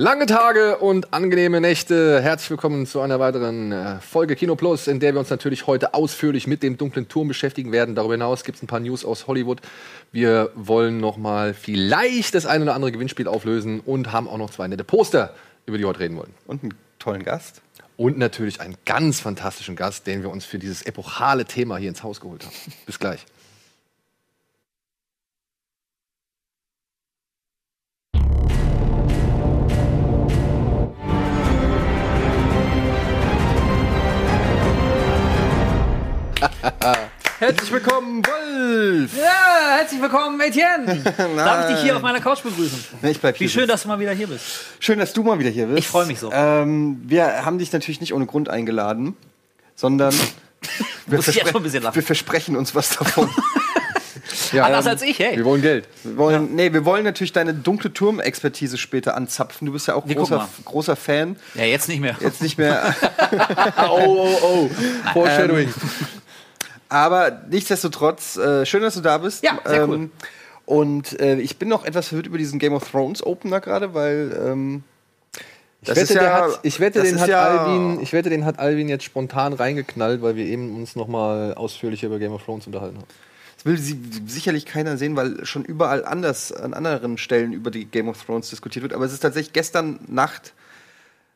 Lange 0.00 0.26
Tage 0.26 0.78
und 0.78 1.12
angenehme 1.12 1.60
Nächte. 1.60 2.22
Herzlich 2.22 2.50
willkommen 2.50 2.86
zu 2.86 3.00
einer 3.00 3.18
weiteren 3.18 3.72
äh, 3.72 3.98
Folge 3.98 4.36
Kino 4.36 4.54
Plus, 4.54 4.86
in 4.86 5.00
der 5.00 5.12
wir 5.12 5.18
uns 5.18 5.28
natürlich 5.28 5.66
heute 5.66 5.92
ausführlich 5.92 6.46
mit 6.46 6.62
dem 6.62 6.78
dunklen 6.78 7.08
Turm 7.08 7.26
beschäftigen 7.26 7.72
werden. 7.72 7.96
Darüber 7.96 8.14
hinaus 8.14 8.44
gibt 8.44 8.58
es 8.58 8.62
ein 8.62 8.68
paar 8.68 8.78
News 8.78 9.04
aus 9.04 9.26
Hollywood. 9.26 9.60
Wir 10.12 10.52
wollen 10.54 11.00
noch 11.00 11.16
mal 11.16 11.52
vielleicht 11.52 12.36
das 12.36 12.46
ein 12.46 12.62
oder 12.62 12.76
andere 12.76 12.92
Gewinnspiel 12.92 13.26
auflösen 13.26 13.80
und 13.80 14.12
haben 14.12 14.28
auch 14.28 14.38
noch 14.38 14.50
zwei 14.50 14.68
nette 14.68 14.84
Poster, 14.84 15.34
über 15.66 15.78
die 15.78 15.82
wir 15.82 15.88
heute 15.88 15.98
reden 15.98 16.16
wollen. 16.16 16.32
Und 16.46 16.62
einen 16.62 16.74
tollen 17.00 17.24
Gast. 17.24 17.60
Und 17.96 18.18
natürlich 18.18 18.60
einen 18.60 18.76
ganz 18.84 19.18
fantastischen 19.18 19.74
Gast, 19.74 20.06
den 20.06 20.22
wir 20.22 20.30
uns 20.30 20.44
für 20.44 20.60
dieses 20.60 20.82
epochale 20.82 21.44
Thema 21.44 21.76
hier 21.76 21.88
ins 21.88 22.04
Haus 22.04 22.20
geholt 22.20 22.46
haben. 22.46 22.54
Bis 22.86 23.00
gleich. 23.00 23.26
Herzlich 37.38 37.70
willkommen, 37.70 38.22
Wolf! 38.26 39.10
Ja, 39.16 39.76
herzlich 39.78 40.02
willkommen, 40.02 40.40
Etienne. 40.40 41.00
Darf 41.36 41.68
ich 41.70 41.76
dich 41.76 41.84
hier 41.84 41.96
auf 41.96 42.02
meiner 42.02 42.20
Couch 42.20 42.42
begrüßen? 42.42 42.84
Nee, 43.00 43.10
ich 43.12 43.20
bleib 43.20 43.36
Wie 43.36 43.38
hier 43.44 43.48
schön, 43.48 43.60
sitzen. 43.62 43.68
dass 43.70 43.82
du 43.82 43.88
mal 43.88 44.00
wieder 44.00 44.12
hier 44.12 44.26
bist. 44.26 44.44
Schön, 44.80 44.98
dass 44.98 45.12
du 45.12 45.22
mal 45.22 45.38
wieder 45.38 45.50
hier 45.50 45.66
bist. 45.66 45.78
Ich 45.78 45.86
freu 45.88 46.04
mich 46.06 46.18
so. 46.18 46.32
Ähm, 46.32 47.00
wir 47.04 47.44
haben 47.44 47.58
dich 47.58 47.72
natürlich 47.72 48.00
nicht 48.00 48.12
ohne 48.12 48.26
Grund 48.26 48.48
eingeladen, 48.48 49.16
sondern 49.76 50.12
wir, 51.06 51.16
Muss 51.18 51.28
ich 51.28 51.36
erst 51.38 51.50
verspre- 51.50 51.52
mal 51.52 51.60
ein 51.60 51.62
bisschen 51.62 51.82
lachen. 51.84 51.94
wir 51.94 52.02
versprechen 52.02 52.56
uns 52.56 52.74
was 52.74 52.96
davon. 52.96 53.30
Ja, 54.52 54.64
Anders 54.64 54.86
als 54.86 55.02
ich, 55.02 55.18
hey. 55.18 55.36
Wir 55.36 55.44
wollen 55.44 55.60
Geld. 55.62 55.86
Wir 56.04 56.16
wollen, 56.16 56.54
nee, 56.54 56.72
wir 56.72 56.84
wollen 56.86 57.04
natürlich 57.04 57.32
deine 57.32 57.52
dunkle 57.54 57.92
Turm-Expertise 57.92 58.78
später 58.78 59.14
anzapfen. 59.14 59.66
Du 59.66 59.72
bist 59.72 59.86
ja 59.88 59.94
auch 59.94 60.08
Wir 60.08 60.16
großer, 60.16 60.48
großer 60.64 60.96
Fan. 60.96 61.36
Ja, 61.54 61.64
jetzt 61.64 61.88
nicht 61.88 62.00
mehr. 62.00 62.16
Jetzt 62.20 62.40
nicht 62.42 62.56
mehr. 62.56 62.94
Oh, 63.90 63.98
oh, 64.00 64.38
oh. 64.42 64.70
Foreshadowing. 65.12 65.72
Aber 66.88 67.42
nichtsdestotrotz, 67.50 68.36
äh, 68.36 68.64
schön, 68.66 68.82
dass 68.82 68.94
du 68.94 69.00
da 69.00 69.18
bist. 69.18 69.42
Ja, 69.44 69.58
sehr 69.64 69.88
cool. 69.88 70.10
Und 70.64 71.18
äh, 71.20 71.36
ich 71.40 71.58
bin 71.58 71.68
noch 71.68 71.84
etwas 71.84 72.08
verwirrt 72.08 72.26
über 72.26 72.38
diesen 72.38 72.58
Game 72.58 72.74
of 72.74 72.90
Thrones 72.90 73.24
Opener 73.24 73.60
gerade, 73.60 73.94
weil 73.94 74.38
ähm, 74.44 74.84
Ich 75.82 75.88
wette, 75.94 76.14
der 76.14 76.34
hat, 76.34 76.60
ich 76.62 76.78
wette, 76.80 77.02
den 77.02 77.18
hat 77.20 77.28
ja- 77.28 77.42
Alvin, 77.42 78.00
ich 78.02 78.12
wette, 78.12 78.28
den 78.30 78.44
hat 78.44 78.58
Alvin 78.58 78.88
jetzt 78.88 79.04
spontan 79.04 79.52
reingeknallt, 79.54 80.20
weil 80.20 80.36
wir 80.36 80.44
eben 80.44 80.76
uns 80.76 80.94
noch 80.96 81.08
mal 81.08 81.54
ausführlicher 81.54 82.08
über 82.08 82.18
Game 82.18 82.32
of 82.32 82.42
Thrones 82.44 82.66
unterhalten 82.66 82.96
haben. 82.98 83.06
Das 83.56 83.64
will 83.64 83.78
sie 83.78 83.98
sicherlich 84.26 84.66
keiner 84.66 84.96
sehen, 84.98 85.16
weil 85.16 85.44
schon 85.46 85.64
überall 85.64 86.04
anders 86.04 86.52
an 86.52 86.74
anderen 86.74 87.18
Stellen 87.18 87.52
über 87.52 87.70
die 87.70 87.86
Game 87.86 88.08
of 88.08 88.22
Thrones 88.24 88.50
diskutiert 88.50 88.82
wird. 88.82 88.92
Aber 88.92 89.04
es 89.04 89.12
ist 89.12 89.20
tatsächlich 89.20 89.52
gestern 89.52 89.98
Nacht 90.06 90.52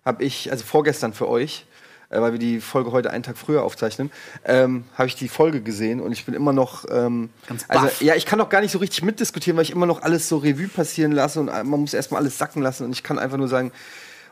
habe 0.05 0.25
ich, 0.25 0.50
also 0.50 0.64
vorgestern 0.64 1.12
für 1.14 1.28
euch, 1.28 1.64
äh, 2.12 2.20
weil 2.20 2.32
wir 2.32 2.38
die 2.38 2.60
Folge 2.60 2.92
heute 2.92 3.10
einen 3.10 3.22
Tag 3.22 3.36
früher 3.36 3.62
aufzeichnen, 3.62 4.10
ähm, 4.44 4.84
habe 4.94 5.08
ich 5.08 5.16
die 5.16 5.28
Folge 5.28 5.62
gesehen 5.62 6.00
und 6.00 6.12
ich 6.12 6.24
bin 6.24 6.34
immer 6.34 6.52
noch, 6.52 6.84
ähm, 6.91 7.30
Ganz 7.48 7.64
also 7.68 7.88
ja, 8.00 8.14
ich 8.14 8.27
kann 8.27 8.38
noch 8.38 8.48
gar 8.48 8.60
nicht 8.60 8.72
so 8.72 8.78
richtig 8.78 9.02
mitdiskutieren, 9.02 9.56
weil 9.56 9.64
ich 9.64 9.72
immer 9.72 9.86
noch 9.86 10.02
alles 10.02 10.28
so 10.28 10.38
Revue 10.38 10.68
passieren 10.68 11.12
lasse 11.12 11.40
und 11.40 11.48
äh, 11.48 11.64
man 11.64 11.80
muss 11.80 11.94
erstmal 11.94 12.20
alles 12.20 12.38
sacken 12.38 12.62
lassen 12.62 12.84
und 12.84 12.92
ich 12.92 13.02
kann 13.02 13.18
einfach 13.18 13.38
nur 13.38 13.48
sagen, 13.48 13.72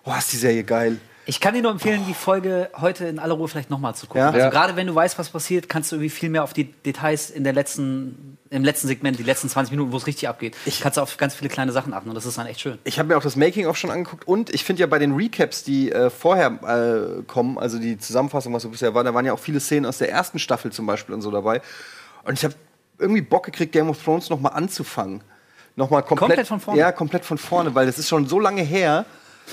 oh, 0.04 0.12
ist 0.18 0.32
die 0.32 0.36
Serie 0.36 0.64
geil. 0.64 0.98
Ich 1.26 1.38
kann 1.40 1.54
dir 1.54 1.62
nur 1.62 1.70
empfehlen, 1.70 2.04
die 2.08 2.14
Folge 2.14 2.70
heute 2.80 3.06
in 3.06 3.18
aller 3.18 3.34
Ruhe 3.34 3.46
vielleicht 3.46 3.70
nochmal 3.70 3.94
zu 3.94 4.06
gucken. 4.06 4.22
Ja? 4.22 4.26
Also 4.28 4.38
Ja. 4.38 4.48
gerade 4.50 4.74
wenn 4.76 4.86
du 4.86 4.94
weißt, 4.94 5.18
was 5.18 5.28
passiert, 5.28 5.68
kannst 5.68 5.92
du 5.92 5.96
irgendwie 5.96 6.10
viel 6.10 6.28
mehr 6.30 6.42
auf 6.42 6.52
die 6.52 6.64
Details 6.64 7.30
in 7.30 7.44
der 7.44 7.52
letzten, 7.52 8.38
im 8.48 8.64
letzten 8.64 8.88
Segment, 8.88 9.18
die 9.18 9.22
letzten 9.22 9.48
20 9.48 9.70
Minuten, 9.70 9.92
wo 9.92 9.96
es 9.98 10.06
richtig 10.06 10.28
abgeht, 10.28 10.56
kannst 10.80 10.96
du 10.96 11.02
auf 11.02 11.16
ganz 11.18 11.34
viele 11.34 11.50
kleine 11.50 11.72
Sachen 11.72 11.92
achten 11.94 12.08
und 12.08 12.14
das 12.14 12.26
ist 12.26 12.38
dann 12.38 12.46
echt 12.46 12.60
schön. 12.60 12.78
Ich 12.84 12.98
habe 12.98 13.08
mir 13.08 13.16
auch 13.16 13.22
das 13.22 13.36
Making 13.36 13.66
auch 13.66 13.76
schon 13.76 13.91
angeguckt 13.91 14.26
und 14.26 14.50
ich 14.50 14.64
finde 14.64 14.80
ja 14.80 14.86
bei 14.86 14.98
den 14.98 15.14
Recaps, 15.14 15.62
die 15.62 15.92
äh, 15.92 16.10
vorher 16.10 17.18
äh, 17.18 17.22
kommen, 17.24 17.58
also 17.58 17.78
die 17.78 17.98
Zusammenfassung, 17.98 18.52
was 18.52 18.62
so 18.62 18.70
bisher 18.70 18.94
war, 18.94 19.04
da 19.04 19.14
waren 19.14 19.26
ja 19.26 19.32
auch 19.32 19.38
viele 19.38 19.60
Szenen 19.60 19.86
aus 19.86 19.98
der 19.98 20.10
ersten 20.10 20.38
Staffel 20.38 20.72
zum 20.72 20.87
Beispiel 20.87 21.14
und 21.14 21.22
so 21.22 21.31
dabei. 21.31 21.60
Und 22.25 22.34
ich 22.34 22.44
habe 22.44 22.54
irgendwie 22.98 23.22
Bock 23.22 23.44
gekriegt, 23.44 23.72
Game 23.72 23.88
of 23.88 24.02
Thrones 24.02 24.31
noch 24.31 24.41
mal 24.41 24.48
anzufangen. 24.50 25.22
Nochmal 25.76 26.02
komplett, 26.02 26.28
Komplett 26.28 26.47
von 26.48 26.60
vorne? 26.60 26.81
Ja, 26.81 26.92
komplett 26.92 27.25
von 27.25 27.38
vorne, 27.38 27.75
weil 27.75 27.87
das 27.87 27.98
ist 27.98 28.08
schon 28.08 28.26
so 28.26 28.41
lange 28.41 28.62
her. 28.62 29.06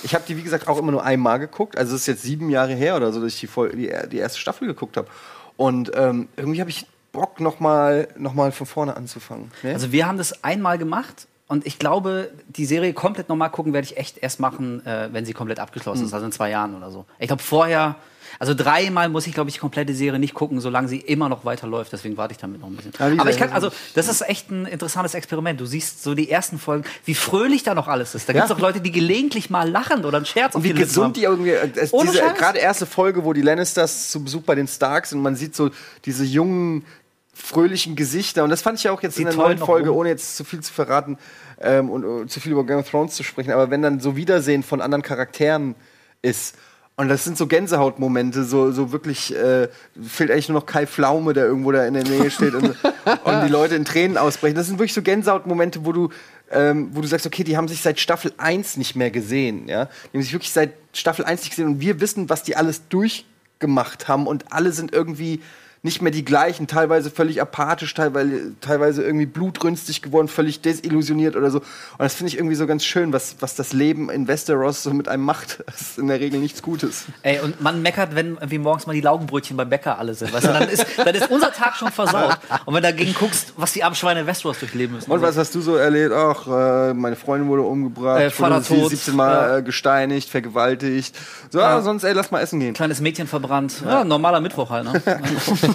Ich 0.03 0.13
habe 0.16 0.24
die, 0.28 0.38
wie 0.38 0.44
gesagt, 0.44 0.68
auch 0.68 0.78
immer 0.78 0.91
nur 0.91 1.03
einmal 1.03 1.40
geguckt. 1.40 1.78
Also 1.78 1.96
es 1.96 2.02
ist 2.02 2.08
jetzt 2.08 2.22
sieben 2.24 2.50
Jahre 2.50 2.74
her 2.74 2.96
oder 2.96 3.12
so, 3.12 3.22
dass 3.22 3.34
ich 3.34 3.40
die, 3.40 3.47
Vol- 3.47 3.75
die, 3.75 3.91
die 4.09 4.18
erste 4.18 4.40
Staffel 4.40 4.68
geguckt 4.68 4.97
habe. 4.97 5.08
Und 5.56 5.91
ähm, 5.96 6.28
irgendwie 6.38 6.59
habe 6.62 6.69
ich 6.69 6.85
Bock, 7.12 7.40
nochmal 7.40 8.08
noch 8.18 8.34
mal 8.34 8.52
von 8.52 8.68
vorne 8.68 8.96
anzufangen. 8.96 9.52
Ne? 9.63 9.74
Also 9.74 9.91
wir 9.91 10.08
haben 10.08 10.18
das 10.18 10.44
einmal 10.44 10.78
gemacht 10.78 11.28
und 11.47 11.66
ich 11.66 11.80
glaube, 11.80 12.30
die 12.47 12.66
Serie 12.66 12.94
komplett 12.94 13.30
nochmal 13.30 13.50
gucken 13.50 13.74
werde 13.74 13.85
ich 13.85 13.97
echt 13.97 14.18
erst 14.19 14.40
machen, 14.40 14.85
äh, 14.85 15.09
wenn 15.12 15.25
sie 15.25 15.34
komplett 15.34 15.59
abgeschlossen 15.59 16.06
ist, 16.06 16.14
also 16.14 16.25
in 16.25 16.31
zwei 16.31 16.52
Jahren 16.52 16.75
oder 16.75 16.91
so. 16.91 17.06
Ich 17.18 17.28
glaube 17.28 17.41
vorher, 17.41 17.96
also 18.39 18.53
dreimal 18.53 19.09
muss 19.09 19.25
ich, 19.27 19.33
glaube 19.33 19.49
ich, 19.49 19.55
die 19.55 19.59
komplette 19.59 19.93
Serie 19.93 20.19
nicht 20.19 20.33
gucken, 20.33 20.59
solange 20.59 20.87
sie 20.87 20.97
immer 20.99 21.29
noch 21.29 21.45
weiterläuft. 21.45 21.91
Deswegen 21.93 22.17
warte 22.17 22.33
ich 22.33 22.37
damit 22.37 22.61
noch 22.61 22.67
ein 22.67 22.75
bisschen. 22.75 22.93
Ja, 22.99 23.21
Aber 23.21 23.29
ich 23.29 23.37
kann, 23.37 23.51
also 23.51 23.69
das 23.95 24.07
ist 24.07 24.21
echt 24.27 24.51
ein 24.51 24.65
interessantes 24.65 25.13
Experiment. 25.13 25.59
Du 25.59 25.65
siehst 25.65 26.03
so 26.03 26.13
die 26.15 26.29
ersten 26.29 26.59
Folgen, 26.59 26.83
wie 27.05 27.15
fröhlich 27.15 27.63
da 27.63 27.73
noch 27.75 27.87
alles 27.87 28.15
ist. 28.15 28.29
Da 28.29 28.33
gibt 28.33 28.43
es 28.45 28.49
Ja. 28.49 28.55
auch 28.55 28.59
Leute, 28.59 28.81
die 28.81 28.91
gelegentlich 28.91 29.49
mal 29.49 29.69
lachen 29.69 30.05
oder 30.05 30.17
einen 30.17 30.25
Scherz 30.25 30.55
Und 30.55 30.63
wie 30.63 30.73
die 30.73 30.81
gesund 30.81 31.05
haben. 31.05 31.13
die 31.13 31.23
irgendwie. 31.23 31.51
äh, 31.51 31.69
Es, 31.75 31.91
diese 31.91 32.19
gerade 32.37 32.59
erste 32.59 32.85
Folge, 32.85 33.23
wo 33.25 33.33
die 33.33 33.41
Lannisters 33.41 34.09
zu 34.11 34.23
Besuch 34.23 34.43
bei 34.43 34.55
den 34.55 34.67
Starks 34.67 35.13
und 35.13 35.21
man 35.21 35.35
sieht 35.35 35.55
so 35.55 35.69
diese 36.05 36.23
jungen, 36.23 36.85
fröhlichen 37.33 37.95
Gesichter. 37.95 38.43
Und 38.43 38.49
das 38.49 38.61
fand 38.61 38.79
ich 38.79 38.85
ja 38.85 38.91
auch 38.91 39.01
jetzt 39.03 39.15
Sie 39.15 39.21
in 39.21 39.27
der 39.29 39.37
neuen 39.37 39.57
Folge, 39.59 39.93
ohne 39.93 40.09
jetzt 40.09 40.37
zu 40.37 40.43
viel 40.43 40.59
zu 40.61 40.73
verraten 40.73 41.17
ähm, 41.61 41.89
und 41.89 42.23
äh, 42.23 42.27
zu 42.27 42.39
viel 42.39 42.51
über 42.51 42.65
Game 42.65 42.79
of 42.79 42.89
Thrones 42.89 43.13
zu 43.15 43.23
sprechen. 43.23 43.51
Aber 43.51 43.69
wenn 43.69 43.81
dann 43.81 43.99
so 43.99 44.15
Wiedersehen 44.15 44.63
von 44.63 44.81
anderen 44.81 45.01
Charakteren 45.03 45.75
ist. 46.21 46.55
Und 47.00 47.09
das 47.09 47.24
sind 47.24 47.38
so 47.38 47.46
Gänsehautmomente, 47.46 48.44
so, 48.44 48.72
so 48.72 48.91
wirklich, 48.91 49.34
äh, 49.35 49.68
fehlt 50.03 50.31
eigentlich 50.31 50.50
nur 50.50 50.62
noch 50.62 50.66
Kai 50.66 50.88
Pflaume, 50.88 51.34
der 51.34 51.46
irgendwo 51.46 51.72
da 51.72 51.85
in 51.85 51.94
der 51.94 52.03
Nähe 52.03 52.31
steht 52.31 52.56
und, 52.56 52.63
und 53.24 53.44
die 53.46 53.52
Leute 53.52 53.75
in 53.75 53.85
Tränen 53.85 54.18
ausbrechen. 54.18 54.56
Das 54.56 54.66
sind 54.66 54.80
wirklich 54.80 54.96
so 54.96 55.03
Gänsehautmomente, 55.03 55.85
wo 55.85 55.91
du, 55.91 56.09
ähm, 56.50 56.90
wo 56.94 57.02
du 57.02 57.08
sagst, 57.08 57.28
okay, 57.28 57.44
die 57.44 57.56
haben 57.56 57.68
sich 57.68 57.84
seit 57.84 58.00
Staffel 58.00 58.34
1 58.38 58.78
nicht 58.78 58.96
mehr 58.96 59.12
gesehen. 59.12 59.68
Ja? 59.68 59.85
Die 59.85 60.18
haben 60.18 60.24
sich 60.24 60.34
wirklich 60.34 60.52
seit 60.52 60.74
Staffel 60.91 61.24
1 61.24 61.41
nicht 61.41 61.52
gesehen 61.52 61.68
und 61.68 61.81
wir 61.81 62.02
wissen, 62.02 62.31
was 62.31 62.41
die 62.41 62.56
alles 62.56 62.88
durchgemacht 62.90 64.08
haben 64.08 64.25
und 64.25 64.52
alle 64.52 64.72
sind 64.72 64.91
irgendwie 64.91 65.44
nicht 65.87 66.01
mehr 66.01 66.11
die 66.11 66.25
gleichen, 66.25 66.67
teilweise 66.67 67.09
völlig 67.09 67.41
apathisch, 67.41 67.93
teilweise, 67.93 68.51
teilweise 68.61 69.01
irgendwie 69.03 69.25
blutrünstig 69.25 70.01
geworden, 70.01 70.27
völlig 70.27 70.61
desillusioniert 70.61 71.35
oder 71.35 71.49
so. 71.49 71.59
Und 71.59 71.65
das 71.99 72.13
finde 72.13 72.33
ich 72.33 72.37
irgendwie 72.37 72.55
so 72.55 72.67
ganz 72.67 72.83
schön, 72.83 73.13
was, 73.13 73.37
was 73.39 73.55
das 73.55 73.71
Leben 73.73 74.09
in 74.09 74.27
Westeros 74.27 74.83
so 74.83 74.91
mit 74.93 75.07
einem 75.07 75.23
macht. 75.23 75.63
Das 75.77 75.81
ist 75.81 75.97
in 75.99 76.07
der 76.07 76.19
Regel 76.19 76.39
nichts 76.39 76.61
Gutes. 76.61 77.05
Ey, 77.21 77.39
und 77.39 77.61
man 77.61 77.81
meckert, 77.81 78.15
wenn 78.15 78.33
irgendwie 78.35 78.57
morgens 78.57 78.85
mal 78.87 78.93
die 78.93 79.01
Laugenbrötchen 79.01 79.55
beim 79.55 79.69
Bäcker 79.69 79.97
alle 79.99 80.13
sind. 80.13 80.33
Weißt 80.33 80.45
du, 80.47 80.51
dann, 80.53 80.67
ist, 80.69 80.85
dann 80.97 81.15
ist 81.15 81.29
unser 81.29 81.51
Tag 81.53 81.75
schon 81.75 81.91
versaut. 81.91 82.37
Und 82.65 82.73
wenn 82.73 82.81
du 82.83 82.89
dagegen 82.89 83.13
guckst, 83.13 83.53
was 83.57 83.73
die 83.73 83.83
armen 83.83 83.95
Schweine 83.95 84.21
in 84.21 84.27
Westeros 84.27 84.59
durchleben 84.59 84.95
müssen. 84.95 85.09
Und 85.11 85.21
was 85.21 85.37
hast 85.37 85.55
du 85.55 85.61
so 85.61 85.75
erlebt? 85.75 86.13
Ach, 86.13 86.47
äh, 86.47 86.93
meine 86.93 87.15
Freundin 87.15 87.47
wurde 87.47 87.61
umgebracht, 87.63 88.19
Äh, 88.19 88.23
wurde 88.25 88.31
Vater 88.31 88.63
tot. 88.63 88.89
17 88.89 89.15
Mal 89.15 89.33
Ja. 89.49 89.57
äh, 89.57 89.61
gesteinigt, 89.63 90.29
vergewaltigt. 90.29 91.15
So, 91.51 91.61
ah, 91.61 91.81
sonst, 91.81 92.03
ey, 92.03 92.13
lass 92.13 92.31
mal 92.31 92.41
essen 92.41 92.59
gehen. 92.59 92.73
Kleines 92.73 92.99
Mädchen 93.01 93.27
verbrannt. 93.27 93.81
Ja, 93.85 94.03
normaler 94.03 94.39
Mittwoch 94.41 94.69
halt, 94.69 94.85
ne? 94.85 95.01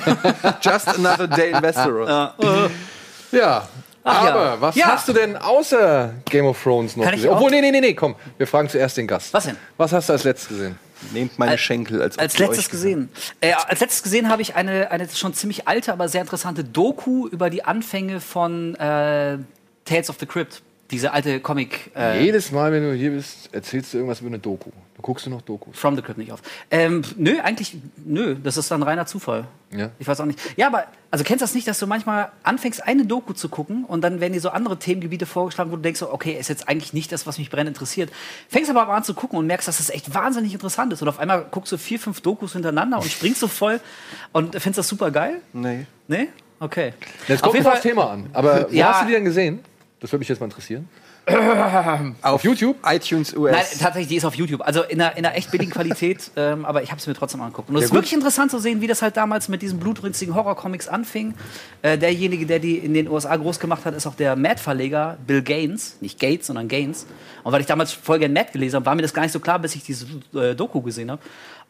Just 0.63 0.89
another 0.89 1.27
day 1.29 1.51
in 1.53 1.63
Westeros. 1.63 2.09
Ja. 3.33 3.67
Ach 4.05 4.25
ja. 4.25 4.31
Aber 4.35 4.61
was 4.61 4.75
Ja. 4.77 4.87
hast 4.89 5.09
du 5.09 5.13
denn 5.13 5.37
außer 5.37 6.13
Game 6.29 6.45
of 6.45 6.61
Thrones 6.63 6.97
noch 6.97 7.05
Kann 7.05 7.15
gesehen? 7.15 7.31
Obwohl, 7.31 7.51
nee, 7.51 7.61
nee, 7.61 7.71
nee, 7.71 7.81
nee, 7.81 7.95
komm. 7.95 8.15
Wir 8.37 8.47
fragen 8.47 8.69
zuerst 8.69 8.97
den 8.97 9.07
Gast. 9.07 9.33
Was 9.33 9.45
denn? 9.45 9.57
Was 9.79 9.93
hast 9.93 10.09
du 10.09 10.13
als 10.13 10.25
letztes 10.25 10.49
gesehen? 10.49 10.79
Nehmt 11.13 11.39
meine 11.39 11.53
Als- 11.53 11.61
Schenkel 11.63 12.03
als 12.03 12.19
Als 12.19 12.39
letztes 12.39 12.69
gesehen. 12.69 13.09
Äh, 13.41 13.53
als 13.55 13.81
letztes 13.81 14.03
gesehen 14.03 14.29
habe 14.29 14.43
ich 14.43 14.55
eine, 14.55 14.91
eine 14.91 15.09
schon 15.09 15.33
ziemlich 15.35 15.67
alte, 15.67 15.93
aber 15.93 16.09
sehr 16.09 16.21
interessante 16.21 16.63
Doku 16.63 17.27
über 17.29 17.49
die 17.49 17.65
Anfänge 17.65 18.21
von 18.21 18.75
äh, 18.75 19.39
Tales 19.85 20.11
of 20.11 20.17
the 20.21 20.27
Crypt. 20.27 20.63
Diese 20.93 21.13
alte 21.13 21.41
Comic. 21.41 21.91
Äh, 21.97 22.23
Jedes 22.23 22.53
Mal, 22.53 22.71
wenn 22.71 22.83
du 22.83 22.95
hier 22.95 23.11
bist, 23.11 23.49
erzählst 23.53 23.93
du 23.93 23.97
irgendwas 23.99 24.21
über 24.21 24.29
eine 24.29 24.39
Doku. 24.39 24.71
Du 24.95 25.03
guckst 25.03 25.25
du 25.27 25.31
noch 25.31 25.41
Dokus. 25.41 25.77
From 25.77 25.97
the 25.97 26.03
Crypt 26.03 26.19
nicht 26.19 26.31
auf. 26.33 26.43
Ähm, 26.71 27.03
nö, 27.17 27.41
eigentlich, 27.43 27.77
nö, 28.05 28.37
das 28.41 28.59
ist 28.59 28.71
dann 28.71 28.83
reiner 28.83 29.07
Zufall. 29.07 29.47
Ja. 29.75 29.89
Ich 29.99 30.07
weiß 30.07 30.21
auch 30.21 30.27
nicht. 30.27 30.39
Ja, 30.57 30.67
aber, 30.67 30.85
also 31.11 31.25
kennst 31.25 31.41
du 31.41 31.45
das 31.45 31.55
nicht, 31.55 31.67
dass 31.67 31.79
du 31.79 31.87
manchmal 31.87 32.31
anfängst, 32.43 32.87
eine 32.87 33.07
Doku 33.07 33.33
zu 33.33 33.49
gucken 33.49 33.85
und 33.85 34.03
dann 34.03 34.21
werden 34.21 34.35
dir 34.35 34.41
so 34.41 34.51
andere 34.51 34.79
Themengebiete 34.79 35.25
vorgeschlagen, 35.25 35.73
wo 35.73 35.77
du 35.77 35.83
denkst, 35.83 35.99
so, 36.01 36.13
okay, 36.13 36.37
ist 36.39 36.49
jetzt 36.49 36.69
eigentlich 36.69 36.93
nicht 36.93 37.11
das, 37.11 37.27
was 37.27 37.39
mich 37.39 37.49
brennend 37.49 37.69
interessiert. 37.69 38.11
Fängst 38.51 38.71
aber 38.71 38.85
mal 38.85 38.95
an 38.99 39.03
zu 39.03 39.15
gucken 39.15 39.39
und 39.39 39.47
merkst, 39.47 39.67
dass 39.67 39.79
das 39.79 39.89
echt 39.89 40.15
wahnsinnig 40.15 40.53
interessant 40.53 40.93
ist. 40.93 41.01
Und 41.01 41.09
auf 41.09 41.19
einmal 41.19 41.47
guckst 41.51 41.73
du 41.73 41.79
vier, 41.79 41.99
fünf 41.99 42.21
Dokus 42.21 42.53
hintereinander 42.53 42.99
und 42.99 43.11
springst 43.11 43.41
so 43.41 43.49
voll 43.49 43.81
und 44.33 44.53
findest 44.53 44.79
das 44.79 44.89
super 44.89 45.11
geil. 45.11 45.41
Nee. 45.55 45.87
Nee? 46.07 46.29
Okay. 46.61 46.93
Jetzt 47.27 47.43
Auf 47.43 47.51
kommt 47.51 47.55
jeden 47.55 47.67
auf 47.67 47.73
das 47.73 47.83
Fall- 47.83 47.91
Thema 47.91 48.11
an. 48.11 48.27
Aber 48.35 48.67
wo 48.71 48.75
Ja. 48.77 48.93
hast 48.93 49.03
du 49.03 49.07
die 49.07 49.13
denn 49.15 49.25
gesehen? 49.25 49.61
Das 50.03 50.11
würde 50.11 50.19
mich 50.19 50.29
jetzt 50.29 50.41
mal 50.41 50.47
interessieren. 50.47 50.89
Auf 52.23 52.43
YouTube? 52.43 52.77
iTunes 52.85 53.37
US. 53.37 53.53
Nein, 53.53 53.65
tatsächlich, 53.79 54.09
die 54.09 54.17
ist 54.17 54.25
auf 54.25 54.35
YouTube. 54.35 54.61
Also 54.63 54.83
in 54.83 55.01
einer, 55.01 55.17
in 55.17 55.25
einer 55.25 55.37
echt 55.37 55.53
billigen 55.53 55.71
Qualität, 55.71 56.33
ähm, 56.37 56.65
aber 56.65 56.83
ich 56.83 56.91
habe 56.91 56.99
es 56.99 57.07
mir 57.07 57.15
trotzdem 57.15 57.41
angeguckt. 57.41 57.69
Und 57.69 57.77
es 57.77 57.85
ist 57.85 57.95
wirklich 57.95 58.13
interessant 58.13 58.51
zu 58.51 58.59
sehen, 58.59 58.81
wie 58.81 58.89
das 58.89 59.01
halt 59.01 59.17
damals 59.17 59.49
mit 59.49 59.63
diesen 59.63 59.79
blutrünstigen 59.79 60.35
Horrorcomics 60.35 60.89
anfing. 60.89 61.35
Äh, 61.83 61.99
derjenige, 61.99 62.47
der 62.47 62.59
die 62.59 62.79
in 62.79 62.95
den 62.95 63.07
USA 63.07 63.37
groß 63.37 63.61
gemacht 63.61 63.85
hat, 63.85 63.95
ist 63.95 64.09
auch 64.09 64.17
der 64.17 64.35
Mad-Verleger, 64.35 65.19
Bill 65.25 65.43
Gaines. 65.43 65.99
Nicht 66.01 66.19
Gates, 66.19 66.49
sondern 66.49 66.67
Gaines. 66.67 67.07
Und 67.45 67.53
weil 67.53 67.61
ich 67.61 67.69
damals 67.69 67.93
voll 67.93 68.19
gern 68.19 68.33
Mad 68.33 68.51
gelesen 68.53 68.75
habe, 68.75 68.87
war 68.87 68.97
mir 68.97 69.03
das 69.03 69.15
gar 69.15 69.23
nicht 69.23 69.33
so 69.33 69.39
klar, 69.39 69.61
bis 69.61 69.77
ich 69.77 69.85
diese 69.85 70.07
äh, 70.35 70.57
Doku 70.57 70.83
gesehen 70.83 71.13
habe. 71.13 71.23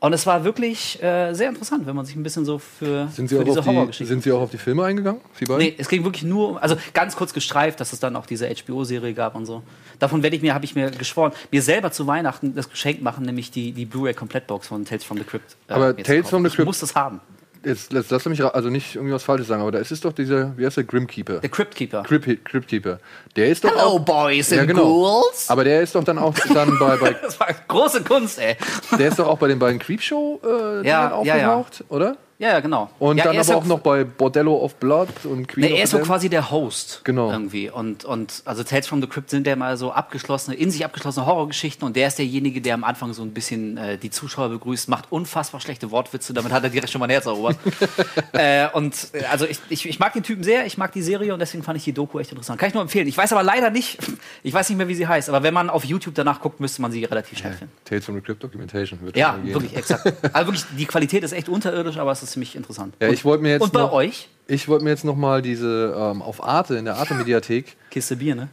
Und 0.03 0.13
es 0.15 0.27
war 0.27 0.43
wirklich 0.43 1.01
äh, 1.01 1.33
sehr 1.33 1.49
interessant, 1.49 1.87
wenn 1.87 1.95
man 1.95 2.05
sich 2.05 2.17
ein 2.17 2.25
bisschen 2.25 2.45
so 2.45 2.59
für, 2.59 3.07
Sind 3.15 3.29
Sie, 3.29 3.37
für 3.37 3.43
auch 3.43 3.45
diese 3.45 3.61
die, 3.61 3.69
Horrorgeschichten 3.69 4.07
sind 4.09 4.25
Sie 4.25 4.33
auch 4.33 4.41
auf 4.41 4.51
die 4.51 4.59
Filme 4.59 4.85
eingegangen? 4.85 5.21
Sie 5.39 5.45
beiden? 5.45 5.65
Nee, 5.65 5.77
es 5.79 5.89
ging 5.89 6.03
wirklich 6.03 6.25
nur, 6.25 6.49
um- 6.51 6.57
also 6.57 6.75
ganz 6.93 7.15
kurz 7.15 7.33
gestreift, 7.33 7.79
dass 7.79 7.93
es 7.93 8.01
dann 8.01 8.17
auch 8.17 8.27
diese 8.27 8.49
HBO-Serie 8.49 9.15
gab 9.15 9.37
und 9.37 9.47
so. 9.47 9.63
Davon 10.01 10.25
werde 10.25 10.35
ich 10.35 10.43
mir, 10.43 10.55
habe 10.55 10.65
ich 10.65 10.75
mir 10.75 10.91
geschworen, 10.91 11.31
mir 11.53 11.63
selber 11.63 11.93
zu 11.93 12.09
Weihnachten 12.09 12.53
das 12.57 12.69
Geschenk 12.69 13.01
machen, 13.01 13.25
nämlich 13.25 13.53
die, 13.53 13.71
die 13.71 13.85
Blu-ray-Komplettbox 13.85 14.67
von 14.67 14.85
Tales 14.85 15.05
from 15.05 15.19
the 15.19 15.25
Crypt. 15.25 15.57
äh, 15.69 15.73
Aber 15.75 15.97
Tales 15.97 16.29
from 16.29 16.43
the 16.43 16.49
Ich 16.49 16.55
Crypt- 16.57 16.67
muss 16.67 16.81
das 16.81 16.97
haben. 16.97 17.21
Jetzt, 17.65 17.93
jetzt 17.93 18.11
lass 18.11 18.25
mich 18.27 18.45
also 18.45 18.71
nicht 18.71 18.97
irgendwie 18.97 19.15
was 19.15 19.23
Falsches 19.23 19.47
sagen, 19.47 19.63
aber 19.63 19.71
da 19.71 19.79
ist 19.79 19.93
es 19.93 20.01
doch 20.01 20.13
dieser, 20.13 20.57
wie 20.57 20.67
heißt 20.67 20.77
der, 20.77 20.85
Grimkeeper. 20.85 21.39
Der 21.39 21.49
Crypt 21.49 21.77
Keeper. 21.77 22.03
Crypt, 22.03 22.45
Cryptkeeper. 22.45 22.99
Der 23.37 23.49
ist 23.49 23.65
doch 23.65 23.71
Hello, 23.71 23.83
auch. 23.83 24.01
boys 24.01 24.51
ja, 24.51 24.61
and 24.61 24.69
genau. 24.69 24.83
ghouls. 24.83 25.49
Aber 25.49 25.63
der 25.63 25.83
ist 25.83 25.95
doch 25.95 26.03
dann 26.03 26.19
auch 26.19 26.35
dann 26.53 26.77
bei, 26.79 26.97
bei 26.97 27.17
Das 27.23 27.39
war 27.39 27.49
große 27.69 28.03
Kunst, 28.03 28.41
ey. 28.41 28.57
der 28.99 29.09
ist 29.09 29.19
doch 29.19 29.29
auch 29.29 29.39
bei 29.39 29.49
den 29.49 29.59
beiden 29.59 29.79
Creepshow 29.79 30.41
äh, 30.45 30.87
Ja, 30.87 31.23
ja, 31.23 31.37
ja. 31.37 31.65
oder? 31.89 32.17
Ja, 32.43 32.49
ja, 32.49 32.61
genau. 32.61 32.91
Und 32.99 33.19
ja, 33.19 33.25
dann 33.27 33.37
er 33.37 33.43
aber 33.43 33.55
auch 33.55 33.65
noch 33.65 33.79
bei 33.79 34.03
Bordello 34.03 34.57
of 34.57 34.75
Blood 34.75 35.27
und 35.27 35.47
Queen 35.47 35.65
Nee, 35.65 35.77
er 35.77 35.85
ist 35.85 35.91
so 35.91 36.01
quasi 36.01 36.29
der 36.29 36.51
Host. 36.51 37.03
Genau. 37.05 37.31
Irgendwie. 37.31 37.71
Und, 37.71 38.05
und 38.05 38.43
also 38.45 38.65
Tales 38.65 38.89
from 38.89 39.01
the 39.01 39.07
Crypt 39.07 39.31
sind 39.31 39.47
ja 39.47 39.55
mal 39.55 39.77
so 39.77 39.93
abgeschlossene, 39.93 40.57
in 40.57 40.69
sich 40.73 40.85
abgeschlossene 40.85 41.25
Horrorgeschichten 41.25 41.87
und 41.87 41.95
der 41.95 42.09
ist 42.09 42.19
derjenige, 42.19 42.61
der 42.61 42.75
am 42.75 42.83
Anfang 42.83 43.13
so 43.13 43.23
ein 43.23 43.33
bisschen 43.33 43.77
äh, 43.77 43.97
die 43.97 44.11
Zuschauer 44.11 44.49
begrüßt, 44.49 44.89
macht 44.89 45.13
unfassbar 45.13 45.61
schlechte 45.61 45.93
Wortwitze, 45.93 46.35
damit 46.35 46.51
hat 46.51 46.65
er 46.65 46.71
direkt 46.71 46.91
schon 46.91 46.99
mal 46.99 47.07
ein 47.07 47.11
Herz 47.11 47.27
erobert. 47.27 47.57
äh, 48.33 48.67
und 48.73 49.11
äh, 49.13 49.23
also 49.31 49.47
ich, 49.47 49.61
ich, 49.69 49.89
ich 49.89 50.01
mag 50.01 50.13
den 50.13 50.25
Typen 50.25 50.43
sehr, 50.43 50.67
ich 50.67 50.77
mag 50.77 50.91
die 50.91 51.03
Serie 51.03 51.33
und 51.33 51.39
deswegen 51.39 51.63
fand 51.63 51.77
ich 51.77 51.85
die 51.85 51.93
Doku 51.93 52.19
echt 52.19 52.33
interessant. 52.33 52.59
Kann 52.59 52.67
ich 52.71 52.75
nur 52.75 52.83
empfehlen. 52.83 53.07
Ich 53.07 53.17
weiß 53.17 53.33
aber 53.33 53.45
leider 53.45 53.71
nicht, 53.71 54.01
ich 54.43 54.53
weiß 54.53 54.69
nicht 54.69 54.79
mehr, 54.79 54.89
wie 54.89 54.97
sie 54.97 55.07
heißt, 55.07 55.29
aber 55.29 55.45
wenn 55.45 55.55
man 55.55 55.71
auf 55.71 55.85
YouTube 55.85 56.17
danach 56.17 56.41
guckt, 56.41 56.59
müsste 56.59 56.83
man 56.83 56.91
sie 56.91 57.05
relativ 57.05 57.39
schnell 57.39 57.53
finden. 57.53 57.73
Tales 57.85 58.05
from 58.05 58.17
the 58.17 58.21
Crypt 58.21 58.43
Documentation 58.43 59.01
wird 59.01 59.17
Ja, 59.17 59.39
wirklich, 59.45 59.77
exakt. 59.77 60.13
Also 60.33 60.49
wirklich, 60.49 60.65
die 60.77 60.87
Qualität 60.87 61.23
ist 61.23 61.31
echt 61.31 61.49
unterirdisch, 61.49 61.99
aber 61.99 62.11
es 62.11 62.25
ist 62.25 62.32
ziemlich 62.33 62.57
interessant. 62.57 62.95
Ja, 63.01 63.09
ich 63.09 63.25
wollte 63.25 63.43
mir 63.43 63.51
jetzt 63.51 63.63
und 63.63 63.73
bei 63.73 63.81
noch, 63.81 63.93
euch? 63.93 64.29
Ich 64.47 64.69
wollte 64.69 64.85
mir 64.85 64.91
jetzt 64.91 65.05
noch 65.05 65.17
mal 65.17 65.43
diese 65.43 65.95
ähm, 65.97 66.23
auf 66.23 66.43
Arte 66.43 66.77
in 66.77 66.85
der 66.85 66.97
Arte 66.97 67.15
Mediathek. 67.15 67.77
Kiste 67.91 68.17
Bier, 68.17 68.35
ne? 68.35 68.49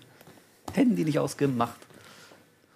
Hätten 0.74 0.96
die 0.96 1.04
nicht 1.04 1.20
ausgemacht. 1.20 1.80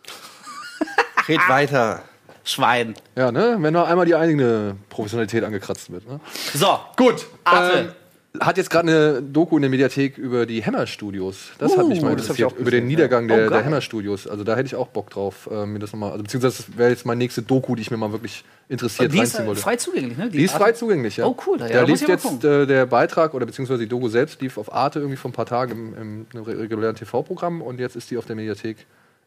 Red 1.27 1.41
weiter. 1.47 2.01
Schwein. 2.43 2.95
Ja, 3.15 3.31
ne, 3.31 3.57
wenn 3.59 3.73
noch 3.73 3.87
einmal 3.87 4.05
die 4.05 4.15
eigene 4.15 4.75
Professionalität 4.89 5.43
angekratzt 5.43 5.91
wird. 5.91 6.07
Ne? 6.07 6.19
So, 6.53 6.79
Gut. 6.97 7.25
Arte. 7.45 7.77
Ähm, 7.77 7.91
hat 8.39 8.57
jetzt 8.57 8.69
gerade 8.71 8.87
eine 8.89 9.21
Doku 9.21 9.55
in 9.57 9.61
der 9.61 9.69
Mediathek 9.69 10.17
über 10.17 10.45
die 10.47 10.65
Hammer 10.65 10.87
Studios. 10.87 11.51
Das 11.59 11.77
hat 11.77 11.87
mich 11.87 12.01
mal 12.01 12.13
Uh, 12.13 12.15
ich 12.15 12.21
interessiert. 12.21 12.47
auch 12.51 12.57
über 12.57 12.71
den 12.71 12.85
gesehen, 12.85 12.87
Niedergang 12.87 13.29
ja. 13.29 13.35
der, 13.35 13.45
Oh, 13.45 13.49
der 13.49 13.57
geil. 13.59 13.65
Hammer 13.65 13.81
Studios. 13.81 14.27
Also 14.27 14.43
da 14.43 14.55
hätte 14.55 14.65
ich 14.65 14.75
auch 14.75 14.87
Bock 14.87 15.11
drauf, 15.11 15.47
äh, 15.51 15.65
mir 15.67 15.77
das 15.79 15.93
nochmal. 15.93 16.11
Also 16.13 16.23
beziehungsweise 16.23 16.63
das 16.63 16.77
wäre 16.77 16.89
jetzt 16.89 17.05
meine 17.05 17.19
nächste 17.19 17.43
Doku, 17.43 17.75
die 17.75 17.83
ich 17.83 17.91
mir 17.91 17.97
mal 17.97 18.11
wirklich 18.11 18.43
interessiert 18.69 19.11
die 19.13 19.17
ist 19.17 19.21
reinziehen 19.35 19.43
äh, 19.43 19.47
wollte. 19.49 19.61
frei 19.61 19.75
zugänglich, 19.75 20.17
ne? 20.17 20.29
Die 20.29 20.43
ist 20.43 20.53
frei 20.55 20.71
zugänglich, 20.71 21.17
ja. 21.17 21.25
Oh, 21.27 21.35
cool, 21.45 21.59
ja, 21.59 21.67
da 21.67 21.81
lief 21.83 22.07
jetzt 22.07 22.43
äh, 22.43 22.65
der 22.65 22.85
Beitrag 22.87 23.33
oder 23.35 23.45
beziehungsweise 23.45 23.81
die 23.81 23.87
Doku 23.89 24.07
selbst 24.09 24.41
lief 24.41 24.57
auf 24.57 24.73
Arte 24.73 24.99
irgendwie 24.99 25.17
vor 25.17 25.29
ein 25.29 25.33
paar 25.33 25.45
Tagen 25.45 25.71
im, 25.71 25.93
im, 26.01 26.25
im 26.33 26.41
regulären 26.43 26.95
TV-Programm 26.95 27.61
und 27.61 27.79
jetzt 27.79 27.95
ist 27.95 28.09
die 28.09 28.17
auf 28.17 28.25
der 28.25 28.35
Mediathek 28.35 28.77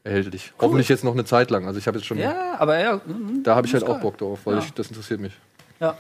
erhältlich. 0.03 0.53
Hoffentlich 0.61 0.89
jetzt 0.89 1.05
noch 1.05 1.13
eine 1.13 1.25
Zeit 1.25 1.51
lang. 1.51 1.67
Also 1.67 1.79
ich 1.79 1.87
habe 1.87 1.99
jetzt 1.99 2.07
schon, 2.07 2.19
Ja, 2.19 2.57
aber 2.59 2.79
ja. 2.79 3.01
da 3.45 3.55
habe 3.57 3.67
ich 3.69 3.75
ist 3.75 3.83
halt 3.83 3.93
auch. 3.93 4.01
Bock 4.01 4.19
drauf, 4.19 4.41
weil 4.45 4.55
Ja. 4.55 4.61
ich, 4.61 4.73
das 4.73 4.89
interessiert 4.89 5.21
mich. 5.21 5.33
Ja. 5.81 5.97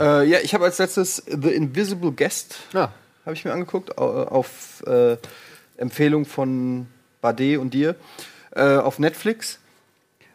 Äh, 0.00 0.24
ja, 0.28 0.38
ich 0.42 0.54
habe 0.54 0.64
als 0.64 0.78
letztes 0.78 1.22
The 1.26 1.50
Invisible 1.50 2.12
Guest 2.12 2.56
ja. 2.72 2.92
habe 3.24 3.34
ich 3.34 3.44
mir 3.44 3.52
angeguckt 3.52 3.98
au- 3.98 4.24
auf 4.24 4.82
äh, 4.86 5.16
Empfehlung 5.76 6.24
von 6.24 6.86
Bade 7.20 7.58
und 7.58 7.74
dir 7.74 7.96
äh, 8.54 8.76
auf 8.76 8.98
Netflix. 8.98 9.58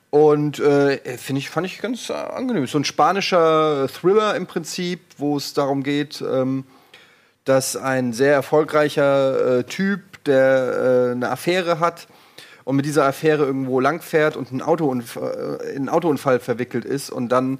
Und 0.10 0.60
äh, 0.60 0.98
finde 1.18 1.40
ich 1.40 1.50
fand 1.50 1.66
ich 1.66 1.80
ganz 1.80 2.10
äh, 2.10 2.14
angenehm. 2.14 2.66
So 2.68 2.78
ein 2.78 2.86
spanischer 2.86 3.88
Thriller 3.88 4.36
im 4.36 4.48
Prinzip 4.48 5.02
wo 5.18 5.38
es 5.38 5.54
darum 5.54 5.84
geht 5.84 6.22
ähm, 6.22 6.66
dass 7.46 7.78
ein 7.78 8.12
sehr 8.12 8.34
erfolgreicher 8.34 9.60
äh, 9.60 9.64
Typ 9.64 10.02
der 10.26 11.10
äh, 11.10 11.12
eine 11.14 11.30
Affäre 11.30 11.80
hat 11.80 12.08
und 12.66 12.76
mit 12.76 12.86
dieser 12.86 13.06
Affäre 13.06 13.46
irgendwo 13.46 13.80
langfährt 13.80 14.36
und 14.36 14.52
ein 14.52 14.62
Autounfall, 14.62 15.60
äh, 15.62 15.70
in 15.72 15.78
einen 15.78 15.90
Autounfall 15.90 16.40
verwickelt 16.40 16.84
ist 16.84 17.10
und 17.10 17.30
dann 17.30 17.60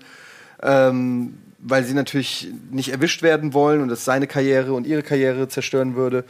ähm, 0.62 1.38
weil 1.60 1.84
sie 1.84 1.94
natürlich 1.94 2.48
nicht 2.72 2.90
erwischt 2.90 3.24
werden 3.24 3.54
wollen 3.54 3.82
und 3.82 3.88
das 3.90 4.06
seine 4.06 4.28
Karriere 4.28 4.74
und 4.74 4.86
ihre 4.88 5.04
Karriere 5.04 5.48
zerstören 5.48 5.96
würde, 5.96 6.24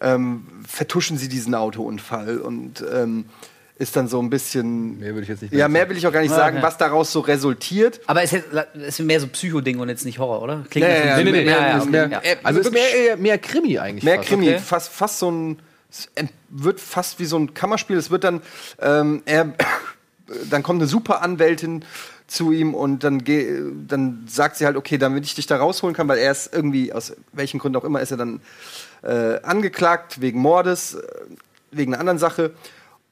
ähm, 0.00 0.46
vertuschen 0.66 1.16
sie 1.18 1.28
diesen 1.28 1.54
Autounfall 1.54 2.38
und 2.38 2.84
ähm, 2.92 3.24
ist 3.80 3.94
dann 3.96 4.08
so 4.08 4.20
ein 4.20 4.28
bisschen. 4.30 4.98
Mehr 4.98 5.10
würde 5.14 5.22
ich 5.22 5.28
jetzt 5.28 5.42
nicht 5.42 5.52
Ja, 5.54 5.68
mehr 5.68 5.88
will 5.88 5.96
ich 5.96 6.06
auch 6.06 6.12
gar 6.12 6.20
nicht 6.20 6.34
sagen, 6.34 6.56
okay. 6.58 6.66
was 6.66 6.76
daraus 6.78 7.12
so 7.12 7.20
resultiert. 7.20 8.00
Aber 8.06 8.22
es 8.22 8.32
ist, 8.32 9.00
mehr 9.00 9.20
so 9.20 9.28
Psycho-Ding 9.28 9.78
und 9.78 9.88
jetzt 9.88 10.04
nicht 10.04 10.18
Horror, 10.18 10.42
oder? 10.42 10.64
Klingt 10.68 10.86
Ja, 10.88 10.94
das 10.94 11.04
ja, 11.04 11.16
so- 11.18 11.22
nee, 11.24 11.30
nee, 11.32 11.44
nee, 11.44 11.50
ja, 11.50 11.78
okay, 11.80 11.88
mehr- 11.90 12.08
ja. 12.10 12.20
äh, 12.22 12.36
Also 12.42 12.60
es 12.60 12.66
ist 12.66 12.72
mehr, 12.72 13.16
mehr 13.16 13.38
Krimi 13.38 13.78
eigentlich. 13.78 14.02
Mehr 14.04 14.16
fast. 14.16 14.28
Krimi, 14.28 14.48
okay. 14.48 14.58
fast, 14.58 14.92
fast 14.92 15.18
so 15.20 15.30
ein. 15.30 15.58
Es 15.90 16.08
wird 16.50 16.80
fast 16.80 17.18
wie 17.20 17.24
so 17.24 17.38
ein 17.38 17.54
Kammerspiel. 17.54 17.96
Es 17.96 18.10
wird 18.10 18.24
dann. 18.24 18.42
Ähm, 18.80 19.22
er, 19.26 19.54
dann 20.50 20.62
kommt 20.62 20.80
eine 20.80 20.88
super 20.88 21.22
Anwältin 21.22 21.84
zu 22.28 22.52
ihm 22.52 22.74
und 22.74 23.02
dann, 23.04 23.24
dann 23.88 24.24
sagt 24.28 24.56
sie 24.56 24.66
halt, 24.66 24.76
okay, 24.76 24.98
damit 24.98 25.24
ich 25.24 25.34
dich 25.34 25.46
da 25.46 25.56
rausholen 25.56 25.96
kann, 25.96 26.06
weil 26.08 26.18
er 26.18 26.30
ist 26.30 26.52
irgendwie, 26.54 26.92
aus 26.92 27.16
welchen 27.32 27.58
Gründen 27.58 27.76
auch 27.78 27.84
immer, 27.84 28.00
ist 28.00 28.10
er 28.10 28.18
dann 28.18 28.40
äh, 29.02 29.40
angeklagt 29.42 30.20
wegen 30.20 30.38
Mordes, 30.40 30.94
äh, 30.94 31.02
wegen 31.72 31.94
einer 31.94 32.00
anderen 32.00 32.18
Sache. 32.18 32.52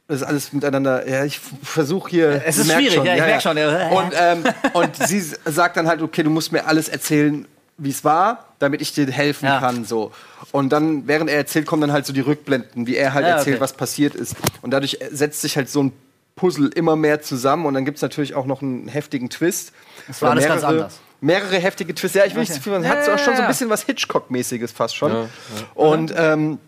Das 0.06 0.18
ist 0.20 0.22
alles 0.22 0.52
miteinander. 0.52 1.08
Ja, 1.08 1.24
ich 1.24 1.40
versuche 1.40 2.10
hier. 2.10 2.42
Es 2.44 2.58
ist 2.58 2.70
schwierig, 2.70 3.02
ja, 3.02 3.14
ich 3.14 3.20
merk 3.20 3.42
schon, 3.42 3.56
ja. 3.56 3.88
Und, 3.88 4.12
ähm, 4.16 4.44
und 4.74 4.94
sie 4.96 5.20
sagt 5.20 5.76
dann 5.78 5.88
halt, 5.88 6.00
okay, 6.02 6.22
du 6.22 6.30
musst 6.30 6.52
mir 6.52 6.66
alles 6.66 6.88
erzählen, 6.88 7.48
wie 7.78 7.90
es 7.90 8.04
war, 8.04 8.44
damit 8.58 8.82
ich 8.82 8.92
dir 8.92 9.06
helfen 9.10 9.46
Ja. 9.46 9.58
kann. 9.60 9.84
So. 9.84 10.12
Und 10.52 10.70
dann, 10.70 11.08
während 11.08 11.28
er 11.30 11.36
erzählt, 11.38 11.66
kommen 11.66 11.80
dann 11.82 11.92
halt 11.92 12.06
so 12.06 12.12
die 12.12 12.20
Rückblenden, 12.20 12.86
wie 12.86 12.96
er 12.96 13.14
halt 13.14 13.26
Ja, 13.26 13.36
erzählt, 13.38 13.56
okay. 13.56 13.62
was 13.62 13.72
passiert 13.72 14.14
ist. 14.14 14.36
Und 14.62 14.70
dadurch 14.70 14.98
setzt 15.10 15.40
sich 15.40 15.56
halt 15.56 15.68
so 15.68 15.82
ein 15.82 15.92
Puzzle 16.36 16.68
immer 16.74 16.96
mehr 16.96 17.22
zusammen 17.22 17.66
und 17.66 17.74
dann 17.74 17.84
gibt 17.84 17.96
es 17.96 18.02
natürlich 18.02 18.34
auch 18.34 18.46
noch 18.46 18.62
einen 18.62 18.88
heftigen 18.88 19.30
Twist. 19.30 19.72
Das 20.06 20.22
war 20.22 20.30
alles 20.30 20.46
ganz 20.46 20.62
anders. 20.62 21.00
Mehrere 21.22 21.56
heftige 21.56 21.94
Twists. 21.94 22.14
Ja, 22.14 22.26
ich 22.26 22.34
will 22.34 22.40
nicht 22.40 22.50
Okay. 22.50 22.58
zu 22.58 22.62
viel, 22.64 22.72
man 22.72 22.84
Ja, 22.84 22.90
hat 22.90 23.04
so 23.06 23.12
auch 23.12 23.18
schon 23.18 23.24
so 23.24 23.30
ja, 23.32 23.36
ein 23.38 23.42
ja. 23.44 23.48
bisschen 23.48 23.70
was 23.70 23.82
Hitchcock-mäßiges 23.84 24.70
fast 24.72 24.94
schon. 24.96 25.12
Ja, 25.12 25.20
ja. 25.22 25.28
Und 25.74 26.12
ähm, 26.14 26.58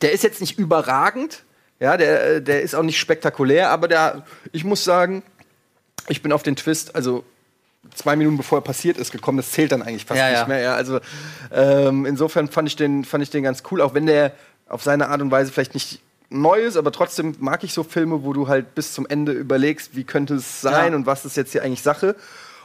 der 0.00 0.12
ist 0.12 0.22
jetzt 0.22 0.40
nicht 0.40 0.56
überragend, 0.58 1.42
ja, 1.80 1.96
der, 1.96 2.36
äh, 2.36 2.42
der 2.42 2.62
ist 2.62 2.74
auch 2.76 2.84
nicht 2.84 2.98
spektakulär, 3.00 3.70
aber 3.70 3.88
der, 3.88 4.24
ich 4.52 4.62
muss 4.62 4.84
sagen, 4.84 5.24
ich 6.08 6.22
bin 6.22 6.30
auf 6.32 6.44
den 6.44 6.54
Twist, 6.54 6.94
also 6.94 7.24
zwei 7.94 8.14
Minuten 8.14 8.36
bevor 8.36 8.58
er 8.58 8.62
passiert 8.62 8.98
ist, 8.98 9.10
gekommen. 9.10 9.36
Das 9.36 9.50
zählt 9.50 9.72
dann 9.72 9.82
eigentlich 9.82 10.04
fast 10.04 10.18
Ja, 10.18 10.30
nicht 10.30 10.38
ja. 10.38 10.46
mehr. 10.46 10.60
Ja, 10.60 10.74
also 10.76 11.00
ähm, 11.50 12.06
insofern 12.06 12.48
fand 12.48 12.68
ich, 12.68 12.76
den, 12.76 13.04
fand 13.04 13.24
ich 13.24 13.30
den 13.30 13.42
ganz 13.42 13.64
cool, 13.72 13.80
auch 13.80 13.94
wenn 13.94 14.06
der 14.06 14.32
auf 14.68 14.84
seine 14.84 15.08
Art 15.08 15.20
und 15.20 15.32
Weise 15.32 15.50
vielleicht 15.52 15.74
nicht 15.74 16.00
neu 16.32 16.60
ist, 16.60 16.76
aber 16.76 16.92
trotzdem 16.92 17.34
mag 17.38 17.62
ich 17.64 17.72
so 17.72 17.82
Filme, 17.82 18.24
wo 18.24 18.32
du 18.32 18.48
halt 18.48 18.74
bis 18.74 18.92
zum 18.92 19.06
Ende 19.06 19.32
überlegst, 19.32 19.94
wie 19.96 20.04
könnte 20.04 20.34
es 20.34 20.60
sein 20.60 20.92
Ja. 20.92 20.96
und 20.96 21.06
was 21.06 21.24
ist 21.24 21.36
jetzt 21.36 21.52
hier 21.52 21.62
eigentlich 21.62 21.82
Sache. 21.82 22.16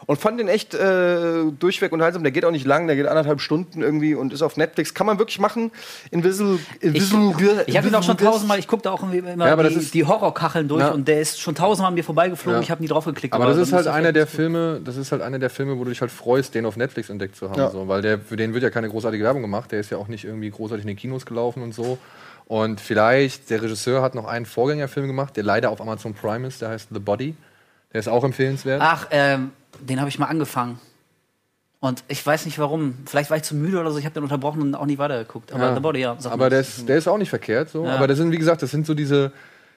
Und 0.06 0.20
fand 0.20 0.40
den 0.40 0.48
echt 0.48 0.76
äh, 0.76 1.44
durchweg 1.60 1.92
unterhaltsam. 1.92 2.22
Der 2.22 2.32
geht 2.32 2.46
auch 2.46 2.52
nicht 2.52 2.68
lang, 2.68 2.86
der 2.86 2.96
geht 2.96 3.08
anderthalb 3.08 3.42
Stunden 3.42 3.82
irgendwie 3.82 4.14
und 4.14 4.32
ist 4.32 4.44
auf 4.44 4.56
Netflix. 4.56 4.94
Kann 4.94 5.08
man 5.08 5.18
wirklich 5.18 5.40
machen. 5.40 5.72
Invisible. 6.12 6.60
Ich, 6.80 6.84
Invisible 6.90 7.64
ich 7.66 7.76
habe 7.76 7.88
ihn 7.88 7.96
auch 7.96 8.04
schon 8.04 8.12
Invisible 8.12 8.32
tausendmal, 8.32 8.60
ich 8.60 8.68
gucke 8.68 8.84
da 8.84 8.92
auch 8.92 9.02
immer 9.12 9.46
Ja, 9.48 9.52
aber 9.54 9.64
das 9.64 9.74
die, 9.74 9.80
ist- 9.80 9.94
die 9.96 10.06
Horrorkacheln 10.06 10.68
durch 10.68 10.82
Ja. 10.82 10.92
und 10.92 11.08
der 11.08 11.20
ist 11.20 11.42
schon 11.42 11.56
tausendmal 11.56 11.90
an 11.90 11.96
mir 11.96 12.04
vorbeigeflogen, 12.04 12.60
Ja. 12.60 12.64
ich 12.64 12.70
habe 12.72 12.82
nie 12.84 12.88
drauf 12.88 13.06
geklickt. 13.06 13.34
Aber 13.34 13.48
das 13.48 13.58
ist 13.58 13.74
halt 13.74 13.88
einer 13.88 14.14
der 14.14 14.28
Filme, 14.28 14.80
das 14.86 14.98
ist 14.98 15.12
halt 15.12 15.24
einer 15.24 15.40
der 15.40 15.50
Filme, 15.50 15.78
wo 15.80 15.84
du 15.84 15.90
dich 15.90 16.00
halt 16.00 16.12
freust, 16.12 16.54
den 16.54 16.68
auf 16.68 16.78
Netflix 16.78 17.10
entdeckt 17.10 17.36
zu 17.36 17.50
haben. 17.50 17.60
Ja. 17.60 17.72
So, 17.72 17.88
weil 17.88 18.04
der, 18.04 18.20
für 18.20 18.36
den 18.38 18.54
wird 18.54 18.64
ja 18.64 18.70
keine 18.70 18.90
großartige 18.90 19.24
Werbung 19.24 19.42
gemacht. 19.42 19.72
Der 19.72 19.80
ist 19.80 19.90
ja 19.90 19.98
auch 19.98 20.08
nicht 20.08 20.26
irgendwie 20.26 20.52
großartig 20.52 20.84
in 20.84 20.88
den 20.90 20.98
Kinos 20.98 21.26
gelaufen 21.26 21.64
und 21.64 21.74
so. 21.74 21.98
Und 22.48 22.80
vielleicht, 22.80 23.50
der 23.50 23.62
Regisseur 23.62 24.02
hat 24.02 24.16
noch 24.16 24.26
einen 24.26 24.46
Vorgängerfilm 24.46 25.08
gemacht, 25.08 25.36
der 25.36 25.44
leider 25.44 25.70
auf 25.70 25.82
Amazon 25.82 26.14
Prime 26.14 26.48
ist, 26.48 26.62
der 26.62 26.70
heißt 26.70 26.90
The 26.94 27.00
Body. 27.00 27.36
Der 27.92 28.00
ist 28.00 28.08
auch 28.08 28.24
empfehlenswert. 28.24 28.82
Ach, 28.82 29.08
ähm, 29.12 29.52
den 29.82 30.00
habe 30.00 30.10
ich 30.10 30.18
mal 30.18 30.28
angefangen. 30.28 30.80
Und 31.80 32.04
ich 32.08 32.26
weiß 32.26 32.46
nicht 32.46 32.58
warum. 32.58 32.96
Vielleicht 33.06 33.30
war 33.30 33.38
ich 33.38 33.44
zu 33.44 33.56
müde 33.56 33.80
oder 33.80 33.92
so. 33.92 34.00
Ich 34.00 34.06
habe 34.06 34.14
den 34.14 34.24
unterbrochen 34.24 34.62
und 34.62 34.76
auch 34.76 34.86
nie 34.86 34.98
weitergeguckt. 34.98 35.52
Aber 35.52 35.66
Ja. 35.66 35.76
The 35.76 35.80
Body, 35.82 36.00
ja. 36.00 36.18
Aber 36.24 36.50
der 36.50 36.62
ist, 36.62 36.88
der 36.90 36.98
ist 36.98 37.08
auch 37.08 37.18
nicht 37.18 37.30
verkehrt. 37.30 37.70
So. 37.70 37.86
Ja. 37.86 37.96
Aber 37.96 38.08
das 38.08 38.18
sind, 38.18 38.32
wie 38.32 38.38
gesagt, 38.38 38.62
das 38.62 38.72
sind 38.72 38.86
so 38.86 38.94
diese. 38.94 39.32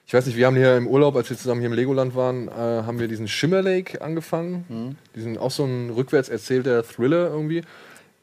Ich 0.07 0.13
weiß 0.13 0.25
nicht, 0.25 0.35
wir 0.35 0.47
haben 0.47 0.55
hier 0.55 0.77
im 0.77 0.87
Urlaub, 0.87 1.15
als 1.15 1.29
wir 1.29 1.37
zusammen 1.37 1.61
hier 1.61 1.69
im 1.69 1.75
Legoland 1.75 2.15
waren, 2.15 2.47
äh, 2.47 2.51
haben 2.51 2.99
wir 2.99 3.07
diesen 3.07 3.27
Shimmer 3.27 3.61
Lake 3.61 4.01
angefangen. 4.01 4.65
Mhm. 4.67 4.95
Diesen 5.15 5.37
auch 5.37 5.51
so 5.51 5.63
ein 5.63 5.91
rückwärts 5.91 6.27
erzählter 6.27 6.83
Thriller 6.83 7.29
irgendwie. 7.29 7.63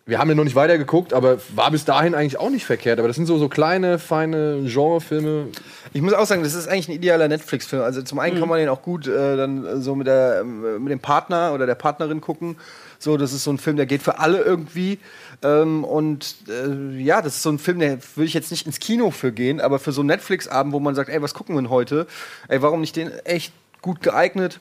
Wir 0.08 0.18
haben 0.18 0.30
ja 0.30 0.34
noch 0.34 0.44
nicht 0.44 0.56
weitergeguckt, 0.56 1.12
aber 1.12 1.36
war 1.54 1.70
bis 1.70 1.84
dahin 1.84 2.14
eigentlich 2.14 2.40
auch 2.40 2.48
nicht 2.48 2.64
verkehrt. 2.64 2.98
Aber 2.98 3.08
das 3.08 3.16
sind 3.16 3.26
so, 3.26 3.36
so 3.36 3.50
kleine, 3.50 3.98
feine 3.98 4.62
Genrefilme. 4.64 5.48
Ich 5.92 6.00
muss 6.00 6.14
auch 6.14 6.24
sagen, 6.24 6.42
das 6.42 6.54
ist 6.54 6.66
eigentlich 6.66 6.88
ein 6.88 6.94
idealer 6.94 7.28
Netflix-Film. 7.28 7.82
Also 7.82 8.00
zum 8.00 8.18
einen 8.18 8.40
kann 8.40 8.48
man 8.48 8.58
den 8.58 8.70
auch 8.70 8.80
gut 8.80 9.06
äh, 9.06 9.36
dann 9.36 9.66
äh, 9.66 9.76
so 9.82 9.94
mit, 9.94 10.06
der, 10.06 10.38
ähm, 10.40 10.82
mit 10.82 10.92
dem 10.92 11.00
Partner 11.00 11.52
oder 11.52 11.66
der 11.66 11.74
Partnerin 11.74 12.22
gucken. 12.22 12.56
So, 12.98 13.18
das 13.18 13.34
ist 13.34 13.44
so 13.44 13.50
ein 13.50 13.58
Film, 13.58 13.76
der 13.76 13.84
geht 13.84 14.00
für 14.00 14.18
alle 14.18 14.38
irgendwie. 14.40 14.98
Ähm, 15.42 15.84
und 15.84 16.36
äh, 16.48 16.98
ja, 16.98 17.20
das 17.20 17.36
ist 17.36 17.42
so 17.42 17.50
ein 17.50 17.58
Film, 17.58 17.78
der 17.78 17.98
würde 18.16 18.28
ich 18.28 18.34
jetzt 18.34 18.50
nicht 18.50 18.64
ins 18.64 18.80
Kino 18.80 19.10
für 19.10 19.30
gehen, 19.30 19.60
aber 19.60 19.78
für 19.78 19.92
so 19.92 20.00
einen 20.00 20.08
Netflix-Abend, 20.08 20.72
wo 20.72 20.80
man 20.80 20.94
sagt, 20.94 21.10
ey, 21.10 21.20
was 21.20 21.34
gucken 21.34 21.54
wir 21.54 21.60
denn 21.60 21.70
heute? 21.70 22.06
Ey, 22.48 22.62
warum 22.62 22.80
nicht 22.80 22.96
den 22.96 23.10
echt 23.26 23.52
gut 23.82 24.00
geeignet? 24.00 24.58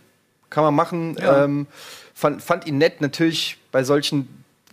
Kann 0.49 0.65
man 0.65 0.75
machen. 0.75 1.15
Ja. 1.21 1.45
Ähm, 1.45 1.67
fand, 2.13 2.41
fand 2.41 2.67
ihn 2.67 2.77
nett, 2.79 2.99
natürlich 2.99 3.59
bei 3.71 3.85
solchen 3.85 4.27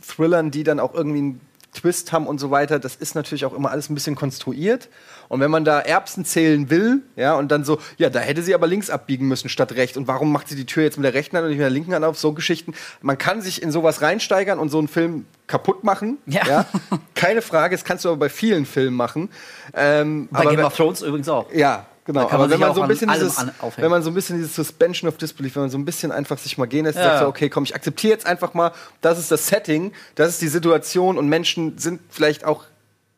Thrillern, 0.07 0.51
die 0.51 0.65
dann 0.65 0.81
auch 0.81 0.95
irgendwie 0.95 1.19
einen 1.19 1.41
Twist 1.75 2.13
haben 2.13 2.27
und 2.27 2.39
so 2.39 2.51
weiter, 2.51 2.79
das 2.79 2.95
ist 2.95 3.15
natürlich 3.15 3.45
auch 3.45 3.53
immer 3.53 3.71
alles 3.71 3.91
ein 3.91 3.95
bisschen 3.95 4.15
konstruiert. 4.15 4.89
Und 5.29 5.41
wenn 5.41 5.51
man 5.51 5.65
da 5.65 5.81
Erbsen 5.81 6.25
zählen 6.25 6.71
will, 6.71 7.03
ja, 7.17 7.35
und 7.35 7.51
dann 7.51 7.65
so, 7.65 7.81
ja, 7.97 8.11
da 8.11 8.21
hätte 8.21 8.43
sie 8.43 8.55
aber 8.55 8.67
links 8.69 8.91
abbiegen 8.91 9.27
müssen 9.27 9.49
statt 9.49 9.73
rechts. 9.73 9.97
Und 9.97 10.07
warum 10.07 10.31
macht 10.31 10.49
sie 10.49 10.55
die 10.55 10.67
Tür 10.67 10.85
jetzt 10.85 10.97
mit 10.97 11.05
der 11.05 11.15
rechten 11.15 11.37
Hand 11.37 11.45
und 11.45 11.51
nicht 11.51 11.59
mit 11.59 11.65
der 11.65 11.71
linken 11.71 11.93
Hand 11.93 12.05
auf? 12.05 12.19
So 12.19 12.33
Geschichten. 12.33 12.75
Man 13.03 13.19
kann 13.19 13.43
sich 13.43 13.61
in 13.61 13.73
sowas 13.73 14.03
reinsteigern 14.03 14.59
und 14.59 14.69
so 14.71 14.79
einen 14.79 14.89
Film 14.89 15.27
kaputt 15.49 15.83
machen. 15.83 16.19
Ja. 16.27 16.67
Keine 17.15 17.43
Frage, 17.43 17.75
das 17.75 17.85
kannst 17.85 18.05
du 18.05 18.11
aber 18.11 18.19
bei 18.19 18.29
vielen 18.29 18.67
Filmen 18.67 18.97
machen. 18.97 19.29
Ähm, 19.75 20.29
Bei 20.31 20.45
Game 20.45 20.65
of 20.65 20.77
Thrones 20.77 21.03
übrigens 21.03 21.29
auch. 21.29 21.53
ja, 21.53 21.87
genau. 22.05 22.29
Aber 22.31 22.51
wenn 22.51 22.61
man 22.61 22.75
so 22.75 22.83
ein 22.83 22.89
bisschen 22.89 23.11
dieses, 23.13 23.47
wenn 23.77 23.91
man 23.91 24.03
so 24.03 24.11
ein 24.11 24.15
bisschen 24.15 24.37
dieses 24.37 24.55
Suspension 24.55 25.09
of 25.09 25.17
Disbelief, 25.17 25.55
wenn 25.57 25.63
man 25.65 25.71
so 25.71 25.79
ein 25.79 25.85
bisschen 25.85 26.13
einfach 26.13 26.39
sich 26.39 26.59
mal 26.59 26.67
gehen 26.67 26.85
lässt, 26.85 26.99
Ja. 26.99 27.05
sagt 27.05 27.19
so, 27.21 27.27
okay, 27.27 27.49
komm, 27.49 27.65
ich 27.65 27.75
akzeptiere 27.75 28.13
jetzt 28.13 28.27
einfach 28.27 28.55
mal, 28.55 28.73
das 29.01 29.19
ist 29.19 29.31
das 29.31 29.47
Setting, 29.47 29.93
das 30.15 30.29
ist 30.31 30.43
die 30.43 30.49
Situation 30.49 31.19
und 31.19 31.29
Menschen 31.29 31.79
sind 31.79 32.01
vielleicht 32.11 32.45
auch 32.45 32.65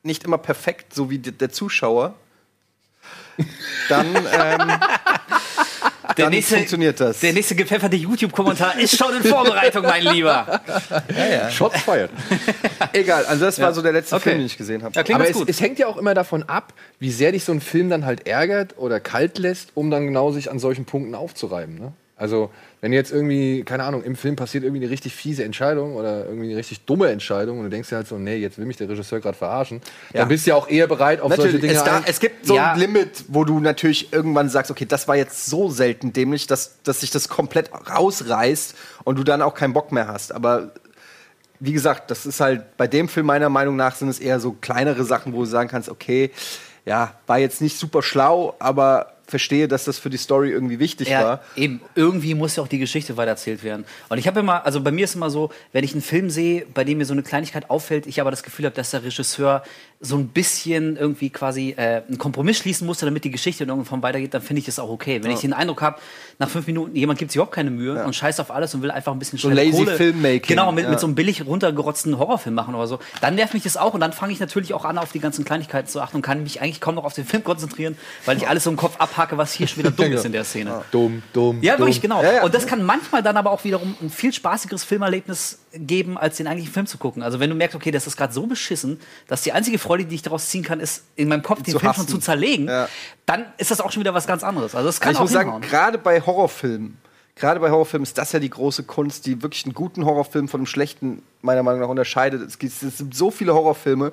nicht 0.03 0.25
immer 0.25 0.39
perfekt, 0.39 0.95
so 0.95 1.11
wie 1.11 1.19
der 1.19 1.51
Zuschauer. 1.51 2.15
Dann, 3.89 4.07
ähm, 4.15 4.71
dann 6.17 6.33
funktioniert 6.43 7.01
das. 7.01 7.21
Der 7.21 7.33
nächste 7.33 7.55
gepfefferte 7.55 7.97
YouTube-Kommentar 7.97 8.79
ist 8.79 8.97
schon 8.97 9.15
in 9.17 9.23
Vorbereitung, 9.25 9.83
mein 9.83 10.03
Lieber. 10.05 10.61
Shots 11.51 11.81
fired. 11.83 12.11
Egal, 12.93 13.25
also 13.27 13.45
das 13.45 13.61
war 13.61 13.73
so 13.73 13.83
der 13.83 13.93
letzte 13.93 14.17
Okay. 14.17 14.31
Film, 14.31 14.39
den 14.39 14.47
ich 14.47 14.57
gesehen 14.57 14.83
habe. 14.83 14.95
Ja, 14.99 15.15
Aber 15.15 15.29
es, 15.29 15.37
gut. 15.37 15.49
es 15.49 15.61
hängt 15.61 15.79
ja 15.79 15.87
auch 15.87 15.97
immer 15.97 16.15
davon 16.15 16.43
ab, 16.45 16.73
wie 16.99 17.11
sehr 17.11 17.33
dich 17.33 17.45
so 17.45 17.53
ein 17.53 17.61
Film 17.61 17.91
dann 17.91 18.07
halt 18.07 18.27
ärgert 18.27 18.79
oder 18.79 19.01
kalt 19.01 19.39
lässt, 19.39 19.71
um 19.75 19.91
dann 19.91 20.07
genau 20.07 20.31
sich 20.33 20.51
an 20.51 20.59
solchen 20.59 20.85
Punkten 20.85 21.15
aufzureiben. 21.15 21.79
Ne? 21.79 21.93
Also, 22.19 22.51
wenn 22.81 22.95
jetzt 22.95 23.13
irgendwie, 23.13 23.63
keine 23.63 23.85
Ahnung, 23.85 24.03
im 24.03 24.17
Film 24.17 24.37
passiert 24.37 24.65
irgendwie 24.65 24.83
eine 24.83 24.91
richtig 24.91 25.15
fiese 25.15 25.45
Entscheidung 25.45 25.97
oder 25.97 26.25
irgendwie 26.25 26.47
eine 26.49 26.57
richtig 26.57 26.87
dumme 26.87 27.09
Entscheidung 27.09 27.59
und 27.59 27.65
du 27.65 27.71
denkst 27.71 27.91
dir 27.91 27.97
halt 27.97 28.09
so, 28.09 28.17
nee, 28.17 28.37
jetzt 28.37 28.57
will 28.57 28.65
mich 28.65 28.79
der 28.79 28.89
Regisseur 28.89 29.21
gerade 29.21 29.37
verarschen, 29.37 29.83
Ja. 30.15 30.21
dann 30.21 30.29
bist 30.29 30.47
du 30.47 30.51
ja 30.51 30.57
auch 30.57 30.67
eher 30.67 30.87
bereit, 30.87 31.21
auf 31.21 31.29
solche 31.35 31.57
Natürlich, 31.57 31.61
Dinge 31.61 31.75
es, 31.75 31.85
da, 31.85 32.03
es 32.07 32.19
gibt 32.19 32.47
so 32.47 32.55
Ja. 32.57 32.73
ein 32.73 32.79
Limit, 32.81 33.27
wo 33.29 33.45
du 33.45 33.61
natürlich 33.61 34.15
irgendwann 34.15 34.49
sagst, 34.49 34.71
okay, 34.71 34.87
das 34.87 35.07
war 35.09 35.17
jetzt 35.17 35.45
so 35.45 35.69
selten 35.69 36.15
dämlich, 36.15 36.47
dass, 36.47 36.83
dass 36.85 37.01
sich 37.01 37.11
das 37.11 37.29
komplett 37.29 37.71
rausreißt 37.73 38.75
und 39.05 39.19
du 39.19 39.23
dann 39.23 39.43
auch 39.43 39.55
keinen 39.55 39.75
Bock 39.75 39.93
mehr 39.93 40.09
hast. 40.09 40.33
Aber 40.33 40.71
wie 41.61 41.73
gesagt, 41.75 42.11
das 42.11 42.25
ist 42.25 42.41
halt 42.41 42.79
bei 42.79 42.87
dem 42.87 43.11
Film 43.11 43.27
meiner 43.27 43.51
Meinung 43.51 43.77
nach 43.77 43.95
sind 43.95 44.09
es 44.09 44.21
eher 44.21 44.41
so 44.41 44.53
kleinere 44.53 45.05
Sachen, 45.05 45.35
wo 45.35 45.41
du 45.41 45.47
sagen 45.47 45.69
kannst, 45.69 45.91
okay, 45.91 46.31
ja, 46.87 47.13
war 47.27 47.39
jetzt 47.39 47.61
nicht 47.61 47.79
super 47.79 48.03
schlau, 48.03 48.55
aber 48.59 49.16
verstehe, 49.27 49.67
dass 49.69 49.85
das 49.85 49.99
für 49.99 50.11
die 50.11 50.17
Story 50.17 50.51
irgendwie 50.51 50.79
wichtig 50.79 51.09
Ja, 51.09 51.25
war. 51.25 51.41
eben. 51.57 51.81
Irgendwie 51.95 52.35
muss 52.35 52.57
ja 52.57 52.63
auch 52.63 52.69
die 52.69 52.79
Geschichte 52.79 53.17
weitererzählt 53.17 53.65
werden. 53.65 53.85
Und 54.09 54.19
ich 54.19 54.27
habe 54.27 54.41
immer, 54.41 54.65
also 54.65 54.81
bei 54.81 54.93
mir 54.93 55.05
ist 55.05 55.15
immer 55.17 55.31
so, 55.31 55.51
wenn 55.73 55.83
ich 55.85 55.93
einen 55.93 56.03
Film 56.03 56.31
sehe, 56.31 56.65
bei 56.73 56.85
dem 56.85 56.99
mir 56.99 57.05
so 57.07 57.13
eine 57.13 57.23
Kleinigkeit 57.23 57.69
auffällt, 57.71 58.07
ich 58.07 58.21
aber 58.21 58.31
das 58.31 58.43
Gefühl 58.43 58.67
habe, 58.67 58.77
dass 58.77 58.93
der 58.93 59.03
Regisseur 59.03 59.63
so 60.01 60.17
ein 60.17 60.29
bisschen 60.29 60.97
irgendwie 60.97 61.31
quasi 61.31 61.71
äh, 61.77 62.03
einen 62.07 62.19
Kompromiss 62.19 62.59
schließen 62.59 62.87
musste, 62.87 63.07
damit 63.07 63.25
die 63.25 63.31
Geschichte 63.31 63.65
in 63.65 63.71
irgendeiner 63.71 63.89
Form 63.89 64.03
weitergeht, 64.03 64.35
dann 64.35 64.43
finde 64.43 64.61
ich 64.61 64.67
das 64.67 64.79
auch 64.79 64.91
okay. 64.91 65.23
Wenn 65.25 65.31
ich 65.31 65.41
den 65.41 65.55
Eindruck 65.55 65.81
habe, 65.81 65.99
nach 66.39 66.51
fünf 66.51 66.67
Minuten, 66.67 66.95
jemand 66.95 67.19
gibt 67.19 67.31
sich 67.31 67.37
überhaupt 67.37 67.55
keine 67.55 67.71
Mühe 67.71 68.05
und 68.05 68.15
scheißt 68.15 68.41
auf 68.43 68.51
alles 68.51 68.75
und 68.75 68.83
will 68.83 68.91
einfach 68.91 69.13
ein 69.13 69.19
bisschen 69.19 69.39
So 69.39 69.49
schnelle 69.51 69.71
lazy 69.71 69.85
Kohle. 69.85 69.97
Filmmaking, 69.97 70.49
Genau, 70.49 70.71
mit, 70.71 70.85
ja. 70.85 70.91
mit 70.91 71.01
so 71.01 71.07
einem 71.07 71.15
billig 71.15 71.47
runtergerotzten 71.47 72.19
Horrorfilm 72.19 72.55
machen 72.55 72.75
oder 72.75 72.87
so. 72.87 72.99
Dann 73.23 73.37
nervt 73.37 73.55
mich 73.55 73.63
das 73.63 73.79
auch 73.79 73.95
und 73.95 74.01
dann 74.01 74.13
fange 74.13 74.33
ich 74.35 74.41
natürlich 74.41 74.75
auch 74.75 74.85
an, 74.85 74.99
auf 74.99 75.13
die 75.13 75.19
ganzen 75.21 75.47
Kleinigkeiten 75.47 75.89
zu 75.89 76.01
achten 76.03 76.17
und 76.17 76.23
kann 76.23 76.43
mich 76.43 76.61
eigentlich 76.61 76.81
kaum 76.83 76.97
noch 76.97 77.05
auf 77.05 77.15
den 77.15 77.25
Film 77.25 77.43
konzentrieren, 77.43 77.97
weil 78.27 78.37
ich 78.37 78.47
alles 78.49 78.65
so 78.65 78.71
im 78.71 78.77
Kopf 78.77 78.97
abhacke, 79.01 79.39
was 79.39 79.53
hier 79.55 79.67
schon 79.67 79.79
wieder 79.79 79.93
dumm 79.93 80.13
ist 80.13 80.27
in 80.27 80.33
der 80.33 80.45
Szene. 80.45 80.83
dumm, 80.93 81.23
dumm, 81.33 81.63
Ja, 81.63 81.73
dumm. 81.77 81.87
wirklich, 81.87 82.03
genau. 82.03 82.23
Ja, 82.23 82.33
ja. 82.35 82.43
Und 82.45 82.55
das 82.55 82.67
kann 82.67 82.83
manchmal 82.83 83.23
dann 83.23 83.39
aber 83.39 83.51
auch 83.51 83.65
wiederum 83.65 83.95
ein 84.03 84.11
viel 84.11 84.33
spaßigeres 84.33 84.85
Filmerlebnis 84.85 85.61
geben, 85.73 86.17
als 86.19 86.37
den 86.37 86.47
eigentlichen 86.47 86.73
Film 86.73 86.87
zu 86.87 86.99
gucken. 86.99 87.23
Also 87.23 87.41
wenn 87.41 87.49
du 87.51 87.57
merkst, 87.57 87.75
okay, 87.77 87.91
das 87.91 88.07
ist 88.07 88.17
gerade 88.17 88.33
so 88.33 88.47
beschissen, 88.47 88.99
dass 89.27 89.43
die 89.43 89.53
einzige 89.53 89.79
Freude, 89.87 90.05
die 90.05 90.15
ich 90.15 90.23
daraus 90.23 90.49
ziehen 90.49 90.63
kann, 90.63 90.81
ist, 90.81 91.05
in 91.17 91.29
meinem 91.29 91.43
Kopf 91.43 91.63
den 91.63 91.73
Zu 91.73 91.79
Film 91.79 91.93
schon 91.95 92.03
hassen. 92.05 92.09
zu 92.09 92.19
zerlegen, 92.19 92.67
Ja. 92.69 92.89
dann 93.27 93.45
ist 93.59 93.71
das 93.71 93.81
auch 93.81 93.91
schon 93.93 94.01
wieder 94.01 94.15
was 94.15 94.27
ganz 94.27 94.43
anderes. 94.45 94.75
Also 94.75 94.87
das 94.89 95.01
kann 95.01 95.13
ich 95.13 95.19
auch 95.19 95.23
muss 95.23 95.33
sagen, 95.33 95.51
hinhauen. 95.53 95.63
gerade 95.63 95.99
bei 95.99 96.21
Horrorfilmen, 96.21 96.99
gerade 97.35 97.61
bei 97.61 97.71
Horrorfilmen 97.71 98.05
ist 98.05 98.19
das 98.19 98.33
ja 98.33 98.39
die 98.41 98.51
große 98.51 98.83
Kunst, 98.85 99.27
die 99.27 99.43
wirklich 99.43 99.65
einen 99.65 99.75
guten 99.75 100.05
Horrorfilm 100.05 100.49
von 100.49 100.61
einem 100.61 100.67
schlechten, 100.67 101.23
meiner 101.43 101.63
Meinung 101.63 101.81
nach, 101.81 101.89
unterscheidet. 101.89 102.43
Es 102.43 102.59
gibt 102.59 102.73
es 102.83 102.99
sind 102.99 103.15
so 103.15 103.31
viele 103.31 103.55
Horrorfilme, 103.55 104.13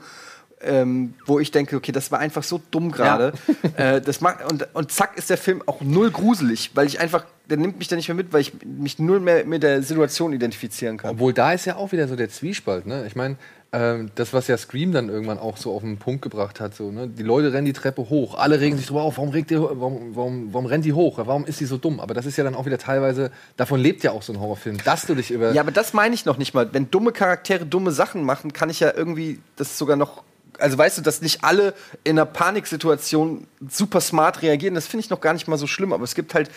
ähm, 0.61 1.13
wo 1.25 1.39
ich 1.41 1.51
denke, 1.51 1.75
okay, 1.75 1.91
das 1.91 2.09
war 2.11 2.19
einfach 2.19 2.43
so 2.43 2.61
dumm 2.71 2.91
gerade. 2.91 3.33
äh, 3.75 3.99
das 3.99 4.21
macht 4.21 4.49
und, 4.49 4.65
und 4.73 4.91
zack 4.91 5.17
ist 5.17 5.29
der 5.29 5.37
Film 5.37 5.61
auch 5.65 5.81
null 5.81 6.09
gruselig, 6.11 6.71
weil 6.73 6.87
ich 6.87 6.99
einfach, 7.01 7.25
der 7.49 7.57
nimmt 7.57 7.79
mich 7.79 7.89
da 7.89 7.97
nicht 7.97 8.07
mehr 8.07 8.15
mit, 8.15 8.31
weil 8.31 8.41
ich 8.41 8.53
mich 8.63 8.97
null 8.97 9.19
mehr 9.19 9.43
mit 9.45 9.61
der 9.63 9.83
Situation 9.83 10.31
identifizieren 10.31 10.97
kann. 10.97 11.11
Obwohl 11.11 11.33
da 11.33 11.51
ist 11.51 11.65
ja 11.65 11.75
auch 11.75 11.91
wieder 11.91 12.07
so 12.07 12.15
der 12.15 12.29
Zwiespalt, 12.29 12.85
ne? 12.85 13.05
Ich 13.07 13.15
meine, 13.17 13.35
ähm, 13.73 14.11
das, 14.13 14.33
was 14.33 14.47
ja 14.47 14.55
Scream 14.55 14.91
dann 14.91 15.09
irgendwann 15.09 15.39
auch 15.39 15.57
so 15.57 15.73
auf 15.73 15.81
den 15.81 15.97
Punkt 15.97 16.21
gebracht 16.21 16.59
hat, 16.59 16.75
so, 16.75 16.91
ne? 16.91 17.07
Die 17.07 17.23
Leute 17.23 17.51
rennen 17.51 17.65
die 17.65 17.73
Treppe 17.73 18.07
hoch, 18.07 18.35
alle 18.37 18.59
regen 18.59 18.77
sich 18.77 18.85
drüber 18.85 19.01
auf, 19.01 19.17
warum, 19.17 19.31
regt 19.31 19.49
die, 19.49 19.59
warum, 19.59 20.15
warum, 20.15 20.53
warum 20.53 20.65
rennt 20.67 20.85
die 20.85 20.93
hoch? 20.93 21.17
Warum 21.17 21.43
ist 21.45 21.59
die 21.59 21.65
so 21.65 21.77
dumm? 21.77 21.99
Aber 21.99 22.13
das 22.13 22.27
ist 22.27 22.37
ja 22.37 22.43
dann 22.43 22.53
auch 22.53 22.67
wieder 22.67 22.77
teilweise, 22.77 23.31
davon 23.57 23.79
lebt 23.79 24.03
ja 24.03 24.11
auch 24.11 24.21
so 24.21 24.31
ein 24.31 24.39
Horrorfilm, 24.39 24.77
dass 24.85 25.07
du 25.07 25.15
dich 25.15 25.31
über. 25.31 25.53
Ja, 25.53 25.61
aber 25.61 25.71
das 25.71 25.93
meine 25.93 26.13
ich 26.13 26.25
noch 26.25 26.37
nicht 26.37 26.53
mal. 26.53 26.71
Wenn 26.71 26.91
dumme 26.91 27.11
Charaktere 27.11 27.65
dumme 27.65 27.91
Sachen 27.91 28.23
machen, 28.23 28.53
kann 28.53 28.69
ich 28.69 28.79
ja 28.79 28.93
irgendwie 28.95 29.39
das 29.55 29.75
sogar 29.79 29.95
noch. 29.95 30.23
Also 30.59 30.77
weißt 30.77 30.99
du, 30.99 31.01
dass 31.01 31.23
nicht 31.23 31.43
alle 31.43 31.73
in 32.03 32.19
einer 32.19 32.27
Paniksituation 32.27 33.47
super 33.67 34.01
smart 34.01 34.43
reagieren, 34.43 34.75
das 34.75 34.85
finde 34.85 35.03
ich 35.03 35.09
noch 35.09 35.19
gar 35.19 35.33
nicht 35.33 35.47
mal 35.47 35.57
so 35.57 35.65
schlimm. 35.65 35.93
Aber 35.93 36.03
es 36.03 36.13
gibt 36.13 36.35
halt, 36.35 36.51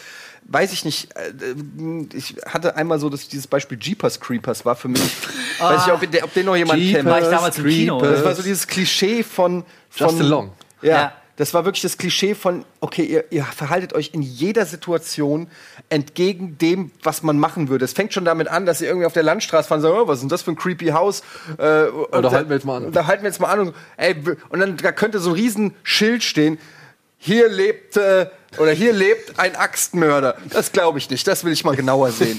weiß 0.48 0.72
ich 0.72 0.84
nicht, 0.84 1.08
äh, 1.16 1.32
ich 2.14 2.36
hatte 2.46 2.76
einmal 2.76 2.98
so, 2.98 3.08
dass 3.08 3.28
dieses 3.28 3.46
Beispiel 3.46 3.78
Jeepers 3.80 4.20
Creepers 4.20 4.64
war 4.64 4.76
für 4.76 4.88
mich. 4.88 5.02
Weiß 5.58 5.86
ich, 5.86 5.92
ob, 5.92 6.02
ob 6.24 6.34
den 6.34 6.46
noch 6.46 6.56
jemand 6.56 6.80
kennt. 6.80 7.08
War 7.08 7.20
ich 7.20 7.28
damals 7.28 7.58
im 7.58 7.66
Kino, 7.66 8.00
Das 8.00 8.24
war 8.24 8.34
so 8.34 8.42
dieses 8.42 8.66
Klischee 8.66 9.22
von. 9.22 9.64
von 9.90 10.08
Justin 10.08 10.26
Long. 10.26 10.52
Ja, 10.82 10.90
Ja. 10.90 11.12
Das 11.36 11.52
war 11.52 11.66
wirklich 11.66 11.82
das 11.82 11.98
Klischee 11.98 12.34
von, 12.34 12.64
okay, 12.80 13.04
ihr, 13.04 13.30
ihr 13.30 13.44
verhaltet 13.44 13.92
euch 13.92 14.12
in 14.14 14.22
jeder 14.22 14.64
Situation 14.64 15.48
entgegen 15.90 16.56
dem, 16.56 16.92
was 17.02 17.22
man 17.22 17.38
machen 17.38 17.68
würde. 17.68 17.84
Es 17.84 17.92
fängt 17.92 18.14
schon 18.14 18.24
damit 18.24 18.48
an, 18.48 18.64
dass 18.64 18.80
ihr 18.80 18.88
irgendwie 18.88 19.04
auf 19.04 19.12
der 19.12 19.22
Landstraße 19.22 19.68
fahren 19.68 19.80
und 19.80 19.82
sagen, 19.82 19.98
oh, 19.98 20.08
was 20.08 20.16
ist 20.16 20.22
denn 20.22 20.28
das 20.30 20.40
für 20.40 20.52
ein 20.52 20.56
creepy 20.56 20.86
Haus? 20.88 21.22
Äh, 21.58 21.84
und 21.88 22.22
da 22.22 22.30
halten 22.30 22.48
wir 22.48 22.56
jetzt 22.56 22.64
mal 22.64 22.82
an. 22.82 22.90
Da 22.90 23.06
halten 23.06 23.22
wir 23.22 23.28
jetzt 23.28 23.40
mal 23.40 23.48
an. 23.48 23.60
Und, 23.60 23.74
ey, 23.98 24.16
und 24.48 24.60
dann 24.60 24.78
da 24.78 24.92
könnte 24.92 25.18
so 25.18 25.30
ein 25.30 25.34
riesen 25.34 25.74
Schild 25.82 26.24
stehen, 26.24 26.58
hier 27.26 27.48
lebt, 27.48 27.96
äh, 27.96 28.26
oder 28.56 28.70
hier 28.70 28.92
lebt 28.92 29.38
ein 29.38 29.56
Axtmörder. 29.56 30.36
Das 30.50 30.70
glaube 30.70 30.98
ich 30.98 31.10
nicht, 31.10 31.26
das 31.26 31.42
will 31.42 31.52
ich 31.52 31.64
mal 31.64 31.74
genauer 31.74 32.12
sehen. 32.12 32.38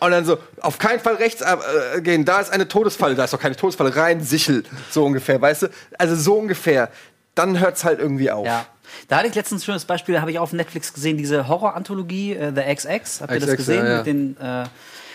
Und 0.00 0.10
dann 0.12 0.24
so, 0.24 0.38
auf 0.60 0.78
keinen 0.78 1.00
Fall 1.00 1.16
rechts 1.16 1.42
äh, 1.42 2.00
gehen, 2.00 2.24
da 2.24 2.40
ist 2.40 2.52
eine 2.52 2.68
Todesfalle, 2.68 3.16
da 3.16 3.24
ist 3.24 3.32
doch 3.32 3.40
keine 3.40 3.56
Todesfalle, 3.56 3.94
rein, 3.96 4.22
Sichel, 4.22 4.62
so 4.90 5.04
ungefähr, 5.04 5.40
weißt 5.40 5.62
du? 5.62 5.68
Also 5.98 6.14
so 6.14 6.34
ungefähr. 6.34 6.88
Dann 7.34 7.58
hört 7.58 7.76
es 7.76 7.84
halt 7.84 7.98
irgendwie 7.98 8.30
auf. 8.30 8.46
Ja. 8.46 8.66
Da 9.08 9.16
hatte 9.18 9.28
ich 9.28 9.34
letztens 9.34 9.62
ein 9.62 9.64
schönes 9.64 9.84
Beispiel, 9.86 10.20
habe 10.20 10.30
ich 10.30 10.38
auf 10.38 10.52
Netflix 10.52 10.92
gesehen, 10.92 11.16
diese 11.16 11.48
Horror-Anthologie, 11.48 12.34
äh, 12.34 12.52
The 12.54 12.74
XX. 12.74 13.22
Habt 13.22 13.32
ihr 13.32 13.40
das 13.40 13.48
XX, 13.48 13.56
gesehen? 13.56 13.84
ja, 13.84 13.90
ja. 13.90 13.96
Mit 13.98 14.06
den, 14.06 14.36
äh, 14.36 14.64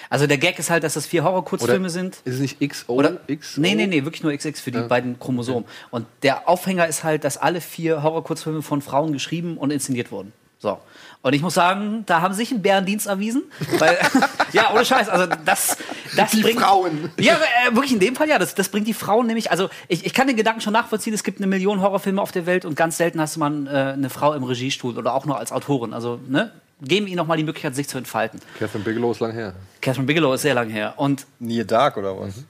also 0.10 0.28
der 0.28 0.38
Gag 0.38 0.58
ist 0.60 0.70
halt, 0.70 0.84
dass 0.84 0.94
das 0.94 1.06
vier 1.06 1.24
Horror-Kurzfilme 1.24 1.90
sind. 1.90 2.18
Ist 2.24 2.36
es 2.36 2.40
nicht 2.40 2.60
XO? 2.60 2.94
Oder, 2.94 3.18
X 3.28 3.58
nee, 3.58 3.76
nee, 3.76 3.88
nee, 3.88 4.04
wirklich 4.04 4.24
nur 4.24 4.36
XX 4.36 4.60
für 4.60 4.72
die 4.72 4.82
beiden 4.82 5.20
Chromosomen. 5.20 5.66
Und 5.92 6.06
der 6.24 6.48
Aufhänger 6.48 6.88
ist 6.88 7.04
halt, 7.04 7.24
dass 7.24 7.38
alle 7.38 7.62
vier 7.62 8.04
Horror-Kurzfilme 8.04 8.62
von 8.62 8.82
Frauen 8.82 9.14
geschrieben 9.14 9.58
und 9.58 9.72
inszeniert 9.72 10.12
wurden. 10.12 10.34
So. 10.60 10.80
Und 11.22 11.34
ich 11.34 11.42
muss 11.42 11.54
sagen, 11.54 12.04
da 12.06 12.22
haben 12.22 12.34
sie 12.34 12.40
sich 12.40 12.52
einen 12.52 12.62
Bärendienst 12.62 13.06
erwiesen. 13.06 13.44
Weil, 13.78 13.98
ja, 14.54 14.72
ohne 14.74 14.86
Scheiß. 14.86 15.10
Also 15.10 15.28
das, 15.46 15.78
das 16.16 16.32
Die 16.32 16.42
bringt, 16.42 16.62
Frauen. 16.62 17.12
Ja, 17.20 17.36
äh, 17.68 17.76
wirklich 17.76 17.94
in 17.94 18.00
dem 18.00 18.16
Fall 18.16 18.30
ja. 18.30 18.40
Das, 18.40 18.56
das 18.56 18.70
bringt 18.70 18.88
die 18.88 18.94
Frauen 18.94 19.28
nämlich. 19.28 19.52
Also 19.52 19.70
ich, 19.88 20.06
ich 20.06 20.14
kann 20.14 20.28
den 20.28 20.36
Gedanken 20.36 20.62
schon 20.62 20.74
nachvollziehen. 20.74 21.14
Es 21.14 21.24
gibt 21.24 21.40
eine 21.40 21.48
Million 21.48 21.82
Horrorfilme 21.82 22.22
auf 22.22 22.32
der 22.32 22.46
Welt 22.46 22.66
und 22.66 22.76
ganz 22.76 22.98
selten 22.98 23.22
hast 23.22 23.36
du 23.36 23.40
mal 23.40 23.68
äh, 23.68 23.94
eine 23.94 24.10
Frau 24.10 24.34
im 24.34 24.44
Regiestuhl 24.44 24.98
oder 24.98 25.14
auch 25.14 25.26
nur 25.26 25.38
als 25.38 25.52
Autorin. 25.52 25.94
Also 25.94 26.20
ne, 26.28 26.52
geben 26.82 27.08
ihnen 27.08 27.18
noch 27.18 27.28
mal 27.28 27.38
die 27.38 27.44
Möglichkeit, 27.44 27.76
sich 27.76 27.88
zu 27.88 27.98
entfalten. 27.98 28.40
Catherine 28.60 28.84
Bigelow 28.84 29.12
ist 29.12 29.20
lang 29.20 29.32
her. 29.32 29.54
Catherine 29.82 30.06
Bigelow 30.06 30.34
ist 30.34 30.42
sehr 30.42 30.54
lang 30.54 30.70
her. 30.70 30.94
Und 30.98 31.26
Near 31.40 31.66
Dark 31.66 31.98
oder 31.98 32.20
was? 32.20 32.44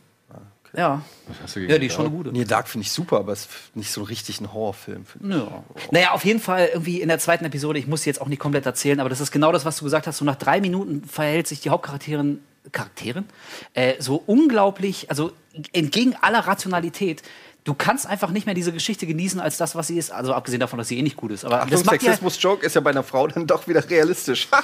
ja, 0.75 1.01
Hast 1.41 1.55
du 1.55 1.61
ja, 1.61 1.77
die 1.77 1.87
ist 1.87 1.93
schon 1.93 2.05
eine 2.07 2.15
gute. 2.15 2.31
Near 2.31 2.45
Dark 2.45 2.67
finde 2.67 2.85
ich 2.85 2.91
super, 2.91 3.19
aber 3.19 3.33
es 3.33 3.45
ist 3.45 3.75
nicht 3.75 3.91
so 3.91 4.03
richtig 4.03 4.41
ein 4.41 4.53
Horrorfilm. 4.53 5.05
finde 5.05 5.37
ich. 5.37 5.43
Ja. 5.43 5.63
Naja, 5.91 6.11
auf 6.11 6.25
jeden 6.25 6.39
Fall 6.39 6.69
irgendwie 6.73 7.01
in 7.01 7.07
der 7.07 7.19
zweiten 7.19 7.45
Episode, 7.45 7.79
ich 7.79 7.87
muss 7.87 8.03
sie 8.03 8.09
jetzt 8.09 8.21
auch 8.21 8.27
nicht 8.27 8.39
komplett 8.39 8.65
erzählen, 8.65 8.99
aber 8.99 9.09
das 9.09 9.21
ist 9.21 9.31
genau 9.31 9.51
das, 9.51 9.65
was 9.65 9.77
du 9.77 9.85
gesagt 9.85 10.07
hast. 10.07 10.17
So 10.17 10.25
nach 10.25 10.35
drei 10.35 10.61
Minuten 10.61 11.03
verhält 11.03 11.47
sich 11.47 11.61
die 11.61 11.69
Hauptcharakterin 11.69 12.41
Charakteren 12.71 13.25
äh, 13.73 13.93
so 13.99 14.21
unglaublich, 14.25 15.09
also 15.09 15.31
entgegen 15.71 16.15
aller 16.21 16.39
Rationalität. 16.39 17.23
Du 17.67 17.73
kannst 17.73 18.07
einfach 18.07 18.29
nicht 18.29 18.45
mehr 18.45 18.55
diese 18.55 18.71
Geschichte 18.71 19.05
genießen 19.05 19.41
als 19.41 19.57
das, 19.57 19.75
was 19.75 19.87
sie 19.87 19.97
ist. 19.97 20.09
Also 20.09 20.33
abgesehen 20.33 20.61
davon, 20.61 20.79
dass 20.79 20.87
sie 20.87 20.97
eh 20.99 21.01
nicht 21.01 21.17
gut 21.17 21.33
ist. 21.33 21.43
Aber 21.43 21.57
Achtung, 21.57 21.71
das 21.71 21.81
Sexismus-Joke 21.81 22.65
ist 22.65 22.75
ja 22.75 22.79
bei 22.81 22.91
einer 22.91 23.03
Frau 23.03 23.27
dann 23.27 23.45
doch 23.45 23.67
wieder 23.67 23.83
realistisch. 23.89 24.47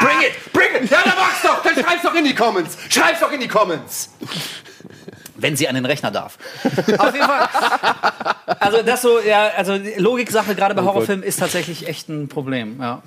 Bring 0.00 0.20
it! 0.20 0.52
Bring 0.52 0.82
it! 0.84 0.90
Ja, 0.90 0.98
dann 1.04 1.14
mach's 1.18 1.40
doch! 1.42 1.62
Dann 1.62 1.72
schreib's 1.72 2.02
doch 2.02 2.14
in 2.14 2.24
die 2.24 2.34
Comments! 2.34 2.76
Schreib's 2.90 3.20
doch 3.20 3.32
in 3.32 3.40
die 3.40 3.48
Comments! 3.48 4.10
wenn 5.36 5.56
sie 5.56 5.66
an 5.68 5.74
den 5.74 5.86
Rechner 5.86 6.10
darf. 6.10 6.36
Auf 6.98 7.14
jeden 7.14 7.24
Fall. 7.26 7.48
Also 8.58 8.82
das 8.82 9.00
so, 9.00 9.20
ja, 9.20 9.48
also 9.56 9.78
Logik-Sache 9.96 10.54
gerade 10.54 10.74
bei 10.74 10.82
Oh. 10.82 10.84
Horrorfilmen 10.84 11.24
ist 11.24 11.38
tatsächlich 11.40 11.88
echt 11.88 12.10
ein 12.10 12.28
Problem. 12.28 12.78
Ja. 12.78 13.00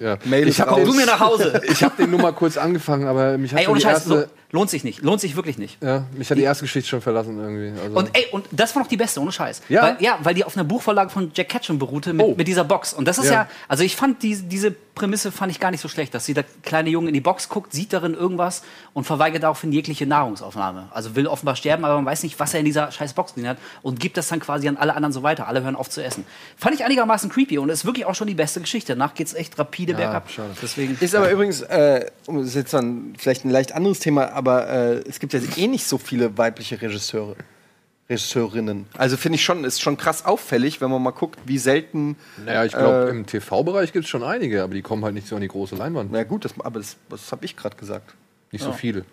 Ja. 0.00 0.16
Mail 0.24 0.42
ich 0.42 0.50
ist 0.50 0.60
habe 0.60 0.72
raus. 0.72 0.80
Du 0.84 0.92
mir 0.92 1.06
nach 1.06 1.20
Hause. 1.20 1.62
ich 1.68 1.84
hab 1.84 1.96
den 1.96 2.10
nur 2.10 2.20
mal 2.20 2.32
kurz 2.32 2.56
angefangen, 2.56 3.06
aber 3.06 3.38
mich 3.38 3.54
hat 3.54 3.60
Ey, 3.60 3.72
die 3.72 3.82
erste, 3.82 4.08
lo- 4.08 4.24
lohnt 4.50 4.70
sich 4.70 4.84
nicht. 4.84 5.02
Lohnt 5.02 5.20
sich 5.20 5.36
wirklich 5.36 5.58
nicht. 5.58 5.82
ja, 5.82 6.04
mich 6.16 6.30
hat 6.30 6.38
die 6.38 6.42
erste 6.42 6.64
Geschichte 6.64 6.88
schon 6.88 7.00
verlassen 7.02 7.38
irgendwie. 7.38 7.78
Also, 7.80 7.96
Und 7.96 8.10
ey, 8.16 8.26
und 8.32 8.46
das 8.50 8.74
war 8.74 8.82
noch 8.82 8.88
die 8.88 8.96
beste, 8.96 9.20
ohne 9.20 9.32
Scheiß. 9.32 9.62
Ja? 9.68 9.82
Weil, 9.82 9.96
ja, 10.00 10.18
weil 10.22 10.34
die 10.34 10.44
auf 10.44 10.56
einer 10.56 10.64
Buchvorlage 10.64 11.10
von 11.10 11.30
Jack 11.34 11.48
Ketchum 11.50 11.78
beruhte 11.78 12.12
mit, 12.12 12.24
Oh. 12.26 12.34
mit 12.36 12.48
dieser 12.48 12.64
Box. 12.64 12.92
Und 12.94 13.06
das 13.06 13.18
ist 13.18 13.26
ja. 13.26 13.32
Ja. 13.32 13.48
also 13.68 13.84
ich 13.84 13.94
fand 13.96 14.22
die, 14.22 14.36
diese 14.36 14.70
Prämisse 14.94 15.30
fand 15.30 15.52
ich 15.52 15.60
gar 15.60 15.70
nicht 15.70 15.80
so 15.80 15.86
schlecht, 15.88 16.12
dass 16.14 16.26
der 16.26 16.44
kleine 16.64 16.90
Junge 16.90 17.08
in 17.08 17.14
die 17.14 17.20
Box 17.20 17.48
guckt, 17.48 17.72
sieht 17.72 17.92
darin 17.92 18.14
irgendwas 18.14 18.62
und 18.94 19.04
verweigert 19.04 19.44
daraufhin 19.44 19.70
jegliche 19.70 20.06
Nahrungsaufnahme. 20.06 20.88
Also 20.90 21.14
will 21.14 21.28
offenbar 21.28 21.54
sterben, 21.54 21.84
aber 21.84 21.94
man 21.96 22.06
weiß 22.06 22.24
nicht, 22.24 22.40
was 22.40 22.52
er 22.52 22.60
in 22.60 22.66
dieser 22.66 22.90
scheiß 22.90 23.12
Box 23.12 23.34
drin 23.34 23.46
hat 23.46 23.58
und 23.82 24.00
gibt 24.00 24.16
das 24.16 24.26
dann 24.28 24.40
quasi 24.40 24.66
an 24.68 24.76
alle 24.76 24.94
anderen 24.96 25.12
so 25.12 25.22
weiter. 25.22 25.46
Alle 25.46 25.62
hören 25.62 25.76
auf 25.76 25.88
zu 25.88 26.02
essen. 26.02 26.24
Fand 26.56 26.74
ich 26.74 26.84
einigermaßen 26.84 27.30
creepy 27.30 27.58
und 27.58 27.68
ist 27.68 27.84
wirklich 27.84 28.06
auch 28.06 28.14
schon 28.16 28.26
die 28.26 28.34
beste 28.34 28.60
Geschichte. 28.60 28.94
Danach 28.94 29.14
geht's 29.14 29.34
echt 29.34 29.56
rapide 29.58 29.94
bergab. 29.94 30.28
schade. 30.30 30.50
Deswegen. 30.60 30.96
Ist 31.00 31.14
aber 31.14 31.30
übrigens, 31.30 31.60
äh, 31.62 32.06
um- 32.26 32.44
jetzt 32.44 32.74
dann 32.74 33.14
vielleicht 33.18 33.44
ein 33.44 33.50
leicht 33.50 33.72
anderes 33.72 34.00
Thema, 34.00 34.24
aber 34.38 34.68
äh, 34.70 35.02
es 35.08 35.18
gibt 35.18 35.32
ja 35.34 35.40
eh 35.56 35.66
nicht 35.66 35.84
so 35.84 35.98
viele 35.98 36.38
weibliche 36.38 36.80
Regisseure. 36.80 37.36
Regisseurinnen. 38.08 38.86
Also 38.96 39.18
finde 39.18 39.36
ich 39.36 39.44
schon, 39.44 39.64
ist 39.64 39.82
schon 39.82 39.98
krass 39.98 40.24
auffällig, 40.24 40.80
wenn 40.80 40.90
man 40.90 41.02
mal 41.02 41.10
guckt, 41.10 41.38
wie 41.44 41.58
selten. 41.58 42.16
naja, 42.42 42.64
ich 42.64 42.72
glaube, 42.72 43.08
äh, 43.08 43.10
im 43.10 43.26
TV-Bereich 43.26 43.92
gibt 43.92 44.04
es 44.06 44.10
schon 44.10 44.22
einige, 44.22 44.62
aber 44.62 44.72
die 44.74 44.80
kommen 44.82 45.04
halt 45.04 45.12
nicht 45.14 45.26
so 45.28 45.34
an 45.36 45.42
die 45.42 45.48
große 45.48 45.76
Leinwand. 45.76 46.10
Na 46.10 46.22
gut, 46.24 46.44
das, 46.46 46.54
aber 46.58 46.78
das, 46.80 46.96
das 47.10 47.30
habe 47.32 47.44
ich 47.44 47.54
gerade 47.54 47.76
gesagt. 47.76 48.14
Nicht 48.50 48.64
so 48.64 48.72
viele. 48.72 49.04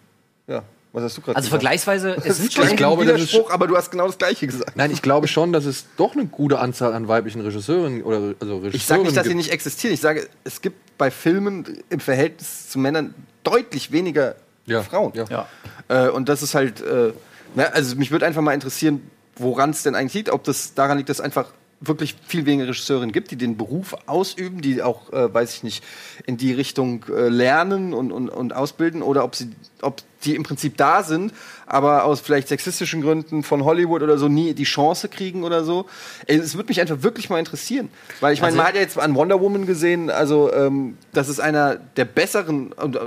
Ja, 0.47 0.63
was 0.93 1.03
hast 1.03 1.17
du 1.17 1.21
gerade 1.21 1.35
Also 1.35 1.47
gesagt? 1.47 1.61
vergleichsweise, 1.61 2.15
es 2.23 2.39
ist 2.39 2.53
schon. 2.53 2.61
gleich 2.61 2.71
Ich 2.71 2.77
glaube, 2.77 3.01
ein 3.01 3.07
das 3.09 3.19
ist- 3.21 3.33
Widerspruch, 3.33 3.51
aber 3.51 3.67
du 3.67 3.75
hast 3.75 3.91
genau 3.91 4.05
das 4.07 4.17
Gleiche 4.17 4.47
gesagt. 4.47 4.77
Nein, 4.77 4.91
ich 4.91 5.01
glaube 5.01 5.27
schon, 5.27 5.51
dass 5.51 5.65
es 5.65 5.87
doch 5.97 6.13
eine 6.13 6.25
gute 6.27 6.59
Anzahl 6.59 6.93
an 6.93 7.09
weiblichen 7.09 7.41
Regisseuren 7.41 8.01
oder 8.01 8.33
also 8.39 8.59
Regisseurinnen 8.59 8.71
Ich 8.75 8.85
sage 8.85 9.01
nicht, 9.03 9.17
dass 9.17 9.27
sie 9.27 9.35
nicht 9.35 9.51
existieren. 9.51 9.93
Ich 9.93 9.99
sage, 9.99 10.29
es 10.45 10.61
gibt 10.61 10.97
bei 10.97 11.11
Filmen 11.11 11.65
im 11.89 11.99
Verhältnis 11.99 12.69
zu 12.69 12.79
Männern 12.79 13.13
deutlich 13.43 13.91
weniger 13.91 14.35
Ja, 14.65 14.81
Frauen. 14.81 15.11
ja. 15.15 15.25
Ja. 15.29 15.47
Äh, 15.87 16.09
und 16.09 16.29
das 16.29 16.41
ist 16.43 16.55
halt, 16.55 16.81
äh, 16.81 17.13
na, 17.55 17.65
also 17.65 17.95
mich 17.95 18.11
würde 18.11 18.25
einfach 18.25 18.41
mal 18.41 18.53
interessieren, 18.53 19.01
woran 19.37 19.69
es 19.71 19.83
denn 19.83 19.95
eigentlich 19.95 20.13
liegt. 20.13 20.29
Ob 20.29 20.43
das 20.43 20.73
daran 20.73 20.97
liegt, 20.97 21.09
dass 21.09 21.21
einfach 21.21 21.49
wirklich 21.81 22.15
viel 22.25 22.45
weniger 22.45 22.69
Regisseurinnen 22.69 23.11
gibt, 23.11 23.31
die 23.31 23.35
den 23.35 23.57
Beruf 23.57 23.95
ausüben, 24.07 24.61
die 24.61 24.81
auch, 24.81 25.11
äh, 25.11 25.31
weiß 25.31 25.53
ich 25.55 25.63
nicht, 25.63 25.83
in 26.25 26.37
die 26.37 26.53
Richtung 26.53 27.05
äh, 27.09 27.27
lernen 27.27 27.93
und, 27.93 28.11
und, 28.13 28.29
und 28.29 28.55
ausbilden 28.55 29.01
oder 29.03 29.23
ob 29.25 29.35
sie, 29.35 29.49
ob 29.81 29.97
die 30.23 30.35
im 30.35 30.43
Prinzip 30.43 30.77
da 30.77 31.03
sind, 31.03 31.33
aber 31.67 32.05
aus 32.05 32.21
vielleicht 32.21 32.47
sexistischen 32.47 33.01
Gründen 33.01 33.43
von 33.43 33.65
Hollywood 33.65 34.01
oder 34.01 34.17
so 34.17 34.29
nie 34.29 34.53
die 34.53 34.63
Chance 34.63 35.09
kriegen 35.09 35.43
oder 35.43 35.63
so. 35.65 35.85
Ey, 36.25 36.37
Es 36.37 36.55
würde 36.55 36.69
mich 36.69 36.79
einfach 36.79 37.03
wirklich 37.03 37.29
mal 37.29 37.39
interessieren, 37.39 37.89
weil 38.21 38.33
ich 38.33 38.39
meine, 38.39 38.53
Also- 38.53 38.57
man 38.57 38.67
hat 38.67 38.75
ja 38.75 38.81
jetzt 38.81 38.97
an 38.97 39.13
Wonder 39.13 39.39
Woman 39.41 39.65
gesehen, 39.67 40.09
also 40.09 40.51
ähm, 40.53 40.97
das 41.13 41.27
ist 41.29 41.39
einer 41.41 41.75
der 41.75 42.05
besseren 42.05 42.71
äh, 42.71 42.97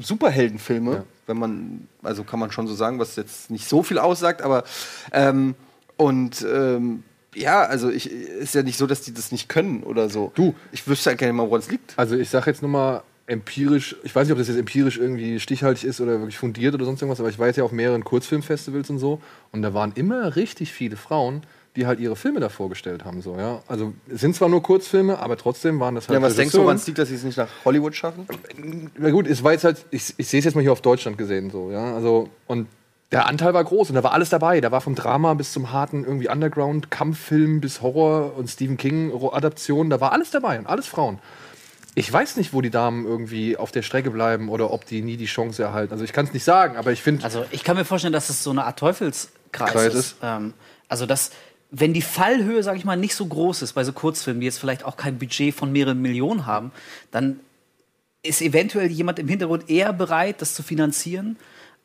Superheldenfilme, 0.00 1.04
wenn 1.26 1.38
man, 1.38 1.88
also 2.02 2.24
kann 2.24 2.40
man 2.40 2.50
schon 2.50 2.66
so 2.66 2.74
sagen, 2.74 2.98
was 2.98 3.16
jetzt 3.16 3.50
nicht 3.50 3.68
so 3.68 3.82
viel 3.82 3.98
aussagt, 3.98 4.42
aber 4.42 4.64
ähm, 5.12 5.54
und 5.96 6.44
ähm, 6.50 7.02
ja, 7.34 7.62
also 7.62 7.90
ich 7.90 8.10
ist 8.10 8.54
ja 8.54 8.62
nicht 8.62 8.78
so, 8.78 8.86
dass 8.86 9.02
die 9.02 9.12
das 9.12 9.32
nicht 9.32 9.48
können 9.48 9.82
oder 9.82 10.08
so. 10.08 10.32
Du. 10.34 10.54
ich 10.72 10.86
wüsste 10.88 11.10
ja 11.10 11.16
gerne 11.16 11.32
mal, 11.34 11.46
woran 11.46 11.60
es 11.60 11.70
liegt. 11.70 11.98
Also 11.98 12.16
ich 12.16 12.30
sage 12.30 12.50
jetzt 12.50 12.62
nur 12.62 12.70
mal 12.70 13.02
empirisch, 13.26 13.96
ich 14.04 14.14
weiß 14.14 14.26
nicht, 14.26 14.32
ob 14.32 14.38
das 14.38 14.48
jetzt 14.48 14.58
empirisch 14.58 14.98
irgendwie 14.98 15.40
stichhaltig 15.40 15.84
ist 15.84 16.00
oder 16.00 16.12
wirklich 16.20 16.38
fundiert 16.38 16.74
oder 16.74 16.84
sonst 16.84 17.02
irgendwas, 17.02 17.20
aber 17.20 17.28
ich 17.28 17.38
war 17.38 17.48
jetzt 17.48 17.56
ja 17.56 17.64
auf 17.64 17.72
mehreren 17.72 18.04
Kurzfilmfestivals 18.04 18.88
und 18.88 18.98
so 18.98 19.20
und 19.52 19.62
da 19.62 19.74
waren 19.74 19.92
immer 19.96 20.36
richtig 20.36 20.72
viele 20.72 20.96
Frauen, 20.96 21.42
die 21.76 21.86
halt 21.86 22.00
ihre 22.00 22.16
Filme 22.16 22.40
da 22.40 22.48
vorgestellt 22.48 23.04
haben. 23.04 23.22
So, 23.22 23.36
ja? 23.36 23.62
Also 23.68 23.92
es 24.12 24.20
sind 24.20 24.34
zwar 24.34 24.48
nur 24.48 24.62
Kurzfilme, 24.62 25.18
aber 25.18 25.36
trotzdem 25.36 25.78
waren 25.78 25.94
das 25.94 26.08
halt 26.08 26.18
Ja, 26.18 26.22
was 26.22 26.34
denkst 26.34 26.54
du, 26.54 26.62
woran 26.62 26.76
es 26.76 26.86
liegt, 26.86 26.98
dass 26.98 27.08
sie 27.08 27.14
es 27.14 27.22
nicht 27.22 27.36
nach 27.36 27.48
Hollywood 27.64 27.94
schaffen? 27.94 28.26
Na 28.98 29.10
gut, 29.10 29.26
es 29.26 29.44
war 29.44 29.52
jetzt 29.52 29.64
halt, 29.64 29.84
ich, 29.90 30.14
ich 30.16 30.28
sehe 30.28 30.38
es 30.38 30.44
jetzt 30.44 30.54
mal 30.54 30.62
hier 30.62 30.72
auf 30.72 30.80
Deutschland 30.80 31.18
gesehen, 31.18 31.50
so, 31.50 31.70
ja. 31.70 31.94
Also, 31.94 32.28
und 32.46 32.66
der 33.12 33.26
Anteil 33.28 33.54
war 33.54 33.62
groß 33.62 33.90
und 33.90 33.94
da 33.94 34.02
war 34.02 34.12
alles 34.12 34.30
dabei. 34.30 34.60
Da 34.60 34.72
war 34.72 34.80
vom 34.80 34.96
Drama 34.96 35.34
bis 35.34 35.52
zum 35.52 35.70
harten 35.70 36.04
irgendwie 36.04 36.28
Underground, 36.28 36.90
Kampffilm 36.90 37.60
bis 37.60 37.80
Horror 37.80 38.36
und 38.36 38.48
Stephen 38.48 38.76
King-Adaptionen, 38.76 39.90
da 39.90 40.00
war 40.00 40.12
alles 40.12 40.30
dabei 40.30 40.58
und 40.58 40.66
alles 40.66 40.86
Frauen. 40.86 41.20
Ich 41.94 42.12
weiß 42.12 42.36
nicht, 42.36 42.52
wo 42.52 42.60
die 42.60 42.68
Damen 42.68 43.06
irgendwie 43.06 43.56
auf 43.56 43.72
der 43.72 43.80
Strecke 43.82 44.10
bleiben 44.10 44.50
oder 44.50 44.70
ob 44.70 44.84
die 44.84 45.00
nie 45.00 45.16
die 45.16 45.24
Chance 45.24 45.62
erhalten. 45.62 45.92
Also 45.92 46.04
ich 46.04 46.12
kann 46.12 46.26
es 46.26 46.34
nicht 46.34 46.44
sagen, 46.44 46.76
aber 46.76 46.92
ich 46.92 47.02
finde, 47.02 47.24
Also 47.24 47.46
ich 47.52 47.64
kann 47.64 47.76
mir 47.76 47.86
vorstellen, 47.86 48.12
dass 48.12 48.28
es 48.28 48.42
so 48.42 48.50
eine 48.50 48.64
Art 48.64 48.78
Teufelskreis 48.78 49.72
Kreis 49.72 49.94
ist. 49.94 49.94
ist. 49.94 50.16
Ähm, 50.22 50.52
also 50.88 51.06
dass, 51.06 51.30
wenn 51.78 51.92
die 51.92 52.02
Fallhöhe, 52.02 52.62
sage 52.62 52.78
ich 52.78 52.84
mal, 52.84 52.96
nicht 52.96 53.14
so 53.14 53.26
groß 53.26 53.62
ist 53.62 53.74
bei 53.74 53.84
so 53.84 53.92
Kurzfilmen, 53.92 54.40
die 54.40 54.46
jetzt 54.46 54.58
vielleicht 54.58 54.84
auch 54.84 54.96
kein 54.96 55.18
Budget 55.18 55.54
von 55.54 55.72
mehreren 55.72 56.00
Millionen 56.00 56.46
haben, 56.46 56.72
dann 57.10 57.40
ist 58.22 58.40
eventuell 58.40 58.90
jemand 58.90 59.18
im 59.18 59.28
Hintergrund 59.28 59.68
eher 59.68 59.92
bereit, 59.92 60.40
das 60.40 60.54
zu 60.54 60.62
finanzieren, 60.62 61.36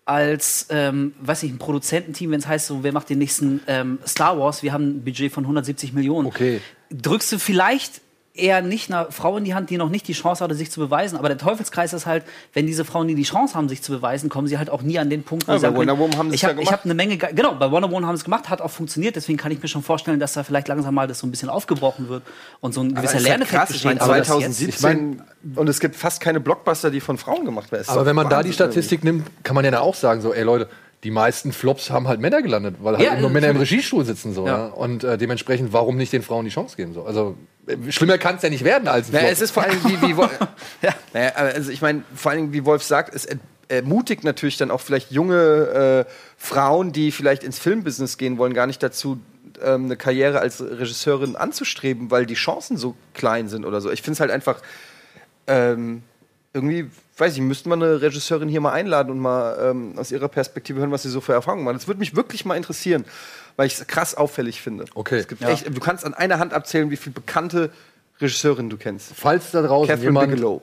als, 0.05 0.67
ähm, 0.69 1.13
weiß 1.21 1.43
ich, 1.43 1.51
ein 1.51 1.57
Produzententeam, 1.57 2.31
wenn 2.31 2.39
es 2.39 2.47
heißt, 2.47 2.67
so, 2.67 2.83
wer 2.83 2.93
macht 2.93 3.09
den 3.09 3.19
nächsten 3.19 3.61
ähm, 3.67 3.99
Star 4.07 4.39
Wars, 4.39 4.63
wir 4.63 4.71
haben 4.73 4.97
ein 4.97 5.03
Budget 5.03 5.31
von 5.31 5.43
170 5.43 5.93
Millionen. 5.93 6.27
Okay. 6.27 6.61
Drückst 6.89 7.33
du 7.33 7.39
vielleicht 7.39 8.01
eher 8.33 8.61
nicht 8.61 8.89
einer 8.89 9.11
Frau 9.11 9.35
in 9.37 9.43
die 9.43 9.53
Hand, 9.53 9.69
die 9.69 9.77
noch 9.77 9.89
nicht 9.89 10.07
die 10.07 10.13
Chance 10.13 10.41
hatte, 10.43 10.55
sich 10.55 10.71
zu 10.71 10.79
beweisen. 10.79 11.17
Aber 11.17 11.27
der 11.27 11.37
Teufelskreis 11.37 11.91
ist 11.91 12.05
halt, 12.05 12.23
wenn 12.53 12.65
diese 12.65 12.85
Frauen 12.85 13.07
nie 13.07 13.15
die 13.15 13.23
Chance 13.23 13.55
haben, 13.55 13.67
sich 13.67 13.81
zu 13.81 13.91
beweisen, 13.91 14.29
kommen 14.29 14.47
sie 14.47 14.57
halt 14.57 14.69
auch 14.69 14.81
nie 14.83 14.97
an 14.99 15.09
den 15.09 15.23
Punkt, 15.23 15.47
wo 15.47 15.51
Ja, 15.51 15.57
sie 15.57 15.63
bei 15.63 15.67
sagen 15.67 15.77
Wonder 15.79 15.99
Woman 15.99 16.17
haben 16.17 16.29
sie 16.29 16.35
es 16.35 16.35
ich 16.35 16.41
ja 16.43 16.49
habe 16.49 16.59
gemacht. 16.59 16.73
hab 16.73 16.85
eine 16.85 16.93
Menge, 16.93 17.17
ge- 17.17 17.33
genau, 17.33 17.55
bei 17.55 17.69
Wonder 17.69 17.91
Woman 17.91 18.05
haben 18.07 18.15
sie 18.15 18.21
es 18.21 18.23
gemacht, 18.23 18.49
hat 18.49 18.61
auch 18.61 18.71
funktioniert. 18.71 19.15
Deswegen 19.17 19.37
kann 19.37 19.51
ich 19.51 19.61
mir 19.61 19.67
schon 19.67 19.83
vorstellen, 19.83 20.19
dass 20.19 20.33
da 20.33 20.43
vielleicht 20.43 20.69
langsam 20.69 20.95
mal 20.95 21.07
das 21.07 21.19
so 21.19 21.27
ein 21.27 21.31
bisschen 21.31 21.49
aufgebrochen 21.49 22.07
wird 22.07 22.23
und 22.61 22.73
so 22.73 22.81
ein 22.81 22.95
gewisser 22.95 23.17
ja 23.17 23.23
Lerneffekt 23.23 23.59
krass, 23.59 23.69
ich 23.75 23.83
meine, 23.83 23.95
besteht. 23.99 24.09
Aber 24.09 24.17
das 24.19 24.27
jetzt- 24.29 24.57
2017 24.59 25.21
und 25.55 25.67
es 25.69 25.79
gibt 25.79 25.95
fast 25.95 26.21
keine 26.21 26.39
Blockbuster, 26.39 26.89
die 26.91 27.01
von 27.01 27.17
Frauen 27.17 27.43
gemacht 27.45 27.71
werden. 27.71 27.83
Aber 27.87 28.05
wenn 28.05 28.15
man 28.15 28.29
da 28.29 28.43
die 28.43 28.53
Statistik 28.53 29.03
nimmt, 29.03 29.27
kann 29.43 29.55
man 29.55 29.65
ja 29.65 29.71
da 29.71 29.79
auch 29.81 29.95
sagen, 29.95 30.21
so, 30.21 30.33
ey 30.33 30.43
Leute, 30.43 30.69
die 31.03 31.11
meisten 31.11 31.51
Flops 31.51 31.89
haben 31.89 32.07
halt 32.07 32.19
Männer 32.19 32.41
gelandet, 32.41 32.75
weil 32.81 32.97
halt 32.97 33.05
Ja, 33.05 33.19
nur 33.19 33.29
Männer 33.29 33.49
im. 33.49 33.57
Regiestuhl 33.57 34.05
sitzen. 34.05 34.33
So, 34.33 34.45
ja. 34.45 34.57
Ja. 34.57 34.65
Und 34.67 35.03
äh, 35.03 35.17
dementsprechend, 35.17 35.73
warum 35.73 35.97
nicht 35.97 36.13
den 36.13 36.21
Frauen 36.21 36.45
die 36.45 36.51
Chance 36.51 36.75
geben? 36.77 36.93
So? 36.93 37.03
Also, 37.03 37.35
äh, 37.67 37.91
schlimmer 37.91 38.17
kann 38.19 38.35
es 38.35 38.43
ja 38.43 38.49
nicht 38.49 38.63
werden 38.63 38.87
als 38.87 39.07
ein 39.09 39.13
Naja, 39.13 39.23
Flop. 39.25 39.33
es 39.33 39.41
ist 39.41 39.51
vor 39.51 39.63
allem 39.63 39.83
wie, 39.85 40.01
wie 40.01 40.17
Wolf, 40.17 40.37
naja, 41.13 41.29
also 41.35 41.71
ich 41.71 41.81
meine, 41.81 42.03
vor 42.15 42.31
allem 42.31 42.53
wie 42.53 42.65
Wolf 42.65 42.83
sagt, 42.83 43.15
es 43.15 43.25
er- 43.25 43.37
ermutigt 43.69 44.23
natürlich 44.25 44.57
dann 44.57 44.69
auch 44.69 44.81
vielleicht 44.81 45.11
junge 45.11 46.05
äh, 46.07 46.11
Frauen, 46.37 46.91
die 46.91 47.11
vielleicht 47.11 47.43
ins 47.43 47.57
Filmbusiness 47.57 48.17
gehen 48.17 48.37
wollen, 48.37 48.53
gar 48.53 48.67
nicht 48.67 48.83
dazu, 48.83 49.19
ähm, 49.63 49.85
eine 49.85 49.95
Karriere 49.97 50.39
als 50.39 50.61
Regisseurin 50.61 51.35
anzustreben, 51.35 52.11
weil 52.11 52.25
die 52.25 52.33
Chancen 52.35 52.75
so 52.77 52.95
klein 53.13 53.47
sind 53.47 53.63
oder 53.65 53.79
so. 53.81 53.89
Ich 53.89 54.01
finde 54.01 54.13
es 54.15 54.19
halt 54.19 54.29
einfach 54.31 54.61
ähm, 55.47 56.03
irgendwie, 56.53 56.89
weiß 57.21 57.35
ich, 57.35 57.41
müsste 57.41 57.69
man 57.69 57.81
eine 57.81 58.01
Regisseurin 58.01 58.49
hier 58.49 58.59
mal 58.59 58.73
einladen 58.73 59.09
und 59.11 59.19
mal 59.19 59.57
ähm, 59.69 59.93
aus 59.97 60.11
ihrer 60.11 60.27
Perspektive 60.27 60.79
hören, 60.81 60.91
was 60.91 61.03
sie 61.03 61.09
so 61.09 61.21
für 61.21 61.31
Erfahrungen 61.33 61.63
machen. 61.63 61.77
Das 61.77 61.87
würde 61.87 61.99
mich 61.99 62.15
wirklich 62.17 62.43
mal 62.43 62.55
interessieren, 62.57 63.05
weil 63.55 63.67
ich 63.67 63.75
es 63.79 63.87
krass 63.87 64.13
auffällig 64.15 64.61
finde. 64.61 64.85
Okay. 64.95 65.19
Es 65.19 65.27
gibt 65.29 65.41
Ja. 65.41 65.49
echt, 65.49 65.67
du 65.67 65.79
kannst 65.79 66.03
an 66.03 66.13
einer 66.13 66.39
Hand 66.39 66.53
abzählen, 66.53 66.91
wie 66.91 66.97
viele 66.97 67.13
bekannte 67.13 67.69
Regisseurinnen 68.19 68.69
du 68.69 68.75
kennst. 68.77 69.13
Falls 69.15 69.51
da 69.51 69.61
draußen 69.61 69.87
Catherine 69.87 70.09
jemand... 70.09 70.31
Bigelow. 70.31 70.61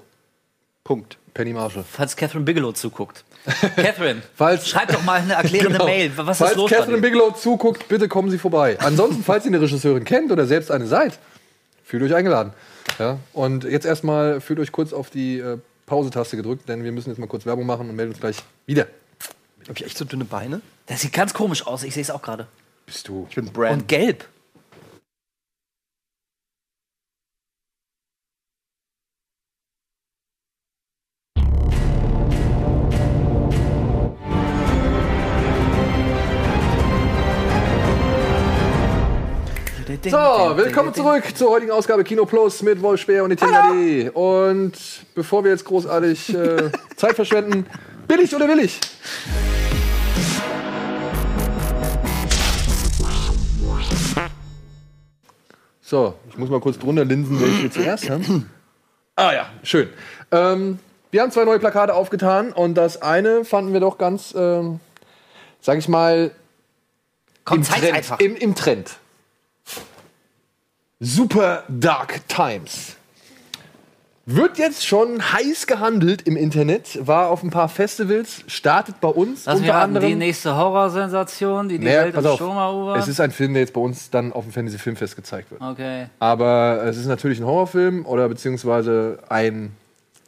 Punkt. 0.84 1.16
Penny 1.34 1.52
Marshall. 1.52 1.84
falls 1.90 2.16
Catherine 2.16 2.44
Bigelow 2.44 2.72
zuguckt. 2.72 3.24
Catherine, 3.76 4.22
Falls- 4.34 4.68
schreib 4.68 4.88
doch 4.92 5.02
mal 5.04 5.20
eine 5.20 5.34
erklärende 5.34 5.72
Genau. 5.74 5.84
Mail. 5.86 6.10
Was 6.16 6.38
falls 6.38 6.50
ist 6.52 6.56
los 6.56 6.70
Catherine? 6.70 6.98
Bigelow 7.00 7.30
zuguckt, 7.32 7.86
bitte 7.88 8.08
kommen 8.08 8.30
Sie 8.30 8.38
vorbei. 8.38 8.76
Ansonsten, 8.80 9.22
falls 9.22 9.44
ihr 9.44 9.50
eine 9.50 9.60
Regisseurin 9.60 10.04
kennt 10.04 10.32
oder 10.32 10.46
selbst 10.46 10.70
eine 10.70 10.86
seid, 10.86 11.18
fühlt 11.84 12.02
euch 12.02 12.14
eingeladen. 12.14 12.52
Ja? 12.98 13.18
Und 13.32 13.64
jetzt 13.64 13.86
erstmal 13.86 14.40
fühlt 14.40 14.58
euch 14.58 14.72
kurz 14.72 14.92
auf 14.92 15.10
die 15.10 15.38
äh, 15.38 15.58
Pause-Taste 15.88 16.36
gedrückt, 16.36 16.68
denn 16.68 16.84
wir 16.84 16.92
müssen 16.92 17.08
jetzt 17.10 17.18
mal 17.18 17.26
kurz 17.26 17.46
Werbung 17.46 17.66
machen 17.66 17.88
und 17.88 17.96
melden 17.96 18.12
uns 18.12 18.20
gleich 18.20 18.36
wieder. 18.66 18.86
Habe 19.62 19.72
ich 19.74 19.84
echt 19.84 19.98
so 19.98 20.04
dünne 20.04 20.24
Beine? 20.24 20.60
Das 20.86 21.00
sieht 21.00 21.12
ganz 21.12 21.34
komisch 21.34 21.66
aus. 21.66 21.82
Ich 21.82 21.94
sehe 21.94 22.02
es 22.02 22.10
auch 22.10 22.22
gerade. 22.22 22.46
Bist 22.86 23.08
du? 23.08 23.26
Ich 23.28 23.34
bin 23.34 23.46
Brand. 23.46 23.82
Und 23.82 23.88
gelb. 23.88 24.26
So, 40.04 40.56
willkommen 40.56 40.94
zurück 40.94 41.24
zur 41.34 41.50
heutigen 41.50 41.72
Ausgabe 41.72 42.04
Kino 42.04 42.24
Plus 42.24 42.62
mit 42.62 42.80
Wolf 42.82 43.00
Speer 43.00 43.24
und 43.24 43.32
Etienne. 43.32 44.12
Und 44.12 44.72
bevor 45.14 45.42
wir 45.42 45.50
jetzt 45.50 45.64
großartig 45.64 46.34
äh, 46.34 46.70
Zeit 46.96 47.14
verschwenden, 47.14 47.66
billig 48.06 48.34
oder 48.34 48.46
willig? 48.48 48.78
So, 55.80 56.14
ich 56.28 56.38
muss 56.38 56.48
mal 56.48 56.60
kurz 56.60 56.78
drunter 56.78 57.04
linsen, 57.04 57.40
welche 57.40 57.62
wir 57.64 57.70
zuerst 57.70 58.08
haben. 58.08 58.48
Ah 59.16 59.32
ja, 59.32 59.46
schön. 59.64 59.88
Ähm, 60.30 60.78
wir 61.10 61.22
haben 61.22 61.32
zwei 61.32 61.44
neue 61.44 61.58
Plakate 61.58 61.94
aufgetan 61.94 62.52
und 62.52 62.74
das 62.74 63.02
eine 63.02 63.44
fanden 63.44 63.72
wir 63.72 63.80
doch 63.80 63.98
ganz, 63.98 64.34
ähm, 64.36 64.78
sag 65.60 65.78
ich 65.78 65.88
mal, 65.88 66.30
Komm, 67.44 67.58
im 67.58 67.64
Trend. 67.64 68.14
Im, 68.20 68.36
Im 68.36 68.54
Trend. 68.54 68.98
Super 71.00 71.62
Dark 71.68 72.26
Times. 72.28 72.96
Wird 74.26 74.58
jetzt 74.58 74.84
schon 74.84 75.22
heiß 75.32 75.66
gehandelt 75.66 76.22
im 76.22 76.36
Internet, 76.36 76.98
war 77.06 77.28
auf 77.30 77.42
ein 77.42 77.50
paar 77.50 77.68
Festivals, 77.70 78.42
startet 78.46 79.00
bei 79.00 79.08
uns 79.08 79.46
Lass 79.46 79.60
unter 79.60 79.72
raten, 79.72 79.92
die 79.92 79.96
anderem. 79.98 80.18
nächste 80.18 80.54
Horrorsensation, 80.56 81.68
die 81.68 81.78
die 81.78 81.86
Naja, 81.86 82.02
Welt 82.02 82.14
pass 82.14 82.24
im 82.24 82.30
auf, 82.32 82.36
Strom 82.36 82.56
erobert. 82.58 82.98
es 82.98 83.08
ist 83.08 83.20
ein 83.20 83.30
Film, 83.30 83.54
der 83.54 83.62
jetzt 83.62 83.72
bei 83.72 83.80
uns 83.80 84.10
dann 84.10 84.32
auf 84.34 84.44
dem 84.44 84.52
Fantasy 84.52 84.76
Filmfest 84.76 85.16
gezeigt 85.16 85.50
wird. 85.50 85.62
Okay. 85.62 86.08
Aber 86.18 86.82
es 86.84 86.98
ist 86.98 87.06
natürlich 87.06 87.38
ein 87.38 87.46
Horrorfilm 87.46 88.04
oder 88.04 88.28
beziehungsweise 88.28 89.18
ein 89.28 89.72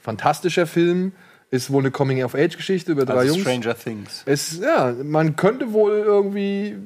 fantastischer 0.00 0.66
Film. 0.66 1.12
Ist 1.50 1.70
wohl 1.72 1.82
eine 1.82 1.90
Coming-of-Age-Geschichte 1.90 2.92
über 2.92 3.04
drei 3.04 3.14
Also 3.22 3.34
Jungs. 3.34 3.40
Stranger 3.42 3.74
Things. 3.76 4.22
Es, 4.24 4.60
ja, 4.60 4.94
man 5.02 5.34
könnte 5.34 5.72
wohl 5.72 5.90
irgendwie. 5.90 6.76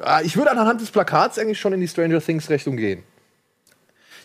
Ah, 0.00 0.22
Ich 0.22 0.38
würde 0.38 0.50
anhand 0.52 0.80
des 0.80 0.90
Plakats 0.90 1.38
eigentlich 1.38 1.60
schon 1.60 1.74
in 1.74 1.80
die 1.82 1.86
Stranger 1.88 2.18
Things-Richtung 2.22 2.78
gehen. 2.78 3.02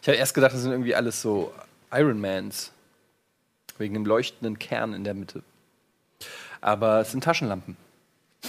Ich 0.02 0.08
habe 0.08 0.18
erst 0.18 0.34
gedacht, 0.34 0.54
das 0.54 0.62
sind 0.62 0.72
irgendwie 0.72 0.96
alles 0.96 1.22
so 1.22 1.54
Ironmans. 1.92 2.72
Wegen 3.78 3.94
dem 3.94 4.06
leuchtenden 4.06 4.60
Kern 4.60 4.94
in 4.94 5.04
der 5.04 5.14
Mitte. 5.14 5.44
Aber 6.60 7.02
es 7.02 7.12
sind 7.12 7.24
Taschenlampen. 7.24 7.78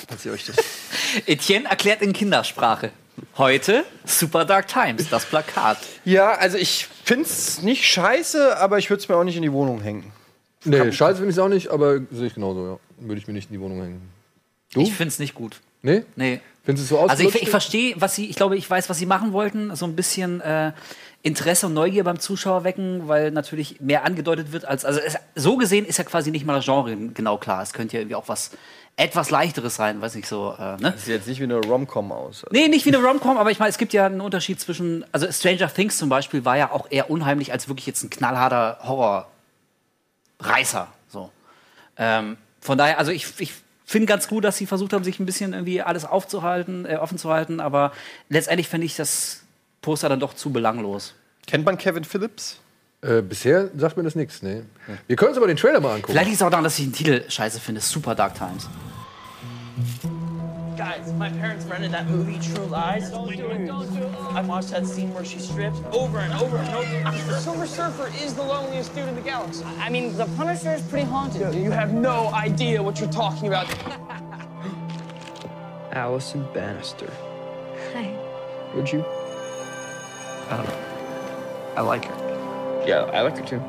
Falls 0.08 0.24
ihr 0.24 0.32
euch 0.32 0.46
das. 0.46 0.56
Etienne 1.26 1.68
erklärt 1.68 2.02
in 2.02 2.12
Kindersprache. 2.12 2.90
Heute 3.36 3.84
Super 4.04 4.44
Dark 4.46 4.68
Times, 4.68 5.10
das 5.10 5.26
Plakat. 5.26 5.78
ja, 6.04 6.32
also 6.32 6.56
ich 6.56 6.86
finde 7.04 7.24
es 7.24 7.62
nicht 7.62 7.84
scheiße, 7.84 8.58
aber 8.58 8.78
ich 8.78 8.88
würde 8.88 9.02
es 9.02 9.08
mir 9.08 9.16
auch 9.16 9.24
nicht 9.24 9.36
in 9.36 9.42
die 9.42 9.52
Wohnung 9.52 9.82
hängen. 9.82 10.10
Nee, 10.64 10.92
scheiße 10.92 11.16
finde 11.16 11.30
ich 11.30 11.36
es 11.36 11.38
auch 11.38 11.48
nicht, 11.48 11.68
aber 11.68 12.00
sehe 12.10 12.26
ich 12.26 12.34
genauso, 12.34 12.66
ja. 12.66 12.78
Würde 13.06 13.20
ich 13.20 13.26
mir 13.26 13.34
nicht 13.34 13.50
in 13.50 13.56
die 13.56 13.60
Wohnung 13.60 13.82
hängen. 13.82 14.08
Du? 14.72 14.80
Ich 14.80 14.94
find's 14.94 15.18
nicht 15.18 15.34
gut. 15.34 15.60
Nee? 15.82 16.04
Nee. 16.16 16.40
Findest 16.64 16.90
du 16.90 16.94
es 16.94 17.00
so 17.00 17.04
aus? 17.04 17.10
Also 17.10 17.28
ich, 17.28 17.42
ich 17.42 17.50
verstehe, 17.50 17.94
was 17.98 18.14
sie, 18.14 18.30
ich 18.30 18.36
glaube, 18.36 18.56
ich 18.56 18.68
weiß, 18.68 18.88
was 18.88 18.98
sie 18.98 19.06
machen 19.06 19.32
wollten. 19.32 19.74
So 19.74 19.84
ein 19.84 19.96
bisschen 19.96 20.40
äh, 20.40 20.72
Interesse 21.22 21.66
und 21.66 21.74
Neugier 21.74 22.02
beim 22.02 22.18
Zuschauer 22.18 22.64
wecken, 22.64 23.06
weil 23.06 23.30
natürlich 23.30 23.80
mehr 23.80 24.04
angedeutet 24.04 24.52
wird 24.52 24.64
als. 24.64 24.84
Also 24.84 24.98
es, 25.00 25.16
so 25.36 25.56
gesehen 25.56 25.86
ist 25.86 25.98
ja 25.98 26.04
quasi 26.04 26.32
nicht 26.32 26.44
mal 26.44 26.54
das 26.54 26.64
Genre 26.64 26.96
genau 26.96 27.38
klar. 27.38 27.62
Es 27.62 27.72
könnte 27.72 27.96
ja 27.96 28.00
irgendwie 28.00 28.16
auch 28.16 28.28
was 28.28 28.50
etwas 28.96 29.30
leichteres 29.30 29.76
sein, 29.76 30.00
weiß 30.00 30.16
nicht 30.16 30.26
so. 30.28 30.54
Äh, 30.58 30.76
ne? 30.76 30.92
Das 30.92 31.04
sieht 31.04 31.14
jetzt 31.14 31.28
nicht 31.28 31.38
wie 31.38 31.44
eine 31.44 31.60
Rom-Com 31.60 32.12
aus. 32.12 32.44
Nee, 32.50 32.68
nicht 32.68 32.84
wie 32.86 32.94
eine 32.94 33.04
Rom-Com, 33.04 33.38
aber 33.38 33.50
ich 33.50 33.58
meine, 33.58 33.70
es 33.70 33.78
gibt 33.78 33.92
ja 33.92 34.04
einen 34.06 34.20
Unterschied 34.20 34.60
zwischen. 34.60 35.04
Also 35.12 35.30
Stranger 35.30 35.72
Things 35.72 35.96
zum 35.96 36.08
Beispiel 36.08 36.44
war 36.44 36.56
ja 36.56 36.72
auch 36.72 36.88
eher 36.90 37.08
unheimlich 37.08 37.52
als 37.52 37.68
wirklich 37.68 37.86
jetzt 37.86 38.02
ein 38.02 38.10
knallharter 38.10 38.80
Horrorreißer. 40.40 40.88
So. 41.08 41.30
Ähm, 41.96 42.36
von 42.60 42.76
daher, 42.78 42.98
also 42.98 43.12
ich, 43.12 43.28
ich 43.38 43.52
finde 43.84 44.06
ganz 44.06 44.26
gut, 44.26 44.42
dass 44.42 44.56
sie 44.56 44.66
versucht 44.66 44.92
haben, 44.92 45.04
sich 45.04 45.20
ein 45.20 45.26
bisschen 45.26 45.52
irgendwie 45.52 45.82
alles 45.82 46.04
aufzuhalten, 46.04 46.84
äh, 46.84 46.96
offen 46.96 47.16
zu 47.16 47.30
halten, 47.30 47.60
aber 47.60 47.92
letztendlich 48.28 48.68
finde 48.68 48.86
ich 48.86 48.96
das 48.96 49.41
Poster 49.82 50.08
dann 50.08 50.20
doch 50.20 50.34
zu 50.34 50.50
belanglos. 50.50 51.14
Kennt 51.46 51.66
man 51.66 51.76
Kevin 51.76 52.04
Phillips? 52.04 52.60
Äh, 53.02 53.20
bisher 53.20 53.68
sagt 53.76 53.96
mir 53.96 54.04
das 54.04 54.14
nichts, 54.14 54.42
nee. 54.42 54.62
Wir 55.08 55.16
können 55.16 55.30
uns 55.30 55.36
aber 55.36 55.48
den 55.48 55.56
Trailer 55.56 55.80
mal 55.80 55.96
angucken. 55.96 56.12
Vielleicht 56.12 56.26
liegt 56.26 56.36
es 56.36 56.42
auch 56.42 56.50
daran, 56.50 56.62
dass 56.62 56.78
ich 56.78 56.84
den 56.84 56.92
Titel 56.92 57.28
scheiße 57.28 57.58
finde. 57.58 57.80
Super 57.80 58.14
Dark 58.14 58.34
Times. 58.36 58.68
Guys, 60.76 61.12
my 61.18 61.28
parents 61.28 61.66
rented 61.68 61.90
that 61.92 62.08
movie, 62.08 62.38
True 62.38 62.66
Lies. 62.66 63.10
Don't 63.10 63.36
do 63.36 63.50
it, 63.50 63.68
don't 63.68 63.88
do 63.90 64.02
it. 64.04 64.34
I 64.34 64.42
watched 64.42 64.70
that 64.70 64.86
scene 64.86 65.12
where 65.12 65.24
she 65.24 65.38
strips 65.40 65.78
over 65.90 66.20
and 66.20 66.32
over 66.40 66.58
and 66.58 66.74
over. 66.74 67.10
The 67.26 67.40
Silver 67.40 67.66
Surfer 67.66 68.08
is 68.24 68.34
the 68.34 68.42
loneliest 68.42 68.94
dude 68.94 69.08
in 69.08 69.16
the 69.16 69.20
galaxy. 69.20 69.64
I 69.80 69.90
mean, 69.90 70.16
the 70.16 70.26
Punisher 70.36 70.72
is 70.72 70.82
pretty 70.82 71.06
haunted. 71.06 71.54
You 71.54 71.72
have 71.72 71.92
no 71.92 72.32
idea 72.32 72.80
what 72.82 73.00
you're 73.00 73.12
talking 73.12 73.48
about. 73.48 73.66
Allison 75.92 76.46
Bannister. 76.54 77.10
Hi. 77.94 78.14
Would 78.74 78.90
you? 78.92 79.04
I 80.52 80.56
don't 80.56 80.66
know. 80.66 80.74
I 81.76 81.80
like 81.80 82.04
her. 82.04 82.84
Yeah, 82.86 83.10
I 83.10 83.22
like 83.22 83.38
her 83.38 83.44
too. 83.44 83.60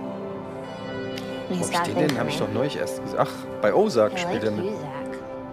Wo 1.48 1.56
hab 1.56 1.88
ich 1.88 1.94
den 1.94 2.08
denn? 2.10 2.20
Habe 2.20 2.30
ich 2.30 2.38
doch 2.38 2.50
neulich 2.50 2.76
erst 2.76 3.02
gesehen. 3.02 3.20
Ach, 3.20 3.32
bei 3.62 3.74
Ozark 3.74 4.14
I 4.14 4.18
spielt 4.18 4.44
like 4.44 4.52
er 4.52 4.52
mit. 4.52 4.74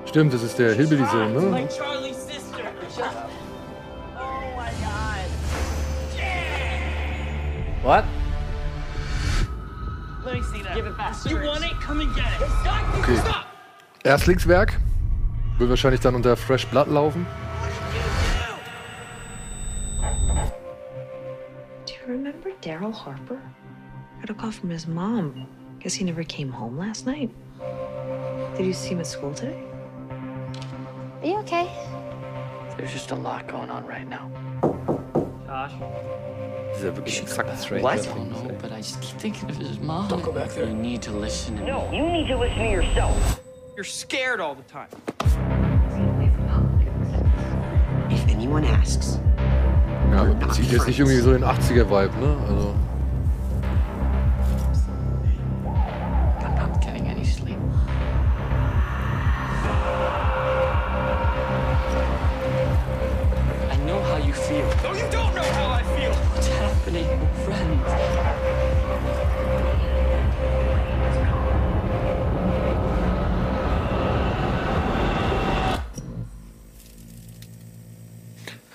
Stimmt, 0.07 0.35
das 0.35 0.43
ist 0.43 0.59
der 0.59 0.75
Hillbilly-Sohn, 0.75 1.33
ne? 1.33 1.41
Like 1.51 1.71
Charlie's 1.71 2.17
sister. 2.17 2.65
Oh 4.17 4.21
my 4.57 4.73
god. 4.81 5.29
What? 7.85 8.05
Let 10.25 10.35
me 10.35 10.43
see 10.43 10.63
that. 10.65 10.75
Give 10.75 10.87
it 10.87 10.97
back. 10.97 11.15
You 11.27 11.37
want 11.37 11.65
it? 11.65 11.81
Come 11.81 12.01
and 12.01 12.13
get 12.15 12.25
it. 12.41 12.49
Stop! 12.61 12.83
Okay. 12.99 13.21
Erstlingswerk. 14.03 14.81
Wird 15.59 15.71
wahrscheinlich 15.71 16.01
dann 16.01 16.17
unter 16.17 16.37
Fresh 16.37 16.67
Blood 16.67 16.89
laufen. 16.89 17.25
Remember 22.11 22.51
Daryl 22.61 22.93
Harper? 22.93 23.41
Got 24.21 24.31
a 24.31 24.35
call 24.35 24.51
from 24.51 24.71
his 24.71 24.87
mom. 24.87 25.47
Guess 25.79 25.95
he 25.95 26.05
never 26.05 26.25
came 26.25 26.51
home 26.51 26.77
last 26.77 27.07
night. 27.07 27.31
Did 28.57 28.67
you 28.67 28.73
see 28.73 28.91
him 28.91 29.01
at 29.01 29.07
school 29.07 29.33
today? 29.33 29.63
Are 31.23 31.27
you 31.27 31.39
okay? 31.39 31.71
There's 32.77 32.93
just 32.93 33.11
a 33.13 33.15
lot 33.15 33.47
going 33.47 33.71
on 33.71 33.87
right 33.87 34.09
now. 34.09 34.31
Josh. 35.47 35.73
Das 36.71 36.79
ist 36.79 36.85
ja 36.85 36.97
wirklich 36.97 37.21
exakt 37.21 37.59
Stranger 37.59 37.83
What? 37.83 37.99
I 37.99 38.07
don't 38.07 38.31
know, 38.31 38.57
but 38.61 38.73
I 38.73 38.77
just 38.77 39.01
keep 39.01 39.19
thinking 39.19 39.51
of 39.51 39.57
his 39.57 39.79
mom. 39.81 40.09
Don't 40.09 40.23
go 40.23 40.33
back 40.33 40.51
there. 40.51 40.67
You 40.67 40.75
need 40.75 41.03
to 41.03 41.13
listen 41.13 41.57
to 41.57 41.63
me. 41.63 41.71
No, 41.71 41.91
you 41.93 42.07
need 42.11 42.29
to 42.29 42.39
listen 42.39 42.59
to 42.59 42.71
yourself. 42.71 43.41
You're 43.77 43.85
scared 43.85 44.41
all 44.41 44.55
the 44.55 44.63
time. 44.65 44.89
If 48.11 48.29
anyone 48.29 48.65
asks, 48.65 49.19
Ja, 50.13 50.53
sieht 50.53 50.73
jetzt 50.73 50.87
nicht 50.87 50.99
irgendwie 50.99 51.19
so 51.19 51.33
den 51.33 51.45
80er-Vibe, 51.45 52.19
ne? 52.21 52.37
Also. 52.49 52.75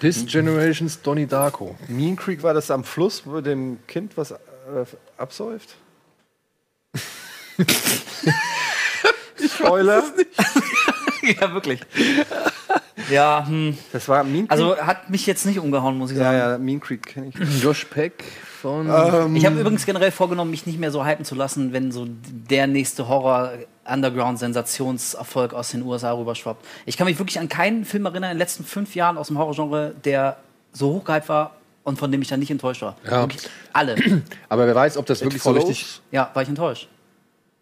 This 0.06 0.24
Generation's 0.24 1.02
Donnie 1.02 1.26
Darko. 1.26 1.76
Mean 1.88 2.16
Creek 2.16 2.44
war 2.44 2.54
das 2.54 2.70
am 2.70 2.84
Fluss, 2.84 3.24
wo 3.26 3.42
dem 3.42 3.80
Kind 3.88 4.16
was 4.18 4.30
äh, 4.30 4.38
absäuft? 5.18 5.78
Spoiler. 9.44 10.04
ja, 11.42 11.52
wirklich. 11.56 11.80
ja, 13.10 13.48
hm. 13.48 13.76
Das 13.94 14.08
war 14.08 14.24
Mean 14.24 14.48
Creek. 14.48 14.52
Also 14.52 14.78
hat 14.78 15.10
mich 15.10 15.26
jetzt 15.26 15.44
nicht 15.48 15.58
umgehauen, 15.58 15.98
muss 15.98 16.12
ich 16.12 16.18
ja, 16.18 16.26
sagen. 16.26 16.38
ja, 16.38 16.58
Mean 16.60 16.80
Creek 16.82 17.08
kenne 17.08 17.30
ich. 17.30 17.64
Josh 17.64 17.86
Peck 17.86 18.24
von. 18.62 18.86
Ich 19.36 19.46
habe 19.48 19.60
übrigens 19.60 19.88
generell 19.88 20.12
vorgenommen, 20.12 20.52
mich 20.52 20.68
nicht 20.68 20.78
mehr 20.78 20.92
so 20.92 21.04
hypen 21.04 21.26
zu 21.26 21.34
lassen, 21.34 21.74
wenn 21.74 21.92
so 21.92 22.06
der 22.08 22.68
nächste 22.68 23.08
Horror-Underground-Sensationserfolg 23.86 25.54
aus 25.54 25.72
den 25.72 25.84
USA 25.84 26.12
rüberschwappt. 26.14 26.66
Ich 26.86 26.98
kann 26.98 27.06
mich 27.06 27.20
wirklich 27.20 27.40
an 27.40 27.50
keinen 27.50 27.86
Film 27.86 28.06
erinnern 28.06 28.32
in 28.32 28.36
den 28.36 28.40
letzten 28.40 28.64
fünf 28.64 28.96
Jahren 28.96 29.18
aus 29.18 29.28
dem 29.28 29.38
Horrorgenre, 29.38 29.94
der 30.04 30.38
so 30.74 30.94
hochgehypt 30.94 31.30
war 31.30 31.52
und 31.84 31.98
von 31.98 32.12
dem 32.12 32.22
ich 32.22 32.28
dann 32.28 32.40
nicht 32.40 32.52
enttäuscht 32.52 32.82
war. 32.82 32.96
Ja. 33.06 33.22
Wirklich 33.22 33.50
alle. 33.74 33.96
Aber 34.50 34.68
wer 34.68 34.76
weiß, 34.76 34.98
ob 34.98 35.06
das 35.06 35.22
wirklich 35.22 35.42
so 35.42 35.52
follows. 35.52 35.70
richtig. 35.70 36.02
Ja, 36.12 36.30
war 36.34 36.44
ich 36.44 36.50
enttäuscht. 36.50 36.90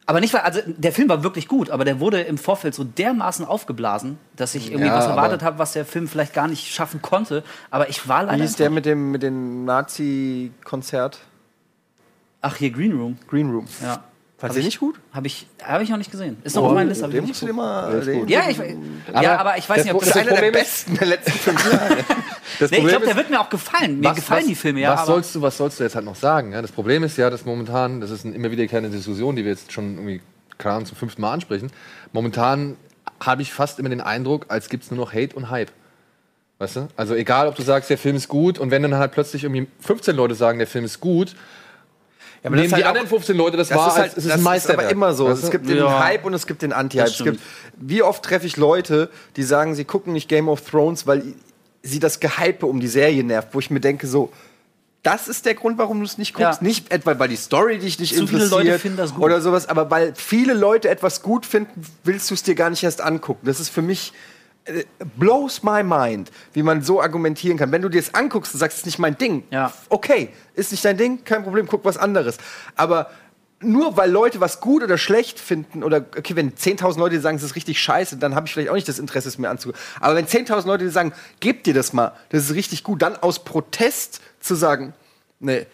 Aber 0.06 0.20
nicht, 0.20 0.34
weil, 0.34 0.42
also 0.42 0.60
der 0.66 0.92
Film 0.92 1.08
war 1.08 1.24
wirklich 1.24 1.48
gut, 1.48 1.70
aber 1.70 1.86
der 1.86 2.02
wurde 2.02 2.20
im 2.24 2.38
Vorfeld 2.38 2.76
so 2.76 2.84
dermaßen 2.84 3.46
aufgeblasen, 3.46 4.18
dass 4.36 4.54
ich 4.54 4.68
irgendwie 4.70 4.88
Ja, 4.88 4.98
was 4.98 5.06
erwartet 5.06 5.44
habe, 5.44 5.60
was 5.60 5.72
der 5.72 5.86
Film 5.86 6.10
vielleicht 6.10 6.34
gar 6.34 6.50
nicht 6.50 6.74
schaffen 6.74 7.02
konnte. 7.02 7.42
Aber 7.72 7.88
ich 7.88 8.06
war 8.10 8.24
Wie 8.24 8.32
leider. 8.32 8.44
ist 8.44 8.60
der 8.60 8.70
mit 8.70 8.86
dem, 8.86 9.12
mit 9.12 9.24
dem 9.24 9.64
Nazi-Konzert? 9.64 11.20
Ach, 12.42 12.58
hier 12.58 12.72
Green 12.72 12.92
Room. 12.92 13.18
Green 13.30 13.50
Room. 13.50 13.66
Ja. 13.82 14.04
Du 14.50 14.56
den 14.56 14.66
nicht 14.66 14.80
gut? 14.80 15.00
Habe 15.14 15.28
ich, 15.28 15.48
hab 15.64 15.82
ich 15.82 15.90
noch 15.90 15.98
nicht 15.98 16.12
gesehen. 16.12 16.38
Ist 16.44 16.56
noch 16.56 16.64
auf 16.64 16.74
meiner 16.74 16.90
Liste. 16.90 17.06
ich 17.06 17.12
Den 17.12 17.26
musst 17.26 17.42
du 17.42 17.46
dir 17.46 17.54
mal. 17.54 18.02
Den, 18.02 18.28
ja, 18.28 18.50
ich, 18.50 18.58
ja, 19.22 19.38
aber 19.38 19.58
ich 19.58 19.70
weiß 19.70 19.78
das 19.78 19.86
nicht, 19.86 19.94
ob 19.94 20.02
das, 20.02 20.10
das 20.10 20.22
ist 20.22 20.30
einer 20.30 20.42
der 20.42 20.52
besten 20.52 20.98
der 20.98 21.08
letzten 21.08 21.32
fünf 21.40 21.72
Jahre. 21.72 21.98
Das 22.60 22.72
Nee, 22.72 22.78
ich 22.80 22.88
glaube, 22.88 23.06
der 23.06 23.16
wird 23.16 23.30
mir 23.30 23.40
auch 23.40 23.50
gefallen. 23.50 24.00
Mir 24.00 24.14
gefallen 24.14 24.48
die 24.48 24.56
Filme, 24.56 24.82
ja. 24.82 24.92
Was 24.92 25.02
aber 25.02 25.14
sollst 25.14 25.36
du, 25.36 25.42
was 25.42 25.58
sollst 25.58 25.80
du 25.80 25.84
jetzt 25.84 25.96
halt 25.96 26.06
noch 26.06 26.16
sagen? 26.16 26.52
Ja, 26.52 26.62
das 26.62 26.72
Problem 26.72 27.04
ist 27.04 27.18
ja, 27.18 27.30
dass 27.30 27.46
momentan, 27.46 28.02
das 28.02 28.12
ist 28.12 28.26
eine 28.26 28.36
immer 28.36 28.52
wieder 28.52 28.68
keine 28.68 28.90
Diskussion, 28.90 29.36
die 29.36 29.46
wir 29.46 29.52
jetzt 29.52 29.72
schon 29.72 29.96
irgendwie, 29.96 30.22
keine 30.58 30.76
Ahnung, 30.76 30.88
zum 30.88 30.98
fünften 30.98 31.22
Mal 31.22 31.32
ansprechen. 31.32 31.72
Momentan 32.12 32.76
habe 33.22 33.42
ich 33.42 33.54
fast 33.54 33.80
immer 33.80 33.90
den 33.90 34.02
Eindruck, 34.02 34.48
als 34.50 34.68
gibt 34.70 34.84
es 34.84 34.92
nur 34.92 35.00
noch 35.00 35.14
Hate 35.14 35.36
und 35.36 35.50
Hype. 35.50 35.72
Weißt 36.60 36.76
du? 36.76 36.88
Also 36.96 37.16
egal, 37.16 37.48
ob 37.48 37.56
du 37.56 37.62
sagst, 37.64 37.90
der 37.90 37.98
Film 37.98 38.16
ist 38.16 38.28
gut 38.28 38.60
und 38.60 38.72
wenn 38.72 38.84
dann 38.84 38.96
halt 38.96 39.12
plötzlich 39.12 39.44
irgendwie 39.44 39.68
15 39.80 40.16
Leute 40.16 40.36
sagen, 40.36 40.60
der 40.60 40.68
Film 40.68 40.86
ist 40.86 41.00
gut, 41.00 41.36
Ja, 42.44 42.50
aber 42.50 42.56
nehmen 42.58 42.70
das 42.70 42.74
ist 42.74 42.78
die 42.78 42.84
halt 42.84 42.86
anderen 42.88 43.08
auch- 43.08 43.10
15 43.12 43.38
Leute 43.38 43.58
das, 43.58 43.70
Das 43.70 43.78
wahr, 43.78 43.88
ist 43.88 43.94
halt, 43.94 44.04
als 44.04 44.12
es 44.12 44.16
das 44.16 44.26
ist 44.26 44.32
ein 44.32 44.38
ist 44.40 44.44
Meisterwerk. 44.44 44.80
aber 44.82 44.92
immer 44.92 45.14
so. 45.14 45.30
Es 45.30 45.50
gibt 45.50 45.68
den 45.70 45.78
Ja. 45.78 46.04
Hype 46.04 46.26
und 46.26 46.34
es 46.34 46.46
gibt 46.46 46.62
den 46.62 46.74
Anti-Hype. 46.74 47.08
Es 47.08 47.24
gibt, 47.24 47.40
wie 47.78 48.04
oft 48.04 48.24
treffe 48.24 48.46
ich 48.46 48.58
Leute, 48.58 49.10
die 49.38 49.44
sagen, 49.44 49.76
sie 49.76 49.86
gucken 49.86 50.12
nicht 50.14 50.28
Game 50.28 50.50
of 50.50 50.62
Thrones, 50.62 51.08
weil 51.08 51.24
sie 51.82 52.00
das 52.00 52.20
Gehype 52.20 52.66
um 52.66 52.80
die 52.82 52.88
Serie 52.88 53.24
nervt, 53.24 53.50
wo 53.54 53.60
ich 53.60 53.70
mir 53.72 53.80
denke, 53.80 54.08
so, 54.08 54.32
das 55.04 55.28
ist 55.28 55.46
der 55.46 55.54
Grund, 55.54 55.78
warum 55.78 56.00
du 56.00 56.06
es 56.06 56.18
nicht 56.18 56.34
guckst. 56.34 56.62
Ja. 56.62 56.66
Nicht 56.68 56.92
etwa, 56.92 57.18
weil 57.20 57.28
die 57.30 57.36
Story 57.36 57.78
dich 57.78 58.00
nicht 58.00 58.16
Zu 58.16 58.26
viele 58.28 58.44
interessiert 58.44 58.52
Leute 58.68 58.80
finden 58.80 58.98
das 58.98 59.14
gut. 59.14 59.24
oder 59.24 59.42
sowas, 59.42 59.68
aber 59.68 59.90
weil 59.92 60.14
viele 60.16 60.54
Leute 60.54 60.90
etwas 60.90 61.22
gut 61.22 61.46
finden, 61.46 61.86
willst 62.06 62.30
du 62.30 62.34
es 62.36 62.44
dir 62.44 62.56
gar 62.56 62.70
nicht 62.70 62.84
erst 62.84 63.02
angucken. 63.02 63.46
Das 63.46 63.60
ist 63.60 63.70
für 63.70 63.82
mich 63.82 64.14
blows 65.18 65.64
my 65.64 65.84
mind, 65.84 66.32
wie 66.54 66.64
man 66.64 66.82
so 66.82 67.02
argumentieren 67.02 67.58
kann. 67.58 67.72
Wenn 67.72 67.82
du 67.82 67.90
dir 67.90 68.00
es 68.00 68.14
anguckst 68.14 68.54
und 68.54 68.60
sagst, 68.60 68.78
es 68.78 68.82
ist 68.82 68.86
nicht 68.86 69.00
mein 69.00 69.18
Ding, 69.18 69.44
Ja. 69.52 69.74
okay, 69.90 70.30
ist 70.54 70.72
nicht 70.72 70.84
dein 70.86 70.98
Ding, 70.98 71.24
kein 71.26 71.44
Problem, 71.44 71.68
guck 71.68 71.84
was 71.84 71.98
anderes. 71.98 72.38
Aber 72.76 73.10
nur 73.60 73.96
weil 73.98 74.12
Leute 74.12 74.42
was 74.42 74.60
gut 74.60 74.84
oder 74.84 74.98
schlecht 74.98 75.40
finden, 75.40 75.84
oder 75.84 76.06
okay, 76.18 76.36
wenn 76.36 76.54
10.000 76.54 76.98
Leute 77.00 77.20
sagen, 77.22 77.38
es 77.38 77.44
ist 77.44 77.56
richtig 77.56 77.82
scheiße, 77.82 78.18
dann 78.18 78.36
habe 78.36 78.46
ich 78.48 78.54
vielleicht 78.54 78.70
auch 78.70 78.76
nicht 78.76 78.88
das 78.88 79.00
Interesse, 79.00 79.30
es 79.30 79.38
mir 79.38 79.50
anzugucken. 79.50 79.82
Aber 80.00 80.16
wenn 80.16 80.26
10.000 80.28 80.66
Leute 80.68 80.90
sagen, 80.90 81.14
gebt 81.40 81.66
dir 81.66 81.74
das 81.74 81.94
mal, 81.94 82.12
das 82.30 82.44
ist 82.46 82.56
richtig 82.56 82.84
gut, 82.84 83.02
dann 83.02 83.16
aus 83.18 83.44
Protest 83.44 84.22
zu 84.40 84.56
sagen, 84.56 84.94
nee, 85.40 85.66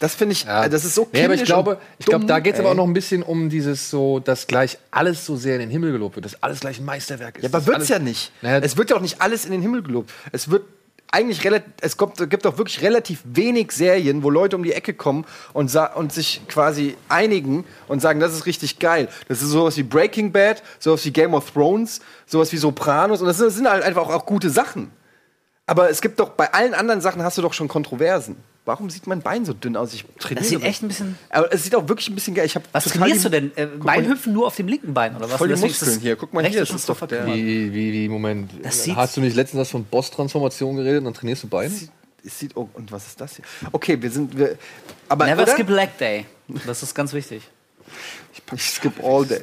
das 0.00 0.14
finde 0.14 0.32
ich, 0.32 0.44
Ja. 0.44 0.64
äh, 0.64 0.70
das 0.70 0.84
ist 0.84 0.94
so 0.94 1.08
nee, 1.12 1.24
aber 1.24 1.34
ich 1.34 1.40
kindisch 1.40 1.48
glaube, 1.48 1.78
ich 1.98 2.06
glaube, 2.06 2.26
da 2.26 2.38
geht 2.40 2.54
es 2.54 2.60
aber 2.60 2.70
auch 2.70 2.74
noch 2.74 2.86
ein 2.86 2.92
bisschen 2.94 3.22
um 3.22 3.48
dieses 3.50 3.90
so, 3.90 4.20
dass 4.20 4.46
gleich 4.46 4.78
alles 4.90 5.26
so 5.26 5.36
sehr 5.36 5.54
in 5.54 5.60
den 5.60 5.70
Himmel 5.70 5.92
gelobt 5.92 6.16
wird, 6.16 6.24
dass 6.24 6.42
alles 6.42 6.60
gleich 6.60 6.78
ein 6.78 6.84
Meisterwerk 6.84 7.36
ist. 7.38 7.42
Ja, 7.42 7.48
aber 7.50 7.66
wird's 7.66 7.76
alles- 7.76 7.88
ja 7.88 7.98
nicht. 7.98 8.32
Naja, 8.42 8.58
es 8.62 8.76
wird 8.76 8.90
ja 8.90 8.96
auch 8.96 9.00
nicht 9.00 9.20
alles 9.20 9.44
in 9.44 9.52
den 9.52 9.62
Himmel 9.62 9.82
gelobt. 9.82 10.10
Es 10.32 10.50
wird 10.50 10.62
eigentlich 11.10 11.42
relativ, 11.42 11.72
es 11.80 11.96
kommt, 11.96 12.16
gibt 12.28 12.46
auch 12.46 12.58
wirklich 12.58 12.82
relativ 12.82 13.20
wenig 13.24 13.72
Serien, 13.72 14.22
wo 14.22 14.28
Leute 14.28 14.56
um 14.56 14.62
die 14.62 14.74
Ecke 14.74 14.92
kommen 14.92 15.24
und, 15.54 15.74
und 15.94 16.12
sich 16.12 16.42
quasi 16.48 16.96
einigen 17.08 17.64
und 17.88 18.00
sagen, 18.00 18.20
das 18.20 18.34
ist 18.34 18.44
richtig 18.44 18.78
geil. 18.78 19.08
Das 19.26 19.40
ist 19.40 19.48
sowas 19.48 19.78
wie 19.78 19.84
Breaking 19.84 20.32
Bad, 20.32 20.62
sowas 20.78 21.02
wie 21.06 21.10
Game 21.10 21.32
of 21.32 21.50
Thrones, 21.50 22.00
sowas 22.26 22.52
wie 22.52 22.58
Sopranos 22.58 23.22
und 23.22 23.26
das 23.26 23.38
sind, 23.38 23.46
das 23.46 23.54
sind 23.54 23.70
halt 23.70 23.84
einfach 23.84 24.02
auch, 24.02 24.10
auch 24.14 24.26
gute 24.26 24.50
Sachen. 24.50 24.90
Aber 25.66 25.88
es 25.90 26.02
gibt 26.02 26.20
doch, 26.20 26.28
bei 26.30 26.52
allen 26.52 26.74
anderen 26.74 27.00
Sachen 27.00 27.22
hast 27.22 27.38
du 27.38 27.42
doch 27.42 27.54
schon 27.54 27.68
Kontroversen. 27.68 28.36
Warum 28.68 28.90
sieht 28.90 29.06
mein 29.06 29.22
Bein 29.22 29.46
so 29.46 29.54
dünn 29.54 29.76
aus? 29.76 29.94
Ich 29.94 30.04
trainiere. 30.18 30.42
Das 30.42 30.50
sieht 30.50 30.62
echt 30.62 30.82
ein 30.82 30.88
bisschen. 30.88 31.18
Aber 31.30 31.50
es 31.50 31.64
sieht 31.64 31.74
auch 31.74 31.88
wirklich 31.88 32.10
ein 32.10 32.14
bisschen 32.14 32.34
geil. 32.34 32.44
Ich 32.44 32.54
hab 32.54 32.64
Was 32.72 32.84
trainierst 32.84 33.24
du 33.24 33.30
denn? 33.30 33.50
Äh, 33.56 33.64
Beinhüpfen 33.64 34.34
nur 34.34 34.46
auf 34.46 34.56
dem 34.56 34.68
linken 34.68 34.92
Bein 34.92 35.16
oder 35.16 35.30
was? 35.30 35.38
Voll 35.38 35.48
die 35.48 35.58
Muskeln 35.58 35.90
das 35.94 36.02
hier. 36.02 36.16
Guck 36.16 36.34
mal 36.34 36.44
hier, 36.44 36.60
das 36.60 36.68
ist 36.68 36.86
doch 36.86 37.06
der-. 37.06 37.26
Wie, 37.26 37.72
wie, 37.72 37.92
wie, 37.94 38.08
Moment. 38.10 38.50
Hast 38.94 39.16
du 39.16 39.22
nicht 39.22 39.36
letztens 39.36 39.62
was 39.62 39.70
von 39.70 39.84
Boss-Transformation 39.84 40.76
geredet 40.76 40.98
und 40.98 41.06
dann 41.06 41.14
trainierst 41.14 41.44
du 41.44 41.48
Beine? 41.48 41.72
Es 42.22 42.38
sieht, 42.38 42.54
oh, 42.58 42.68
und 42.74 42.92
was 42.92 43.06
ist 43.06 43.18
das 43.18 43.36
hier? 43.36 43.44
Okay, 43.72 44.02
wir 44.02 44.10
sind, 44.10 44.36
wir, 44.36 44.58
aber 45.08 45.24
Never 45.24 45.44
oder? 45.44 45.52
skip 45.52 45.70
leg 45.70 45.96
day. 45.96 46.26
Das 46.66 46.82
ist 46.82 46.94
ganz 46.94 47.14
wichtig. 47.14 47.44
Ich 48.54 48.62
skip 48.62 49.02
all 49.02 49.24
day. 49.24 49.40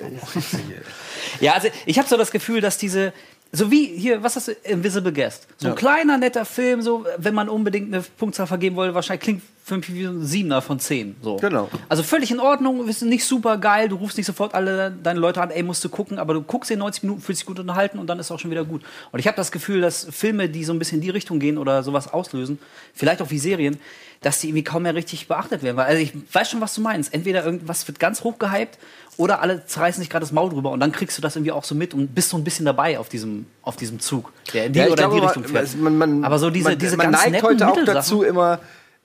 Ja, 1.39 1.53
also 1.53 1.67
ich 1.87 1.97
habe 1.97 2.07
so 2.07 2.15
das 2.15 2.29
Gefühl, 2.29 2.61
dass 2.61 2.77
diese 2.77 3.11
so 3.55 3.71
wie 3.71 3.85
hier, 3.85 4.21
was 4.23 4.35
hast 4.35 4.49
du, 4.49 4.51
Invisible 4.63 5.11
Guest. 5.11 5.47
So 5.57 5.69
ein 5.69 5.75
kleiner, 5.75 6.17
netter 6.17 6.45
Film, 6.45 6.81
so, 6.81 7.05
wenn 7.17 7.33
man 7.33 7.49
unbedingt 7.49 7.93
eine 7.93 8.03
Punktzahl 8.03 8.47
vergeben 8.47 8.75
wollte, 8.75 8.93
wahrscheinlich 8.93 9.23
klingt 9.23 9.41
ein 9.71 10.25
Siebener 10.25 10.61
von 10.61 10.79
zehn. 10.79 11.15
So. 11.21 11.37
Genau. 11.37 11.69
Also 11.89 12.03
völlig 12.03 12.29
in 12.29 12.39
Ordnung, 12.39 12.87
ist 12.87 13.01
nicht 13.01 13.25
super 13.25 13.57
geil, 13.57 13.89
du 13.89 13.95
rufst 13.95 14.15
nicht 14.17 14.27
sofort 14.27 14.53
alle 14.53 14.91
deine 14.91 15.19
Leute 15.19 15.41
an, 15.41 15.49
ey, 15.49 15.63
musst 15.63 15.83
du 15.83 15.89
gucken, 15.89 16.19
aber 16.19 16.35
du 16.35 16.41
guckst 16.43 16.69
in 16.69 16.79
90 16.79 17.03
Minuten, 17.03 17.21
fühlst 17.21 17.41
dich 17.41 17.47
gut 17.47 17.59
unterhalten 17.59 17.97
und 17.97 18.07
dann 18.07 18.19
ist 18.19 18.29
auch 18.31 18.39
schon 18.39 18.51
wieder 18.51 18.63
gut. 18.63 18.83
Und 19.11 19.19
ich 19.19 19.25
habe 19.27 19.35
das 19.35 19.51
Gefühl, 19.51 19.81
dass 19.81 20.05
Filme, 20.11 20.49
die 20.49 20.63
so 20.63 20.71
ein 20.71 20.77
bisschen 20.77 20.99
in 20.99 21.01
die 21.01 21.09
Richtung 21.09 21.39
gehen 21.39 21.57
oder 21.57 21.81
sowas 21.81 22.13
auslösen, 22.13 22.59
vielleicht 22.93 23.21
auch 23.23 23.31
wie 23.31 23.39
Serien, 23.39 23.79
dass 24.21 24.39
die 24.39 24.49
irgendwie 24.49 24.63
kaum 24.63 24.83
mehr 24.83 24.95
richtig 24.95 25.27
beachtet 25.27 25.63
werden. 25.63 25.77
Weil, 25.77 25.85
Also 25.85 26.01
ich 26.01 26.13
weiß 26.31 26.49
schon, 26.49 26.61
was 26.61 26.75
du 26.75 26.81
meinst. 26.81 27.13
Entweder 27.13 27.43
irgendwas 27.43 27.87
wird 27.87 27.99
ganz 27.99 28.23
hoch 28.23 28.37
gehypt 28.37 28.77
oder 29.17 29.41
alle 29.41 29.65
zerreißen 29.65 30.01
sich 30.01 30.09
gerade 30.09 30.23
das 30.23 30.31
Maul 30.31 30.49
drüber 30.49 30.71
und 30.71 30.79
dann 30.79 30.91
kriegst 30.91 31.17
du 31.17 31.21
das 31.21 31.35
irgendwie 31.35 31.51
auch 31.51 31.63
so 31.63 31.73
mit 31.73 31.93
und 31.93 32.13
bist 32.13 32.29
so 32.29 32.37
ein 32.37 32.43
bisschen 32.43 32.65
dabei 32.65 32.99
auf 32.99 33.09
diesem, 33.09 33.45
auf 33.61 33.77
diesem 33.77 33.99
Zug, 33.99 34.31
der 34.53 34.65
in 34.65 34.73
die 34.73 34.79
Ja, 34.79 34.87
oder 34.87 35.05
in 35.05 35.09
die 35.09 35.15
glaube, 35.17 35.27
Richtung 35.27 35.43
fährt. 35.45 35.75
Man, 35.77 35.97
man, 35.97 36.23
aber 36.23 36.37
so 36.37 36.49
diese, 36.49 36.69
man, 36.69 36.77
diese 36.77 36.97
man 36.97 37.11
ganz 37.11 37.23
neigt 37.23 37.31
netten 37.31 37.47
heute 37.47 37.67
auch 37.67 37.85
dazu, 37.85 38.23
immer 38.23 38.59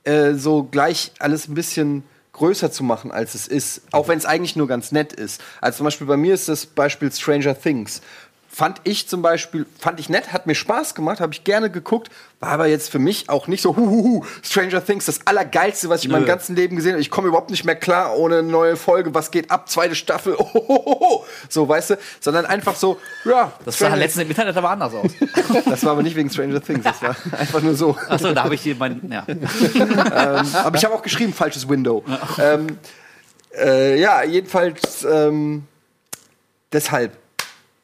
äh, 0.05 0.35
so 0.35 0.65
gleich 0.65 1.13
alles 1.19 1.49
ein 1.49 1.55
bisschen 1.55 2.05
größer 2.33 2.71
zu 2.71 2.85
machen, 2.85 3.11
als 3.11 3.35
es 3.35 3.47
ist. 3.47 3.83
Auch 3.91 4.09
wenn 4.09 4.19
es 4.19 4.25
eigentlich 4.25 4.57
nur 4.57 4.69
ganz 4.69 4.93
nett 4.93 5.13
ist. 5.13 5.43
Also 5.61 5.79
zum 5.79 5.85
Beispiel 5.85 6.07
bei 6.07 6.17
mir 6.17 6.35
ist 6.35 6.49
das 6.49 6.67
Beispiel 6.67 7.13
Stranger 7.13 7.59
Things. 7.59 8.01
Fand 8.53 8.81
ich 8.83 9.09
zum 9.09 9.23
Beispiel, 9.23 9.65
fand 9.79 10.01
ich 10.01 10.09
nett, 10.09 10.33
hat 10.33 10.47
mir 10.49 10.57
Spaß 10.57 10.97
gemacht, 10.97 11.21
habe 11.21 11.33
ich 11.33 11.45
gerne 11.45 11.71
geguckt, 11.71 12.11
war 12.41 12.51
aber 12.51 12.67
jetzt 12.67 12.91
für 12.91 12.99
mich 12.99 13.31
auch 13.31 13.47
nicht 13.47 13.63
so, 13.63 13.77
huhuhu, 13.77 14.25
Stranger 14.43 14.85
Things, 14.85 15.05
das 15.05 15.25
Allergeilste, 15.25 15.89
was 15.89 16.01
ich 16.01 16.07
in 16.07 16.11
meinem 16.11 16.27
ganzen 16.27 16.57
Leben 16.57 16.75
gesehen 16.75 16.93
habe. 16.93 17.01
Ich 17.01 17.11
komme 17.11 17.29
überhaupt 17.29 17.51
nicht 17.51 17.65
mehr 17.65 17.77
klar 17.77 18.17
ohne 18.17 18.39
eine 18.39 18.49
neue 18.49 18.75
Folge, 18.75 19.15
was 19.15 19.31
geht 19.31 19.53
ab, 19.53 19.69
zweite 19.69 19.95
Staffel, 19.95 20.35
ohohoho, 20.39 21.25
so, 21.49 21.69
weißt 21.69 21.91
du, 21.91 21.99
sondern 22.19 22.45
einfach 22.45 22.75
so, 22.75 22.99
ja. 23.25 23.53
Das 23.65 23.79
sah 23.79 23.87
Stranger- 23.87 24.03
letztens 24.03 24.25
im 24.25 24.31
Internet 24.31 24.57
aber 24.57 24.71
anders 24.71 24.95
aus. 24.95 25.13
das 25.67 25.85
war 25.85 25.93
aber 25.93 26.03
nicht 26.03 26.17
wegen 26.17 26.29
Stranger 26.29 26.61
Things, 26.61 26.83
das 26.83 27.01
war 27.03 27.15
einfach 27.39 27.63
nur 27.63 27.77
so. 27.77 27.97
Achso, 28.09 28.33
da 28.33 28.43
habe 28.43 28.57
ich 28.57 28.63
hier 28.63 28.75
mein. 28.75 29.01
Ja. 29.13 29.25
Aber 30.65 30.77
ich 30.77 30.85
habe 30.85 30.95
auch 30.95 31.03
geschrieben, 31.03 31.33
falsches 31.33 31.69
Window. 31.69 32.05
Ähm, 32.39 32.79
äh, 33.57 34.01
ja, 34.01 34.25
jedenfalls 34.25 35.05
ähm, 35.05 35.69
deshalb. 36.73 37.17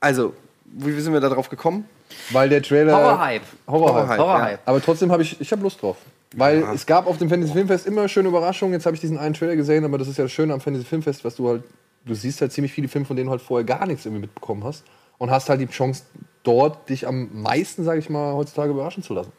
Also, 0.00 0.34
wie 0.78 1.00
sind 1.00 1.12
wir 1.12 1.20
da 1.20 1.28
drauf 1.28 1.48
gekommen? 1.48 1.88
Weil 2.30 2.48
der 2.48 2.62
Trailer. 2.62 2.96
Horror-Hype. 2.96 3.42
Horror-Hype. 3.66 3.94
Horror-Hype, 3.94 4.18
Horror-Hype. 4.18 4.60
Aber 4.66 4.82
trotzdem 4.82 5.10
habe 5.10 5.22
ich, 5.22 5.40
ich 5.40 5.50
habe 5.52 5.62
Lust 5.62 5.82
drauf. 5.82 5.96
Weil 6.34 6.64
es 6.74 6.84
gab 6.84 7.06
auf 7.06 7.18
dem 7.18 7.30
Fantasy 7.30 7.52
Filmfest 7.52 7.86
immer 7.86 8.08
schöne 8.08 8.28
Überraschungen. 8.28 8.74
Jetzt 8.74 8.84
habe 8.84 8.94
ich 8.94 9.00
diesen 9.00 9.16
einen 9.16 9.34
Trailer 9.34 9.56
gesehen, 9.56 9.84
aber 9.84 9.96
das 9.96 10.08
ist 10.08 10.18
ja 10.18 10.24
das 10.24 10.32
Schöne 10.32 10.52
am 10.52 10.60
Fantasy 10.60 10.84
Filmfest, 10.84 11.24
was 11.24 11.36
du 11.36 11.48
halt, 11.48 11.62
du 12.04 12.14
siehst 12.14 12.40
halt 12.40 12.52
ziemlich 12.52 12.72
viele 12.72 12.88
Filme, 12.88 13.06
von 13.06 13.16
denen 13.16 13.26
du 13.26 13.30
halt 13.30 13.40
vorher 13.40 13.64
gar 13.64 13.86
nichts 13.86 14.04
irgendwie 14.04 14.22
mitbekommen 14.22 14.64
hast. 14.64 14.84
Und 15.18 15.30
hast 15.30 15.48
halt 15.48 15.60
die 15.60 15.66
Chance, 15.66 16.02
dort 16.42 16.90
dich 16.90 17.06
am 17.06 17.30
meisten, 17.32 17.84
sage 17.84 18.00
ich 18.00 18.10
mal, 18.10 18.34
heutzutage 18.34 18.70
überraschen 18.70 19.02
zu 19.02 19.14
lassen. 19.14 19.32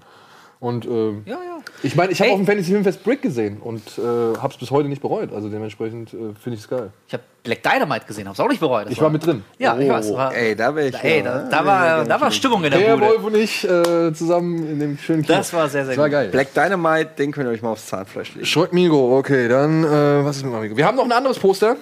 Und 0.60 0.86
ähm, 0.86 1.22
Ja, 1.26 1.36
ja. 1.36 1.58
ich 1.84 1.96
meine, 1.96 2.12
ich 2.12 2.20
habe 2.20 2.30
Hey. 2.30 2.34
auf 2.34 2.40
dem 2.40 2.48
Fantasy 2.48 2.72
Filmfest 2.72 3.04
Brick 3.04 3.22
gesehen 3.22 3.58
und 3.62 3.82
äh, 3.98 4.02
habe 4.02 4.50
es 4.52 4.58
bis 4.58 4.72
heute 4.72 4.90
nicht 4.90 5.02
bereut. 5.04 5.32
Also 5.34 5.50
dementsprechend 5.50 6.14
äh, 6.14 6.18
finde 6.42 6.56
ich 6.58 6.62
es 6.62 6.68
geil. 6.68 6.90
Ich 7.08 7.14
habe 7.14 7.24
Black 7.44 7.62
Dynamite 7.64 8.06
gesehen, 8.08 8.28
hab's 8.28 8.40
auch 8.40 8.50
nicht 8.50 8.60
bereut. 8.60 8.86
Das 8.86 8.92
Ich 8.94 9.00
war 9.02 9.10
mit 9.12 9.24
drin. 9.26 9.44
Ja, 9.60 9.78
ich 9.78 9.88
weiß. 9.88 10.12
Oh, 10.12 10.18
War, 10.18 10.34
ey, 10.36 10.56
da 10.56 10.76
wäre 10.76 10.88
ich. 10.90 10.96
ey, 11.04 11.22
da, 11.22 11.44
da, 11.50 11.66
war, 11.66 12.04
da 12.06 12.20
war 12.20 12.32
Stimmung 12.32 12.64
in 12.64 12.72
der 12.72 12.80
Der 12.80 12.94
Bude. 12.96 13.06
Wolf 13.06 13.24
und 13.26 13.36
ich 13.36 13.64
äh, 13.70 14.12
zusammen 14.14 14.68
in 14.68 14.80
dem 14.80 14.98
schönen 14.98 15.22
Kino. 15.22 15.38
Das 15.38 15.54
war 15.54 15.70
sehr, 15.70 15.86
sehr 15.86 15.94
das 15.96 15.98
war 16.00 16.08
gut. 16.10 16.14
geil. 16.14 16.30
Black 16.30 16.54
Dynamite, 16.54 17.12
den 17.20 17.32
könnt 17.32 17.48
ihr 17.48 17.52
euch 17.52 17.62
mal 17.62 17.72
aufs 17.74 17.86
Zahnfleisch 17.86 18.34
legen. 18.34 18.46
Schröck 18.48 18.74
Migo, 18.74 19.16
okay, 19.18 19.48
dann 19.48 19.84
äh, 19.84 20.26
was 20.26 20.38
ist 20.38 20.44
mit 20.46 20.54
Amigo? 20.56 20.76
Wir 20.76 20.86
haben 20.88 20.98
noch 20.98 21.06
ein 21.06 21.12
anderes 21.12 21.38
Poster. 21.40 21.78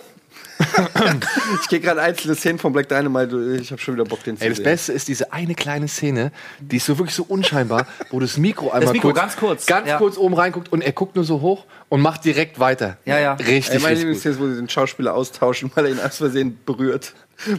Ich 1.62 1.68
gehe 1.70 1.80
gerade 1.80 2.02
einzelne 2.02 2.36
Szenen 2.36 2.60
von 2.60 2.74
Black 2.74 2.88
Dynamite, 2.90 3.58
ich 3.62 3.72
habe 3.72 3.82
schon 3.82 3.96
wieder 3.96 4.04
Bock, 4.06 4.24
den 4.24 4.38
zu 4.38 4.44
Ey, 4.44 4.50
das 4.50 4.58
sehen. 4.58 4.64
Beste 4.64 4.94
ist 4.94 5.08
diese 5.08 5.32
eine 5.34 5.54
kleine 5.56 5.88
Szene, 5.88 6.32
die 6.60 6.78
ist 6.78 6.86
so 6.86 6.98
wirklich 6.98 7.16
so 7.16 7.24
unscheinbar, 7.24 7.86
wo 8.10 8.20
das 8.20 8.38
Mikro 8.38 8.72
einmal 8.72 8.94
Mikro 8.94 9.10
kurz, 9.10 9.20
ganz 9.20 9.36
kurz, 9.36 9.66
ganz 9.66 9.88
ja. 9.88 9.98
kurz 9.98 10.18
oben 10.18 10.34
reinguckt 10.34 10.72
und 10.72 10.82
er 10.82 10.92
guckt 10.92 11.16
nur 11.16 11.26
so 11.26 11.42
hoch 11.42 11.66
und 11.90 12.02
macht 12.02 12.26
direkt 12.26 12.60
weiter. 12.60 12.98
Ja, 13.06 13.20
ja. 13.20 13.34
Richtig, 13.34 13.76
Ey, 13.76 13.80
meine. 13.80 13.96
Lieblingsszene 13.96 14.36
ist, 14.36 14.42
wo 14.42 14.48
sie 14.48 14.56
den 14.56 14.70
Schauspieler 14.70 15.14
austauschen, 15.14 15.72
weil 15.76 15.86
er 15.86 15.92
ihn 15.92 16.00
aus 16.00 16.18
Versehen 16.18 16.58
berührt. 16.66 17.14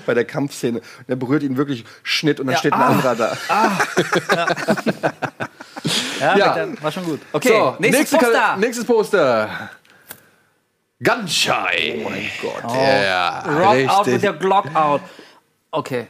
Bei 0.06 0.14
der 0.14 0.24
Kampfszene. 0.24 0.78
Und 0.78 0.84
er 1.06 1.16
berührt 1.16 1.42
ihn 1.42 1.58
wirklich 1.58 1.84
Schnitt 2.02 2.40
und 2.40 2.46
dann 2.46 2.54
Ja, 2.54 2.58
steht 2.60 2.72
ein 2.72 2.80
ah. 2.80 2.86
anderer 2.88 3.14
da. 3.14 3.36
Ja, 6.18 6.36
Ja. 6.36 6.52
Black 6.54 6.74
Dy- 6.76 6.82
war 6.82 6.92
schon 6.92 7.04
gut. 7.04 7.20
Okay, 7.32 7.48
So, 7.48 7.76
nächstes 7.78 8.10
nächste 8.12 8.16
Poster. 8.16 8.56
Nächstes 8.56 8.84
Poster. 8.86 9.70
Gunshine. 11.02 12.04
Oh 12.04 12.08
mein 12.10 12.30
Gott. 12.40 12.72
Ja, 12.74 13.40
Rock 13.46 13.88
out 13.88 14.06
with 14.06 14.14
richtig. 14.14 14.30
your 14.30 14.36
Glock 14.38 14.74
out. 14.74 15.00
Okay. 15.70 16.06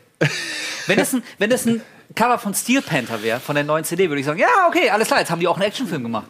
wenn, 0.86 0.96
das 0.96 1.12
ein, 1.12 1.22
wenn 1.38 1.50
das 1.50 1.66
ein 1.66 1.82
Cover 2.14 2.38
von 2.38 2.54
Steel 2.54 2.82
Panther 2.82 3.22
wäre, 3.22 3.40
von 3.40 3.54
der 3.56 3.64
neuen 3.64 3.84
CD, 3.84 4.08
würde 4.08 4.20
ich 4.20 4.26
sagen, 4.26 4.38
ja, 4.38 4.48
okay, 4.68 4.90
alles 4.90 5.08
klar, 5.08 5.20
jetzt 5.20 5.30
haben 5.30 5.40
die 5.40 5.48
auch 5.48 5.56
einen 5.56 5.64
Actionfilm 5.64 6.02
gemacht. 6.02 6.26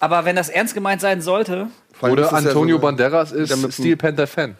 Aber 0.00 0.24
wenn 0.24 0.34
das 0.34 0.48
ernst 0.48 0.74
gemeint 0.74 1.00
sein 1.00 1.22
sollte, 1.22 1.68
Oder 2.00 2.22
das 2.22 2.32
ja 2.32 2.38
Antonio 2.38 2.76
so- 2.76 2.82
Banderas 2.82 3.30
ist 3.32 3.72
Steel 3.74 3.96
Panther 3.96 4.26
Fan. 4.26 4.56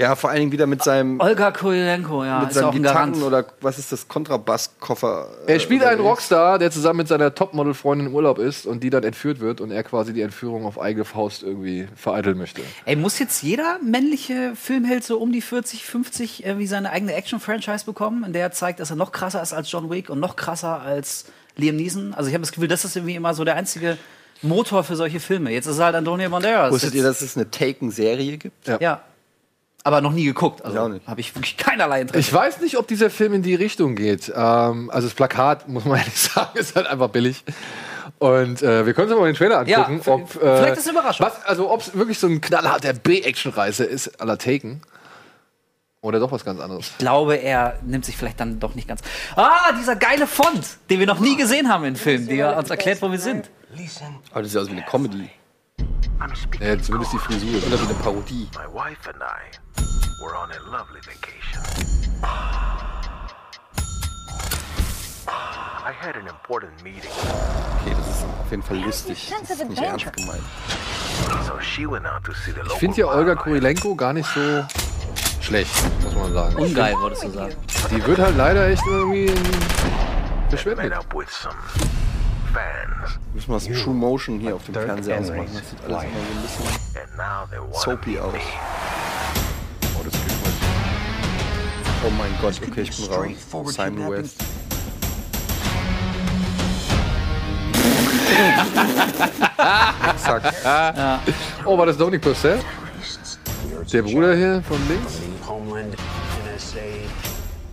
Ja, 0.00 0.16
vor 0.16 0.30
allen 0.30 0.38
Dingen 0.40 0.52
wieder 0.52 0.66
mit 0.66 0.82
seinem, 0.82 1.20
Olga 1.20 1.50
Kurylenko, 1.50 2.24
ja, 2.24 2.40
mit 2.40 2.54
seinem 2.54 2.64
auch 2.68 2.74
ein 2.74 2.82
Garant. 2.82 3.12
Gitarren 3.14 3.28
oder 3.32 3.44
was 3.60 3.78
ist 3.78 3.92
das, 3.92 4.08
Kontrabasskoffer. 4.08 5.28
äh, 5.46 5.52
Er 5.54 5.60
spielt 5.60 5.84
einen. 5.84 6.00
Rockstar, 6.00 6.58
der 6.58 6.70
zusammen 6.70 6.98
mit 6.98 7.08
seiner 7.08 7.34
Topmodel-Freundin 7.34 8.06
im 8.06 8.14
Urlaub 8.14 8.38
ist 8.38 8.66
und 8.66 8.82
die 8.82 8.88
dann 8.90 9.04
entführt 9.04 9.40
wird 9.40 9.60
und 9.60 9.70
er 9.70 9.82
quasi 9.82 10.12
die 10.14 10.22
Entführung 10.22 10.64
auf 10.64 10.80
eigene 10.80 11.04
Faust 11.04 11.42
irgendwie 11.42 11.86
vereiteln 11.94 12.38
möchte. 12.38 12.62
Ey, 12.86 12.96
muss 12.96 13.18
jetzt 13.18 13.42
jeder 13.42 13.78
männliche 13.84 14.52
Filmheld 14.54 15.04
so 15.04 15.18
um 15.18 15.32
die 15.32 15.42
40, 15.42 15.84
50 15.84 16.44
irgendwie 16.46 16.66
seine 16.66 16.90
eigene 16.90 17.12
Action-Franchise 17.14 17.84
bekommen, 17.84 18.24
in 18.24 18.32
der 18.32 18.42
er 18.42 18.52
zeigt, 18.52 18.80
dass 18.80 18.88
er 18.90 18.96
noch 18.96 19.12
krasser 19.12 19.42
ist 19.42 19.52
als 19.52 19.70
John 19.70 19.90
Wick 19.90 20.08
und 20.08 20.18
noch 20.18 20.36
krasser 20.36 20.80
als 20.80 21.26
Liam 21.56 21.76
Neeson? 21.76 22.14
Also 22.14 22.28
ich 22.28 22.34
habe 22.34 22.42
das 22.42 22.52
Gefühl, 22.52 22.68
das 22.68 22.86
ist 22.86 22.96
irgendwie 22.96 23.16
immer 23.16 23.34
so 23.34 23.44
der 23.44 23.56
einzige 23.56 23.98
Motor 24.42 24.82
für 24.84 24.96
solche 24.96 25.20
Filme. 25.20 25.50
Jetzt 25.50 25.66
ist 25.66 25.74
es 25.74 25.80
halt 25.82 25.94
Antonio 25.94 26.30
Banderas. 26.30 26.72
Wusstet 26.72 26.94
ihr, 26.94 27.02
dass 27.02 27.20
es 27.20 27.36
eine 27.36 27.50
Taken-Serie 27.50 28.38
gibt? 28.38 28.66
Ja. 28.66 28.78
Ja. 28.80 29.00
Aber 29.82 30.00
noch 30.02 30.12
nie 30.12 30.24
geguckt. 30.24 30.60
Ich 30.60 30.66
Also 30.66 31.00
habe 31.06 31.20
ich 31.20 31.34
wirklich 31.34 31.56
keinerlei 31.56 32.02
Interesse. 32.02 32.20
Ich 32.20 32.32
weiß 32.32 32.60
nicht, 32.60 32.76
ob 32.76 32.86
dieser 32.86 33.08
Film 33.08 33.32
in 33.34 33.42
die 33.42 33.54
Richtung 33.54 33.94
geht. 33.96 34.30
Ähm, 34.34 34.90
also 34.90 35.06
das 35.08 35.14
Plakat, 35.14 35.68
muss 35.68 35.84
man 35.84 35.98
ehrlich 35.98 36.18
sagen, 36.20 36.58
ist 36.58 36.76
halt 36.76 36.86
einfach 36.86 37.08
billig. 37.08 37.42
Und 38.18 38.62
äh, 38.62 38.84
wir 38.84 38.92
können 38.92 39.10
uns 39.10 39.18
mal 39.18 39.26
den 39.26 39.34
Trailer 39.36 39.66
Ja, 39.66 39.84
angucken. 39.84 40.02
v- 40.02 40.12
ob, 40.12 40.42
äh, 40.42 40.56
vielleicht 40.58 40.76
ist 40.76 40.84
es 40.86 40.90
Überraschung. 40.92 41.26
Was, 41.26 41.42
also 41.46 41.70
ob 41.70 41.80
es 41.80 41.94
wirklich 41.94 42.18
so 42.18 42.26
ein 42.26 42.40
knallharter 42.42 42.92
B-Action-Reise 42.92 43.84
ist, 43.84 44.20
à 44.20 44.26
la 44.26 44.36
Taken. 44.36 44.82
Oder 46.02 46.18
doch 46.18 46.32
was 46.32 46.44
ganz 46.44 46.60
anderes. 46.60 46.88
Ich 46.92 46.98
glaube, 46.98 47.36
er 47.36 47.78
nimmt 47.84 48.04
sich 48.06 48.16
vielleicht 48.16 48.40
dann 48.40 48.58
doch 48.58 48.74
nicht 48.74 48.88
ganz. 48.88 49.00
Ah, 49.36 49.72
dieser 49.78 49.96
geile 49.96 50.26
Font, 50.26 50.78
den 50.90 50.98
wir 50.98 51.06
noch 51.06 51.20
nie 51.20 51.36
gesehen 51.36 51.68
haben 51.72 51.84
in 51.84 51.96
Filmen, 51.96 52.26
der 52.26 52.56
uns 52.56 52.70
erklärt, 52.70 53.00
wo 53.02 53.10
wir 53.10 53.18
sind. 53.18 53.50
Aber 54.32 54.42
das 54.42 54.50
sieht 54.52 54.60
aus 54.60 54.66
wie 54.68 54.72
eine 54.72 54.82
Comedy. 54.82 55.28
Ja, 56.60 56.78
zumindest 56.78 57.12
die 57.14 57.18
Frisur. 57.18 57.66
Oder 57.66 57.80
wie 57.80 57.84
eine 57.84 57.94
Parodie. 57.94 58.48
My 58.54 58.66
wife 58.72 59.08
and 59.08 59.22
I 59.22 60.22
were 60.22 60.36
on 60.36 60.50
a 60.50 60.58
lovely 60.70 61.00
vacation. 61.00 61.62
I 65.82 65.92
had 65.92 66.14
an 66.16 66.26
important 66.28 66.82
meeting, 66.84 67.10
Okay, 67.80 67.94
das 67.96 68.06
ist 68.08 68.24
auf 68.24 68.50
jeden 68.50 68.62
Fall 68.62 68.76
lustig. 68.78 69.32
Das 69.40 69.50
ist 69.50 69.68
nicht 69.68 69.82
ernst 69.82 70.12
gemeint. 70.12 70.42
so 71.46 71.58
she 71.60 71.86
went 71.86 72.06
out 72.06 72.22
to 72.24 72.32
see 72.32 72.52
the 72.52 72.60
Ich 72.66 72.78
finde 72.78 72.98
ja 73.00 73.06
Olga. 73.06 73.34
Kurilenko 73.34 73.94
gar 73.94 74.12
nicht 74.12 74.28
so 74.34 74.64
schlecht, 75.40 75.70
muss 76.02 76.14
man 76.14 76.32
sagen. 76.32 76.56
Ungeil, 76.56 76.94
würdest 76.96 77.24
du 77.24 77.30
sagen. 77.30 77.54
Die 77.90 78.06
wird 78.06 78.18
halt 78.18 78.36
leider 78.36 78.68
echt 78.68 78.82
irgendwie 78.86 79.32
verschwendet. 80.50 80.92
Müssen 83.32 83.48
wir 83.48 83.54
das 83.54 83.64
True 83.64 83.94
Motion 83.94 84.40
hier 84.40 84.56
auf 84.56 84.64
dem 84.64 84.74
Fernseher 84.74 85.20
ausmachen. 85.20 85.48
Das 85.54 85.70
sieht 85.70 85.84
alles 85.84 86.02
immer 86.04 86.12
so 86.12 86.64
ein 86.64 87.70
bisschen 87.70 87.80
soapy 87.80 88.18
aus. 88.18 88.34
Oh, 89.98 90.02
das 90.04 90.12
geht 90.12 90.28
mal. 90.28 90.50
Oh 92.06 92.10
mein 92.10 92.32
Gott, 92.40 92.60
okay, 92.66 92.80
ich 92.82 92.96
bin 92.96 93.06
raus. 93.12 93.74
Simon 93.74 94.10
West. 94.10 94.42
Zack. 100.16 100.42
Oh, 101.64 101.76
war 101.78 101.86
das 101.86 101.96
Dominic 101.96 102.22
Purcell? 102.22 102.58
Der 103.92 104.02
Bruder 104.02 104.34
hier 104.34 104.62
von 104.62 104.78
links? 104.88 105.20
Homeland, 105.46 105.94
NSA, 106.54 106.80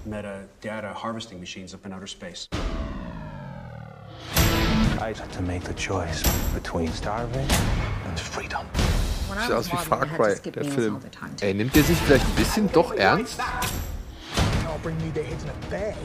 metadata 0.06 0.94
harvesting 1.04 1.40
machines 1.40 1.74
up 1.74 1.86
in 1.86 1.94
outer 1.94 2.08
space. 2.08 2.50
I 5.00 5.14
had 5.14 5.32
to 5.34 5.42
make 5.42 5.64
the 5.64 5.74
choice 5.74 6.24
between 6.54 6.92
starving 6.92 7.48
and 8.08 8.20
freedom. 8.20 8.66
Sieht 9.42 9.52
aus 9.52 9.72
wie 9.72 9.78
Far 9.78 10.06
Cry, 10.06 10.36
der 10.52 10.66
Film. 10.66 11.00
Ey, 11.42 11.54
nimmt 11.54 11.76
der 11.76 11.84
sich 11.84 11.98
vielleicht 11.98 12.26
ein 12.26 12.36
bisschen 12.36 12.72
doch 12.72 12.94
ernst? 12.94 13.40
I'll 13.40 14.80
bring 14.82 14.98
me 14.98 15.12
the 15.14 15.22
heads 15.22 15.44
in 15.44 15.50
a 15.50 15.54
bag. 15.70 15.96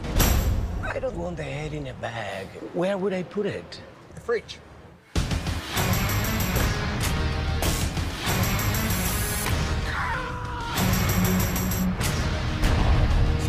I 0.95 0.99
don't 0.99 1.17
want 1.17 1.37
the 1.37 1.43
head 1.43 1.73
in 1.73 1.87
a 1.87 1.95
bag. 2.01 2.49
Where 2.75 2.99
would 2.99 3.13
I 3.13 3.23
put 3.23 3.47
it? 3.47 3.81
The 4.15 4.21
fridge. 4.21 4.59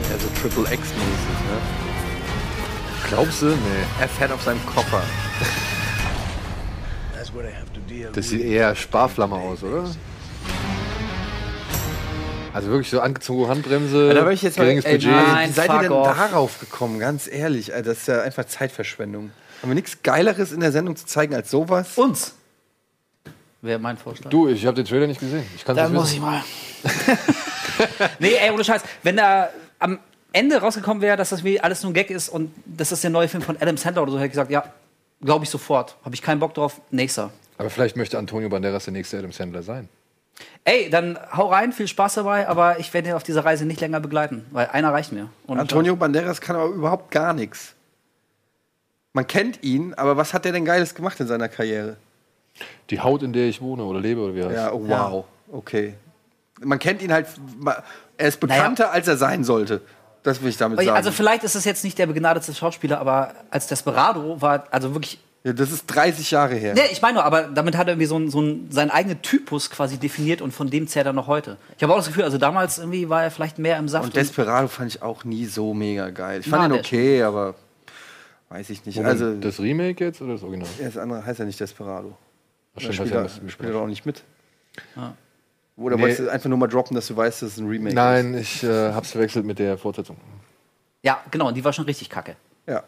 Ja, 0.09 0.19
so 0.19 0.29
Triple 0.39 0.65
X-mäßig, 0.71 1.39
ne? 1.49 1.82
Glaubst 3.09 3.41
du? 3.41 3.47
Nee. 3.47 3.55
Er 3.99 4.07
fährt 4.07 4.31
auf 4.31 4.41
seinem 4.43 4.65
Koffer. 4.65 5.03
Das 8.13 8.29
sieht 8.29 8.41
eher 8.41 8.75
Sparflamme 8.75 9.35
aus, 9.35 9.63
oder? 9.63 9.89
Also 12.53 12.67
wirklich 12.69 12.89
so 12.89 12.99
angezogene 13.01 13.47
Handbremse, 13.47 14.13
Da 14.13 14.23
war 14.23 14.31
ich 14.31 14.43
jetzt 14.43 14.57
mal, 14.57 14.65
geringes 14.65 14.85
ey, 14.85 14.93
Budget. 14.93 15.11
Nein, 15.11 15.49
wie 15.49 15.53
seid 15.53 15.71
ihr 15.71 15.79
denn 15.79 15.91
off. 15.91 16.15
darauf 16.15 16.59
gekommen? 16.59 16.99
Ganz 16.99 17.27
ehrlich, 17.27 17.73
Alter, 17.73 17.89
das 17.89 17.99
ist 17.99 18.07
ja 18.07 18.21
einfach 18.21 18.45
Zeitverschwendung. 18.45 19.31
Haben 19.61 19.69
wir 19.71 19.75
nichts 19.75 20.03
Geileres 20.03 20.51
in 20.51 20.59
der 20.59 20.71
Sendung 20.71 20.95
zu 20.95 21.05
zeigen 21.07 21.33
als 21.33 21.49
sowas? 21.49 21.97
Uns. 21.97 22.35
Wäre 23.61 23.79
mein 23.79 23.97
Vorschlag. 23.97 24.29
Du, 24.29 24.49
ich 24.49 24.65
habe 24.65 24.75
den 24.75 24.85
Trailer 24.85 25.07
nicht 25.07 25.19
gesehen. 25.19 25.45
Ich 25.55 25.65
kann 25.65 25.75
Dann 25.75 25.93
muss 25.93 26.11
ich 26.11 26.19
mal. 26.19 26.43
nee, 28.19 28.33
ey, 28.35 28.51
ohne 28.51 28.63
Scheiß. 28.63 28.83
Wenn 29.01 29.17
da 29.17 29.49
am 29.79 29.99
Ende 30.33 30.57
rausgekommen 30.57 31.01
wäre, 31.01 31.15
dass 31.15 31.29
das 31.29 31.43
wie 31.43 31.59
alles 31.61 31.83
nur 31.83 31.91
ein 31.91 31.93
Gag 31.93 32.09
ist 32.09 32.27
und 32.27 32.53
das 32.65 32.91
ist 32.91 33.03
der 33.03 33.11
neue 33.11 33.27
Film 33.27 33.43
von 33.43 33.55
Adam 33.61 33.77
Sandler 33.77 34.01
oder 34.01 34.11
so, 34.11 34.17
hätte 34.17 34.27
ich 34.27 34.31
gesagt, 34.31 34.51
ja, 34.51 34.65
glaube 35.21 35.45
ich 35.45 35.49
sofort. 35.49 35.95
Habe 36.03 36.15
ich 36.15 36.21
keinen 36.21 36.39
Bock 36.39 36.53
drauf. 36.53 36.81
Nächster. 36.91 37.31
Aber 37.57 37.69
vielleicht 37.69 37.95
möchte 37.95 38.17
Antonio 38.17 38.49
Banderas 38.49 38.85
der 38.85 38.93
nächste 38.93 39.19
Adam 39.19 39.31
Sandler 39.31 39.63
sein. 39.63 39.87
Ey, 40.65 40.89
dann 40.89 41.19
hau 41.35 41.47
rein, 41.49 41.71
viel 41.71 41.87
Spaß 41.87 42.15
dabei, 42.15 42.47
aber 42.47 42.79
ich 42.79 42.93
werde 42.93 43.09
ihn 43.09 43.15
auf 43.15 43.23
dieser 43.23 43.45
Reise 43.45 43.65
nicht 43.65 43.79
länger 43.79 43.99
begleiten, 43.99 44.45
weil 44.51 44.67
einer 44.67 44.91
reicht 44.91 45.11
mir. 45.11 45.29
Und 45.45 45.59
Antonio 45.59 45.95
Banderas 45.95 46.41
kann 46.41 46.55
aber 46.55 46.69
überhaupt 46.69 47.11
gar 47.11 47.33
nichts. 47.33 47.75
Man 49.13 49.27
kennt 49.27 49.63
ihn, 49.63 49.93
aber 49.93 50.17
was 50.17 50.33
hat 50.33 50.45
der 50.45 50.51
denn 50.51 50.65
Geiles 50.65 50.95
gemacht 50.95 51.19
in 51.19 51.27
seiner 51.27 51.47
Karriere? 51.47 51.97
Die 52.89 52.99
Haut, 52.99 53.21
in 53.21 53.33
der 53.33 53.47
ich 53.47 53.61
wohne 53.61 53.83
oder 53.83 53.99
lebe 53.99 54.21
oder 54.21 54.35
wie 54.35 54.43
heißt 54.43 54.55
Ja, 54.55 54.73
oh, 54.73 54.87
wow. 54.87 55.25
Okay. 55.51 55.93
Man 56.61 56.79
kennt 56.79 57.01
ihn 57.01 57.13
halt, 57.13 57.27
er 58.17 58.27
ist 58.27 58.39
bekannter, 58.39 58.91
als 58.91 59.07
er 59.07 59.17
sein 59.17 59.43
sollte. 59.43 59.81
Das 60.23 60.41
will 60.41 60.49
ich 60.49 60.57
damit 60.57 60.79
sagen. 60.79 60.89
Also 60.91 61.11
vielleicht 61.11 61.43
ist 61.43 61.55
es 61.55 61.65
jetzt 61.65 61.83
nicht 61.83 61.97
der 61.97 62.07
begnadete 62.07 62.53
Schauspieler, 62.53 62.99
aber 62.99 63.33
als 63.49 63.67
Desperado 63.67 64.41
war 64.41 64.63
also 64.71 64.93
wirklich. 64.95 65.19
ja, 65.43 65.51
das 65.53 65.71
ist 65.71 65.85
30 65.87 66.31
Jahre 66.31 66.55
her. 66.55 66.73
Nee, 66.73 66.81
ich 66.91 67.01
meine 67.01 67.15
nur, 67.15 67.25
aber 67.25 67.43
damit 67.43 67.75
hat 67.77 67.87
er 67.87 67.93
irgendwie 67.93 68.05
so, 68.07 68.17
ein, 68.17 68.29
so 68.29 68.41
ein, 68.41 68.71
seinen 68.71 68.89
eigenen 68.89 69.21
Typus 69.21 69.69
quasi 69.69 69.97
definiert 69.97 70.41
und 70.41 70.51
von 70.53 70.69
dem 70.69 70.87
zählt 70.87 71.05
er 71.05 71.13
noch 71.13 71.27
heute. 71.27 71.57
Ich 71.77 71.83
habe 71.83 71.91
auch 71.93 71.97
das 71.97 72.07
Gefühl, 72.07 72.23
also 72.23 72.37
damals 72.37 72.77
irgendwie 72.77 73.09
war 73.09 73.23
er 73.23 73.31
vielleicht 73.31 73.59
mehr 73.59 73.77
im 73.77 73.89
Saft. 73.89 74.05
Und 74.05 74.15
Desperado 74.15 74.67
fand 74.69 74.95
ich 74.95 75.01
auch 75.01 75.25
nie 75.25 75.45
so 75.45 75.73
mega 75.73 76.09
geil. 76.09 76.39
Ich 76.39 76.47
fand 76.49 76.69
Na, 76.69 76.75
ihn 76.75 76.79
okay, 76.79 77.21
aber 77.23 77.55
weiß 78.49 78.69
ich 78.69 78.85
nicht. 78.85 78.95
Moment, 78.95 79.13
Also, 79.21 79.35
das 79.35 79.59
Remake 79.59 80.05
jetzt 80.05 80.21
oder 80.21 80.33
das 80.33 80.43
Original? 80.43 80.69
ja, 80.79 80.85
das 80.85 80.97
andere 80.97 81.25
heißt 81.25 81.39
ja 81.39 81.45
nicht 81.45 81.59
Desperado. 81.59 82.15
Ach, 82.15 82.75
Da 82.75 82.81
stimmt, 82.81 82.95
spielt 82.95 83.13
hast 83.23 83.37
ja 83.37 83.43
er, 83.43 83.49
spielt 83.49 83.69
er 83.69 83.73
doch 83.73 83.81
auch 83.81 83.87
nicht 83.87 84.05
mit. 84.05 84.23
Ah. 84.95 85.11
Oder 85.75 85.95
Nee. 85.95 86.01
wolltest 86.03 86.19
du 86.21 86.29
einfach 86.29 86.49
nur 86.49 86.57
mal 86.57 86.67
droppen, 86.67 86.95
dass 86.95 87.07
du 87.07 87.15
weißt, 87.17 87.41
dass 87.41 87.53
es 87.53 87.57
ein 87.57 87.67
Remake 87.67 87.95
Nein, 87.95 88.35
ich 88.35 88.63
äh, 88.63 88.91
hab's 88.93 89.11
verwechselt 89.11 89.45
mit 89.45 89.57
der 89.59 89.77
Fortsetzung. 89.77 90.17
ja, 91.01 91.21
genau, 91.31 91.47
und 91.47 91.55
die 91.55 91.63
war 91.65 91.73
schon 91.73 91.85
richtig 91.85 92.09
kacke. 92.09 92.31
ist? 92.31 92.37
Ja. 92.73 92.83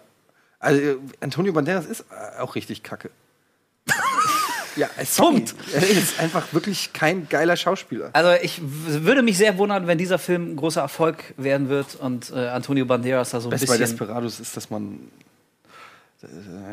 Also, 0.60 0.82
äh, 0.82 0.98
Antonio 1.20 1.52
Banderas 1.54 1.86
ist 1.86 2.02
äh, 2.12 2.40
auch 2.40 2.56
richtig 2.56 2.84
kacke. 2.84 3.10
ja, 4.76 4.88
äh, 4.98 5.06
sorry. 5.06 5.36
Punkt. 5.42 5.56
Er 5.74 5.88
ist 5.90 6.20
einfach 6.20 6.54
wirklich 6.54 6.92
kein 6.94 7.28
geiler 7.30 7.56
Schauspieler. 7.56 8.10
Also 8.14 8.32
ich 8.42 8.62
würde 8.64 9.22
mich 9.22 9.38
sehr 9.38 9.58
wundern, 9.58 9.88
wenn 9.88 9.98
dieser 9.98 10.18
Film 10.20 10.52
ein 10.54 10.56
großer 10.56 10.82
Erfolg 10.82 11.34
werden 11.38 11.70
wird 11.70 11.96
und 11.96 12.32
äh, 12.32 12.48
Antonio 12.48 12.86
Banderas 12.86 13.32
da 13.32 13.40
so 13.40 13.48
ein 13.48 13.52
Best 13.52 13.68
bei 13.68 13.78
bisschen. 13.78 13.98
Desperados 13.98 14.40
ist, 14.40 14.56
dass 14.58 14.70
man 14.70 14.94
äh, 14.96 15.25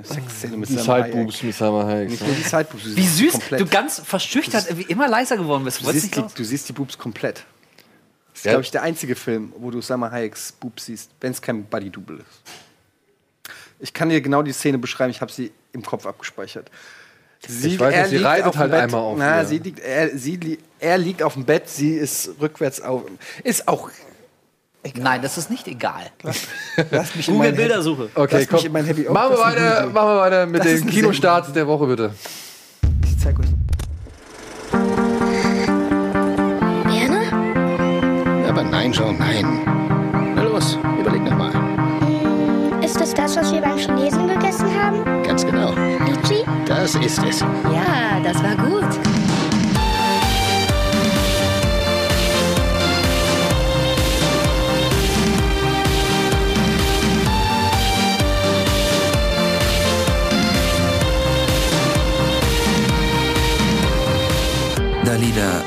Sexszene 0.04 0.56
mit 0.56 0.68
Die 0.68 0.76
Sideboobs 0.78 1.42
mit 1.42 1.54
Salma 1.54 1.84
Hayek. 1.84 2.10
Nicht 2.10 2.24
nur 2.26 2.34
die 2.34 2.42
Sideboobs. 2.42 2.84
du 2.84 2.96
Wie 2.96 3.06
süß, 3.06 3.32
komplett. 3.32 3.60
du 3.60 3.66
ganz 3.66 4.00
verschüchtert, 4.00 4.76
wie 4.78 4.82
immer 4.82 5.08
leiser 5.08 5.36
geworden 5.36 5.64
bist. 5.64 5.80
Du 5.80 5.86
Wolltest 5.86 6.12
siehst, 6.14 6.16
die, 6.16 6.34
du 6.34 6.44
siehst 6.44 6.68
die 6.68 6.72
Boobs 6.72 6.96
komplett. 6.96 7.44
Das 8.32 8.38
ist, 8.40 8.44
Ja. 8.44 8.52
glaube 8.52 8.62
ich, 8.62 8.70
der 8.70 8.82
einzige 8.82 9.14
Film, 9.14 9.52
wo 9.58 9.70
du 9.70 9.80
Salma 9.82 10.10
Hayeks 10.10 10.52
Boobs 10.52 10.86
siehst, 10.86 11.10
wenn 11.20 11.32
es 11.32 11.42
kein 11.42 11.64
Buddy-Double 11.64 12.18
ist. 12.18 13.52
Ich 13.80 13.92
kann 13.92 14.08
dir 14.08 14.20
genau 14.20 14.42
die 14.42 14.52
Szene 14.52 14.78
beschreiben, 14.78 15.10
ich 15.10 15.20
habe 15.20 15.32
sie 15.32 15.52
im 15.72 15.82
Kopf 15.82 16.06
abgespeichert. 16.06 16.70
Sie, 17.46 17.70
Ich 17.74 17.80
weiß 17.80 17.94
nicht, 17.96 18.06
sie 18.10 18.14
liegt 18.18 18.26
reitet 18.26 18.46
auf 18.46 18.52
dem 18.54 18.60
halt 18.60 18.70
Bett. 18.70 18.80
einmal 18.82 19.00
auf 19.00 19.16
Na, 19.18 19.44
sie 19.44 19.58
liegt, 19.58 19.80
er, 19.80 20.16
sie, 20.16 20.58
er 20.78 20.96
liegt 20.98 21.22
auf 21.24 21.34
dem 21.34 21.44
Bett, 21.44 21.68
sie 21.68 21.94
ist 21.94 22.30
rückwärts 22.40 22.80
auf. 22.80 23.02
Ist 23.42 23.66
auch. 23.66 23.90
Nein, 24.98 25.22
das 25.22 25.38
ist 25.38 25.48
nicht 25.48 25.68
egal. 25.68 26.10
Lass 26.90 27.14
mich 27.14 27.26
Google 27.26 27.52
Bildersuche. 27.52 28.08
Okay, 28.14 28.38
Lass 28.40 28.50
mich 28.50 28.64
in 28.64 28.72
mein 28.72 28.84
Happy 28.84 29.04
komm. 29.04 29.14
Machen 29.14 29.30
wir, 29.30 29.36
Das 29.36 29.46
weiter, 29.46 29.86
machen 29.86 30.08
wir 30.08 30.16
weiter 30.20 30.46
mit 30.46 30.60
Das 30.64 30.66
den 30.80 30.86
Kinostarts 30.90 31.52
der 31.52 31.66
Woche, 31.68 31.86
bitte. 31.86 32.10
Ich 33.04 33.18
zeig 33.18 33.38
euch. 33.38 33.46
Berne? 36.84 38.48
Aber 38.48 38.62
nein, 38.64 38.92
John, 38.92 39.16
nein. 39.18 39.60
Na 40.34 40.42
los, 40.42 40.76
überleg 41.00 41.22
noch 41.22 41.36
mal. 41.36 41.52
Ist 42.82 43.00
es 43.00 43.14
das, 43.14 43.36
was 43.36 43.52
wir 43.52 43.60
beim 43.60 43.78
Chinesen 43.78 44.26
gegessen 44.26 44.66
haben? 44.74 45.22
Ganz 45.22 45.44
genau. 45.46 45.70
Lychee? 45.72 46.44
Das 46.66 46.96
ist 46.96 47.22
es. 47.22 47.40
Ja, 47.40 48.20
das 48.24 48.42
war 48.42 48.56
gut. 48.56 49.11
Dalida 65.22 65.62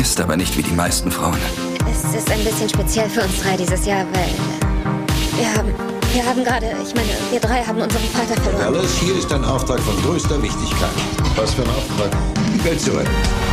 ist 0.00 0.20
aber 0.20 0.36
nicht 0.36 0.58
wie 0.58 0.62
die 0.62 0.72
meisten 0.72 1.08
Frauen. 1.08 1.38
Es 1.88 2.02
ist 2.16 2.28
ein 2.32 2.42
bisschen 2.42 2.68
speziell 2.68 3.08
für 3.08 3.20
uns 3.20 3.40
drei 3.40 3.56
dieses 3.56 3.86
Jahr, 3.86 4.04
weil 4.12 4.28
wir 5.38 5.54
haben, 5.54 5.72
wir 6.12 6.26
haben 6.26 6.42
gerade, 6.42 6.66
ich 6.82 6.92
meine, 6.92 7.10
wir 7.30 7.38
drei 7.38 7.62
haben 7.62 7.80
unseren 7.80 8.02
Vater 8.02 8.40
verloren. 8.42 8.74
Dallas, 8.74 8.98
hier 8.98 9.16
ist 9.16 9.32
ein 9.32 9.44
Auftrag 9.44 9.78
von 9.78 9.94
größter 10.02 10.42
Wichtigkeit. 10.42 10.90
Was 11.36 11.54
für 11.54 11.62
ein 11.62 11.68
Auftrag? 11.68 12.10
Die 12.52 12.64
Welt 12.64 12.80
zu 12.80 12.90
retten. 12.90 13.49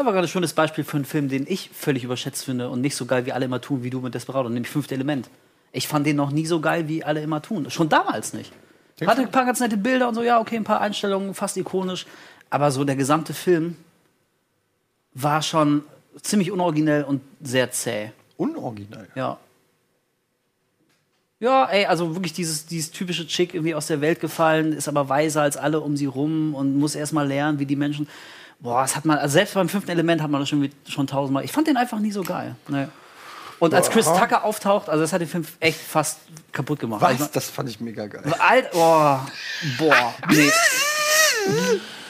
Da 0.00 0.06
war 0.06 0.14
gerade 0.14 0.28
ein 0.28 0.30
schönes 0.30 0.54
Beispiel 0.54 0.82
für 0.82 0.96
einen 0.96 1.04
Film, 1.04 1.28
den 1.28 1.44
ich 1.46 1.68
völlig 1.74 2.04
überschätzt 2.04 2.46
finde 2.46 2.70
und 2.70 2.80
nicht 2.80 2.96
so 2.96 3.04
geil, 3.04 3.26
wie 3.26 3.34
alle 3.34 3.44
immer 3.44 3.60
tun, 3.60 3.82
wie 3.82 3.90
du 3.90 4.00
mit 4.00 4.14
Desperado, 4.14 4.48
nämlich 4.48 4.72
Fünfte 4.72 4.94
Element. 4.94 5.28
Ich 5.72 5.88
fand 5.88 6.06
den 6.06 6.16
noch 6.16 6.30
nie 6.30 6.46
so 6.46 6.58
geil, 6.58 6.88
wie 6.88 7.04
alle 7.04 7.20
immer 7.20 7.42
tun. 7.42 7.70
Schon 7.70 7.90
damals 7.90 8.32
nicht. 8.32 8.50
Hatte 9.04 9.20
ein 9.20 9.30
paar 9.30 9.44
ganz 9.44 9.60
nette 9.60 9.76
Bilder 9.76 10.08
und 10.08 10.14
so, 10.14 10.22
ja, 10.22 10.40
okay, 10.40 10.56
ein 10.56 10.64
paar 10.64 10.80
Einstellungen, 10.80 11.34
fast 11.34 11.58
ikonisch. 11.58 12.06
Aber 12.48 12.70
so 12.70 12.82
der 12.84 12.96
gesamte 12.96 13.34
Film 13.34 13.76
war 15.12 15.42
schon 15.42 15.84
ziemlich 16.22 16.50
unoriginell 16.50 17.04
und 17.04 17.20
sehr 17.42 17.70
zäh. 17.70 18.12
Unoriginell? 18.38 19.08
Ja. 19.14 19.36
Ja, 21.40 21.66
ey, 21.66 21.84
also 21.84 22.14
wirklich 22.14 22.32
dieses, 22.32 22.64
dieses 22.64 22.90
typische 22.90 23.26
Chick 23.26 23.52
irgendwie 23.52 23.74
aus 23.74 23.88
der 23.88 24.00
Welt 24.00 24.20
gefallen, 24.20 24.72
ist 24.72 24.88
aber 24.88 25.10
weiser 25.10 25.42
als 25.42 25.58
alle 25.58 25.80
um 25.80 25.98
sie 25.98 26.06
rum 26.06 26.54
und 26.54 26.78
muss 26.78 26.94
erst 26.94 27.12
mal 27.12 27.28
lernen, 27.28 27.58
wie 27.58 27.66
die 27.66 27.76
Menschen. 27.76 28.08
Boah, 28.60 28.82
das 28.82 28.94
hat 28.94 29.04
man, 29.06 29.18
also 29.18 29.32
selbst 29.32 29.54
beim 29.54 29.68
fünften 29.68 29.90
Element 29.90 30.20
hat 30.22 30.30
man 30.30 30.40
das 30.40 30.48
schon, 30.48 30.70
schon 30.88 31.06
tausendmal. 31.06 31.44
Ich 31.44 31.52
fand 31.52 31.66
den 31.66 31.76
einfach 31.76 31.98
nie 31.98 32.12
so 32.12 32.22
geil. 32.22 32.54
Nee. 32.68 32.86
Und 33.58 33.74
als 33.74 33.90
Chris. 33.90 34.06
Tucker 34.06 34.44
auftaucht, 34.44 34.88
also 34.88 35.02
das 35.02 35.12
hat 35.12 35.20
den 35.20 35.28
Film 35.28 35.46
echt 35.60 35.78
fast 35.80 36.18
kaputt 36.52 36.78
gemacht. 36.80 37.00
Was? 37.02 37.12
Ich 37.14 37.18
mein- 37.20 37.28
Das 37.32 37.48
fand 37.50 37.68
ich 37.68 37.80
mega 37.80 38.06
geil. 38.06 38.22
Alt, 38.38 38.70
oh, 38.72 39.18
boah, 39.78 40.14
nee. 40.30 40.50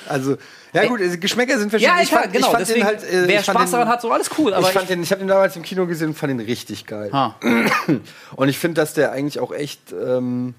Also, 0.08 0.36
ja 0.72 0.86
gut, 0.86 1.00
also 1.00 1.18
Geschmäcker 1.18 1.58
sind 1.58 1.70
verschieden. 1.70 1.92
Ja, 1.96 2.02
ich 2.02 2.10
fand- 2.10 2.32
genau, 2.32 2.54
deswegen, 2.56 2.86
äh, 2.86 2.98
wer 3.26 3.40
ich 3.40 3.46
fand 3.46 3.58
Spaß 3.58 3.70
daran 3.72 3.88
hat, 3.88 4.00
so 4.02 4.10
alles 4.12 4.30
cool, 4.38 4.54
aber 4.54 4.66
ich 4.68 4.72
fand 4.72 4.84
ich- 4.84 4.88
den, 4.90 5.02
ich 5.02 5.10
habe 5.12 5.20
den 5.20 5.28
damals 5.28 5.56
im 5.56 5.62
Kino 5.62 5.86
gesehen 5.86 6.08
und 6.08 6.14
fand 6.18 6.30
den 6.30 6.40
richtig 6.40 6.86
geil. 6.86 7.10
Ha. 7.12 7.36
Und 8.36 8.48
ich 8.48 8.58
finde, 8.58 8.80
dass 8.80 8.94
der 8.94 9.12
eigentlich 9.12 9.38
auch 9.40 9.52
echt, 9.52 9.92
ähm, 9.92 10.54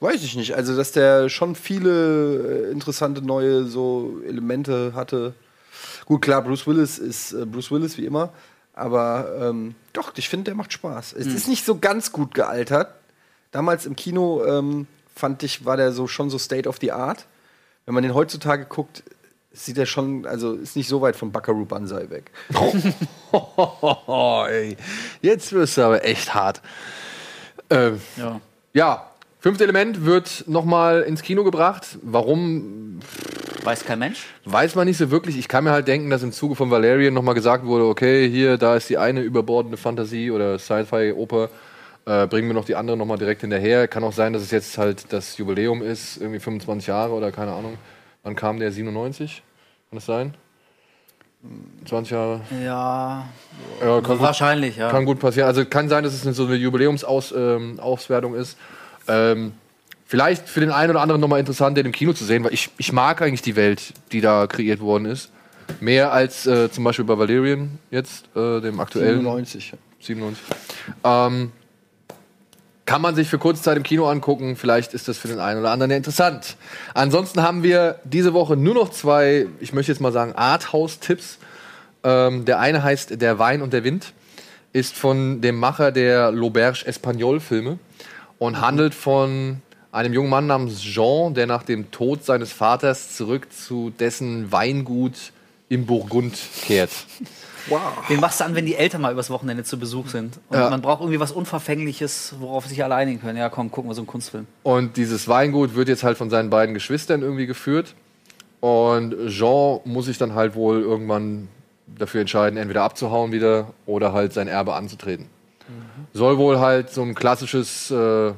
weiß 0.00 0.22
ich 0.22 0.36
nicht, 0.36 0.54
also 0.54 0.76
dass 0.76 0.92
der 0.92 1.28
schon 1.28 1.54
viele 1.54 2.68
äh, 2.68 2.70
interessante 2.72 3.22
neue 3.22 3.64
so 3.64 4.20
Elemente 4.26 4.92
hatte. 4.94 5.34
Gut, 6.06 6.22
klar, 6.22 6.42
Bruce 6.42 6.66
Willis 6.66 6.98
ist 6.98 7.32
äh, 7.32 7.44
Bruce 7.46 7.70
Willis 7.70 7.96
wie 7.98 8.06
immer, 8.06 8.32
aber 8.74 9.30
ähm, 9.40 9.74
doch, 9.92 10.12
ich 10.16 10.28
finde, 10.28 10.44
der 10.44 10.54
macht 10.54 10.72
Spaß. 10.72 11.12
Es 11.12 11.26
Hm. 11.26 11.36
ist 11.36 11.48
nicht 11.48 11.64
so 11.64 11.78
ganz 11.78 12.12
gut 12.12 12.34
gealtert. 12.34 12.88
Damals 13.52 13.84
im 13.86 13.96
Kino 13.96 14.44
ähm, 14.44 14.86
fand 15.14 15.42
ich, 15.42 15.64
war 15.64 15.76
der 15.76 15.92
so 15.92 16.06
schon 16.06 16.30
so 16.30 16.38
State 16.38 16.68
of 16.68 16.78
the 16.80 16.92
Art. 16.92 17.26
Wenn 17.84 17.94
man 17.94 18.02
den 18.02 18.14
heutzutage 18.14 18.64
guckt, 18.66 19.02
sieht 19.52 19.76
er 19.78 19.86
schon, 19.86 20.24
also 20.26 20.52
ist 20.54 20.76
nicht 20.76 20.88
so 20.88 21.00
weit 21.00 21.16
von 21.16 21.32
Buckaroo 21.32 21.64
Banzai 21.64 22.08
weg. 22.10 22.30
Oh. 23.32 24.46
Jetzt 25.22 25.52
wirst 25.52 25.76
du 25.76 25.82
aber 25.82 26.04
echt 26.04 26.34
hart. 26.34 26.60
Ähm, 27.68 28.00
Ja. 28.16 28.40
ja, 28.72 29.09
fünfte 29.40 29.64
Element 29.64 30.04
wird 30.04 30.44
nochmal 30.46 31.02
ins 31.02 31.22
Kino 31.22 31.44
gebracht. 31.44 31.98
Warum, 32.02 33.00
Weiß 33.64 33.84
kein 33.84 33.98
Mensch. 33.98 34.26
weiß 34.44 34.74
man 34.74 34.86
nicht 34.86 34.96
so 34.96 35.10
wirklich. 35.10 35.38
Ich 35.38 35.48
kann 35.48 35.64
mir 35.64 35.72
halt 35.72 35.88
denken, 35.88 36.10
dass 36.10 36.22
im 36.22 36.32
Zuge 36.32 36.54
von 36.54 36.70
Valerian 36.70 37.12
nochmal 37.12 37.34
gesagt 37.34 37.64
wurde, 37.66 37.86
okay, 37.86 38.28
hier, 38.28 38.56
da 38.56 38.76
ist 38.76 38.88
die 38.88 38.98
eine 38.98 39.20
überbordende 39.20 39.76
Fantasie 39.76 40.30
oder 40.30 40.58
Sci-Fi-Oper. 40.58 41.50
Äh, 42.06 42.26
bringen 42.26 42.48
wir 42.48 42.54
noch 42.54 42.64
die 42.64 42.76
andere 42.76 42.96
nochmal 42.96 43.18
direkt 43.18 43.42
hinterher. 43.42 43.86
Kann 43.86 44.04
auch 44.04 44.12
sein, 44.12 44.32
dass 44.32 44.42
es 44.42 44.50
jetzt 44.50 44.78
halt 44.78 45.12
das 45.12 45.36
Jubiläum 45.36 45.82
ist, 45.82 46.16
irgendwie 46.16 46.40
25 46.40 46.86
Jahre 46.88 47.12
oder 47.12 47.30
keine 47.32 47.52
Ahnung. 47.52 47.76
Wann 48.22 48.36
kam 48.36 48.58
der? 48.58 48.72
97? 48.72 49.42
Kann 49.90 49.96
das 49.96 50.06
sein? 50.06 50.34
20 51.86 52.12
Jahre? 52.12 52.40
Ja. 52.64 53.28
Ja, 53.80 54.00
kann 54.00 54.20
Wahrscheinlich, 54.20 54.74
gut, 54.74 54.80
ja. 54.80 54.90
Kann 54.90 55.04
gut 55.04 55.20
passieren. 55.20 55.48
Also 55.48 55.64
kann 55.64 55.88
sein, 55.88 56.04
dass 56.04 56.12
es 56.12 56.36
so 56.36 56.46
eine 56.46 56.54
Jubiläumsauswertung 56.54 58.34
ähm, 58.34 58.40
ist. 58.40 58.58
Ähm, 59.08 59.52
vielleicht 60.06 60.48
für 60.48 60.60
den 60.60 60.70
einen 60.70 60.90
oder 60.90 61.00
anderen 61.00 61.20
nochmal 61.20 61.40
interessant, 61.40 61.76
den 61.76 61.86
im 61.86 61.92
Kino 61.92 62.12
zu 62.12 62.24
sehen, 62.24 62.44
weil 62.44 62.52
ich, 62.52 62.70
ich 62.78 62.92
mag 62.92 63.22
eigentlich 63.22 63.42
die 63.42 63.56
Welt, 63.56 63.94
die 64.12 64.20
da 64.20 64.46
kreiert 64.46 64.80
worden 64.80 65.06
ist. 65.06 65.30
Mehr 65.80 66.12
als 66.12 66.46
äh, 66.46 66.70
zum 66.70 66.84
Beispiel 66.84 67.04
bei 67.04 67.16
Valerian 67.16 67.78
jetzt, 67.90 68.24
äh, 68.34 68.60
dem 68.60 68.80
aktuellen. 68.80 69.20
97. 69.20 69.74
97. 70.00 70.44
Ähm, 71.04 71.52
kann 72.90 73.02
man 73.02 73.14
sich 73.14 73.28
für 73.28 73.38
kurze 73.38 73.62
Zeit 73.62 73.76
im 73.76 73.84
Kino 73.84 74.08
angucken. 74.08 74.56
Vielleicht 74.56 74.94
ist 74.94 75.06
das 75.06 75.16
für 75.16 75.28
den 75.28 75.38
einen 75.38 75.60
oder 75.60 75.70
anderen 75.70 75.92
ja 75.92 75.96
interessant. 75.96 76.56
Ansonsten 76.92 77.40
haben 77.40 77.62
wir 77.62 78.00
diese 78.02 78.34
Woche 78.34 78.56
nur 78.56 78.74
noch 78.74 78.88
zwei, 78.88 79.46
ich 79.60 79.72
möchte 79.72 79.92
jetzt 79.92 80.00
mal 80.00 80.10
sagen, 80.10 80.32
Arthouse-Tipps. 80.32 81.38
Ähm, 82.02 82.46
der 82.46 82.58
eine 82.58 82.82
heißt 82.82 83.22
Der 83.22 83.38
Wein 83.38 83.62
und 83.62 83.72
der 83.72 83.84
Wind, 83.84 84.12
ist 84.72 84.96
von 84.96 85.40
dem 85.40 85.56
Macher 85.56 85.92
der 85.92 86.32
L'Auberge 86.32 86.84
Espagnol-Filme 86.84 87.78
und 88.40 88.60
handelt 88.60 88.94
von 88.94 89.60
einem 89.92 90.12
jungen 90.14 90.30
Mann 90.30 90.46
namens 90.48 90.80
Jean, 90.82 91.34
der 91.34 91.46
nach 91.46 91.62
dem 91.62 91.90
Tod 91.90 92.24
seines 92.24 92.50
Vaters 92.52 93.14
zurück 93.14 93.52
zu 93.52 93.90
dessen 93.90 94.50
Weingut 94.50 95.32
im 95.68 95.86
Burgund 95.86 96.36
kehrt. 96.62 96.90
Den 98.08 98.18
machst 98.18 98.40
du 98.40 98.44
an, 98.44 98.54
wenn 98.54 98.64
die 98.64 98.74
Eltern 98.74 99.02
mal 99.02 99.12
übers 99.12 99.28
Wochenende 99.30 99.62
zu 99.62 99.78
Besuch 99.78 100.08
sind. 100.08 100.40
Und 100.48 100.58
Ja. 100.58 100.70
man 100.70 100.80
braucht 100.80 101.00
irgendwie 101.02 101.20
was 101.20 101.30
Unverfängliches, 101.32 102.34
worauf 102.40 102.66
sich 102.66 102.82
alle 102.82 102.94
einigen 102.94 103.20
können. 103.20 103.36
Ja, 103.36 103.50
komm, 103.50 103.70
gucken 103.70 103.90
wir 103.90 103.94
so 103.94 104.00
einen 104.00 104.06
Kunstfilm. 104.08 104.46
Und 104.62 104.96
dieses 104.96 105.28
Weingut 105.28 105.74
wird 105.74 105.88
jetzt 105.88 106.02
halt 106.02 106.16
von 106.16 106.30
seinen 106.30 106.48
beiden 106.50 106.72
Geschwistern 106.74 107.20
irgendwie 107.22 107.46
geführt. 107.46 107.94
Und 108.60 109.14
Jean 109.28 109.80
muss 109.84 110.06
sich 110.06 110.16
dann 110.18 110.34
halt 110.34 110.54
wohl 110.54 110.80
irgendwann 110.80 111.48
dafür 111.86 112.22
entscheiden, 112.22 112.56
entweder 112.56 112.82
abzuhauen 112.82 113.32
wieder 113.32 113.72
oder 113.86 114.12
halt 114.14 114.32
sein 114.32 114.48
Erbe 114.48 114.74
anzutreten. 114.74 115.26
Soll 116.12 116.38
wohl 116.38 116.58
halt 116.58 116.90
so 116.90 117.02
ein 117.02 117.14
klassisches 117.14 117.90
äh, 117.90 118.32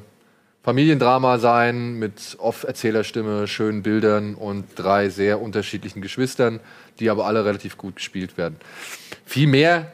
Familiendrama 0.63 1.39
sein 1.39 1.99
mit 1.99 2.37
Off-Erzählerstimme, 2.39 3.47
schönen 3.47 3.83
Bildern 3.83 4.35
und 4.35 4.65
drei 4.75 5.09
sehr 5.09 5.41
unterschiedlichen 5.41 6.01
Geschwistern, 6.01 6.59
die 6.99 7.09
aber 7.09 7.25
alle 7.25 7.43
relativ 7.43 7.77
gut 7.77 7.97
gespielt 7.97 8.37
werden. 8.37 8.55
Viel 9.25 9.47
mehr 9.47 9.91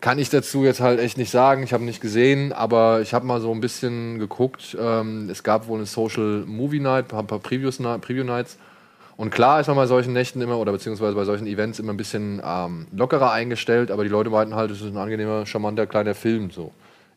kann 0.00 0.18
ich 0.18 0.30
dazu 0.30 0.64
jetzt 0.64 0.80
halt 0.80 1.00
echt 1.00 1.16
nicht 1.16 1.30
sagen. 1.30 1.62
Ich 1.62 1.72
habe 1.72 1.84
nicht 1.84 2.00
gesehen, 2.00 2.52
aber 2.52 3.00
ich 3.00 3.14
habe 3.14 3.24
mal 3.24 3.40
so 3.40 3.52
ein 3.52 3.60
bisschen 3.60 4.18
geguckt. 4.18 4.76
Ähm, 4.78 5.30
es 5.30 5.42
gab 5.42 5.68
wohl 5.68 5.78
eine 5.78 5.86
Social 5.86 6.44
Movie 6.46 6.80
Night, 6.80 7.12
ein 7.12 7.26
paar 7.26 7.38
Previews, 7.38 7.78
Preview 7.78 8.24
Nights. 8.24 8.58
Und 9.16 9.30
klar 9.30 9.60
ist 9.60 9.68
man 9.68 9.76
bei 9.76 9.86
solchen 9.86 10.12
Nächten 10.12 10.40
immer 10.40 10.58
oder 10.58 10.72
beziehungsweise 10.72 11.14
bei 11.14 11.24
solchen 11.24 11.46
Events 11.46 11.78
immer 11.78 11.92
ein 11.92 11.96
bisschen 11.96 12.42
ähm, 12.44 12.86
lockerer 12.92 13.30
eingestellt, 13.32 13.90
aber 13.90 14.02
die 14.04 14.10
Leute 14.10 14.30
meinten 14.30 14.54
halt, 14.54 14.70
es 14.70 14.80
ist 14.80 14.88
ein 14.88 14.96
angenehmer, 14.96 15.46
charmanter 15.46 15.86
kleiner 15.86 16.14
Film. 16.14 16.50
So. 16.50 16.72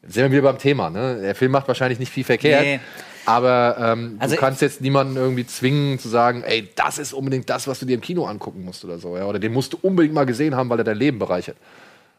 Sind 0.07 0.23
wir 0.23 0.31
wieder 0.31 0.41
beim 0.43 0.57
Thema. 0.59 0.89
Ne? 0.89 1.19
Der 1.21 1.35
Film 1.35 1.51
macht 1.51 1.67
wahrscheinlich 1.67 1.99
nicht 1.99 2.11
viel 2.11 2.23
verkehrt, 2.23 2.63
Nee. 2.63 2.79
aber 3.25 3.75
ähm, 3.79 4.17
Also 4.19 4.35
du 4.35 4.41
kannst 4.41 4.61
jetzt 4.61 4.81
niemanden 4.81 5.15
irgendwie 5.17 5.45
zwingen 5.47 5.97
zu 5.99 6.09
sagen, 6.09 6.43
ey, 6.43 6.69
das 6.75 6.97
ist 6.97 7.13
unbedingt 7.13 7.49
das, 7.49 7.67
was 7.67 7.79
du 7.79 7.85
dir 7.85 7.95
im 7.95 8.01
Kino 8.01 8.25
angucken 8.25 8.63
musst 8.63 8.83
oder 8.85 8.99
so. 8.99 9.17
Ja? 9.17 9.25
Oder 9.25 9.39
den 9.39 9.53
musst 9.53 9.73
du 9.73 9.79
unbedingt 9.81 10.13
mal 10.13 10.25
gesehen 10.25 10.55
haben, 10.55 10.69
weil 10.69 10.79
er 10.79 10.83
dein 10.83 10.97
Leben 10.97 11.17
bereichert. 11.19 11.57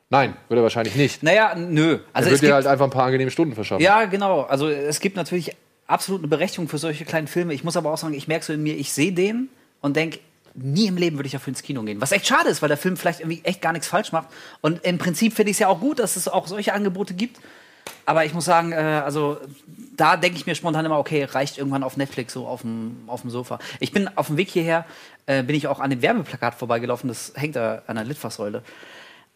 Nein, 0.09 0.37
wird 0.49 0.59
er 0.59 0.63
wahrscheinlich 0.63 0.95
nicht. 0.95 1.23
Naja, 1.23 1.55
nö. 1.57 1.99
Also 2.13 2.29
er 2.29 2.33
wird 2.33 2.43
dir 2.43 2.55
halt 2.55 2.67
einfach 2.67 2.85
ein 2.85 2.91
paar 2.91 3.05
angenehme 3.07 3.31
Stunden 3.31 3.55
verschaffen. 3.55 3.83
ja, 3.83 4.05
genau. 4.05 4.43
Also 4.43 4.69
es 4.69 5.01
gibt 5.01 5.17
natürlich 5.17 5.57
absolut 5.89 6.21
eine 6.21 6.29
Berechtigung 6.29 6.69
für 6.69 6.79
solche 6.79 7.05
kleinen 7.05 7.27
Filme. 7.27 7.55
Ich 7.55 7.65
muss 7.65 7.77
aber 7.77 7.93
auch 7.93 7.99
sagen, 7.99 8.15
ich 8.15 8.29
merke 8.29 8.45
so 8.45 8.53
in 8.53 8.63
mir, 8.63 8.77
ich 8.77 8.93
sehe 8.93 9.13
den 9.13 9.49
und 9.81 9.97
denke, 9.97 10.19
nie 10.55 10.87
im 10.87 10.97
Leben 10.97 11.17
würde 11.19 11.27
ich 11.27 11.33
dafür 11.33 11.51
ins 11.51 11.63
Kino 11.63 11.83
gehen. 11.83 12.01
Was 12.01 12.13
echt 12.13 12.27
schade 12.27 12.49
ist, 12.49 12.63
weil 12.63 12.69
der 12.69 12.79
Film 12.79 12.97
vielleicht 12.97 13.21
irgendwie 13.21 13.41
echt 13.45 13.61
gar 13.61 13.73
nichts 13.73 13.89
falsch 13.89 14.11
macht. 14.13 14.29
Und 14.61 14.85
im 14.85 14.99
Prinzip 14.99 15.35
finde 15.35 15.51
ich 15.51 15.57
es 15.57 15.59
ja 15.61 15.69
auch 15.69 15.81
gut, 15.81 15.99
dass 15.99 16.17
es 16.17 16.29
auch 16.29 16.47
solche 16.47 16.73
Angebote 16.73 17.13
gibt. 17.15 17.39
Aber 18.07 18.25
ich 18.25 18.33
muss 18.33 18.45
sagen, 18.45 18.73
äh, 18.73 18.77
also 19.05 19.37
da 19.97 20.17
denke 20.17 20.39
ich 20.39 20.47
mir 20.47 20.55
spontan 20.55 20.85
immer, 20.85 20.99
okay, 20.99 21.25
reicht 21.25 21.59
irgendwann 21.59 21.83
auf 21.83 21.97
Netflix 21.97 22.33
so 22.33 22.47
auf 22.47 22.63
dem, 22.63 23.09
Sofa. 23.27 23.59
Ich 23.81 23.93
bin 23.93 24.09
auf 24.17 24.29
dem 24.29 24.37
Weg 24.37 24.49
hierher, 24.49 24.87
äh, 25.27 25.43
bin 25.43 25.57
ich 25.57 25.67
auch 25.67 25.81
an 25.81 25.91
dem 25.91 26.01
Werbeplakat 26.01 26.55
vorbeigelaufen, 26.55 27.09
das 27.09 27.33
hängt 27.35 27.57
da 27.57 27.83
an 27.87 27.97
der 27.97 28.05
Litfaßsäule. 28.05 28.63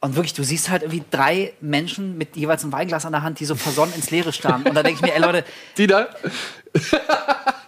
Und 0.03 0.15
wirklich, 0.15 0.33
du 0.33 0.43
siehst 0.45 0.71
halt 0.71 0.83
irgendwie 0.83 1.05
drei 1.11 1.53
Menschen 1.61 2.17
mit 2.17 2.35
jeweils 2.35 2.63
einem 2.63 2.73
Weinglas 2.73 3.05
an 3.05 3.13
der 3.13 3.23
Hand, 3.23 3.39
die 3.39 3.45
so 3.45 3.55
versonnen 3.55 3.95
ins 3.95 4.11
Leere 4.11 4.33
starren. 4.33 4.63
Und 4.63 4.75
da 4.75 4.83
denke 4.83 5.01
ich 5.01 5.03
mir, 5.03 5.15
ey 5.15 5.21
Leute, 5.21 5.45
Die 5.77 5.87
da? 5.87 6.09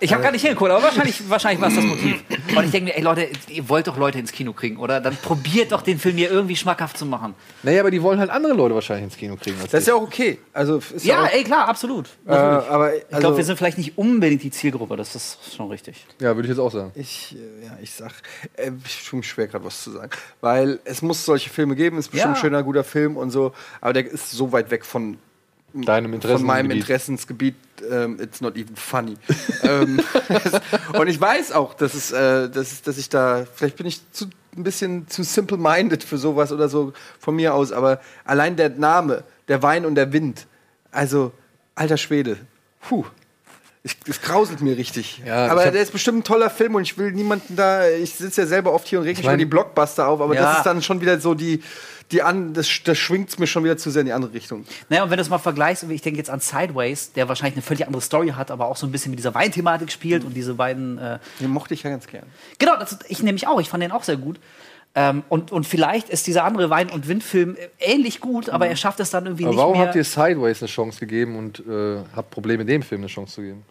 Ich 0.01 0.13
habe 0.13 0.21
gar 0.23 0.33
nicht 0.33 0.43
hingeguckt, 0.43 0.71
aber 0.71 0.83
wahrscheinlich, 0.83 1.29
wahrscheinlich 1.31 1.61
war 1.61 1.69
es 1.69 1.77
das 1.77 1.85
Motiv. 1.85 2.25
Und 2.57 2.65
ich 2.65 2.71
denke 2.73 2.87
mir, 2.91 2.97
ey 2.97 3.03
Leute, 3.03 3.29
ihr 3.49 3.69
wollt 3.69 3.87
doch 3.87 3.97
Leute 3.97 4.19
ins 4.19 4.33
Kino 4.33 4.53
kriegen, 4.53 4.77
oder? 4.79 5.01
Dann 5.01 5.17
probiert 5.17 5.71
doch 5.71 5.81
den 5.83 5.99
Film 6.01 6.17
hier 6.17 6.29
irgendwie 6.29 6.57
schmackhaft 6.57 6.99
zu 6.99 7.07
machen. 7.07 7.35
Naja, 7.63 7.81
aber 7.83 7.93
die 7.93 8.03
wollen 8.03 8.19
halt 8.19 8.29
andere 8.31 8.53
Leute 8.53 8.75
wahrscheinlich 8.75 9.05
ins 9.05 9.17
Kino 9.17 9.37
kriegen. 9.37 9.57
Als 9.61 9.71
Das 9.71 9.83
ist 9.83 9.87
ja 9.87 9.95
auch 9.95 10.03
okay. 10.03 10.39
Also, 10.53 10.79
ist 10.79 11.05
Ja, 11.05 11.23
auch, 11.23 11.29
ey, 11.33 11.45
klar, 11.45 11.69
absolut. 11.69 12.07
Äh, 12.27 12.31
Natürlich. 12.31 12.71
aber 12.71 12.97
ich 12.97 13.03
also- 13.11 13.21
glaube, 13.21 13.37
wir 13.37 13.45
sind 13.45 13.57
vielleicht 13.59 13.79
nicht 13.79 13.97
unbedingt 13.97 14.43
die 14.43 14.51
Zielgruppe, 14.51 14.97
das 14.97 15.15
ist 15.15 15.39
schon 15.57 15.69
richtig. 15.69 16.05
ja, 16.21 16.35
würde 16.35 16.43
ich 16.43 16.49
jetzt 16.51 16.59
auch 16.59 16.73
sagen. 16.73 16.91
Ich, 16.97 17.37
äh, 17.37 17.67
ja, 17.67 17.79
ich 17.81 17.93
sag, 17.93 18.11
äh, 18.57 18.73
ich 18.85 19.07
tue 19.09 19.19
mich 19.19 19.29
schwer 19.29 19.47
gerade 19.47 19.65
was 19.65 19.85
zu 19.85 19.93
sagen. 19.93 20.11
Weil 20.41 20.81
es 20.85 21.01
muss 21.03 21.25
solche 21.25 21.49
Filme 21.49 21.77
geben, 21.77 21.99
ist 21.99 22.09
bestimmt 22.09 22.35
Ja. 22.35 22.39
ein 22.41 22.41
schöner, 22.41 22.63
guter 22.65 22.83
Film 22.83 23.17
und 23.17 23.31
so, 23.31 23.53
aber 23.81 23.93
der 23.93 24.07
ist 24.11 24.33
so 24.33 24.51
weit 24.51 24.73
weg 24.73 24.85
von, 24.85 25.19
Deinem 25.75 26.21
von 26.21 26.43
meinem 26.45 26.71
Interessengebiet. 26.71 27.55
Interessensgebiet, 27.81 28.17
ähm, 28.19 28.21
it's 28.21 28.41
not 28.41 28.57
even 28.57 28.77
funny. 28.77 29.17
ähm, 29.63 30.01
und 30.99 31.09
ich 31.09 31.21
weiß 31.21 31.53
auch, 31.53 31.75
dass, 31.75 31.95
es, 31.95 32.13
äh, 32.13 32.49
dass, 32.51 32.83
dass 32.83 32.99
ich 32.99 33.09
da, 33.09 33.47
vielleicht 33.55 33.77
bin 33.77 33.87
ich 33.87 34.01
zu, 34.13 34.27
ein 34.57 34.65
bisschen 34.65 35.09
zu 35.09 35.23
simple-minded 35.23 36.05
für 36.05 36.19
sowas 36.19 36.53
oder 36.53 36.69
so 36.69 36.93
von 37.19 37.37
mir 37.37 37.55
aus, 37.55 37.73
aber 37.73 38.01
allein 38.25 38.57
der 38.57 38.69
Name, 38.69 39.25
der 39.49 39.63
Wein 39.63 39.87
und 39.87 39.95
der 39.95 40.13
Wind, 40.13 40.47
also, 40.91 41.33
alter 41.75 41.97
Schwede, 41.97 42.37
puh. 42.81 43.05
Ich, 43.85 43.97
es 44.09 44.21
grauselt 44.21 44.61
mir 44.61 44.77
richtig. 44.77 45.23
Ja, 45.27 45.49
aber 45.49 45.65
hab- 45.65 45.73
der 45.73 45.83
ist 45.83 45.93
bestimmt 45.93 46.19
ein 46.19 46.25
toller 46.25 46.51
Film 46.51 46.77
und 46.77 46.83
ich 46.83 46.97
will 46.99 47.11
niemanden 47.13 47.57
da. 47.57 47.89
Ich 47.89 48.15
sitze 48.15 48.43
ja 48.43 48.47
selber 48.47 48.73
oft 48.73 48.87
hier 48.87 49.01
und 49.01 49.07
reg 49.07 49.17
mich 49.17 49.27
über 49.27 49.37
die 49.37 49.45
Blockbuster 49.45 50.07
auf, 50.07 50.21
aber 50.21 50.35
Ja. 50.35 50.43
das 50.43 50.59
ist 50.59 50.67
dann 50.67 50.83
schon 50.83 51.01
wieder 51.01 51.19
so 51.19 51.35
die. 51.35 51.63
die 52.13 52.23
an, 52.23 52.53
das, 52.53 52.69
das 52.85 52.99
schwingt 52.99 53.39
mir 53.41 53.47
schon 53.47 53.65
wieder 53.65 53.77
zu 53.79 53.91
sehr 53.91 54.01
in 54.01 54.07
die 54.07 54.13
andere 54.13 54.35
Richtung. 54.35 54.67
Naja, 54.91 55.03
und 55.03 55.11
wenn 55.11 55.17
du 55.17 55.23
es 55.23 55.31
mal 55.31 55.39
vergleichst, 55.39 55.83
ich 55.85 56.03
denke 56.03 56.19
jetzt 56.19 56.29
an 56.31 56.41
Sideways, 56.41 57.13
der 57.15 57.27
wahrscheinlich 57.29 57.55
eine 57.55 57.63
völlig 57.63 57.87
andere 57.87 58.03
Story 58.03 58.29
hat, 58.37 58.51
aber 58.51 58.67
auch 58.67 58.77
so 58.77 58.87
ein 58.87 58.93
bisschen 58.93 59.11
mit 59.11 59.19
dieser 59.19 59.35
Weinthematik 59.35 59.91
spielt 59.91 60.23
und 60.25 60.35
diese 60.35 60.55
beiden. 60.55 60.99
Äh 60.99 61.19
Den 61.41 61.51
mochte 61.51 61.73
ich 61.75 61.83
ja 61.83 61.91
ganz 61.91 62.07
gern. 62.07 62.25
Genau, 62.59 62.77
das, 62.77 62.99
ich 63.09 63.23
nämlich 63.23 63.47
auch. 63.49 63.61
Ich 63.61 63.69
fand 63.71 63.83
den 63.83 63.91
auch 63.93 64.05
sehr 64.05 64.17
gut. 64.19 64.39
Ähm, 64.95 65.23
und, 65.29 65.53
und 65.53 65.67
vielleicht 65.67 66.11
ist 66.11 66.27
dieser 66.27 66.45
andere 66.45 66.69
Wein- 66.69 66.91
und 66.91 67.09
Windfilm 67.09 67.57
äh, 67.57 67.69
ähnlich 67.79 68.21
gut, 68.21 68.51
aber 68.51 68.67
er 68.67 68.77
schafft 68.77 69.01
es 69.01 69.11
dann 69.11 69.25
irgendwie 69.25 69.45
Aber 69.45 69.53
nicht 69.53 69.59
warum 69.59 69.79
mehr. 69.79 69.87
habt 69.87 69.97
ihr 69.97 70.05
Sideways 70.05 70.63
eine 70.63 70.69
Chance 70.69 71.01
gegeben 71.01 71.37
und 71.37 71.61
äh, 71.61 72.03
habt 72.15 72.31
Probleme, 72.31 72.65
dem 72.65 72.83
Film 72.83 73.01
eine 73.01 73.09
Chance 73.09 73.35
zu 73.37 73.43
geben? 73.43 73.65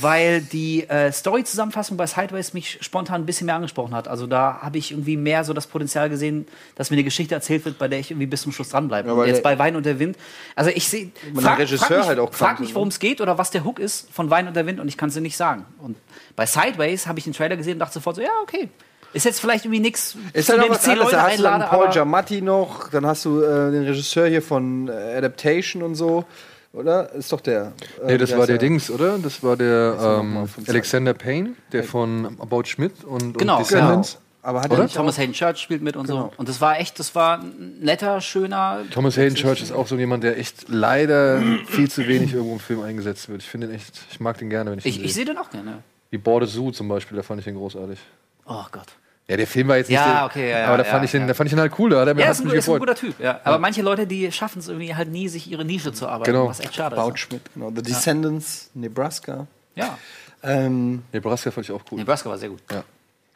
weil 0.00 0.40
die 0.40 0.88
äh, 0.88 1.12
Story-Zusammenfassung 1.12 1.96
bei 1.96 2.06
Sideways 2.06 2.52
mich 2.52 2.78
spontan 2.80 3.22
ein 3.22 3.26
bisschen 3.26 3.46
mehr 3.46 3.54
angesprochen 3.54 3.94
hat. 3.94 4.08
Also 4.08 4.26
da 4.26 4.58
habe 4.62 4.78
ich 4.78 4.90
irgendwie 4.92 5.16
mehr 5.16 5.44
so 5.44 5.52
das 5.52 5.66
Potenzial 5.66 6.10
gesehen, 6.10 6.46
dass 6.74 6.90
mir 6.90 6.96
eine 6.96 7.04
Geschichte 7.04 7.34
erzählt 7.34 7.64
wird, 7.64 7.78
bei 7.78 7.88
der 7.88 7.98
ich 7.98 8.10
irgendwie 8.10 8.26
bis 8.26 8.42
zum 8.42 8.52
Schluss 8.52 8.70
dranbleibe. 8.70 9.08
Ja, 9.08 9.14
und 9.14 9.26
jetzt 9.26 9.42
bei 9.42 9.58
Wein 9.58 9.76
und 9.76 9.86
der 9.86 9.98
Wind. 9.98 10.16
Also 10.54 10.70
ich 10.70 10.88
sehe. 10.88 11.10
Den 11.24 11.38
Regisseur 11.38 11.98
mich, 11.98 12.06
halt 12.06 12.18
auch 12.18 12.32
frag 12.32 12.60
mich, 12.60 12.74
worum 12.74 12.88
es 12.88 12.98
geht 12.98 13.20
oder 13.20 13.38
was 13.38 13.50
der 13.50 13.64
Hook 13.64 13.78
ist 13.78 14.12
von 14.12 14.30
Wein 14.30 14.48
und 14.48 14.54
der 14.54 14.66
Wind 14.66 14.80
und 14.80 14.88
ich 14.88 14.96
kann 14.96 15.08
es 15.08 15.14
dir 15.14 15.20
nicht 15.20 15.36
sagen. 15.36 15.64
Und 15.78 15.96
bei 16.36 16.46
Sideways 16.46 17.06
habe 17.06 17.18
ich 17.18 17.24
den 17.24 17.32
Trailer 17.32 17.56
gesehen 17.56 17.74
und 17.74 17.78
dachte 17.80 17.94
sofort 17.94 18.16
so, 18.16 18.22
ja, 18.22 18.30
okay. 18.42 18.68
Ist 19.12 19.24
jetzt 19.24 19.40
vielleicht 19.40 19.64
irgendwie 19.64 19.80
nichts, 19.80 20.16
Ist 20.32 20.46
zu 20.46 20.52
halt 20.52 20.62
dem 20.64 20.70
was 20.70 20.84
anderes. 20.88 21.04
Leute 21.12 21.16
Da 21.16 21.22
hast 21.28 21.38
du 21.38 21.42
dann 21.42 21.60
Paul 21.68 21.88
Giamatti 21.90 22.42
noch, 22.42 22.88
dann 22.90 23.06
hast 23.06 23.24
du 23.24 23.42
äh, 23.42 23.70
den 23.72 23.84
Regisseur 23.84 24.26
hier 24.28 24.42
von 24.42 24.88
äh, 24.88 24.92
Adaptation 25.16 25.82
und 25.82 25.94
so. 25.96 26.24
Oder? 26.72 27.12
Ist 27.14 27.32
doch 27.32 27.40
der. 27.40 27.72
äh, 28.02 28.06
Nee, 28.12 28.18
das 28.18 28.36
war 28.36 28.46
der 28.46 28.54
er? 28.56 28.58
Dings, 28.60 28.88
oder? 28.90 29.18
Das 29.18 29.42
war 29.42 29.56
der 29.56 29.96
er 29.98 30.22
noch 30.22 30.22
ähm, 30.22 30.48
Alexander 30.68 31.14
Payne, 31.14 31.54
der 31.72 31.82
von 31.82 32.36
About 32.40 32.64
Schmidt 32.66 33.02
und, 33.02 33.36
Genau, 33.38 33.56
und 33.58 33.60
Descendants. 33.64 34.18
Aber 34.42 34.62
hat 34.62 34.94
Thomas 34.94 35.18
Hayden 35.18 35.34
Church 35.34 35.58
spielt 35.58 35.82
mit 35.82 35.96
und 35.96 36.06
Genau. 36.06 36.30
so. 36.30 36.32
Und 36.38 36.48
das 36.48 36.60
war 36.62 36.78
echt, 36.78 36.98
das 36.98 37.14
war 37.14 37.40
ein 37.40 37.78
netter, 37.80 38.20
schöner. 38.22 38.84
Thomas 38.90 39.16
Hayden 39.18 39.34
Church 39.34 39.60
ist 39.60 39.72
auch 39.72 39.86
so 39.86 39.96
jemand, 39.96 40.22
der 40.24 40.38
echt 40.38 40.68
leider 40.68 41.42
viel 41.66 41.90
zu 41.90 42.06
wenig 42.06 42.32
irgendwo 42.32 42.54
im 42.54 42.60
Film 42.60 42.80
eingesetzt 42.82 43.28
wird. 43.28 43.42
Ich 43.42 43.48
finde 43.48 43.66
ihn 43.66 43.74
echt, 43.74 44.00
ich 44.10 44.20
mag 44.20 44.38
den 44.38 44.48
gerne, 44.48 44.70
wenn 44.70 44.78
ich, 44.78 44.86
Ich, 44.86 44.98
ihn 44.98 45.04
ich 45.04 45.12
sehe. 45.12 45.24
sehe 45.26 45.34
den 45.34 45.38
auch 45.42 45.50
gerne. 45.50 45.82
Wie 46.10 46.16
Borde 46.18 46.46
Zoo 46.46 46.70
zum 46.70 46.88
Beispiel, 46.88 47.16
da 47.16 47.22
fand 47.24 47.40
ich 47.40 47.46
ihn 47.48 47.56
großartig. 47.56 47.98
Oh 48.46 48.64
Gott. 48.72 48.86
Ja, 49.30 49.36
der 49.36 49.46
Film 49.46 49.68
war 49.68 49.76
jetzt 49.76 49.88
nicht 49.88 49.94
Ja, 49.96 50.12
der, 50.12 50.24
okay, 50.26 50.50
ja, 50.50 50.66
aber 50.66 50.78
da 50.78 50.82
ja, 50.84 50.90
fand, 50.90 51.04
ich 51.04 51.12
den, 51.12 51.20
ja. 51.20 51.26
da 51.28 51.34
fand 51.34 51.46
ich 51.46 51.52
ihn 51.52 51.60
halt 51.60 51.72
cool, 51.78 51.90
da 51.90 52.00
hat 52.00 52.08
er 52.08 52.14
mir 52.14 52.22
Ja, 52.22 52.26
hat 52.26 52.32
ist 52.34 52.40
ein, 52.40 52.46
mich 52.48 52.54
ist 52.56 52.68
ein 52.68 52.78
guter 52.80 52.96
Typ. 52.96 53.20
Ja. 53.20 53.38
Aber 53.44 53.58
manche 53.60 53.80
Leute, 53.80 54.06
die 54.08 54.32
schaffen 54.32 54.58
es 54.58 54.66
irgendwie 54.66 54.92
halt 54.96 55.08
nie, 55.08 55.28
sich 55.28 55.48
ihre 55.48 55.64
Nische 55.64 55.92
zu 55.92 56.08
arbeiten, 56.08 56.32
Genau. 56.32 56.48
was 56.48 56.58
echt 56.58 56.74
schade 56.74 56.96
About 56.96 57.12
ist. 57.12 57.20
Schmidt, 57.20 57.42
genau. 57.54 57.70
The 57.74 57.80
Descendants, 57.80 58.70
Nebraska. 58.74 59.46
Ja. 59.76 59.96
Ähm, 60.42 61.04
Nebraska 61.12 61.52
fand 61.52 61.66
ich 61.66 61.72
auch 61.72 61.82
cool. 61.92 61.98
Nebraska 61.98 62.28
war 62.28 62.38
sehr 62.38 62.48
gut. 62.48 62.60
Ja. 62.72 62.82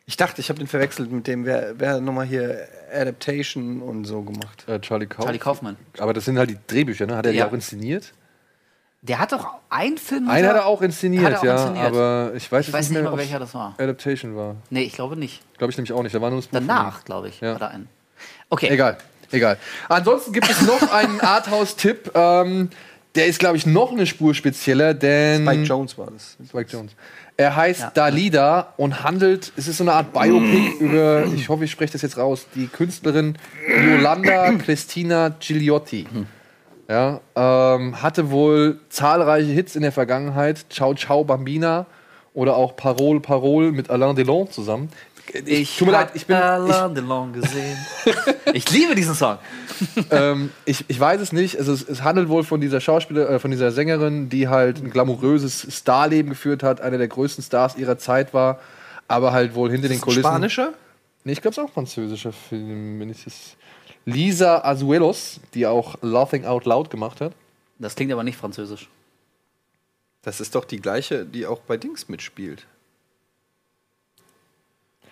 ich 0.07 0.17
dachte, 0.17 0.41
ich 0.41 0.49
habe 0.49 0.59
den 0.59 0.67
verwechselt 0.67 1.13
mit 1.13 1.27
dem, 1.29 1.45
wer, 1.45 1.75
wer 1.79 2.01
nochmal 2.01 2.27
hier 2.27 2.67
Adaptation 2.93 3.81
und 3.81 4.05
so 4.05 4.23
gemacht. 4.23 4.65
Äh, 4.69 4.81
Charlie 4.81 5.07
Kaufman. 5.07 5.27
Charlie 5.27 5.39
Kaufmann. 5.39 5.77
Aber 5.99 6.13
das 6.13 6.25
sind 6.25 6.39
halt 6.39 6.51
die 6.51 6.59
Drehbücher, 6.67 7.07
ne? 7.07 7.17
Hat 7.17 7.27
er 7.27 7.33
die 7.33 7.39
Ja. 7.39 7.47
auch 7.47 7.53
inszeniert? 7.53 8.13
Der 9.07 9.19
hat 9.19 9.33
doch 9.33 9.47
einen 9.69 9.99
Film. 9.99 10.31
Einen 10.31 10.49
hat 10.49 10.57
er 10.57 10.65
auch 10.67 10.81
inszeniert, 10.81 11.25
Hat 11.25 11.33
er 11.33 11.39
auch 11.41 11.45
ja. 11.45 11.53
inszeniert. 11.57 11.87
Aber 11.87 12.33
ich 12.35 12.51
weiß, 12.51 12.69
Ich 12.69 12.73
weiß 12.73 12.89
nicht 12.91 13.03
mehr, 13.03 13.11
mal, 13.11 13.19
welcher 13.19 13.39
das 13.39 13.53
war. 13.55 13.75
Adaptation 13.79 14.35
war. 14.35 14.57
Nee, 14.71 14.85
ich 14.85 14.95
glaube 14.95 15.15
nicht. 15.17 15.43
Glaube 15.59 15.71
ich 15.73 15.77
nämlich 15.77 15.93
auch 15.93 16.03
nicht. 16.03 16.15
Da 16.15 16.21
war 16.23 16.31
nur 16.31 16.39
das 16.39 16.47
Buch 16.47 16.55
Danach, 16.59 17.05
glaube 17.05 17.29
ich, 17.29 17.39
Ja. 17.41 17.55
hat 17.55 17.61
er 17.61 17.69
einen. 17.71 17.89
Okay. 18.49 18.69
Egal, 18.71 18.97
egal. 19.31 19.59
Ansonsten 19.91 20.33
gibt 20.33 20.49
es 20.51 20.63
noch 20.63 20.91
einen 20.91 21.21
Arthouse-Tipp. 21.21 22.13
Ähm, 22.15 22.71
der 23.15 23.27
ist, 23.27 23.39
glaube 23.41 23.59
ich, 23.59 23.67
noch 23.67 23.93
eine 23.93 24.07
Spur 24.07 24.35
spezieller, 24.35 24.95
denn. 24.95 25.43
Spike 25.47 25.63
Jones 25.65 25.99
war 25.99 26.07
das. 26.11 26.37
Spike 26.49 26.71
Jones. 26.71 26.93
Er 27.37 27.55
heißt 27.57 27.81
Ja. 27.81 27.91
Dalida 27.93 28.73
und 28.79 29.05
handelt, 29.05 29.53
es 29.57 29.69
ist 29.69 29.77
so 29.79 29.85
eine 29.85 29.93
Art 29.93 30.13
Biopic 30.15 30.79
über, 30.79 31.27
ich 31.27 31.49
hoffe, 31.49 31.65
ich 31.65 31.71
spreche 31.71 31.93
das 31.93 32.03
jetzt 32.03 32.17
raus, 32.17 32.47
die 32.55 32.69
Künstlerin 32.69 33.37
Yolanda 33.69 34.53
Cristina 34.65 35.29
Gigliotti. 35.41 36.07
Ja, 36.89 37.21
ähm, 37.35 38.03
hatte 38.03 38.31
wohl 38.31 38.79
zahlreiche 38.91 39.51
Hits 39.51 39.75
in 39.75 39.83
der 39.83 39.93
Vergangenheit. 39.93 40.67
Ciao 40.69 40.95
Ciao 40.95 41.25
Bambina 41.25 41.87
oder 42.35 42.57
auch 42.57 42.77
Parole 42.77 43.21
Parole 43.21 43.73
mit 43.73 43.91
Alain 43.91 44.17
Delon 44.17 44.51
zusammen. 44.51 44.91
Ich 45.47 45.79
tut 45.79 45.87
mir 45.87 45.93
leid, 45.93 46.11
ich 46.13 46.27
bin. 46.27 46.37
Ich, 46.37 46.43
Alain 46.43 46.95
Delon 46.95 47.33
gesehen. 47.33 47.79
ich 48.53 48.71
liebe 48.71 48.95
diesen 48.95 49.15
Song. 49.15 49.39
ähm, 50.11 50.51
ich, 50.67 50.85
ich 50.89 51.01
weiß 51.01 51.21
es 51.21 51.33
nicht. 51.33 51.59
Also 51.59 51.73
es, 51.73 51.89
es 51.89 52.03
handelt 52.03 52.29
wohl 52.29 52.45
von 52.45 52.61
dieser 52.61 52.81
Schauspieler, 52.81 53.31
äh, 53.31 53.39
von 53.39 53.51
dieser 53.51 53.71
Sängerin, 53.71 54.29
die 54.29 54.49
halt 54.49 54.83
ein 54.83 54.91
glamouröses 54.91 55.67
Starleben 55.71 56.31
geführt 56.31 56.63
hat, 56.63 56.83
einer 56.83 56.99
der 56.99 57.09
größten 57.09 57.43
Stars 57.43 57.77
ihrer 57.77 57.97
Zeit 57.97 58.35
war, 58.35 58.61
aber 59.09 59.33
halt 59.33 59.55
wohl 59.55 59.71
hinter 59.71 59.89
den 59.89 60.01
Kulissen. 60.01 60.23
Spanischer? 60.23 60.75
Nee, 61.25 61.33
ich 61.33 61.41
glaube 61.41 61.53
es 61.53 61.59
ist 61.59 61.65
auch 61.65 61.69
ein 61.69 61.73
französischer 61.73 62.33
Film, 62.33 63.01
wenn 63.01 63.09
ich 63.09 63.25
das. 63.25 63.57
Lisa 64.05 64.65
Azuelos, 64.65 65.41
die 65.55 65.67
auch 65.67 65.97
Laughing 66.03 66.45
Out 66.45 66.65
Loud 66.67 66.91
gemacht 66.91 67.21
hat. 67.21 67.33
Das 67.79 67.95
klingt 67.95 68.13
aber 68.13 68.23
nicht 68.23 68.37
französisch. 68.37 68.89
Das 70.23 70.41
ist 70.41 70.55
doch 70.55 70.65
die 70.65 70.81
gleiche, 70.81 71.25
die 71.27 71.47
auch 71.47 71.61
bei 71.61 71.77
Dings 71.77 72.09
mitspielt. 72.09 72.67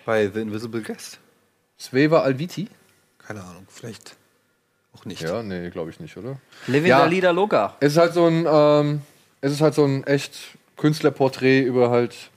Bei 0.05 0.27
The 0.27 0.41
Invisible 0.41 0.81
Guest. 0.81 1.19
Sveva 1.79 2.21
Alviti? 2.21 2.67
Keine 3.19 3.43
Ahnung, 3.43 3.65
vielleicht 3.69 4.15
auch 4.95 5.05
nicht. 5.05 5.21
Ja, 5.21 5.43
nee, 5.43 5.69
glaube 5.69 5.89
ich 5.89 5.99
nicht, 5.99 6.17
oder? 6.17 6.37
Living 6.67 6.89
Ja. 6.89 6.99
Dalida 6.99 7.31
Loca. 7.31 7.77
Es 7.79 7.93
ist 7.93 7.97
halt 7.97 8.13
so 8.13 8.25
ein, 8.25 8.45
ähm, 8.47 9.01
es 9.41 9.51
ist 9.51 9.61
halt 9.61 9.73
so 9.73 9.85
ein 9.85 10.03
echt 10.05 10.57
Künstlerporträt 10.77 11.61
über 11.61 11.89
halt 11.89 12.31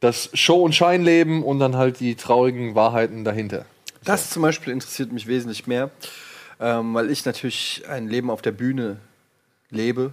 das 0.00 0.30
Show- 0.34 0.62
und 0.62 0.74
Scheinleben 0.74 1.42
und 1.42 1.58
dann 1.60 1.76
halt 1.76 2.00
die 2.00 2.14
traurigen 2.14 2.74
Wahrheiten 2.74 3.24
dahinter. 3.24 3.64
Das 4.04 4.30
zum 4.30 4.42
Beispiel 4.42 4.72
interessiert 4.72 5.12
mich 5.12 5.26
wesentlich 5.26 5.66
mehr, 5.66 5.90
ähm, 6.60 6.94
weil 6.94 7.10
ich 7.10 7.24
natürlich 7.24 7.82
ein 7.88 8.08
Leben 8.08 8.30
auf 8.30 8.42
der 8.42 8.52
Bühne 8.52 8.98
lebe 9.70 10.12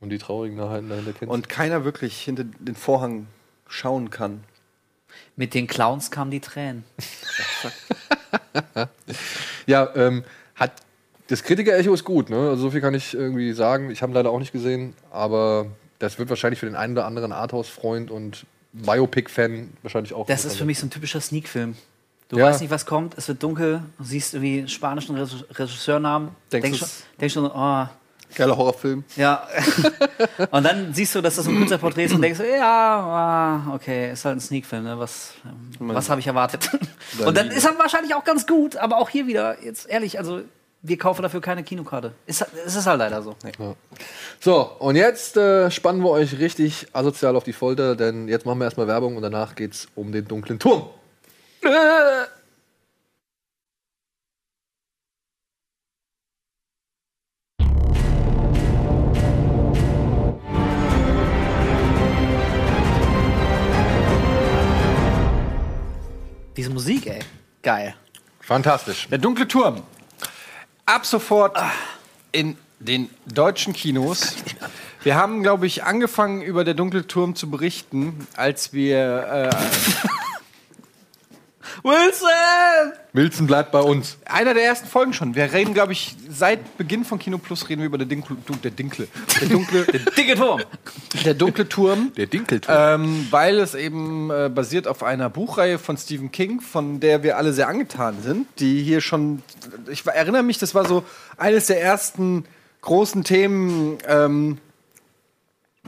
Und 0.00 0.10
die 0.10 0.18
traurigen 0.18 0.58
Wahrheiten 0.58 0.88
dahinter 0.88 1.12
kennst. 1.12 1.32
und 1.32 1.48
keiner 1.48 1.84
wirklich 1.84 2.20
hinter 2.20 2.44
den 2.44 2.74
Vorhang 2.74 3.26
schauen 3.68 4.10
kann. 4.10 4.44
Mit 5.36 5.54
den 5.54 5.66
Clowns 5.66 6.10
kamen 6.10 6.30
die 6.30 6.40
Tränen. 6.40 6.84
ja, 9.66 9.88
ähm, 9.94 10.24
hat 10.54 10.72
das 11.28 11.42
Kritiker-Echo 11.42 11.92
ist 11.92 12.04
gut, 12.04 12.30
ne? 12.30 12.48
Also 12.48 12.62
so 12.62 12.70
viel 12.70 12.80
kann 12.80 12.94
ich 12.94 13.14
irgendwie 13.14 13.52
sagen. 13.52 13.90
Ich 13.90 14.00
habe 14.00 14.12
ihn 14.12 14.14
leider 14.14 14.30
auch 14.30 14.38
nicht 14.38 14.52
gesehen, 14.52 14.94
aber 15.10 15.66
das 15.98 16.18
wird 16.18 16.30
wahrscheinlich 16.30 16.58
für 16.58 16.66
den 16.66 16.74
einen 16.74 16.94
oder 16.94 17.04
anderen 17.04 17.32
Arthouse-Freund 17.32 18.10
und 18.10 18.46
Biopic-Fan 18.72 19.70
wahrscheinlich 19.82 20.14
auch. 20.14 20.26
Das 20.26 20.44
ist 20.44 20.56
für 20.56 20.64
mich 20.64 20.78
so 20.78 20.86
ein 20.86 20.90
typischer 20.90 21.20
Sneak-Film. 21.20 21.76
Du 22.28 22.36
Ja. 22.38 22.46
weißt 22.46 22.60
nicht, 22.60 22.70
was 22.70 22.84
kommt, 22.84 23.16
es 23.16 23.26
wird 23.28 23.42
dunkel, 23.42 23.82
du 23.98 24.04
siehst 24.04 24.34
irgendwie 24.34 24.58
einen 24.58 24.68
spanischen 24.68 25.16
Regis- 25.16 25.44
Regisseurnamen, 25.50 26.30
Denkst 26.52 26.64
denkst, 26.64 26.78
schon, 26.78 26.88
denkst 27.20 27.34
schon, 27.34 27.46
oh, 27.50 27.86
Geiler 28.34 28.54
Horrorfilm. 28.58 29.04
ja. 29.16 29.48
und 30.50 30.62
dann 30.62 30.92
siehst 30.92 31.14
du, 31.14 31.22
dass 31.22 31.36
das 31.36 31.46
ein 31.48 31.56
Künstlerporträt 31.56 32.04
ist 32.04 32.12
und 32.14 32.20
denkst, 32.20 32.40
ja, 32.40 33.00
ah, 33.70 33.74
okay, 33.74 34.12
ist 34.12 34.26
halt 34.26 34.36
ein 34.36 34.40
Sneak-Film, 34.40 34.84
ne? 34.84 34.98
was, 34.98 35.32
was 35.78 36.10
habe 36.10 36.20
ich 36.20 36.26
erwartet? 36.26 36.68
und 37.24 37.34
dann 37.34 37.48
ist 37.50 37.64
er 37.64 37.78
wahrscheinlich 37.78 38.14
auch 38.14 38.24
ganz 38.24 38.46
gut, 38.46 38.76
aber 38.76 38.98
auch 38.98 39.08
hier 39.08 39.26
wieder, 39.26 39.62
jetzt 39.64 39.88
ehrlich, 39.88 40.18
also 40.18 40.42
wir 40.82 40.98
kaufen 40.98 41.22
dafür 41.22 41.40
keine 41.40 41.64
Kinokarte. 41.64 42.12
Ist, 42.26 42.44
es 42.66 42.76
ist 42.76 42.86
halt 42.86 42.98
leider 42.98 43.22
so. 43.22 43.34
Ja. 43.58 43.74
So, 44.38 44.70
und 44.78 44.94
jetzt 44.96 45.36
äh, 45.38 45.70
spannen 45.70 46.02
wir 46.02 46.10
euch 46.10 46.38
richtig 46.38 46.86
asozial 46.92 47.34
auf 47.34 47.42
die 47.44 47.52
Folter, 47.54 47.96
denn 47.96 48.28
jetzt 48.28 48.44
machen 48.46 48.58
wir 48.58 48.66
erstmal 48.66 48.86
Werbung 48.86 49.16
und 49.16 49.22
danach 49.22 49.54
geht's 49.54 49.88
um 49.96 50.12
den 50.12 50.28
dunklen 50.28 50.58
Turm. 50.58 50.88
Diese 66.56 66.70
Musik, 66.70 67.06
ey. 67.06 67.20
Geil. 67.62 67.94
Fantastisch. 68.40 69.08
Der 69.08 69.18
dunkle 69.18 69.46
Turm. 69.46 69.82
Ab 70.86 71.04
sofort 71.04 71.56
ah. 71.56 71.70
in 72.32 72.56
den 72.80 73.10
deutschen 73.26 73.72
Kinos. 73.72 74.34
Wir 75.02 75.16
haben, 75.16 75.42
glaube 75.42 75.66
ich, 75.66 75.84
angefangen 75.84 76.42
über 76.42 76.64
der 76.64 76.74
dunkle 76.74 77.06
Turm 77.06 77.34
zu 77.34 77.50
berichten, 77.50 78.26
als 78.36 78.72
wir 78.72 79.50
äh, 79.52 79.56
Wilson! 81.82 82.92
Wilson 83.12 83.46
bleibt 83.46 83.72
bei 83.72 83.80
uns. 83.80 84.18
einer 84.24 84.54
der 84.54 84.64
ersten 84.64 84.86
Folgen 84.88 85.12
schon. 85.12 85.34
Wir 85.34 85.52
reden, 85.52 85.74
glaube 85.74 85.92
ich, 85.92 86.16
seit 86.28 86.76
Beginn 86.76 87.04
von 87.04 87.18
Kino 87.18 87.38
Plus 87.38 87.68
reden 87.68 87.80
wir 87.80 87.86
über 87.86 87.98
der 87.98 88.06
Dinkle, 88.06 88.36
der 88.62 88.70
Dinkle, 88.70 89.08
der 89.40 89.48
dunkle, 89.48 89.84
Dicke 90.16 90.34
Turm. 90.34 90.60
der 91.24 91.34
dunkle 91.34 91.68
Turm. 91.68 92.12
Der 92.16 92.26
Dinkelturm. 92.26 93.02
Ähm, 93.02 93.26
weil 93.30 93.58
es 93.58 93.74
eben 93.74 94.30
äh, 94.30 94.50
basiert 94.52 94.88
auf 94.88 95.02
einer 95.02 95.30
Buchreihe 95.30 95.78
von 95.78 95.96
Stephen 95.96 96.32
King, 96.32 96.60
von 96.60 97.00
der 97.00 97.22
wir 97.22 97.36
alle 97.36 97.52
sehr 97.52 97.68
angetan 97.68 98.22
sind, 98.22 98.46
die 98.58 98.82
hier 98.82 99.00
schon, 99.00 99.42
ich 99.90 100.06
erinnere 100.06 100.42
mich, 100.42 100.58
das 100.58 100.74
war 100.74 100.86
so 100.86 101.04
eines 101.36 101.66
der 101.66 101.82
ersten 101.82 102.44
großen 102.82 103.24
Themen, 103.24 103.98
ähm, 104.06 104.58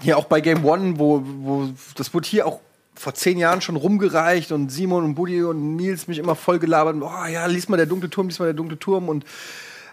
hier 0.01 0.17
auch 0.17 0.25
bei 0.25 0.41
Game 0.41 0.65
One, 0.65 0.99
wo, 0.99 1.23
wo 1.25 1.69
das 1.95 2.15
wurde 2.15 2.27
hier 2.27 2.47
auch 2.47 2.61
vor 3.01 3.15
zehn 3.15 3.39
Jahren 3.39 3.63
schon 3.63 3.77
rumgereicht 3.77 4.53
und 4.53 4.71
Simon 4.71 5.05
und 5.05 5.15
Buddy 5.15 5.43
und 5.43 5.77
Nils 5.77 6.07
mich 6.07 6.19
immer 6.19 6.35
voll 6.35 6.59
gelabert, 6.59 6.97
oh 7.01 7.27
ja, 7.27 7.47
lies 7.47 7.69
mal 7.69 7.79
der 7.79 7.87
dunkle 7.87 8.11
Turm, 8.11 8.29
lies 8.29 8.39
mal 8.39 8.45
der 8.45 8.55
dunkle 8.55 8.79
Turm 8.79 9.09
und 9.09 9.25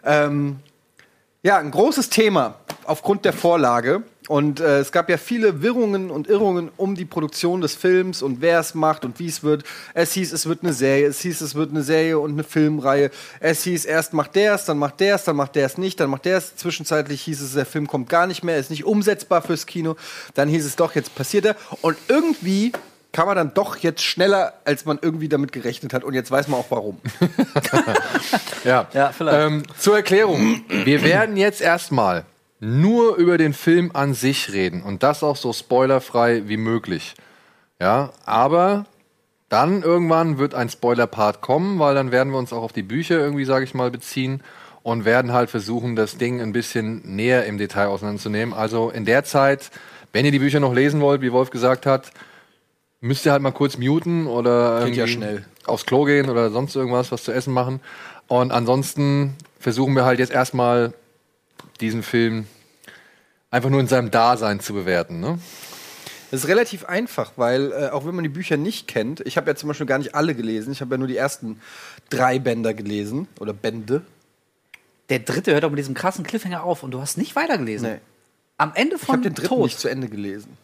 ähm, 0.04 0.58
ja, 1.42 1.58
ein 1.58 1.72
großes 1.72 2.10
Thema 2.10 2.56
aufgrund 2.84 3.24
der 3.24 3.32
Vorlage. 3.32 4.04
Und 4.28 4.60
äh, 4.60 4.80
es 4.80 4.92
gab 4.92 5.10
ja 5.10 5.16
viele 5.16 5.62
Wirrungen 5.62 6.12
und 6.12 6.28
Irrungen 6.28 6.70
um 6.76 6.96
die 6.96 7.06
Produktion 7.06 7.62
des 7.62 7.76
Films 7.76 8.22
und 8.22 8.42
wer 8.42 8.60
es 8.60 8.76
macht 8.76 9.06
und 9.06 9.20
wie 9.20 9.28
es 9.28 9.42
wird. 9.42 9.64
Es 9.94 10.12
hieß, 10.12 10.34
es 10.34 10.46
wird 10.48 10.64
eine 10.64 10.74
Serie, 10.74 11.08
es 11.08 11.22
hieß, 11.22 11.40
es 11.40 11.56
wird 11.56 11.70
eine 11.70 11.84
Serie 11.84 12.20
und 12.20 12.32
eine 12.32 12.44
Filmreihe. 12.44 13.10
Es 13.40 13.64
hieß, 13.64 13.86
erst 13.86 14.12
macht 14.12 14.36
der 14.36 14.56
es, 14.56 14.66
dann 14.66 14.78
macht 14.78 15.00
der 15.00 15.16
es, 15.16 15.24
dann 15.24 15.38
macht 15.38 15.56
der 15.56 15.66
es 15.66 15.78
nicht, 15.78 16.02
dann 16.02 16.10
macht 16.10 16.26
der 16.26 16.40
es. 16.40 16.58
Zwischenzeitlich 16.58 17.22
hieß 17.22 17.40
es, 17.40 17.54
der 17.54 17.66
Film 17.66 17.88
kommt 17.88 18.10
gar 18.10 18.28
nicht 18.28 18.44
mehr, 18.44 18.58
ist 18.58 18.70
nicht 18.70 18.84
umsetzbar 18.84 19.42
fürs 19.42 19.66
Kino. 19.66 19.96
Dann 20.34 20.50
hieß 20.50 20.66
es 20.66 20.76
doch, 20.76 20.94
jetzt 20.94 21.16
passiert 21.16 21.46
er. 21.46 21.56
Und 21.82 21.96
irgendwie 22.10 22.74
kam 23.12 23.28
er 23.30 23.36
dann 23.36 23.54
doch 23.54 23.78
jetzt 23.78 24.04
schneller, 24.04 24.54
als 24.66 24.86
man 24.86 25.00
irgendwie 25.02 25.30
damit 25.30 25.52
gerechnet 25.52 25.94
hat. 25.94 26.04
Und 26.04 26.14
jetzt 26.14 26.30
weiß 26.30 26.48
man 26.48 26.60
auch 26.60 26.70
warum. 26.70 27.00
Ja, 28.64 28.88
Ja, 28.94 29.12
vielleicht. 29.12 29.48
Ähm, 29.48 29.64
zur 29.78 29.96
Erklärung. 29.96 30.62
Wir 30.68 31.04
werden 31.04 31.38
jetzt 31.38 31.62
erstmal 31.62 32.26
nur 32.60 33.16
über 33.16 33.38
den 33.38 33.54
Film 33.54 33.92
an 33.94 34.14
sich 34.14 34.52
reden 34.52 34.82
und 34.82 35.04
das 35.04 35.24
auch 35.24 35.38
so 35.38 35.54
spoilerfrei 35.54 36.44
wie 36.48 36.58
möglich. 36.58 37.16
Ja, 37.80 38.12
aber 38.26 38.86
dann 39.50 39.84
irgendwann 39.84 40.40
wird 40.40 40.56
ein 40.56 40.70
Spoiler-Part 40.70 41.42
kommen, 41.42 41.80
weil 41.80 41.96
dann 41.96 42.12
werden 42.12 42.34
wir 42.34 42.40
uns 42.40 42.52
auch 42.52 42.64
auf 42.64 42.74
die 42.74 42.84
Bücher 42.84 43.18
irgendwie, 43.18 43.46
sage 43.46 43.64
ich 43.64 43.74
mal, 43.74 43.92
beziehen 43.92 44.42
und 44.84 45.06
werden 45.06 45.32
halt 45.32 45.50
versuchen, 45.50 45.96
das 45.96 46.18
Ding 46.18 46.42
ein 46.42 46.52
bisschen 46.52 47.02
näher 47.04 47.46
im 47.46 47.58
Detail 47.58 47.88
auseinanderzunehmen. 47.88 48.54
Also 48.54 48.90
in 48.90 49.06
der 49.06 49.24
Zeit, 49.24 49.70
wenn 50.12 50.26
ihr 50.26 50.32
die 50.32 50.40
Bücher 50.40 50.60
noch 50.60 50.74
lesen 50.74 51.00
wollt, 51.00 51.22
wie 51.22 51.32
Wolf 51.32 51.50
gesagt 51.50 51.86
hat, 51.86 52.12
müsst 53.00 53.26
ihr 53.26 53.32
halt 53.32 53.42
mal 53.42 53.52
kurz 53.52 53.78
muten 53.78 54.28
oder 54.28 54.80
ja 54.80 54.86
irgendwie 54.88 55.08
schnell. 55.08 55.46
aufs 55.66 55.86
Klo 55.86 56.04
gehen 56.06 56.30
oder 56.30 56.50
sonst 56.50 56.76
irgendwas, 56.76 57.12
was 57.12 57.24
zu 57.24 57.32
essen 57.32 57.54
machen. 57.54 57.80
Und 58.28 58.52
ansonsten 58.52 59.36
versuchen 59.60 59.96
wir 59.96 60.06
halt 60.06 60.20
jetzt 60.20 60.32
erstmal 60.32 60.94
diesen 61.80 62.04
Film 62.04 62.48
einfach 63.52 63.70
nur 63.70 63.80
in 63.80 63.88
seinem 63.88 64.12
Dasein 64.12 64.60
zu 64.60 64.74
bewerten. 64.74 65.20
Ne? 65.20 65.40
Das 66.32 66.42
ist 66.44 66.50
relativ 66.50 66.84
einfach, 66.86 67.34
weil 67.38 67.72
äh, 67.72 67.90
auch 67.90 68.06
wenn 68.06 68.14
man 68.16 68.24
die 68.24 68.30
Bücher 68.30 68.58
nicht 68.58 68.88
kennt, 68.88 69.22
ich 69.22 69.38
habe 69.38 69.50
ja 69.50 69.56
zum 69.56 69.68
Beispiel 69.70 69.86
gar 69.86 69.98
nicht 70.00 70.14
alle 70.16 70.36
gelesen, 70.36 70.74
ich 70.74 70.82
habe 70.82 70.96
ja 70.96 70.98
nur 70.98 71.08
die 71.08 71.16
ersten 71.16 71.62
drei 72.10 72.38
Bänder 72.40 72.74
gelesen 72.74 73.28
oder 73.40 73.54
Bände. 73.54 74.02
Der 75.10 75.20
dritte 75.20 75.54
hört 75.54 75.64
aber 75.64 75.72
mit 75.72 75.80
diesem 75.80 75.94
krassen 75.96 76.26
Cliffhanger 76.26 76.64
auf 76.64 76.84
und 76.84 76.92
du 76.92 77.00
hast 77.00 77.18
nicht 77.18 77.36
weitergelesen. 77.38 77.92
Nee. 77.94 78.00
Am 78.58 78.74
Ende 78.76 78.98
Ich 78.98 79.02
von 79.04 79.14
habe 79.14 79.24
den 79.24 79.36
dritten 79.36 79.48
Tod. 79.50 79.64
nicht 79.64 79.80
zu 79.80 79.88
Ende 79.88 80.10
gelesen. 80.10 80.58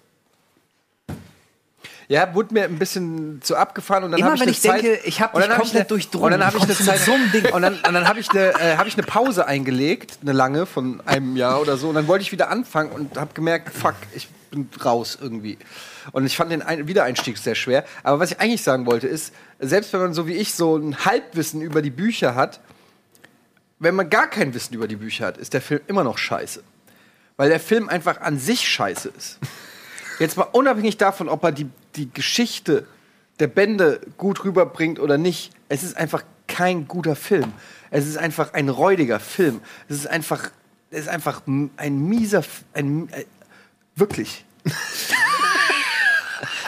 Ja, 2.14 2.32
wurde 2.36 2.54
mir 2.54 2.66
ein 2.66 2.78
bisschen 2.78 3.42
zu 3.42 3.56
abgefahren 3.56 4.04
und 4.04 4.12
dann 4.12 4.24
habe 4.24 4.36
ich 4.36 4.42
wenn 4.42 4.50
ich 4.50 4.62
Zeit, 4.62 4.84
denke, 4.84 5.00
ich 5.04 5.20
hab 5.20 5.34
und 5.34 5.42
dich 5.42 5.50
hab 5.50 5.60
komplett 5.60 5.90
durchdrungen, 5.90 6.26
Und 6.26 6.40
dann 6.40 6.46
habe 6.46 6.58
ich 6.60 6.64
eine 6.64 6.76
Zeit, 6.76 7.00
so 7.00 7.12
und 7.12 7.62
dann, 7.64 7.80
dann 7.82 8.08
habe 8.08 8.20
ich 8.20 8.30
eine 8.30 8.54
äh, 8.60 8.78
habe 8.78 8.88
ich 8.88 8.94
eine 8.94 9.02
Pause 9.02 9.48
eingelegt, 9.48 10.20
eine 10.22 10.32
lange 10.32 10.68
von 10.68 11.02
einem 11.08 11.36
Jahr 11.36 11.60
oder 11.60 11.76
so 11.76 11.90
und 11.90 11.96
dann 11.96 12.08
wollte 12.08 12.22
ich 12.22 12.32
wieder 12.32 12.52
anfangen 12.52 12.92
und 12.92 13.18
habe 13.18 13.34
gemerkt, 13.34 13.76
fuck, 13.76 13.96
ich 14.14 14.28
bin 14.52 14.70
raus 14.86 15.18
irgendwie. 15.20 15.58
Und 16.12 16.28
ich 16.28 16.38
fand 16.38 16.52
den 16.52 16.62
Ein 16.62 16.88
Wiedereinstieg 16.88 17.36
sehr 17.40 17.56
schwer, 17.56 17.84
aber 18.04 18.20
was 18.20 18.30
ich 18.30 18.40
eigentlich 18.40 18.62
sagen 18.62 18.86
wollte 18.86 19.08
ist, 19.08 19.34
selbst 19.60 19.92
wenn 19.92 20.02
man 20.02 20.14
so 20.14 20.28
wie 20.28 20.34
ich 20.34 20.54
so 20.54 20.78
ein 20.78 21.06
Halbwissen 21.06 21.64
über 21.64 21.82
die 21.82 21.90
Bücher 21.90 22.36
hat, 22.36 22.60
wenn 23.80 23.96
man 23.96 24.12
gar 24.12 24.28
kein 24.30 24.54
Wissen 24.54 24.76
über 24.76 24.88
die 24.88 24.98
Bücher 24.98 25.26
hat, 25.26 25.40
ist 25.40 25.56
der 25.56 25.62
Film 25.62 25.82
immer 25.88 26.04
noch 26.04 26.20
scheiße. 26.20 26.62
Weil 27.38 27.50
der 27.50 27.60
Film 27.60 27.90
einfach 27.90 28.22
an 28.22 28.38
sich 28.38 28.68
scheiße 28.68 29.10
ist. 29.18 29.40
Jetzt 30.20 30.38
mal 30.38 30.48
unabhängig 30.52 30.98
davon, 30.98 31.28
ob 31.28 31.44
er 31.44 31.52
die, 31.52 31.68
die 31.96 32.12
Geschichte 32.12 32.88
der 33.40 33.48
Bände 33.48 34.02
gut 34.18 34.44
rüberbringt 34.44 35.00
oder 35.00 35.18
nicht, 35.18 35.52
es 35.70 35.84
ist 35.84 35.98
einfach 35.98 36.24
kein 36.48 36.88
guter 36.88 37.16
Film. 37.16 37.52
Es 37.90 38.08
ist 38.08 38.18
einfach 38.18 38.54
ein 38.54 38.70
räudiger 38.70 39.20
Film. 39.20 39.62
Es 39.88 39.98
ist 39.98 40.08
einfach, 40.08 40.52
es 40.92 41.02
ist 41.02 41.10
einfach 41.10 41.42
ein 41.46 42.00
mieser, 42.08 42.44
ein, 42.74 43.10
äh, 43.10 43.26
wirklich. 43.96 44.46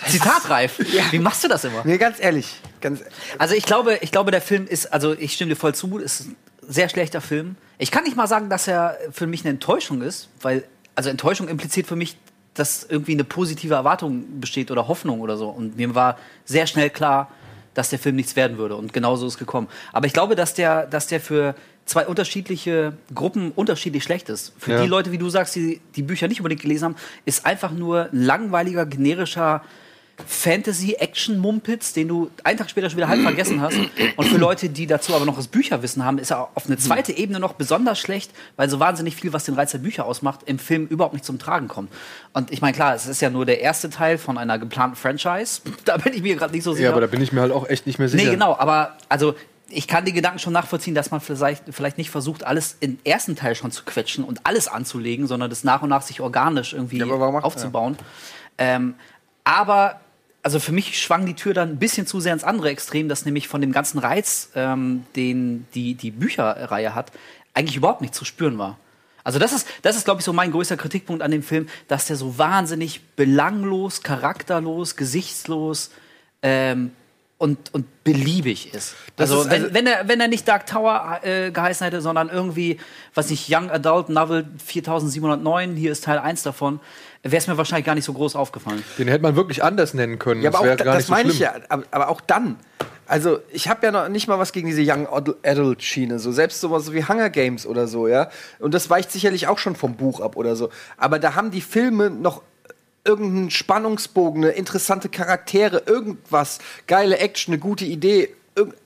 Zitatreif. 0.08 0.80
Wie 1.12 1.20
machst 1.20 1.44
du 1.44 1.48
das 1.48 1.64
immer? 1.64 1.82
Nee, 1.84 1.98
ganz 1.98 2.20
ehrlich, 2.20 2.62
ganz 2.82 3.02
Also 3.38 3.56
ich 3.56 3.66
glaube, 3.66 4.00
ich 4.02 4.12
glaube, 4.12 4.32
der 4.32 4.42
Film 4.42 4.68
ist, 4.68 4.94
also 4.94 5.14
ich 5.14 5.34
stimme 5.34 5.50
dir 5.50 5.56
voll 5.56 5.74
zu, 5.74 5.98
ist 5.98 6.28
ein 6.28 6.36
sehr 6.62 6.90
schlechter 6.90 7.22
Film. 7.22 7.56
Ich 7.78 7.92
kann 7.92 8.04
nicht 8.04 8.16
mal 8.16 8.28
sagen, 8.28 8.50
dass 8.50 8.68
er 8.68 8.98
für 9.12 9.28
mich 9.28 9.42
eine 9.42 9.52
Enttäuschung 9.52 10.02
ist, 10.02 10.30
weil, 10.42 10.64
also 10.96 11.10
Enttäuschung 11.10 11.48
impliziert 11.48 11.88
für 11.88 11.96
mich, 11.96 12.18
dass 12.56 12.84
irgendwie 12.90 13.12
eine 13.14 13.24
positive 13.24 13.74
Erwartung 13.76 14.40
besteht 14.40 14.72
oder 14.72 14.88
Hoffnung 14.88 15.22
oder 15.22 15.38
so. 15.38 15.50
Und 15.50 15.78
mir 15.78 15.94
war 15.94 16.18
sehr 16.46 16.66
schnell 16.68 16.90
klar, 16.90 17.30
dass 17.74 17.90
der 17.90 18.00
Film 18.00 18.16
nichts 18.16 18.36
werden 18.36 18.58
würde. 18.58 18.76
Und 18.76 18.94
genauso 18.94 19.28
ist 19.28 19.34
es 19.34 19.40
gekommen. 19.40 19.68
Aber 19.94 20.08
ich 20.08 20.14
glaube, 20.14 20.36
dass 20.36 20.54
der, 20.54 20.88
dass 20.88 21.08
der 21.08 21.20
für 21.20 21.56
zwei 21.86 22.08
unterschiedliche 22.08 22.94
Gruppen 23.14 23.52
unterschiedlich 23.52 24.04
schlecht 24.04 24.30
ist. 24.30 24.54
Für 24.58 24.72
Ja. 24.72 24.82
die 24.82 24.88
Leute, 24.88 25.12
wie 25.12 25.18
du 25.18 25.30
sagst, 25.30 25.56
die 25.56 25.82
die 25.96 26.02
Bücher 26.02 26.28
nicht 26.28 26.40
unbedingt 26.40 26.62
gelesen 26.62 26.86
haben, 26.86 26.96
ist 27.26 27.46
einfach 27.46 27.72
nur 27.72 28.10
ein 28.12 28.24
langweiliger, 28.24 28.86
generischer 28.86 29.62
Fantasy-Action-Mumpitz, 30.28 31.94
den 31.94 32.08
du 32.08 32.32
einen 32.44 32.58
Tag 32.58 32.70
später 32.70 32.90
schon 32.90 32.98
wieder 32.98 33.08
halb 33.08 33.22
vergessen 33.22 33.62
hast. 33.62 33.78
Und 34.16 34.28
für 34.28 34.38
Leute, 34.38 34.70
die 34.70 34.88
dazu 34.88 35.14
aber 35.16 35.26
noch 35.26 35.36
das 35.36 35.48
Bücherwissen 35.48 36.04
haben, 36.06 36.18
ist 36.20 36.32
er 36.32 36.50
auf 36.56 36.66
eine 36.68 36.78
zweite 36.78 37.12
Ebene 37.12 37.40
noch 37.40 37.54
besonders 37.54 38.00
schlecht, 38.00 38.32
weil 38.56 38.70
so 38.70 38.80
wahnsinnig 38.80 39.16
viel, 39.16 39.34
was 39.34 39.46
den 39.46 39.56
Reiz 39.56 39.72
der 39.72 39.80
Bücher 39.80 40.06
ausmacht, 40.06 40.42
im 40.46 40.60
Film 40.60 40.88
überhaupt 40.88 41.14
nicht 41.14 41.26
zum 41.26 41.40
Tragen 41.40 41.68
kommt. 41.68 41.92
Und 42.34 42.52
ich 42.52 42.62
meine, 42.62 42.74
klar, 42.74 42.96
es 42.96 43.08
ist 43.08 43.22
ja 43.22 43.30
nur 43.30 43.46
der 43.46 43.62
erste 43.62 43.90
Teil 43.90 44.18
von 44.18 44.38
einer 44.38 44.60
geplanten 44.60 44.96
Franchise. 44.96 45.62
Da 45.86 45.98
bin 45.98 46.14
ich 46.14 46.22
mir 46.24 46.36
gerade 46.36 46.54
nicht 46.54 46.64
so 46.64 46.74
sicher. 46.74 46.86
Ja, 46.86 46.92
aber 46.92 47.02
da 47.02 47.08
bin 47.08 47.22
ich 47.22 47.32
mir 47.32 47.42
halt 47.42 47.52
auch 47.52 47.68
echt 47.70 47.86
nicht 47.86 48.00
mehr 48.00 48.10
sicher. 48.10 48.24
Nee, 48.24 48.32
genau, 48.32 48.56
aber 48.58 48.98
also 49.08 49.36
ich 49.70 49.88
kann 49.88 50.04
die 50.06 50.14
Gedanken 50.14 50.40
schon 50.40 50.54
nachvollziehen, 50.54 50.96
dass 50.96 51.12
man 51.12 51.22
vielleicht, 51.22 51.64
vielleicht 51.72 51.98
nicht 51.98 52.10
versucht, 52.10 52.44
alles 52.44 52.78
im 52.80 52.98
ersten 53.04 53.36
Teil 53.36 53.56
schon 53.56 53.72
zu 53.72 53.84
quetschen 53.84 54.24
und 54.24 54.42
alles 54.46 54.68
anzulegen, 54.68 55.28
sondern 55.28 55.50
das 55.50 55.64
nach 55.64 55.82
und 55.84 55.90
nach 55.90 56.02
sich 56.02 56.22
organisch 56.22 56.74
irgendwie 56.74 57.00
macht- 57.04 57.44
aufzubauen. 57.44 57.98
Ähm, 58.58 58.96
aber 59.44 60.00
also 60.46 60.60
für 60.60 60.74
mich 60.74 61.02
schwang 61.02 61.26
die 61.26 61.34
Tür 61.34 61.56
dann 61.56 61.70
ein 61.72 61.80
bisschen 61.80 62.06
zu 62.06 62.20
sehr 62.20 62.32
ins 62.32 62.44
andere 62.44 62.70
Extrem, 62.70 63.10
dass 63.10 63.26
nämlich 63.26 63.48
von 63.48 63.62
dem 63.62 63.72
ganzen 63.72 63.98
Reiz, 63.98 64.52
ähm, 64.54 65.04
den 65.16 65.66
die, 65.74 65.96
die 65.96 66.12
Bücherreihe 66.12 66.94
hat, 66.94 67.12
eigentlich 67.56 67.78
überhaupt 67.78 68.02
nicht 68.02 68.14
zu 68.14 68.26
spüren 68.26 68.60
war. 68.60 68.78
Also 69.24 69.40
das 69.40 69.54
ist, 69.54 69.68
das 69.82 69.96
ist 69.96 70.06
glaube 70.06 70.20
ich, 70.20 70.26
so 70.26 70.34
mein 70.34 70.52
größter 70.52 70.78
Kritikpunkt 70.78 71.24
an 71.24 71.32
dem 71.32 71.42
Film, 71.42 71.68
dass 71.88 72.06
der 72.06 72.16
so 72.16 72.38
wahnsinnig 72.38 73.02
belanglos, 73.16 74.04
charakterlos, 74.04 74.96
gesichtslos 74.96 75.90
ähm, 76.44 76.92
und, 77.40 77.74
und 77.74 78.04
beliebig 78.04 78.72
ist. 78.72 78.96
Das 79.16 79.32
also 79.32 79.42
ist 79.42 79.50
wenn, 79.50 79.74
wenn, 79.74 79.88
er, 79.88 80.08
wenn 80.08 80.22
er 80.22 80.28
nicht 80.28 80.48
Dark 80.48 80.68
Tower 80.68 81.22
äh, 81.24 81.50
geheißen 81.50 81.86
hätte, 81.86 82.02
sondern 82.02 82.30
irgendwie, 82.30 82.80
was 83.16 83.32
nicht, 83.32 83.48
Young 83.50 83.72
Adult 83.72 84.10
Novel 84.10 84.48
4709, 84.64 85.76
hier 85.76 85.92
ist 85.92 86.04
Teil 86.04 86.20
1 86.20 86.44
davon, 86.44 86.80
wäre 87.32 87.38
es 87.42 87.48
mir 87.48 87.58
wahrscheinlich 87.58 87.86
gar 87.86 87.96
nicht 87.96 88.06
so 88.06 88.14
groß 88.14 88.36
aufgefallen. 88.36 88.84
Den 88.98 89.08
hätte 89.08 89.22
man 89.24 89.36
wirklich 89.36 89.64
anders 89.64 89.94
nennen 89.94 90.20
können. 90.20 90.42
Ja, 90.42 90.54
aber 90.54 90.64
wär 90.66 90.74
auch, 90.74 90.78
gar 90.78 90.86
das 90.86 90.96
nicht 90.98 91.06
so 91.08 91.14
meine 91.14 91.30
ich 91.30 91.36
schlimm. 91.38 91.50
ja. 91.56 91.62
Aber, 91.70 91.84
aber 91.92 92.10
auch 92.10 92.22
dann. 92.22 92.58
Also, 93.08 93.40
ich 93.52 93.68
habe 93.70 93.86
ja 93.86 93.92
noch 93.92 94.10
nicht 94.10 94.28
mal 94.28 94.40
was 94.40 94.52
gegen 94.52 94.68
diese 94.68 94.82
Young 94.84 95.08
Ad- 95.08 95.36
Adult 95.44 95.84
Schiene. 95.84 96.18
So, 96.18 96.32
selbst 96.32 96.60
sowas 96.60 96.92
wie 96.92 97.04
Hunger 97.04 97.30
Games 97.30 97.68
oder 97.68 97.88
so, 97.88 98.08
ja. 98.08 98.30
Und 98.60 98.74
das 98.74 98.90
weicht 98.90 99.12
sicherlich 99.12 99.48
auch 99.48 99.60
schon 99.60 99.76
vom 99.76 99.96
Buch 99.96 100.22
ab 100.22 100.36
oder 100.38 100.56
so. 100.56 100.70
Aber 100.98 101.20
da 101.20 101.36
haben 101.36 101.52
die 101.52 101.62
Filme 101.62 102.10
noch 102.10 102.42
irgendeinen 103.04 103.52
Spannungsbogen, 103.52 104.44
eine 104.44 104.54
interessante 104.54 105.10
Charaktere, 105.10 105.84
irgendwas, 105.86 106.58
geile 106.88 107.20
Action, 107.20 107.54
eine 107.54 107.60
gute 107.60 107.86
Idee. 107.86 108.30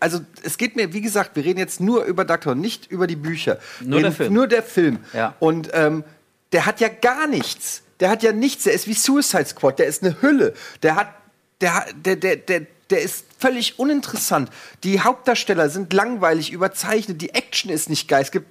Also 0.01 0.19
es 0.43 0.57
geht 0.57 0.75
mir, 0.75 0.91
wie 0.91 0.99
gesagt, 1.01 1.37
wir 1.37 1.45
reden 1.45 1.59
jetzt 1.59 1.79
nur 1.79 2.03
über 2.03 2.25
Doctor, 2.25 2.55
nicht 2.55 2.91
über 2.91 3.07
die 3.07 3.15
Bücher. 3.15 3.59
Nur 3.79 4.01
der 4.01 4.11
Film. 4.11 4.33
Nur 4.33 4.47
der 4.47 4.63
Film. 4.63 4.99
Ja. 5.13 5.35
Und 5.39 5.69
ähm, 5.73 6.03
der 6.51 6.65
hat 6.65 6.81
ja 6.81 6.89
gar 6.89 7.27
nichts. 7.27 7.83
Der 7.99 8.09
hat 8.09 8.23
ja 8.23 8.31
nichts. 8.31 8.63
Der 8.63 8.73
ist 8.73 8.87
wie 8.87 8.93
Suicide 8.93 9.45
Squad. 9.45 9.79
Der 9.79 9.87
ist 9.87 10.03
eine 10.03 10.21
Hülle. 10.21 10.53
Der 10.83 10.95
hat, 10.95 11.13
der, 11.61 11.85
der, 11.93 12.15
der, 12.15 12.35
der, 12.37 12.65
der 12.89 13.01
ist 13.01 13.25
völlig 13.37 13.79
uninteressant. 13.79 14.49
Die 14.83 15.01
Hauptdarsteller 15.01 15.69
sind 15.69 15.93
langweilig, 15.93 16.51
überzeichnet, 16.51 17.21
die 17.21 17.33
Action 17.33 17.71
ist 17.71 17.89
nicht 17.89 18.07
geil. 18.07 18.21
Es 18.21 18.31
gibt 18.31 18.47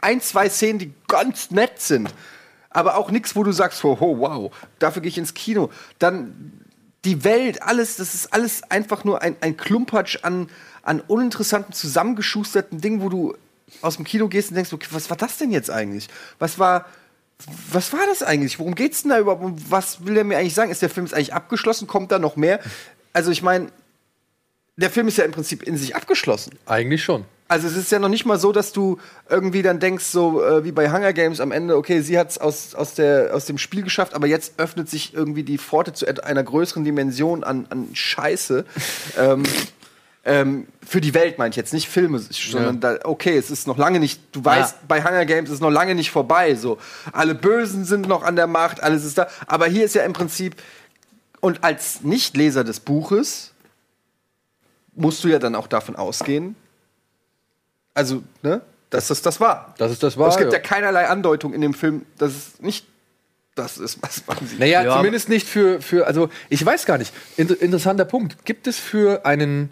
ein, 0.00 0.20
zwei 0.20 0.48
Szenen, 0.48 0.78
die 0.78 0.92
ganz 1.08 1.50
nett 1.50 1.80
sind. 1.80 2.12
Aber 2.70 2.96
auch 2.96 3.10
nichts, 3.10 3.36
wo 3.36 3.42
du 3.42 3.52
sagst, 3.52 3.84
oh, 3.84 3.96
oh 4.00 4.18
wow, 4.18 4.52
dafür 4.78 5.02
gehe 5.02 5.08
ich 5.08 5.18
ins 5.18 5.34
Kino. 5.34 5.70
Dann 5.98 6.52
die 7.04 7.24
Welt, 7.24 7.62
alles, 7.62 7.96
das 7.96 8.14
ist 8.14 8.32
alles 8.32 8.62
einfach 8.64 9.04
nur 9.04 9.22
ein, 9.22 9.36
ein 9.40 9.56
Klumpatsch 9.56 10.18
an, 10.22 10.50
an 10.82 11.00
uninteressanten, 11.00 11.72
zusammengeschusterten 11.72 12.80
Dingen, 12.80 13.00
wo 13.00 13.08
du 13.08 13.36
aus 13.80 13.96
dem 13.96 14.04
Kino 14.04 14.28
gehst 14.28 14.50
und 14.50 14.56
denkst, 14.56 14.72
okay, 14.72 14.88
was 14.90 15.08
war 15.08 15.16
das 15.16 15.38
denn 15.38 15.52
jetzt 15.52 15.70
eigentlich? 15.70 16.08
Was 16.38 16.58
war, 16.58 16.86
was 17.70 17.92
war 17.92 18.06
das 18.06 18.22
eigentlich? 18.22 18.58
Worum 18.58 18.74
geht's 18.74 19.02
denn 19.02 19.10
da 19.10 19.18
überhaupt? 19.18 19.44
Und 19.44 19.70
was 19.70 20.06
will 20.06 20.14
der 20.14 20.24
mir 20.24 20.38
eigentlich 20.38 20.54
sagen? 20.54 20.70
Ist 20.70 20.82
der 20.82 20.90
Film 20.90 21.06
jetzt 21.06 21.14
eigentlich 21.14 21.34
abgeschlossen? 21.34 21.86
Kommt 21.86 22.10
da 22.10 22.18
noch 22.18 22.36
mehr? 22.36 22.60
Also 23.12 23.30
ich 23.30 23.42
meine, 23.42 23.68
der 24.76 24.90
Film 24.90 25.08
ist 25.08 25.18
ja 25.18 25.24
im 25.24 25.32
Prinzip 25.32 25.62
in 25.62 25.76
sich 25.76 25.94
abgeschlossen. 25.94 26.58
Eigentlich 26.66 27.04
schon. 27.04 27.24
Also 27.48 27.68
es 27.68 27.76
ist 27.76 27.92
ja 27.92 28.00
noch 28.00 28.08
nicht 28.08 28.26
mal 28.26 28.40
so, 28.40 28.50
dass 28.50 28.72
du 28.72 28.98
irgendwie 29.28 29.62
dann 29.62 29.78
denkst, 29.78 30.04
so 30.04 30.42
äh, 30.44 30.64
wie 30.64 30.72
bei 30.72 30.90
Hunger 30.90 31.12
Games 31.12 31.40
am 31.40 31.52
Ende, 31.52 31.76
okay, 31.76 32.00
sie 32.00 32.18
hat 32.18 32.30
es 32.30 32.38
aus, 32.38 32.74
aus, 32.74 32.94
der, 32.94 33.34
aus 33.34 33.44
dem 33.44 33.56
Spiel 33.56 33.82
geschafft, 33.82 34.14
aber 34.14 34.26
jetzt 34.26 34.54
öffnet 34.58 34.90
sich 34.90 35.14
irgendwie 35.14 35.44
die 35.44 35.58
Pforte 35.58 35.92
zu 35.92 36.06
einer 36.24 36.42
größeren 36.42 36.84
Dimension 36.84 37.44
an, 37.44 37.66
an 37.70 37.88
Scheiße. 37.92 38.64
ähm, 39.18 39.44
ähm, 40.26 40.66
für 40.84 41.00
die 41.00 41.14
Welt 41.14 41.38
meine 41.38 41.50
ich 41.50 41.56
jetzt, 41.56 41.72
nicht 41.72 41.88
Filme, 41.88 42.18
sondern 42.18 42.80
da, 42.80 42.98
okay, 43.04 43.38
es 43.38 43.48
ist 43.48 43.68
noch 43.68 43.78
lange 43.78 44.00
nicht, 44.00 44.20
du 44.32 44.44
weißt, 44.44 44.88
bei 44.88 45.02
Hunger 45.02 45.24
Games 45.24 45.48
ist 45.48 45.56
es 45.56 45.60
noch 45.60 45.70
lange 45.70 45.94
nicht 45.94 46.10
vorbei. 46.10 46.56
So, 46.56 46.78
alle 47.12 47.36
Bösen 47.36 47.84
sind 47.84 48.08
noch 48.08 48.24
an 48.24 48.34
der 48.34 48.48
Macht, 48.48 48.82
alles 48.82 49.04
ist 49.04 49.18
da. 49.18 49.28
Aber 49.46 49.66
hier 49.66 49.84
ist 49.84 49.94
ja 49.94 50.02
im 50.02 50.12
Prinzip, 50.12 50.56
und 51.40 51.62
als 51.62 52.02
Nichtleser 52.02 52.64
des 52.64 52.80
Buches 52.80 53.52
musst 54.96 55.22
du 55.22 55.28
ja 55.28 55.38
dann 55.38 55.54
auch 55.54 55.68
davon 55.68 55.94
ausgehen, 55.94 56.56
also, 57.94 58.24
ne, 58.42 58.62
dass 58.90 59.06
das 59.06 59.22
das 59.22 59.40
war. 59.40 59.74
Dass 59.78 59.92
es 59.92 60.00
das 60.00 60.18
war. 60.18 60.28
es 60.28 60.38
gibt 60.38 60.52
ja 60.52 60.58
ja. 60.58 60.64
keinerlei 60.64 61.06
Andeutung 61.06 61.54
in 61.54 61.60
dem 61.60 61.72
Film, 61.72 62.04
dass 62.18 62.32
es 62.32 62.60
nicht 62.60 62.84
das 63.54 63.78
ist, 63.78 63.98
was 64.02 64.26
man 64.26 64.44
sieht. 64.44 64.58
Naja, 64.58 64.96
zumindest 64.96 65.28
nicht 65.28 65.46
für, 65.46 65.80
für, 65.80 66.04
also 66.08 66.30
ich 66.48 66.66
weiß 66.66 66.84
gar 66.84 66.98
nicht. 66.98 67.12
Inter 67.36 67.60
interessanter 67.62 68.04
Punkt. 68.04 68.44
Gibt 68.44 68.66
es 68.66 68.76
für 68.76 69.24
einen 69.24 69.70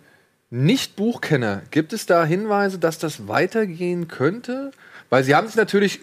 Nicht-Buchkenner, 0.55 1.63
gibt 1.73 1.93
es 1.93 2.07
da 2.07 2.25
Hinweise, 2.25 2.79
dass 2.79 3.01
das 3.01 3.27
weitergehen 3.27 4.07
könnte? 4.07 4.71
Weil 5.11 5.25
sie 5.25 5.35
haben 5.35 5.49
sich 5.49 5.57
natürlich, 5.57 5.99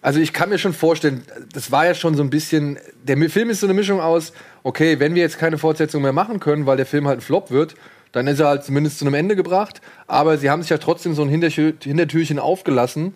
also 0.00 0.18
ich 0.18 0.32
kann 0.32 0.48
mir 0.48 0.56
schon 0.56 0.72
vorstellen, 0.72 1.24
das 1.52 1.70
war 1.70 1.84
ja 1.84 1.92
schon 1.92 2.14
so 2.14 2.22
ein 2.22 2.30
bisschen, 2.30 2.78
der 3.02 3.18
Film 3.28 3.50
ist 3.50 3.60
so 3.60 3.66
eine 3.66 3.74
Mischung 3.74 4.00
aus, 4.00 4.32
okay, 4.62 4.98
wenn 4.98 5.14
wir 5.14 5.20
jetzt 5.20 5.38
keine 5.38 5.58
Fortsetzung 5.58 6.00
mehr 6.00 6.14
machen 6.14 6.40
können, 6.40 6.64
weil 6.64 6.78
der 6.78 6.86
Film 6.86 7.06
halt 7.06 7.18
ein 7.18 7.20
Flop 7.20 7.50
wird, 7.50 7.74
dann 8.12 8.26
ist 8.28 8.40
er 8.40 8.48
halt 8.48 8.64
zumindest 8.64 8.98
zu 8.98 9.04
einem 9.04 9.12
Ende 9.12 9.36
gebracht. 9.36 9.82
Aber 10.06 10.38
sie 10.38 10.48
haben 10.48 10.62
sich 10.62 10.70
ja 10.70 10.78
trotzdem 10.78 11.12
so 11.12 11.20
ein 11.20 11.28
Hintertür 11.28 11.74
Hintertürchen 11.82 12.38
aufgelassen, 12.38 13.12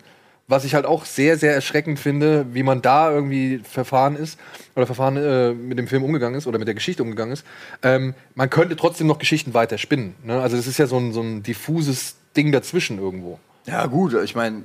was 0.49 0.65
ich 0.65 0.73
halt 0.73 0.85
auch 0.85 1.05
sehr, 1.05 1.37
sehr 1.37 1.53
erschreckend 1.53 1.99
finde, 1.99 2.47
wie 2.51 2.63
man 2.63 2.81
da 2.81 3.11
irgendwie 3.11 3.61
verfahren 3.63 4.15
ist 4.15 4.39
oder 4.75 4.87
verfahren 4.87 5.15
äh, 5.15 5.53
mit 5.53 5.77
dem 5.77 5.87
Film 5.87 6.03
umgegangen 6.03 6.37
ist 6.37 6.47
oder 6.47 6.57
mit 6.57 6.67
der 6.67 6.73
Geschichte 6.73 7.03
umgegangen 7.03 7.31
ist. 7.31 7.45
Ähm, 7.83 8.15
man 8.33 8.49
könnte 8.49 8.75
trotzdem 8.75 9.05
noch 9.05 9.19
Geschichten 9.19 9.53
weiter 9.53 9.77
spinnen. 9.77 10.15
Ne? 10.23 10.41
Also 10.41 10.57
das 10.57 10.65
ist 10.65 10.79
ja 10.79 10.87
so 10.87 10.97
ein, 10.97 11.13
so 11.13 11.21
ein 11.21 11.43
diffuses 11.43 12.15
Ding 12.35 12.51
dazwischen 12.51 12.97
irgendwo. 12.97 13.39
Ja, 13.67 13.85
gut, 13.85 14.15
ich 14.15 14.33
meine, 14.35 14.63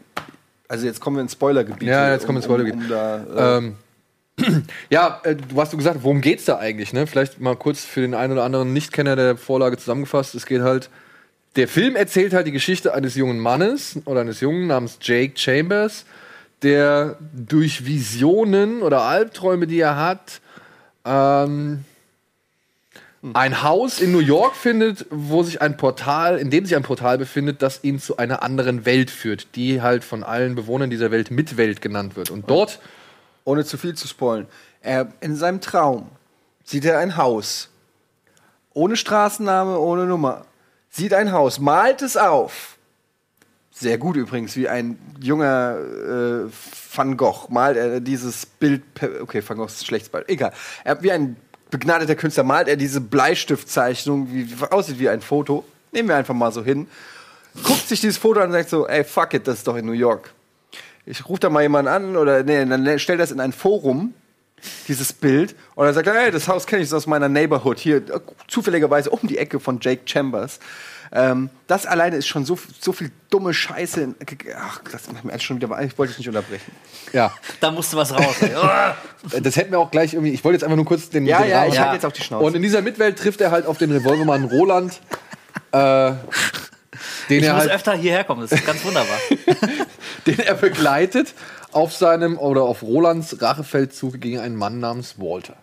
also 0.69 0.87
jetzt 0.87 1.01
kommen 1.01 1.19
wir 1.19 1.21
ins 1.21 1.33
Spoilergebiet. 1.33 1.87
Ja, 1.87 2.11
jetzt 2.13 2.25
kommen 2.25 2.37
wir 2.37 2.39
ins 2.39 2.47
Spoilergebiet. 2.47 2.81
Um, 2.81 2.83
um 2.83 2.89
da, 3.37 3.59
äh, 3.59 3.59
Ähm, 3.59 3.77
ja, 4.89 5.21
äh, 5.23 5.37
du 5.37 5.61
hast 5.61 5.75
du 5.75 5.77
gesagt, 5.77 5.99
worum 6.03 6.23
geht's 6.23 6.47
da 6.47 6.59
eigentlich? 6.59 6.95
Ne? 6.95 7.07
Vielleicht 7.07 7.41
mal 7.41 7.57
kurz 7.57 7.85
für 7.85 8.01
den 8.01 8.15
einen 8.15 8.33
oder 8.33 8.45
anderen 8.45 8.73
Nichtkenner 8.73 9.17
der 9.17 9.37
Vorlage 9.37 9.77
zusammengefasst. 9.77 10.35
Es 10.35 10.47
geht 10.47 10.63
halt, 10.63 10.89
der 11.57 11.69
Film 11.69 11.97
erzählt 11.97 12.33
halt 12.33 12.47
die 12.47 12.53
Geschichte 12.53 12.95
eines 12.95 13.15
jungen 13.15 13.39
Mannes 13.39 14.01
oder 14.05 14.21
eines 14.21 14.41
Jungen 14.41 14.67
namens 14.67 14.99
Jake 15.01 15.39
Chambers, 15.39 16.05
der 16.63 17.19
durch 17.33 17.87
Visionen 17.87 18.83
oder 18.83 19.03
Albträume, 19.03 19.67
die 19.67 19.81
er 19.81 19.97
hat, 19.97 20.41
ähm, 21.05 21.85
ein 23.33 23.63
Haus 23.63 24.01
in 24.01 24.13
New 24.13 24.19
York 24.19 24.55
findet, 24.55 25.07
wo 25.11 25.43
sich 25.43 25.63
ein 25.63 25.79
Portal, 25.79 26.39
in 26.39 26.51
dem 26.51 26.67
sich 26.67 26.77
ein 26.77 26.83
Portal 26.83 27.17
befindet, 27.17 27.63
das 27.63 27.83
ihn 27.83 27.99
zu 27.99 28.19
einer 28.19 28.43
anderen 28.43 28.85
Welt 28.85 29.11
führt, 29.11 29.57
die 29.57 29.81
halt 29.81 30.05
von 30.05 30.23
allen 30.23 30.55
Bewohnern 30.55 30.91
dieser 30.91 31.11
Welt 31.11 31.31
Mitwelt 31.31 31.81
genannt 31.81 32.17
wird. 32.17 32.31
Und 32.31 32.51
dort 32.51 32.81
ohne 33.45 33.65
zu 33.65 33.79
viel 33.79 33.95
zu 33.95 34.09
spoilen, 34.09 34.47
er, 34.81 35.13
in 35.21 35.37
seinem 35.37 35.61
Traum 35.61 36.11
sieht 36.65 36.85
er 36.85 36.99
ein 36.99 37.17
Haus. 37.17 37.71
Ohne 38.73 38.97
Straßenname, 38.97 39.79
ohne 39.79 40.05
Nummer. 40.07 40.45
Sieht 40.97 41.13
ein 41.13 41.33
Haus, 41.33 41.59
malt 41.59 42.03
es 42.03 42.17
auf. 42.17 42.79
Sehr 43.73 43.99
gut 43.99 44.15
übrigens, 44.15 44.55
wie 44.55 44.69
ein 44.69 44.97
junger 45.21 45.77
äh, 45.77 46.49
Van 46.95 47.17
Gogh 47.17 47.49
malt 47.49 47.77
er 47.77 47.99
dieses 47.99 48.47
Bild. 48.47 48.83
Okay, 49.21 49.43
Van 49.45 49.57
Gogh 49.57 49.67
ist 49.67 49.83
ein 49.83 49.87
schlechtes 49.87 50.09
Bild. 50.09 50.29
Egal. 50.29 50.53
Er, 50.85 51.03
wie 51.03 51.11
ein 51.11 51.35
begnadeter 51.71 52.15
Künstler 52.15 52.45
malt 52.45 52.69
er 52.69 52.77
diese 52.77 53.01
Bleistiftzeichnung, 53.01 54.33
wie, 54.33 54.49
wie 54.49 54.65
aussieht 54.71 55.01
wie 55.01 55.09
ein 55.09 55.21
Foto. 55.21 55.65
Nehmen 55.91 56.11
wir 56.11 56.15
einfach 56.15 56.33
mal 56.33 56.53
so 56.53 56.63
hin. 56.63 56.87
Guckt 57.65 57.89
sich 57.89 58.01
dieses 58.01 58.19
Foto 58.19 58.39
an 58.39 58.47
und 58.47 58.53
sagt 58.53 58.69
so, 58.69 58.87
ey, 58.87 59.03
fuck 59.03 59.35
it, 59.35 59.49
das 59.49 59.59
ist 59.59 59.67
doch 59.67 59.75
in 59.75 59.87
New 59.87 59.93
York. 59.93 60.33
Ich 61.07 61.29
rufe 61.29 61.41
da 61.41 61.51
mal 61.51 61.63
jemanden 61.63 61.89
an 61.89 62.17
oder 62.17 62.45
nee, 62.45 62.65
dann 62.65 63.01
stellt 63.01 63.19
das 63.19 63.33
in 63.33 63.41
ein 63.41 63.53
Forum, 63.53 64.15
dieses 64.89 65.13
Bild, 65.13 65.55
und 65.75 65.85
dann 65.87 65.95
sagt 65.95 66.07
er, 66.07 66.15
hey, 66.15 66.31
das 66.31 66.49
Haus 66.49 66.67
kenne 66.67 66.83
ich 66.83 66.89
das 66.89 66.99
ist 66.99 67.05
aus 67.05 67.07
meiner 67.07 67.29
Neighborhood, 67.29 67.79
hier 67.79 67.97
äh, 67.99 68.21
zufälligerweise 68.49 69.11
um 69.11 69.21
die 69.23 69.39
Ecke 69.39 69.61
von 69.61 69.79
Jake 69.81 70.03
Chambers. 70.07 70.59
Ähm, 71.13 71.51
das 71.69 71.87
alleine 71.87 72.17
ist 72.17 72.27
schon 72.27 72.45
so, 72.45 72.59
so 72.81 72.93
viel 72.93 73.13
dumme 73.31 73.55
Scheiße. 73.55 74.01
in- 74.01 74.15
Ach, 74.59 74.81
das 74.91 75.13
macht 75.13 75.25
mir 75.25 75.31
alles 75.33 75.45
schon 75.45 75.57
wieder. 75.61 75.69
Ich 75.83 75.97
wollte 75.97 76.11
dich 76.13 76.19
nicht 76.19 76.29
unterbrechen. 76.29 76.73
Ja. 77.13 77.33
Da 77.61 77.71
musste 77.71 77.97
was 77.97 78.13
raus. 78.13 78.35
Das 79.41 79.57
hätten 79.57 79.71
wir 79.71 79.79
auch 79.79 79.91
gleich 79.91 80.13
irgendwie. 80.15 80.33
Ich 80.33 80.43
wollte 80.45 80.57
jetzt 80.57 80.65
einfach 80.65 80.77
nur 80.77 80.85
kurz 80.85 81.09
den. 81.11 81.25
Ja, 81.25 81.41
den 81.41 81.51
ja, 81.51 81.61
Rahmen- 81.61 81.73
ich 81.73 81.79
halt 81.79 81.93
jetzt 81.95 82.05
auf 82.05 82.13
die 82.13 82.23
Schnauze. 82.23 82.45
Und 82.45 82.57
in 82.57 82.63
dieser 82.63 82.83
Mitwelt 82.83 83.19
trifft 83.19 83.41
er 83.41 83.51
halt 83.53 83.65
auf 83.67 83.79
den 83.79 83.91
Revolvermann 83.93 84.45
Roland, 84.45 85.01
äh, 85.73 86.13
den 87.31 87.39
ich 87.41 87.45
er 87.45 87.55
muss 87.55 87.63
halt, 87.63 87.71
öfter 87.71 87.95
hierher 87.95 88.25
kommen, 88.25 88.43
das 88.43 88.53
ist 88.53 88.67
ganz 88.67 88.85
wunderbar. 88.85 89.17
den 90.27 90.39
er 90.41 90.55
begleitet 90.55 91.33
auf 91.75 91.93
seinem 91.93 92.39
oder 92.39 92.63
auf 92.63 92.83
Rolands 92.83 93.41
Rachefeldzug 93.41 94.21
gegen 94.21 94.39
einen 94.39 94.57
Mann 94.57 94.81
namens 94.81 95.19
Walter. 95.19 95.57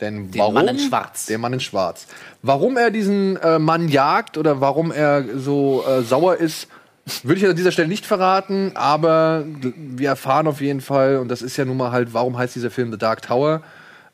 Denn 0.00 0.30
Den 0.30 0.38
warum? 0.38 0.54
Mann 0.54 0.68
in 0.68 0.78
Schwarz. 0.78 1.26
Der 1.26 1.38
Mann 1.38 1.52
in 1.52 1.60
Schwarz. 1.60 2.06
Warum 2.42 2.76
er 2.76 2.90
diesen 2.90 3.36
äh, 3.36 3.58
Mann 3.58 3.88
jagt 3.88 4.38
oder 4.38 4.60
warum 4.60 4.92
er 4.92 5.24
so 5.36 5.84
äh, 5.86 6.02
sauer 6.02 6.36
ist, 6.36 6.68
würde 7.22 7.40
ich 7.40 7.46
an 7.46 7.56
dieser 7.56 7.72
Stelle 7.72 7.88
nicht 7.88 8.06
verraten, 8.06 8.72
aber 8.74 9.44
wir 9.74 10.10
erfahren 10.10 10.46
auf 10.46 10.60
jeden 10.60 10.80
Fall, 10.80 11.16
und 11.16 11.28
das 11.28 11.42
ist 11.42 11.56
ja 11.56 11.64
nun 11.64 11.78
mal 11.78 11.90
halt, 11.90 12.12
warum 12.12 12.36
heißt 12.36 12.54
dieser 12.54 12.70
Film 12.70 12.92
The 12.92 12.98
Dark 12.98 13.22
Tower? 13.22 13.62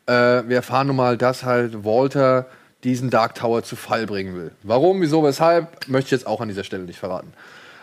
Äh, 0.07 0.13
wir 0.13 0.57
erfahren 0.57 0.87
nun 0.87 0.97
mal, 0.97 1.19
dass 1.19 1.45
halt 1.45 1.85
Walter 1.85 2.47
diesen 2.85 3.11
Dark 3.11 3.35
Tower 3.35 3.63
zu 3.63 3.77
Fall 3.77 4.07
bringen 4.07 4.37
will. 4.37 4.53
Warum, 4.63 5.01
wieso, 5.01 5.25
weshalb, 5.25 5.89
möchte 5.89 6.09
ich 6.09 6.13
jetzt 6.13 6.27
auch 6.27 6.41
an 6.41 6.49
dieser 6.49 6.65
Stelle 6.65 6.85
nicht 6.85 6.99
verraten. 6.99 7.33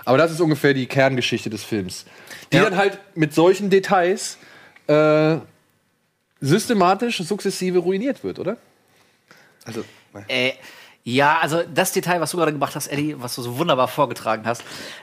Aber 0.05 0.17
das 0.17 0.32
ist 0.32 0.39
ungefähr 0.39 0.74
die 0.74 0.86
Kerngeschichte 0.88 1.49
des 1.49 1.63
Films. 1.63 2.05
Die 2.53 2.57
dann 2.57 2.75
halt 2.77 2.99
mit 3.15 3.33
solchen 3.33 3.69
Details 3.69 4.37
äh, 4.87 5.37
systematisch, 6.39 7.17
sukzessive 7.19 7.79
ruiniert 7.79 8.23
wird, 8.23 8.39
oder? 8.39 8.57
Also, 9.65 9.83
Äh, 10.27 10.53
ja, 11.03 11.39
also 11.39 11.63
das 11.73 11.93
Detail, 11.93 12.19
was 12.21 12.31
du 12.31 12.37
gerade 12.37 12.51
gemacht 12.51 12.75
hast, 12.75 12.87
Eddie, 12.87 13.15
was 13.17 13.35
du 13.35 13.41
so 13.41 13.57
wunderbar 13.57 13.87
vorgetragen 13.87 14.43
hast. 14.45 14.61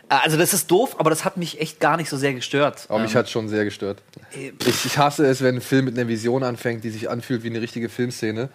äh, 0.09 0.15
Also 0.23 0.37
das 0.37 0.53
ist 0.55 0.71
doof, 0.71 0.97
aber 0.99 1.11
das 1.11 1.25
hat 1.25 1.37
mich 1.37 1.61
echt 1.61 1.81
gar 1.81 1.97
nicht 1.97 2.09
so 2.09 2.17
sehr 2.17 2.35
gestört. 2.35 2.87
Aber 2.89 3.01
mich 3.01 3.13
Ähm, 3.13 3.19
hat 3.19 3.31
schon 3.31 3.49
sehr 3.49 3.65
gestört. 3.65 4.01
Ich, 4.33 4.85
ich 4.85 4.99
hasse 4.99 5.27
es, 5.27 5.43
wenn 5.43 5.57
ein 5.57 5.61
Film 5.61 5.87
mit 5.87 5.99
einer 5.99 6.07
Vision 6.09 6.43
anfängt, 6.45 6.85
die 6.85 6.91
sich 6.91 7.11
anfühlt 7.11 7.43
wie 7.43 7.49
eine 7.51 7.61
richtige 7.61 7.89
Filmszene. 7.89 8.49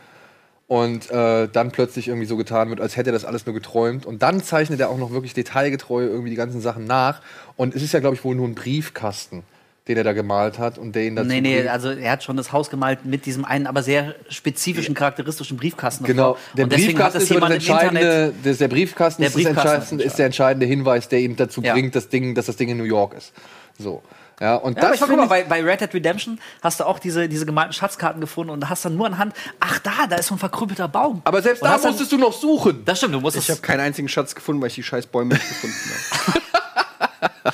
Und 0.74 1.11
äh, 1.11 1.47
dann 1.53 1.69
plötzlich 1.69 2.07
irgendwie 2.07 2.26
so 2.26 2.36
getan 2.36 2.69
wird, 2.69 2.82
als 2.82 2.97
hätte 2.97 3.11
er 3.11 3.13
das 3.13 3.26
alles 3.26 3.45
nur 3.45 3.53
geträumt. 3.53 4.07
Und 4.07 4.24
dann 4.24 4.41
zeichnet 4.41 4.80
er 4.80 4.89
auch 4.89 4.97
noch 4.97 5.11
wirklich 5.11 5.36
detailgetreu 5.36 6.03
irgendwie 6.03 6.32
die 6.32 6.36
ganzen 6.36 6.61
Sachen 6.61 6.86
nach. 6.86 7.21
Und 7.55 7.76
es 7.76 7.84
ist 7.84 7.93
ja, 7.93 7.99
glaube 7.99 8.15
ich, 8.15 8.24
wohl 8.24 8.34
nur 8.34 8.47
ein 8.47 8.55
Briefkasten, 8.55 9.43
den 9.88 9.97
er 9.97 10.03
da 10.03 10.13
gemalt 10.13 10.57
hat 10.57 10.80
und 10.80 10.95
der 10.95 11.03
ihn 11.03 11.15
dazu 11.15 11.28
Nee, 11.28 11.41
nee, 11.41 11.67
also 11.67 11.91
er 11.91 12.13
hat 12.13 12.24
schon 12.24 12.38
das 12.38 12.51
Haus 12.51 12.71
gemalt 12.71 13.05
mit 13.05 13.28
diesem 13.28 13.45
einen, 13.45 13.67
aber 13.67 13.84
sehr 13.84 14.15
spezifischen, 14.30 14.95
charakteristischen 14.95 15.57
Briefkasten. 15.57 16.05
Genau, 16.05 16.38
der 16.57 16.65
Briefkasten 16.65 17.21
ist 17.21 17.30
das 17.30 17.51
entscheidende, 17.51 18.34
das, 18.43 18.57
der 18.57 18.67
Briefkasten, 18.67 19.21
Der 19.21 19.30
ist, 19.30 19.36
das 19.36 19.43
Briefkasten 19.43 19.67
ist 19.67 19.78
entscheidende, 19.78 20.03
ist 20.05 20.17
der 20.17 20.26
entscheidende 20.26 20.65
Hinweis, 20.65 21.07
der 21.07 21.19
ihn 21.19 21.36
dazu 21.36 21.61
Ja. 21.61 21.74
bringt, 21.74 21.93
das 21.95 22.09
Ding, 22.09 22.34
dass 22.34 22.47
das 22.47 22.55
Ding 22.55 22.69
in 22.69 22.78
New 22.80 22.84
York 22.84 23.13
ist. 23.15 23.32
So. 23.78 24.01
Ja, 24.41 24.55
und 24.55 24.75
Ja, 24.77 24.84
aber 24.84 24.88
das 24.89 24.95
ich 24.95 25.01
war, 25.01 25.07
guck 25.07 25.17
finde 25.17 25.29
mal, 25.29 25.39
ich, 25.41 25.47
bei, 25.47 25.61
bei 25.61 25.69
Red 25.69 25.81
Dead 25.81 25.93
Redemption 25.93 26.39
hast 26.61 26.79
du 26.79 26.86
auch 26.86 26.99
diese, 26.99 27.29
diese 27.29 27.45
gemalten 27.45 27.73
Schatzkarten 27.73 28.19
gefunden 28.21 28.51
und 28.51 28.69
hast 28.69 28.84
dann 28.86 28.95
nur 28.95 29.05
anhand, 29.07 29.34
ach 29.59 29.79
da, 29.79 30.07
da 30.09 30.15
ist 30.17 30.27
so 30.27 30.36
ein 30.36 30.39
verkrüppelter 30.39 30.88
Baum. 30.88 31.21
aber 31.23 31.41
selbst 31.41 31.61
Und 31.61 31.67
da 31.69 31.73
hast 31.75 31.84
dann- 31.86 31.91
musstest 31.91 32.11
du 32.11 32.17
noch 32.17 32.34
suchen. 32.34 32.84
Das 32.86 32.97
stimmt, 32.97 33.13
du 33.13 33.19
musst 33.21 33.38
ich 33.38 33.49
habe 33.49 33.61
keinen 33.61 33.79
einzigen 33.81 34.09
Schatz 34.09 34.34
gefunden, 34.36 34.61
weil 34.61 34.67
ich 34.69 34.75
die 34.75 34.84
scheiß 34.84 35.05
Bäume 35.07 35.34
nicht 35.36 35.47
gefunden 35.47 35.75
habe. 36.27 37.53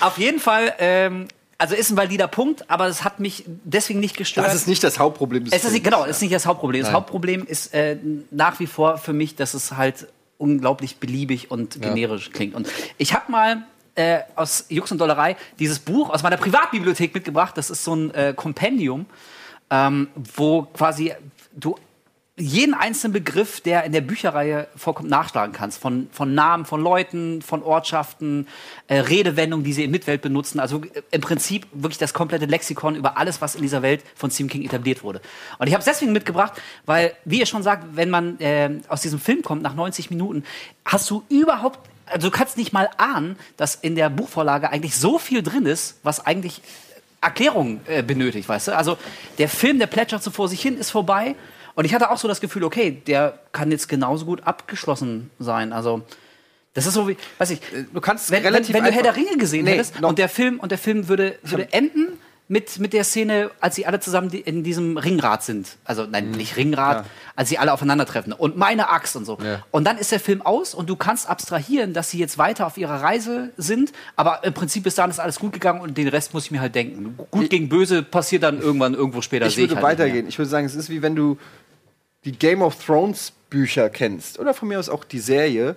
Auf 0.00 0.18
jeden 0.18 0.38
Fall 0.40 0.74
ähm, 0.78 1.28
also 1.58 1.74
ist 1.74 1.90
ein 1.90 1.96
valider 1.96 2.28
Punkt, 2.28 2.70
aber 2.70 2.86
es 2.86 3.02
hat 3.02 3.18
mich 3.18 3.44
deswegen 3.64 3.98
nicht 4.00 4.16
gestört. 4.16 4.46
Das 4.46 4.54
ist 4.54 4.68
nicht 4.68 4.84
das 4.84 4.98
Hauptproblem 4.98 5.44
des 5.44 5.52
Es 5.54 5.64
ist, 5.64 5.70
Films. 5.70 5.84
genau, 5.84 6.04
es 6.04 6.16
ist 6.16 6.22
nicht 6.22 6.34
das 6.34 6.44
Hauptproblem. 6.46 6.82
Das 6.82 6.88
Nein. 6.88 6.96
Hauptproblem 6.96 7.46
ist 7.46 7.72
äh, 7.72 7.96
nach 8.30 8.60
wie 8.60 8.66
vor 8.66 8.98
für 8.98 9.12
mich, 9.14 9.36
dass 9.36 9.54
es 9.54 9.72
halt 9.72 10.06
unglaublich 10.38 10.98
beliebig 10.98 11.50
und 11.50 11.76
Ja. 11.76 11.80
generisch 11.94 12.30
klingt. 12.30 12.54
Und 12.54 12.68
ich 12.98 13.14
habe 13.14 13.32
mal 13.32 13.62
äh, 13.96 14.20
aus 14.34 14.66
Jux 14.68 14.92
und 14.92 14.98
Dollerei 14.98 15.36
dieses 15.58 15.78
Buch 15.78 16.10
aus 16.10 16.22
meiner 16.22 16.36
Privatbibliothek 16.36 17.14
mitgebracht. 17.14 17.56
Das 17.56 17.70
ist 17.70 17.84
so 17.84 17.94
ein 17.94 18.14
äh, 18.14 18.34
Kompendium, 18.36 19.06
ähm, 19.70 20.08
wo 20.14 20.62
quasi 20.62 21.12
du 21.54 21.76
jeden 22.38 22.74
einzelnen 22.74 23.14
Begriff, 23.14 23.62
der 23.62 23.84
in 23.84 23.92
der 23.92 24.02
Bücherreihe 24.02 24.68
vorkommt, 24.76 25.08
nachschlagen 25.08 25.54
kannst. 25.54 25.80
Von, 25.80 26.08
von 26.12 26.34
Namen, 26.34 26.66
von 26.66 26.82
Leuten, 26.82 27.40
von 27.40 27.62
Ortschaften, 27.62 28.46
äh, 28.88 28.98
Redewendungen, 28.98 29.64
die 29.64 29.72
sie 29.72 29.84
in 29.84 29.90
Mitwelt 29.90 30.20
benutzen. 30.20 30.60
Also 30.60 30.82
äh, 30.82 31.02
im 31.12 31.22
Prinzip 31.22 31.66
wirklich 31.72 31.96
das 31.96 32.12
komplette 32.12 32.44
Lexikon 32.44 32.94
über 32.94 33.16
alles, 33.16 33.40
was 33.40 33.54
in 33.54 33.62
dieser 33.62 33.80
Welt 33.80 34.04
von 34.14 34.30
Stephen 34.30 34.50
King 34.50 34.62
etabliert 34.62 35.02
wurde. 35.02 35.22
Und 35.58 35.66
ich 35.66 35.72
habe 35.72 35.80
es 35.80 35.86
deswegen 35.86 36.12
mitgebracht, 36.12 36.60
weil, 36.84 37.14
wie 37.24 37.38
ihr 37.40 37.46
schon 37.46 37.62
sagt, 37.62 37.96
wenn 37.96 38.10
man 38.10 38.38
äh, 38.40 38.70
aus 38.88 39.00
diesem 39.00 39.18
Film 39.18 39.40
kommt, 39.40 39.62
nach 39.62 39.74
90 39.74 40.10
Minuten, 40.10 40.44
hast 40.84 41.08
du 41.08 41.24
überhaupt 41.30 41.78
also 42.06 42.28
du 42.28 42.36
kannst 42.36 42.56
nicht 42.56 42.72
mal 42.72 42.88
ahnen, 42.96 43.36
dass 43.56 43.74
in 43.74 43.94
der 43.94 44.10
Buchvorlage 44.10 44.70
eigentlich 44.70 44.96
so 44.96 45.18
viel 45.18 45.42
drin 45.42 45.66
ist, 45.66 45.98
was 46.02 46.24
eigentlich 46.24 46.62
Erklärung 47.20 47.80
äh, 47.86 48.02
benötigt, 48.02 48.48
weißt 48.48 48.68
du? 48.68 48.76
Also 48.76 48.98
der 49.38 49.48
Film, 49.48 49.78
der 49.78 49.86
plätschert 49.86 50.22
so 50.22 50.30
vor 50.30 50.48
sich 50.48 50.60
hin, 50.60 50.78
ist 50.78 50.90
vorbei. 50.90 51.34
Und 51.74 51.84
ich 51.84 51.94
hatte 51.94 52.10
auch 52.10 52.18
so 52.18 52.28
das 52.28 52.40
Gefühl, 52.40 52.64
okay, 52.64 53.02
der 53.06 53.38
kann 53.52 53.70
jetzt 53.70 53.88
genauso 53.88 54.24
gut 54.24 54.46
abgeschlossen 54.46 55.30
sein. 55.38 55.72
Also 55.72 56.02
das 56.74 56.86
ist 56.86 56.94
so 56.94 57.08
wie, 57.08 57.16
weiß 57.38 57.50
ich, 57.50 57.60
du 57.92 58.00
kannst 58.00 58.30
wenn, 58.30 58.42
relativ 58.42 58.74
wenn, 58.74 58.84
wenn 58.84 58.90
du 58.90 58.94
Herr 58.94 59.02
der 59.02 59.16
Ringe 59.16 59.36
gesehen 59.38 59.64
Nee, 59.64 59.72
hättest 59.72 60.02
und 60.02 60.18
der 60.18 60.28
Film 60.28 60.60
und 60.60 60.70
der 60.70 60.78
Film 60.78 61.08
würde, 61.08 61.38
würde 61.42 61.72
enden 61.72 62.18
mit, 62.48 62.78
mit 62.78 62.92
der 62.92 63.02
Szene, 63.02 63.50
als 63.60 63.74
sie 63.74 63.86
alle 63.86 63.98
zusammen 63.98 64.30
in 64.30 64.62
diesem 64.62 64.96
Ringrad 64.98 65.42
sind. 65.42 65.76
Also 65.84 66.06
nein, 66.06 66.30
nicht 66.30 66.56
Ringrad, 66.56 66.98
Ja. 67.04 67.10
als 67.34 67.48
sie 67.48 67.58
alle 67.58 67.72
aufeinandertreffen. 67.72 68.32
Und 68.32 68.56
meine 68.56 68.88
Axt 68.88 69.16
und 69.16 69.24
so. 69.24 69.36
Ja. 69.42 69.64
Und 69.72 69.84
dann 69.84 69.98
ist 69.98 70.12
der 70.12 70.20
Film 70.20 70.42
aus 70.42 70.72
und 70.72 70.88
du 70.88 70.94
kannst 70.94 71.28
abstrahieren, 71.28 71.92
dass 71.92 72.10
sie 72.10 72.18
jetzt 72.18 72.38
weiter 72.38 72.66
auf 72.66 72.76
ihrer 72.78 73.02
Reise 73.02 73.50
sind. 73.56 73.92
Aber 74.14 74.44
im 74.44 74.54
Prinzip 74.54 74.84
bis 74.84 74.94
dahin 74.94 75.10
ist 75.10 75.18
alles 75.18 75.40
gut 75.40 75.52
gegangen 75.54 75.80
und 75.80 75.98
den 75.98 76.06
Rest 76.06 76.34
muss 76.34 76.44
ich 76.44 76.50
mir 76.52 76.60
halt 76.60 76.76
denken. 76.76 77.18
Gut 77.32 77.50
gegen 77.50 77.68
böse 77.68 78.02
passiert 78.04 78.44
dann 78.44 78.60
irgendwann 78.60 78.94
irgendwo 78.94 79.22
später. 79.22 79.46
ich 79.46 79.56
würde 79.56 79.74
halt 79.74 79.82
nicht 79.82 79.82
mehr. 79.82 80.06
weitergehen. 80.06 80.28
Ich 80.28 80.38
würde 80.38 80.48
sagen, 80.48 80.66
es 80.66 80.76
ist 80.76 80.88
wie 80.88 81.02
wenn 81.02 81.16
du 81.16 81.38
die 82.24 82.32
Game 82.32 82.62
of 82.62 82.76
Thrones 82.84 83.32
Bücher 83.50 83.90
kennst 83.90 84.38
oder 84.38 84.54
von 84.54 84.68
mir 84.68 84.78
aus 84.78 84.88
auch 84.88 85.02
die 85.04 85.20
Serie 85.20 85.74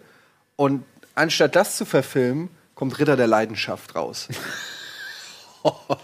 und 0.56 0.84
anstatt 1.16 1.56
das 1.56 1.78
zu 1.78 1.86
verfilmen, 1.86 2.50
kommt 2.76 2.98
Ritter 3.00 3.16
der 3.18 3.28
Leidenschaft 3.28 3.96
raus. 3.96 4.28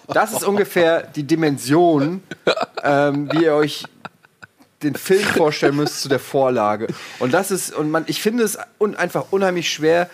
Das 0.08 0.32
ist 0.34 0.44
ungefähr 0.44 1.04
die 1.04 1.24
Dimension, 1.24 2.24
ähm, 2.84 3.32
wie 3.32 3.44
ihr 3.44 3.54
euch 3.54 3.86
den 4.84 4.96
Film 4.96 5.24
vorstellen 5.24 5.76
müsst 5.76 6.02
zu 6.02 6.10
der 6.10 6.20
Vorlage. 6.20 6.88
Und 7.20 7.34
das 7.34 7.52
ist, 7.52 7.74
und 7.74 7.90
man, 7.92 8.04
ich 8.08 8.22
finde 8.22 8.44
es 8.44 8.58
un, 8.80 8.96
einfach 8.96 9.26
unheimlich 9.32 9.72
schwer, 9.72 10.10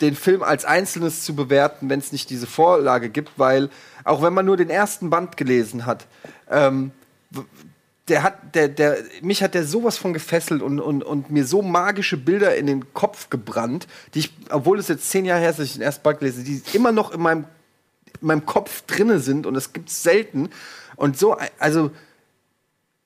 den 0.00 0.16
Film 0.16 0.42
als 0.42 0.64
Einzelnes 0.64 1.24
zu 1.24 1.34
bewerten, 1.34 1.88
wenn 1.88 2.00
es 2.00 2.12
nicht 2.12 2.30
diese 2.30 2.46
Vorlage 2.46 3.10
gibt, 3.10 3.32
weil 3.36 3.70
auch 4.04 4.22
wenn 4.22 4.34
man 4.34 4.44
nur 4.44 4.56
den 4.56 4.70
ersten 4.70 5.10
Band 5.10 5.36
gelesen 5.36 5.86
hat, 5.86 6.06
ähm, 6.50 6.90
der 8.08 8.22
hat, 8.22 8.54
der, 8.54 8.68
der, 8.68 8.98
mich 9.22 9.42
hat 9.42 9.54
der 9.54 9.64
sowas 9.64 9.96
von 9.96 10.12
gefesselt 10.12 10.62
und, 10.62 10.78
und, 10.78 11.02
und 11.02 11.30
mir 11.30 11.46
so 11.46 11.62
magische 11.62 12.18
Bilder 12.18 12.54
in 12.54 12.66
den 12.66 12.92
Kopf 12.92 13.30
gebrannt, 13.30 13.86
die 14.12 14.20
ich, 14.20 14.32
obwohl 14.50 14.78
es 14.78 14.88
jetzt 14.88 15.08
zehn 15.08 15.24
Jahre 15.24 15.40
her 15.40 15.50
ist, 15.50 15.58
dass 15.58 15.66
ich 15.66 15.72
den 15.74 15.82
ersten 15.82 16.02
Band 16.02 16.18
gelesen 16.18 16.40
habe, 16.40 16.50
die 16.50 16.76
immer 16.76 16.92
noch 16.92 17.12
in 17.12 17.20
meinem, 17.22 17.44
in 18.20 18.28
meinem 18.28 18.46
Kopf 18.46 18.82
drinne 18.86 19.20
sind 19.20 19.46
und 19.46 19.54
das 19.54 19.72
gibt's 19.72 20.02
selten. 20.02 20.50
Und 20.96 21.18
so, 21.18 21.36
also, 21.58 21.90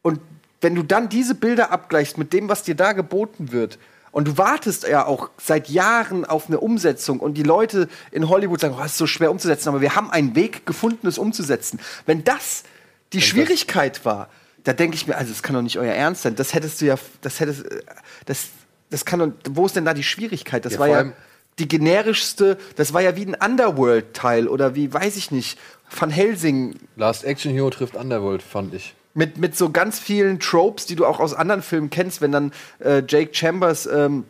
und 0.02 0.20
wenn 0.60 0.74
du 0.74 0.82
dann 0.82 1.08
diese 1.08 1.34
Bilder 1.34 1.70
abgleichst 1.70 2.18
mit 2.18 2.32
dem, 2.32 2.48
was 2.48 2.62
dir 2.62 2.74
da 2.74 2.92
geboten 2.92 3.52
wird, 3.52 3.78
und 4.10 4.26
du 4.26 4.38
wartest 4.38 4.88
ja 4.88 5.04
auch 5.04 5.30
seit 5.36 5.68
Jahren 5.68 6.24
auf 6.24 6.48
eine 6.48 6.58
Umsetzung 6.58 7.20
und 7.20 7.34
die 7.34 7.42
Leute 7.42 7.88
in 8.10 8.28
Hollywood 8.28 8.60
sagen, 8.60 8.74
oh, 8.76 8.82
das 8.82 8.92
ist 8.92 8.98
so 8.98 9.06
schwer 9.06 9.30
umzusetzen, 9.30 9.68
aber 9.68 9.80
wir 9.80 9.94
haben 9.94 10.10
einen 10.10 10.34
Weg 10.34 10.64
gefunden, 10.66 11.06
es 11.06 11.18
umzusetzen. 11.18 11.78
Wenn 12.06 12.24
das 12.24 12.64
die 13.12 13.20
Schwierigkeit 13.20 14.04
war, 14.04 14.28
da 14.64 14.72
denke 14.72 14.96
ich 14.96 15.06
mir, 15.06 15.16
also 15.16 15.32
das 15.32 15.42
kann 15.42 15.54
doch 15.54 15.62
nicht 15.62 15.78
euer 15.78 15.92
Ernst 15.92 16.22
sein. 16.22 16.36
Das 16.36 16.52
hättest 16.54 16.80
du 16.80 16.86
ja, 16.86 16.96
das 17.20 17.40
hättest, 17.40 17.70
äh, 17.70 17.82
das, 18.26 18.48
das 18.90 19.04
kann 19.04 19.20
doch, 19.20 19.32
wo 19.50 19.66
ist 19.66 19.76
denn 19.76 19.84
da 19.84 19.94
die 19.94 20.02
Schwierigkeit? 20.02 20.64
Das 20.64 20.74
Ja, 20.74 20.78
war 20.80 20.88
ja 20.88 21.12
die 21.58 21.68
generischste, 21.68 22.58
das 22.76 22.92
war 22.92 23.02
ja 23.02 23.16
wie 23.16 23.26
ein 23.26 23.34
Underworld-Teil 23.34 24.48
oder 24.48 24.74
wie, 24.74 24.92
weiß 24.92 25.16
ich 25.16 25.30
nicht, 25.30 25.58
Van 25.90 26.10
Helsing 26.10 26.76
Last 26.96 27.24
Action 27.24 27.52
Hero 27.52 27.70
trifft 27.70 27.96
Underworld, 27.96 28.42
fand 28.42 28.74
ich. 28.74 28.94
mit, 29.14 29.38
mit 29.38 29.56
so 29.56 29.70
ganz 29.70 29.98
vielen 29.98 30.38
Tropes, 30.38 30.86
die 30.86 30.94
du 30.94 31.04
auch 31.06 31.20
aus 31.20 31.34
anderen 31.34 31.62
Filmen 31.62 31.90
kennst, 31.90 32.20
wenn 32.20 32.32
dann 32.32 32.52
äh, 32.78 33.02
Jake 33.06 33.34
Chambers 33.34 33.86
ähm, 33.86 34.24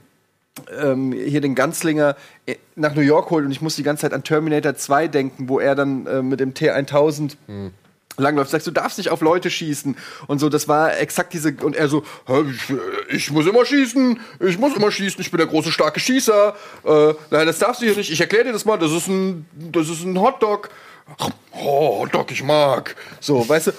ähm, 0.76 1.12
hier 1.12 1.40
den 1.40 1.54
Ganzlinger 1.54 2.16
äh, 2.46 2.56
nach 2.74 2.94
New 2.94 3.02
York 3.02 3.30
holt 3.30 3.44
und 3.44 3.52
ich 3.52 3.60
muss 3.60 3.76
die 3.76 3.82
ganze 3.82 4.02
Zeit 4.02 4.12
an 4.12 4.24
Terminator 4.24 4.74
2 4.74 5.08
denken, 5.08 5.48
wo 5.48 5.58
er 5.60 5.74
dann 5.74 6.06
äh, 6.06 6.22
mit 6.22 6.40
dem 6.40 6.54
T1000 6.54 7.36
langläuft, 8.18 8.50
sagst 8.50 8.66
du 8.66 8.70
darfst 8.70 8.98
nicht 8.98 9.10
auf 9.10 9.20
Leute 9.20 9.50
schießen. 9.50 9.96
Und 10.26 10.38
so, 10.38 10.48
das 10.48 10.68
war 10.68 10.98
exakt 10.98 11.32
diese 11.32 11.54
und 11.62 11.76
er 11.76 11.88
so, 11.88 12.04
"Hä, 12.26 12.44
ich, 12.50 12.70
äh, 12.70 12.76
ich 13.10 13.30
muss 13.30 13.46
immer 13.46 13.64
schießen, 13.64 14.20
ich 14.40 14.58
muss 14.58 14.76
immer 14.76 14.90
schießen, 14.90 15.20
ich 15.20 15.30
bin 15.30 15.38
der 15.38 15.46
große 15.46 15.72
starke 15.72 16.00
Schießer, 16.00 16.54
äh, 16.84 17.14
nein, 17.30 17.46
das 17.46 17.58
darfst 17.58 17.80
du 17.82 17.86
hier 17.86 17.96
nicht, 17.96 18.10
ich 18.10 18.20
erkläre 18.20 18.44
dir 18.44 18.52
das 18.52 18.64
mal, 18.64 18.76
das 18.78 18.92
ist 18.92 19.08
ein, 19.08 19.46
das 19.72 19.88
ist 19.88 20.04
ein 20.04 20.18
Hotdog, 20.20 20.68
oh, 21.52 22.00
Hotdog, 22.00 22.30
ich 22.30 22.42
mag, 22.42 22.96
so, 23.20 23.48
weißt 23.48 23.68
du, 23.68 23.72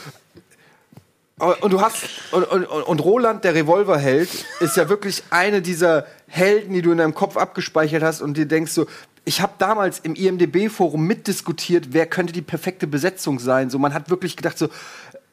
und 1.39 1.71
du 1.71 1.81
hast 1.81 2.03
und, 2.31 2.43
und, 2.43 2.65
und 2.65 2.99
Roland, 2.99 3.43
der 3.43 3.55
Revolverheld, 3.55 4.29
ist 4.59 4.77
ja 4.77 4.89
wirklich 4.89 5.23
eine 5.29 5.61
dieser 5.61 6.05
Helden, 6.27 6.73
die 6.73 6.81
du 6.81 6.91
in 6.91 6.97
deinem 6.97 7.15
Kopf 7.15 7.37
abgespeichert 7.37 8.03
hast 8.03 8.21
und 8.21 8.35
dir 8.35 8.45
denkst 8.45 8.71
so, 8.71 8.87
ich 9.25 9.41
habe 9.41 9.53
damals 9.57 9.99
im 9.99 10.15
IMDb-Forum 10.15 11.05
mitdiskutiert, 11.05 11.89
wer 11.93 12.07
könnte 12.07 12.33
die 12.33 12.41
perfekte 12.41 12.87
Besetzung 12.87 13.39
sein. 13.39 13.69
So, 13.69 13.77
man 13.77 13.93
hat 13.93 14.09
wirklich 14.09 14.35
gedacht 14.35 14.57
so, 14.57 14.69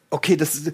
okay, 0.09 0.37
das, 0.37 0.71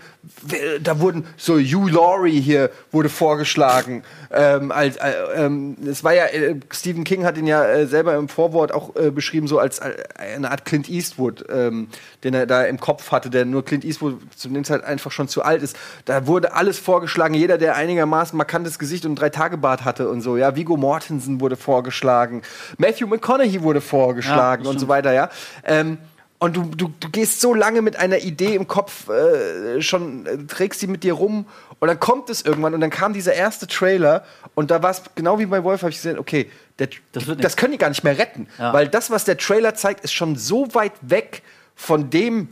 da 0.81 0.99
wurden 0.99 1.25
so 1.37 1.57
Hugh 1.57 1.89
Laurie 1.89 2.39
hier 2.39 2.69
wurde 2.91 3.09
vorgeschlagen. 3.09 4.03
Ähm, 4.31 4.71
als, 4.71 4.97
äh, 4.97 5.11
ähm, 5.35 5.75
es 5.87 6.03
war 6.03 6.13
ja 6.13 6.25
äh, 6.25 6.59
Stephen 6.71 7.03
King 7.03 7.25
hat 7.25 7.37
ihn 7.37 7.47
ja 7.47 7.65
äh, 7.65 7.87
selber 7.87 8.15
im 8.15 8.29
Vorwort 8.29 8.71
auch 8.71 8.95
äh, 8.95 9.09
beschrieben 9.09 9.47
so 9.47 9.57
als 9.57 9.79
äh, 9.79 9.95
eine 10.17 10.51
Art 10.51 10.65
Clint 10.65 10.87
Eastwood, 10.87 11.45
ähm, 11.49 11.87
den 12.23 12.35
er 12.35 12.45
da 12.45 12.63
im 12.63 12.79
Kopf 12.79 13.11
hatte, 13.11 13.31
der 13.31 13.45
nur 13.45 13.65
Clint 13.65 13.83
Eastwood 13.85 14.19
zu 14.35 14.49
dem 14.49 14.63
Zeit 14.63 14.83
einfach 14.83 15.11
schon 15.11 15.27
zu 15.27 15.41
alt 15.41 15.63
ist. 15.63 15.77
Da 16.05 16.27
wurde 16.27 16.53
alles 16.53 16.77
vorgeschlagen. 16.77 17.33
Jeder, 17.33 17.57
der 17.57 17.75
einigermaßen 17.75 18.37
markantes 18.37 18.77
Gesicht 18.77 19.05
und 19.05 19.15
drei 19.15 19.29
Tage 19.29 19.57
Bart 19.57 19.83
hatte 19.83 20.09
und 20.09 20.21
so. 20.21 20.37
Ja, 20.37 20.55
Vigo 20.55 20.77
Mortensen 20.77 21.41
wurde 21.41 21.55
vorgeschlagen, 21.55 22.43
Matthew 22.77 23.07
McConaughey 23.07 23.63
wurde 23.63 23.81
vorgeschlagen 23.81 24.63
Ja, 24.65 24.69
und 24.69 24.79
so 24.79 24.87
weiter. 24.87 25.11
Ja. 25.11 25.29
Ähm, 25.63 25.97
und 26.43 26.57
du, 26.57 26.63
du, 26.75 26.93
du 26.99 27.09
gehst 27.09 27.39
so 27.39 27.53
lange 27.53 27.81
mit 27.81 27.95
einer 27.95 28.17
Idee 28.17 28.55
im 28.55 28.67
Kopf 28.67 29.07
äh, 29.07 29.81
schon, 29.81 30.25
äh, 30.25 30.37
trägst 30.45 30.81
sie 30.81 30.87
mit 30.87 31.05
dir 31.05 31.13
rum 31.13 31.45
und 31.79 31.87
dann 31.87 32.01
kommt 32.01 32.29
es 32.29 32.41
irgendwann 32.41 32.73
und 32.73 32.81
dann 32.81 32.89
kam 32.89 33.13
dieser 33.13 33.33
erste 33.33 33.65
Trailer 33.65 34.25
und 34.53 34.69
da 34.69 34.83
war 34.83 34.91
es 34.91 35.03
genau 35.15 35.39
wie 35.39 35.45
bei 35.45 35.63
Wolf, 35.63 35.83
habe 35.83 35.91
ich 35.91 35.95
gesehen, 35.95 36.19
okay, 36.19 36.51
der, 36.79 36.89
Das 37.13 37.27
wird 37.27 37.41
das 37.41 37.55
können 37.55 37.71
die 37.71 37.77
gar 37.77 37.87
nicht 37.87 38.03
mehr 38.03 38.17
retten, 38.17 38.47
Ja. 38.59 38.73
weil 38.73 38.89
das, 38.89 39.09
was 39.09 39.23
der 39.23 39.37
Trailer 39.37 39.73
zeigt, 39.75 40.03
ist 40.03 40.11
schon 40.11 40.35
so 40.35 40.67
weit 40.75 40.91
weg 40.99 41.43
von 41.75 42.09
dem, 42.09 42.49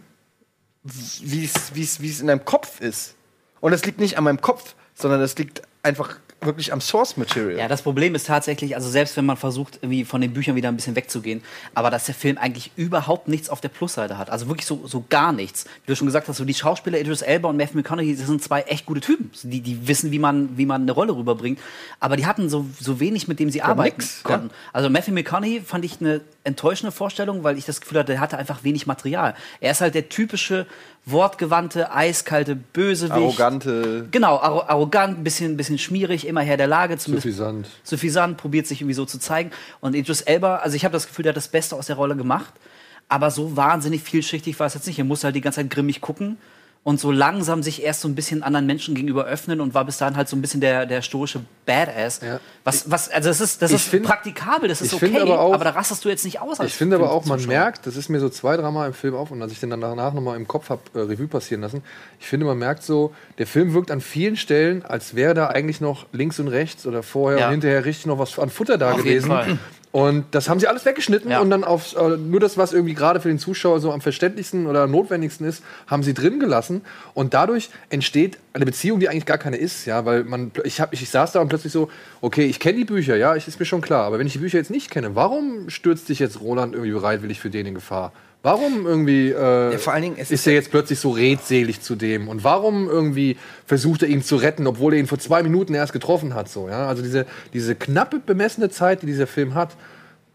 wie 0.84 1.44
es 1.44 2.00
in 2.22 2.28
deinem 2.28 2.46
Kopf 2.46 2.80
ist. 2.80 3.16
Und 3.60 3.72
das 3.72 3.84
liegt 3.84 4.00
nicht 4.00 4.18
an 4.18 4.24
meinem 4.24 4.40
Kopf, 4.40 4.74
sondern 4.96 5.20
das 5.20 5.38
liegt 5.38 5.64
einfach 5.84 6.16
wirklich 6.42 6.74
am 6.74 6.82
Source 6.82 7.18
Material. 7.18 7.58
Ja, 7.58 7.68
das 7.68 7.82
Problem 7.82 8.16
ist 8.16 8.28
tatsächlich, 8.28 8.76
also 8.76 8.90
selbst 8.90 9.16
wenn 9.18 9.26
man 9.26 9.38
versucht, 9.38 9.80
irgendwie 9.82 10.06
von 10.06 10.22
den 10.22 10.34
Büchern 10.34 10.56
wieder 10.56 10.70
ein 10.70 10.76
bisschen 10.76 10.96
wegzugehen, 10.96 11.42
aber 11.76 11.90
dass 11.90 12.06
der 12.06 12.16
Film 12.16 12.38
eigentlich 12.38 12.72
überhaupt 12.76 13.28
nichts 13.28 13.50
auf 13.50 13.62
der 13.62 13.70
Plusseite 13.70 14.18
hat. 14.18 14.30
Also 14.30 14.48
wirklich 14.48 14.66
so, 14.66 14.88
so 14.88 15.06
gar 15.10 15.32
nichts. 15.32 15.66
Wie 15.86 15.92
du 15.92 15.96
schon 15.96 16.08
gesagt 16.08 16.28
hast, 16.28 16.38
so 16.38 16.46
die 16.46 16.54
Schauspieler 16.54 17.00
Idris 17.00 17.22
Elba 17.22 17.50
und 17.50 17.58
Matthew 17.58 17.78
McConaughey, 17.78 18.16
das 18.16 18.28
sind 18.28 18.42
zwei 18.42 18.62
echt 18.62 18.86
gute 18.86 19.02
Typen. 19.02 19.32
Die, 19.44 19.62
die 19.62 19.88
wissen, 19.88 20.12
wie 20.12 20.20
man, 20.20 20.58
wie 20.58 20.66
man 20.66 20.82
eine 20.82 20.92
Rolle 20.92 21.16
rüberbringt. 21.16 21.60
Aber 22.00 22.18
die 22.18 22.26
hatten 22.26 22.50
so, 22.50 22.66
so 22.80 23.00
wenig, 23.00 23.28
mit 23.28 23.40
dem 23.40 23.50
sie 23.50 23.62
arbeiten 23.62 23.98
nix, 23.98 24.24
konnten. 24.24 24.50
Also 24.74 24.90
Matthew 24.90 25.14
McConaughey 25.14 25.62
fand 25.62 25.86
ich 25.86 26.00
eine 26.00 26.22
enttäuschende 26.44 26.92
Vorstellung, 26.92 27.44
weil 27.44 27.58
ich 27.58 27.66
das 27.66 27.82
Gefühl 27.82 28.00
hatte, 28.00 28.14
der 28.14 28.22
hatte 28.22 28.38
einfach 28.38 28.64
wenig 28.64 28.88
Material. 28.88 29.36
Er 29.60 29.72
ist 29.72 29.82
halt 29.82 29.94
der 29.94 30.10
typische 30.10 30.66
wortgewandte, 31.06 31.92
eiskalte 31.92 32.56
Bösewicht. 32.56 33.14
Arrogante. 33.14 34.08
Genau, 34.12 34.38
arro 34.38 34.62
arrogant, 34.62 35.20
ein 35.20 35.24
bisschen, 35.24 35.58
bisschen 35.58 35.78
schmierig, 35.78 36.26
immer 36.26 36.42
Herr 36.42 36.58
der 36.58 36.68
Lage. 36.68 36.98
Suffisant. 36.98 37.68
suffisant, 37.84 38.38
probiert 38.38 38.68
sich 38.68 38.82
irgendwie 38.82 38.96
so 38.96 39.06
zu 39.06 39.20
zeigen. 39.20 39.52
Und 39.80 39.96
Idris 39.96 40.22
Elba, 40.22 40.58
also 40.58 40.76
ich 40.76 40.86
habe 40.86 40.94
das 40.94 41.08
Gefühl, 41.08 41.24
der 41.24 41.32
hat 41.32 41.38
das 41.38 41.48
Beste 41.48 41.76
aus 41.76 41.88
der 41.88 41.96
Rolle 41.96 42.16
gemacht. 42.16 42.54
Aber 43.08 43.30
so 43.30 43.58
wahnsinnig 43.58 44.02
vielschichtig 44.02 44.60
war 44.60 44.68
es 44.68 44.74
jetzt 44.74 44.88
nicht. 44.88 44.98
Er 44.98 45.06
musste 45.06 45.28
halt 45.28 45.36
die 45.36 45.42
ganze 45.42 45.60
Zeit 45.62 45.70
grimmig 45.70 46.02
gucken. 46.02 46.38
Und 46.84 47.00
so 47.00 47.12
langsam 47.12 47.62
sich 47.62 47.84
erst 47.84 48.02
so 48.02 48.08
ein 48.08 48.16
bisschen 48.16 48.42
anderen 48.42 48.66
Menschen 48.66 48.96
gegenüber 48.96 49.26
öffnen 49.26 49.62
und 49.62 49.76
war 49.76 49.86
bis 49.86 50.00
dahin 50.00 50.18
halt 50.18 50.28
so 50.28 50.36
ein 50.36 50.42
bisschen 50.42 50.62
der, 50.62 50.88
der 50.88 51.04
stoische 51.04 51.42
Badass. 51.68 52.22
Was, 52.64 52.90
was, 52.90 53.08
also 53.10 53.30
das 53.30 53.40
ist, 53.40 53.62
das 53.62 53.70
Ich 53.70 53.76
ist 53.78 53.88
find- 53.88 54.04
praktikabel, 54.06 54.68
das 54.68 54.82
ist 54.82 54.92
okay, 54.96 55.20
aber 55.20 55.40
auch- 55.42 55.56
da 55.64 55.70
rastest 55.70 56.04
du 56.04 56.10
jetzt 56.10 56.26
nicht 56.26 56.42
aus. 56.42 56.60
Ich 56.60 56.74
finde 56.74 56.96
aber 56.96 57.12
auch, 57.12 57.26
man 57.26 57.40
merkt, 57.46 57.86
das 57.86 57.96
ist 57.96 58.10
mir 58.10 58.20
so 58.20 58.30
zwei, 58.30 58.58
dreimal 58.58 58.88
im 58.88 58.94
Film 58.96 59.14
auf 59.14 59.30
und 59.30 59.40
als 59.44 59.52
ich 59.52 59.60
den 59.60 59.70
dann 59.70 59.82
danach 59.82 60.14
nochmal 60.14 60.36
im 60.38 60.48
Kopf 60.48 60.70
habe 60.72 60.82
äh, 60.96 61.00
Revue 61.02 61.28
passieren 61.28 61.62
lassen, 61.62 61.84
ich 62.20 62.26
finde, 62.26 62.48
man 62.48 62.58
merkt 62.58 62.82
so, 62.82 63.14
der 63.38 63.46
Film 63.46 63.76
wirkt 63.76 63.92
an 63.92 64.02
vielen 64.02 64.36
Stellen, 64.36 64.84
als 64.84 65.14
wäre 65.16 65.36
da 65.36 65.48
eigentlich 65.48 65.82
noch 65.82 66.08
links 66.14 66.40
und 66.40 66.48
rechts 66.48 66.88
oder 66.88 67.04
vorher 67.04 67.40
Ja. 67.42 67.46
und 67.46 67.52
hinterher 67.52 67.86
richtig 67.86 68.08
noch 68.08 68.18
was 68.18 68.40
an 68.40 68.50
Futter 68.50 68.80
da 68.80 68.94
Auf 68.94 68.98
gewesen. 69.04 69.30
Und 69.92 70.26
das 70.32 70.48
haben 70.48 70.60
sie 70.60 70.68
alles 70.68 70.86
weggeschnitten 70.86 71.36
und 71.36 71.50
dann 71.50 71.66
auf 71.66 71.96
äh, 71.98 72.16
nur 72.16 72.40
das, 72.40 72.58
was 72.58 72.72
irgendwie 72.72 72.94
gerade 72.94 73.20
für 73.20 73.28
den 73.28 73.40
Zuschauer 73.40 73.82
so 73.82 73.92
am 73.92 74.00
verständlichsten 74.00 74.66
oder 74.68 74.88
notwendigsten 74.88 75.46
ist, 75.46 75.64
haben 75.88 76.02
sie 76.02 76.14
drin 76.14 76.40
gelassen. 76.40 76.82
Und 77.14 77.34
dadurch 77.34 77.70
entsteht 77.90 78.38
eine 78.54 78.66
Beziehung, 78.66 79.02
die 79.02 79.10
eigentlich 79.10 79.26
gar 79.26 79.38
keine 79.38 79.58
ist, 79.58 79.86
ja, 79.86 80.06
weil 80.06 80.24
man, 80.24 80.52
ich, 80.64 80.80
hab, 80.80 80.94
ich, 80.94 81.02
ich 81.02 81.10
saß 81.10 81.34
da 81.34 81.42
und 81.42 81.50
plötzlich 81.50 81.74
so, 81.74 81.90
okay, 82.22 82.46
ich 82.46 82.60
kenne 82.60 82.78
die 82.78 82.86
Bücher, 82.86 83.18
ja, 83.18 83.36
ich, 83.36 83.48
ist 83.50 83.60
mir 83.60 83.66
schon 83.66 83.82
klar, 83.82 84.06
aber 84.06 84.18
wenn 84.18 84.28
ich 84.28 84.34
die 84.34 84.40
Bücher 84.40 84.58
jetzt 84.58 84.72
nicht 84.72 84.92
kenne, 84.92 85.16
warum 85.16 85.70
stürzt 85.70 86.08
sich 86.08 86.20
jetzt 86.20 86.40
Roland 86.40 86.74
irgendwie 86.74 86.94
bereitwillig 86.94 87.42
für 87.42 87.50
den 87.50 87.66
in 87.66 87.74
Gefahr? 87.74 88.14
Warum 88.44 88.88
irgendwie 88.88 89.30
äh, 89.30 89.78
vor 89.78 89.94
allen 89.94 90.02
Dingen, 90.02 90.16
es 90.18 90.32
ist 90.32 90.48
er 90.48 90.54
jetzt 90.54 90.72
plötzlich 90.72 91.00
so 91.00 91.12
redselig 91.12 91.82
zu 91.82 91.96
dem? 91.96 92.28
Und 92.28 92.44
warum 92.44 92.90
irgendwie 92.90 93.38
versucht 93.68 94.02
er 94.02 94.10
ihn 94.10 94.24
zu 94.24 94.36
retten, 94.36 94.66
obwohl 94.66 94.94
er 94.94 95.00
ihn 95.00 95.06
vor 95.06 95.20
zwei 95.20 95.44
Minuten 95.44 95.76
erst 95.76 95.94
getroffen 95.94 96.34
hat? 96.34 96.50
So, 96.50 96.68
ja? 96.68 96.88
Also 96.88 97.04
diese, 97.04 97.28
diese 97.54 97.76
knappe 97.76 98.20
bemessene 98.20 98.72
Zeit, 98.72 99.04
die 99.04 99.06
dieser 99.06 99.28
Film 99.28 99.54
hat, 99.54 99.76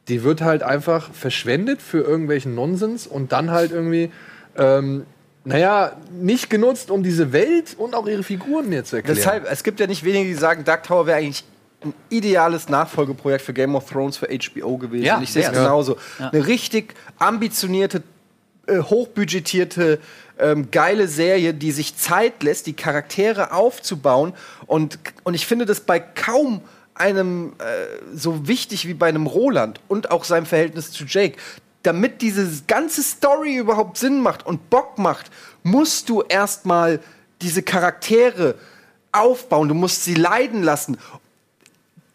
die 0.07 0.23
wird 0.23 0.41
halt 0.41 0.63
einfach 0.63 1.13
verschwendet 1.13 1.83
für 1.83 1.99
irgendwelchen 1.99 2.55
Nonsens 2.55 3.09
und 3.09 3.33
dann 3.33 3.51
halt 3.51 3.73
irgendwie, 3.73 4.13
ähm, 4.57 5.05
naja, 5.45 5.97
nicht 6.13 6.49
genutzt, 6.49 6.93
um 6.93 7.03
diese 7.03 7.33
Welt 7.33 7.75
und 7.77 7.97
auch 7.97 8.07
ihre 8.07 8.23
Figuren 8.23 8.69
mir 8.69 8.85
zu 8.85 8.97
erklären. 8.97 9.17
Deshalb, 9.17 9.47
es 9.51 9.65
gibt 9.65 9.81
ja 9.81 9.89
nicht 9.89 10.05
wenige, 10.05 10.29
die 10.29 10.35
sagen, 10.35 10.63
Dark 10.63 10.85
Tower 10.85 11.09
wäre 11.09 11.19
eigentlich 11.19 11.45
ein 11.87 11.95
ideales 12.11 12.69
Nachfolgeprojekt 12.69 13.43
für 13.43 13.53
Game 13.53 13.75
of 13.75 13.89
Thrones 13.91 14.17
für 14.17 14.29
HBO 14.29 14.77
gewesen. 14.79 15.05
Ja, 15.05 15.21
ich 15.23 15.33
sehe 15.33 15.43
es 15.43 15.53
genauso. 15.53 15.97
Ja. 16.19 16.31
Eine 16.31 16.47
richtig 16.47 16.95
ambitionierte, 17.19 18.03
äh, 18.67 18.79
hochbudgetierte, 18.79 20.01
ähm, 20.39 20.71
geile 20.71 21.09
Serie, 21.09 21.55
die 21.55 21.73
sich 21.73 21.97
Zeit 21.97 22.43
lässt, 22.43 22.67
die 22.67 22.75
Charaktere 22.75 23.53
aufzubauen. 23.53 24.35
Und, 24.67 24.99
und 25.25 25.35
ich 25.35 25.47
finde 25.47 25.67
das 25.67 25.81
bei 25.81 25.99
kaum 25.99 26.61
einem 26.95 27.53
äh, 27.59 28.15
so 28.15 28.49
wichtig 28.49 28.87
wie 28.87 28.95
bei 28.95 29.09
einem 29.09 29.27
Roland 29.27 29.81
und 29.89 30.11
auch 30.11 30.25
seinem 30.25 30.47
Verhältnis 30.47 30.93
zu 30.93 31.05
Jake. 31.05 31.37
Damit 31.83 32.23
diese 32.23 32.63
ganze 32.67 33.03
Story 33.03 33.57
überhaupt 33.57 33.99
Sinn 33.99 34.21
macht 34.21 34.45
und 34.45 34.71
Bock 34.71 34.99
macht, 34.99 35.31
musst 35.63 36.09
du 36.09 36.23
erstmal 36.23 37.01
diese 37.43 37.63
Charaktere 37.63 38.57
aufbauen, 39.13 39.69
du 39.69 39.75
musst 39.75 40.05
sie 40.05 40.15
leiden 40.15 40.63
lassen. 40.63 40.99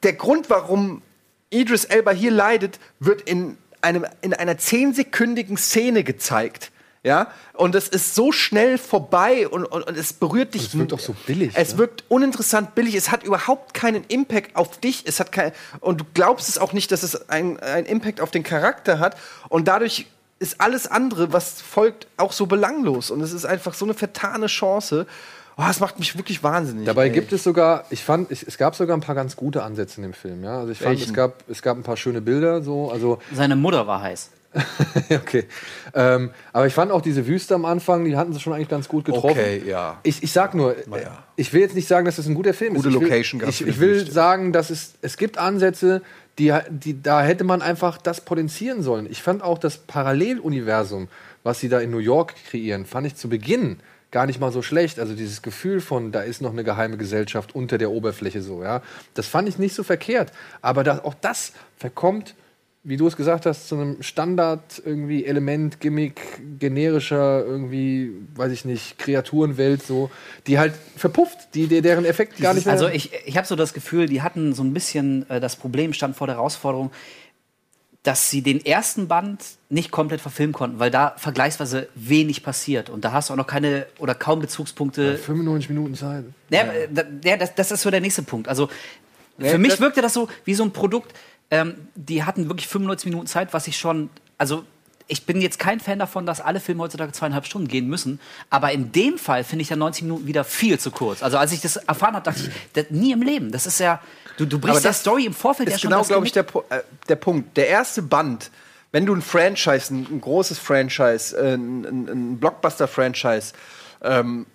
Der 0.03 0.13
Grund, 0.13 0.49
warum 0.49 1.01
Idris 1.49 1.85
Elba 1.85 2.11
hier 2.11 2.31
leidet, 2.31 2.79
wird 2.99 3.21
in, 3.21 3.57
einem, 3.81 4.05
in 4.21 4.33
einer 4.33 4.57
zehnsekündigen 4.57 5.57
Szene 5.57 6.03
gezeigt. 6.03 6.71
Ja, 7.03 7.31
und 7.53 7.73
es 7.73 7.87
ist 7.87 8.13
so 8.13 8.31
schnell 8.31 8.77
vorbei 8.77 9.47
und, 9.47 9.65
und, 9.65 9.81
und 9.81 9.97
es 9.97 10.13
berührt 10.13 10.53
dich. 10.53 10.67
es 10.67 10.77
wirkt 10.77 10.93
auch 10.93 10.99
so 10.99 11.15
billig, 11.25 11.51
Es 11.55 11.71
ne? 11.71 11.79
wirkt 11.79 12.03
uninteressant 12.09 12.75
billig. 12.75 12.93
Es 12.93 13.09
hat 13.09 13.23
überhaupt 13.23 13.73
keinen 13.73 14.03
Impact 14.07 14.55
auf 14.55 14.79
dich. 14.79 15.03
Es 15.07 15.19
hat 15.19 15.31
kein, 15.31 15.51
und 15.79 16.01
du 16.01 16.05
glaubst 16.13 16.47
es 16.47 16.59
auch 16.59 16.73
nicht, 16.73 16.91
dass 16.91 17.01
es 17.01 17.27
einen 17.27 17.57
Impact 17.57 18.21
auf 18.21 18.29
den 18.29 18.43
Charakter 18.43 18.99
hat. 18.99 19.17
Und 19.49 19.67
dadurch 19.67 20.05
ist 20.37 20.61
alles 20.61 20.85
andere, 20.85 21.33
was 21.33 21.59
folgt, 21.61 22.05
auch 22.17 22.31
so 22.31 22.45
belanglos. 22.45 23.09
Und 23.09 23.21
es 23.21 23.31
ist 23.31 23.45
einfach 23.45 23.73
so 23.73 23.85
eine 23.85 23.95
vertane 23.95 24.45
Chance. 24.45 25.07
Oh, 25.57 25.63
es 25.69 25.79
macht 25.79 25.99
mich 25.99 26.17
wirklich 26.17 26.43
wahnsinnig. 26.43 26.85
Dabei 26.85 27.05
ey. 27.05 27.11
gibt 27.11 27.33
es 27.33 27.43
sogar, 27.43 27.85
ich 27.89 28.03
fand, 28.03 28.31
ich, 28.31 28.47
es 28.47 28.57
gab 28.57 28.75
sogar 28.75 28.95
ein 28.97 29.01
paar 29.01 29.15
ganz 29.15 29.35
gute 29.35 29.63
Ansätze 29.63 29.97
in 29.97 30.03
dem 30.03 30.13
Film. 30.13 30.43
Ja? 30.43 30.59
Also 30.59 30.71
ich 30.71 30.79
fand, 30.79 30.99
es 30.99 31.13
gab, 31.13 31.43
es 31.49 31.61
gab 31.61 31.77
ein 31.77 31.83
paar 31.83 31.97
schöne 31.97 32.21
Bilder. 32.21 32.61
So, 32.61 32.89
also 32.91 33.19
Seine 33.33 33.55
Mutter 33.55 33.85
war 33.85 34.01
heiß. 34.01 34.31
okay. 35.09 35.45
Ähm, 35.93 36.31
aber 36.51 36.67
ich 36.67 36.73
fand 36.73 36.91
auch 36.91 37.01
diese 37.01 37.25
Wüste 37.25 37.55
am 37.55 37.63
Anfang, 37.63 38.03
die 38.03 38.17
hatten 38.17 38.33
sie 38.33 38.39
schon 38.39 38.53
eigentlich 38.53 38.67
ganz 38.67 38.87
gut 38.87 39.05
getroffen. 39.05 39.29
Okay, 39.31 39.63
ja. 39.65 39.99
Ich, 40.03 40.23
ich 40.23 40.31
sag 40.31 40.55
nur, 40.55 40.75
ich 41.37 41.53
will 41.53 41.61
jetzt 41.61 41.75
nicht 41.75 41.87
sagen, 41.87 42.05
dass 42.05 42.17
das 42.17 42.27
ein 42.27 42.35
guter 42.35 42.53
Film 42.53 42.73
Gute 42.73 42.89
ist. 42.89 42.95
Ich 42.95 42.99
will, 42.99 43.07
Location 43.07 43.39
gehabt 43.39 43.61
Ich, 43.61 43.65
ich 43.65 43.79
will 43.79 43.95
Wüste. 43.95 44.11
sagen, 44.11 44.51
dass 44.51 44.69
es, 44.69 44.93
es 45.01 45.15
gibt 45.15 45.37
Ansätze, 45.37 46.01
die, 46.37 46.53
die, 46.69 47.01
da 47.01 47.21
hätte 47.21 47.43
man 47.43 47.61
einfach 47.61 47.97
das 47.97 48.21
potenzieren 48.21 48.83
sollen. 48.83 49.07
Ich 49.09 49.21
fand 49.21 49.41
auch 49.41 49.57
das 49.57 49.77
Paralleluniversum, 49.77 51.07
was 51.43 51.59
sie 51.59 51.69
da 51.69 51.79
in 51.79 51.91
New 51.91 51.99
York 51.99 52.35
kreieren, 52.49 52.85
fand 52.85 53.07
ich 53.07 53.15
zu 53.15 53.29
Beginn 53.29 53.77
gar 54.11 54.25
nicht 54.25 54.39
mal 54.39 54.51
so 54.51 54.61
schlecht. 54.61 54.99
Also 54.99 55.15
dieses 55.15 55.41
Gefühl 55.41 55.81
von, 55.81 56.11
da 56.11 56.21
ist 56.21 56.41
noch 56.41 56.51
eine 56.51 56.63
geheime 56.63 56.97
Gesellschaft 56.97 57.55
unter 57.55 57.77
der 57.77 57.91
Oberfläche 57.91 58.41
so, 58.41 58.63
ja. 58.63 58.81
Das 59.13 59.27
fand 59.27 59.49
ich 59.49 59.57
nicht 59.57 59.73
so 59.73 59.83
verkehrt. 59.83 60.31
Aber 60.61 60.83
das, 60.83 61.03
auch 61.03 61.15
das 61.15 61.53
verkommt 61.77 62.35
wie 62.83 62.97
du 62.97 63.05
es 63.05 63.15
gesagt 63.15 63.45
hast, 63.45 63.67
zu 63.67 63.75
einem 63.75 64.01
Standard 64.01 64.81
irgendwie 64.83 65.25
Element, 65.25 65.79
Gimmick, 65.79 66.41
generischer 66.57 67.45
irgendwie, 67.45 68.11
weiß 68.35 68.51
ich 68.51 68.65
nicht, 68.65 68.97
Kreaturenwelt 68.97 69.83
so, 69.83 70.09
die 70.47 70.57
halt 70.57 70.73
verpufft, 70.97 71.53
die, 71.53 71.67
deren 71.81 72.05
Effekt 72.05 72.39
gar 72.39 72.55
nicht 72.55 72.65
mehr. 72.65 72.73
Also 72.73 72.87
ich, 72.87 73.11
ich 73.25 73.37
habe 73.37 73.45
so 73.45 73.55
das 73.55 73.73
Gefühl, 73.73 74.07
die 74.07 74.23
hatten 74.23 74.53
so 74.53 74.63
ein 74.63 74.73
bisschen 74.73 75.29
äh, 75.29 75.39
das 75.39 75.57
Problem, 75.57 75.93
stand 75.93 76.15
vor 76.15 76.25
der 76.25 76.37
Herausforderung, 76.37 76.89
dass 78.03 78.29
sie 78.31 78.41
den 78.41 78.65
ersten 78.65 79.07
Band 79.07 79.43
nicht 79.69 79.91
komplett 79.91 80.21
verfilmen 80.21 80.53
konnten, 80.53 80.79
weil 80.79 80.89
da 80.89 81.13
vergleichsweise 81.17 81.87
wenig 81.93 82.41
passiert. 82.43 82.89
Und 82.89 83.05
da 83.05 83.11
hast 83.11 83.29
du 83.29 83.33
auch 83.33 83.37
noch 83.37 83.45
keine 83.47 83.85
oder 83.99 84.15
kaum 84.15 84.39
Bezugspunkte. 84.39 85.17
95 85.19 85.69
Minuten 85.69 85.93
Zeit. 85.95 86.25
Ja, 86.49 86.61
äh, 86.63 86.87
da- 86.91 87.03
ja 87.23 87.37
das, 87.37 87.53
das 87.53 87.71
ist 87.71 87.81
so 87.83 87.91
der 87.91 88.01
nächste 88.01 88.23
Punkt. 88.23 88.47
Also 88.47 88.69
Ja, 89.37 89.49
für 89.51 89.57
mich 89.59 89.71
das- 89.73 89.79
wirkte 89.81 90.01
das 90.01 90.13
so 90.13 90.27
wie 90.45 90.55
so 90.55 90.63
ein 90.63 90.71
Produkt. 90.73 91.13
Ähm, 91.51 91.75
die 91.95 92.23
hatten 92.23 92.47
wirklich 92.49 92.67
95 92.67 93.05
Minuten 93.09 93.27
Zeit, 93.27 93.53
was 93.53 93.67
ich 93.67 93.77
schon. 93.77 94.09
Also 94.39 94.63
ich 95.07 95.25
bin 95.27 95.39
jetzt 95.41 95.59
kein 95.59 95.79
Fan 95.79 95.99
davon, 95.99 96.25
dass 96.25 96.41
alle 96.41 96.59
Filme 96.59 96.81
heutzutage 96.81 97.11
zweieinhalb 97.11 97.45
Stunden 97.45 97.67
gehen 97.67 97.87
müssen. 97.87 98.19
Aber 98.49 98.71
in 98.71 98.91
dem 98.93 99.17
Fall 99.19 99.43
finde 99.43 99.61
ich 99.63 99.69
ja 99.69 99.75
90 99.75 100.03
Minuten 100.03 100.25
wieder 100.25 100.43
viel 100.43 100.79
zu 100.79 100.89
kurz. 100.89 101.21
Also 101.21 101.37
als 101.37 101.51
ich 101.51 101.61
das 101.61 101.75
erfahren 101.75 102.15
habe, 102.15 102.23
dachte 102.25 102.41
ich, 102.47 102.49
das, 102.73 102.85
nie 102.89 103.11
im 103.11 103.21
Leben. 103.21 103.51
Das 103.51 103.67
ist 103.67 103.79
ja. 103.79 104.01
Du, 104.41 104.47
du 104.47 104.59
brichst 104.59 104.83
der 104.83 104.89
das 104.89 105.01
Story 105.01 105.25
im 105.25 105.33
Vorfeld 105.35 105.69
ja 105.69 105.75
ist 105.75 105.81
schon 105.81 105.91
genau, 105.91 106.03
glaube 106.03 106.25
ich, 106.25 106.31
der, 106.31 106.45
äh, 106.69 106.79
der 107.07 107.15
Punkt. 107.15 107.55
Der 107.57 107.67
erste 107.67 108.01
Band, 108.01 108.49
wenn 108.91 109.05
du 109.05 109.13
ein 109.13 109.21
Franchise, 109.21 109.93
ein, 109.93 110.07
ein 110.09 110.19
großes 110.19 110.57
Franchise, 110.57 111.37
äh, 111.37 111.53
ein, 111.53 111.85
ein, 111.85 112.09
ein 112.09 112.37
Blockbuster-Franchise 112.39 113.53
ähm, 114.01 114.47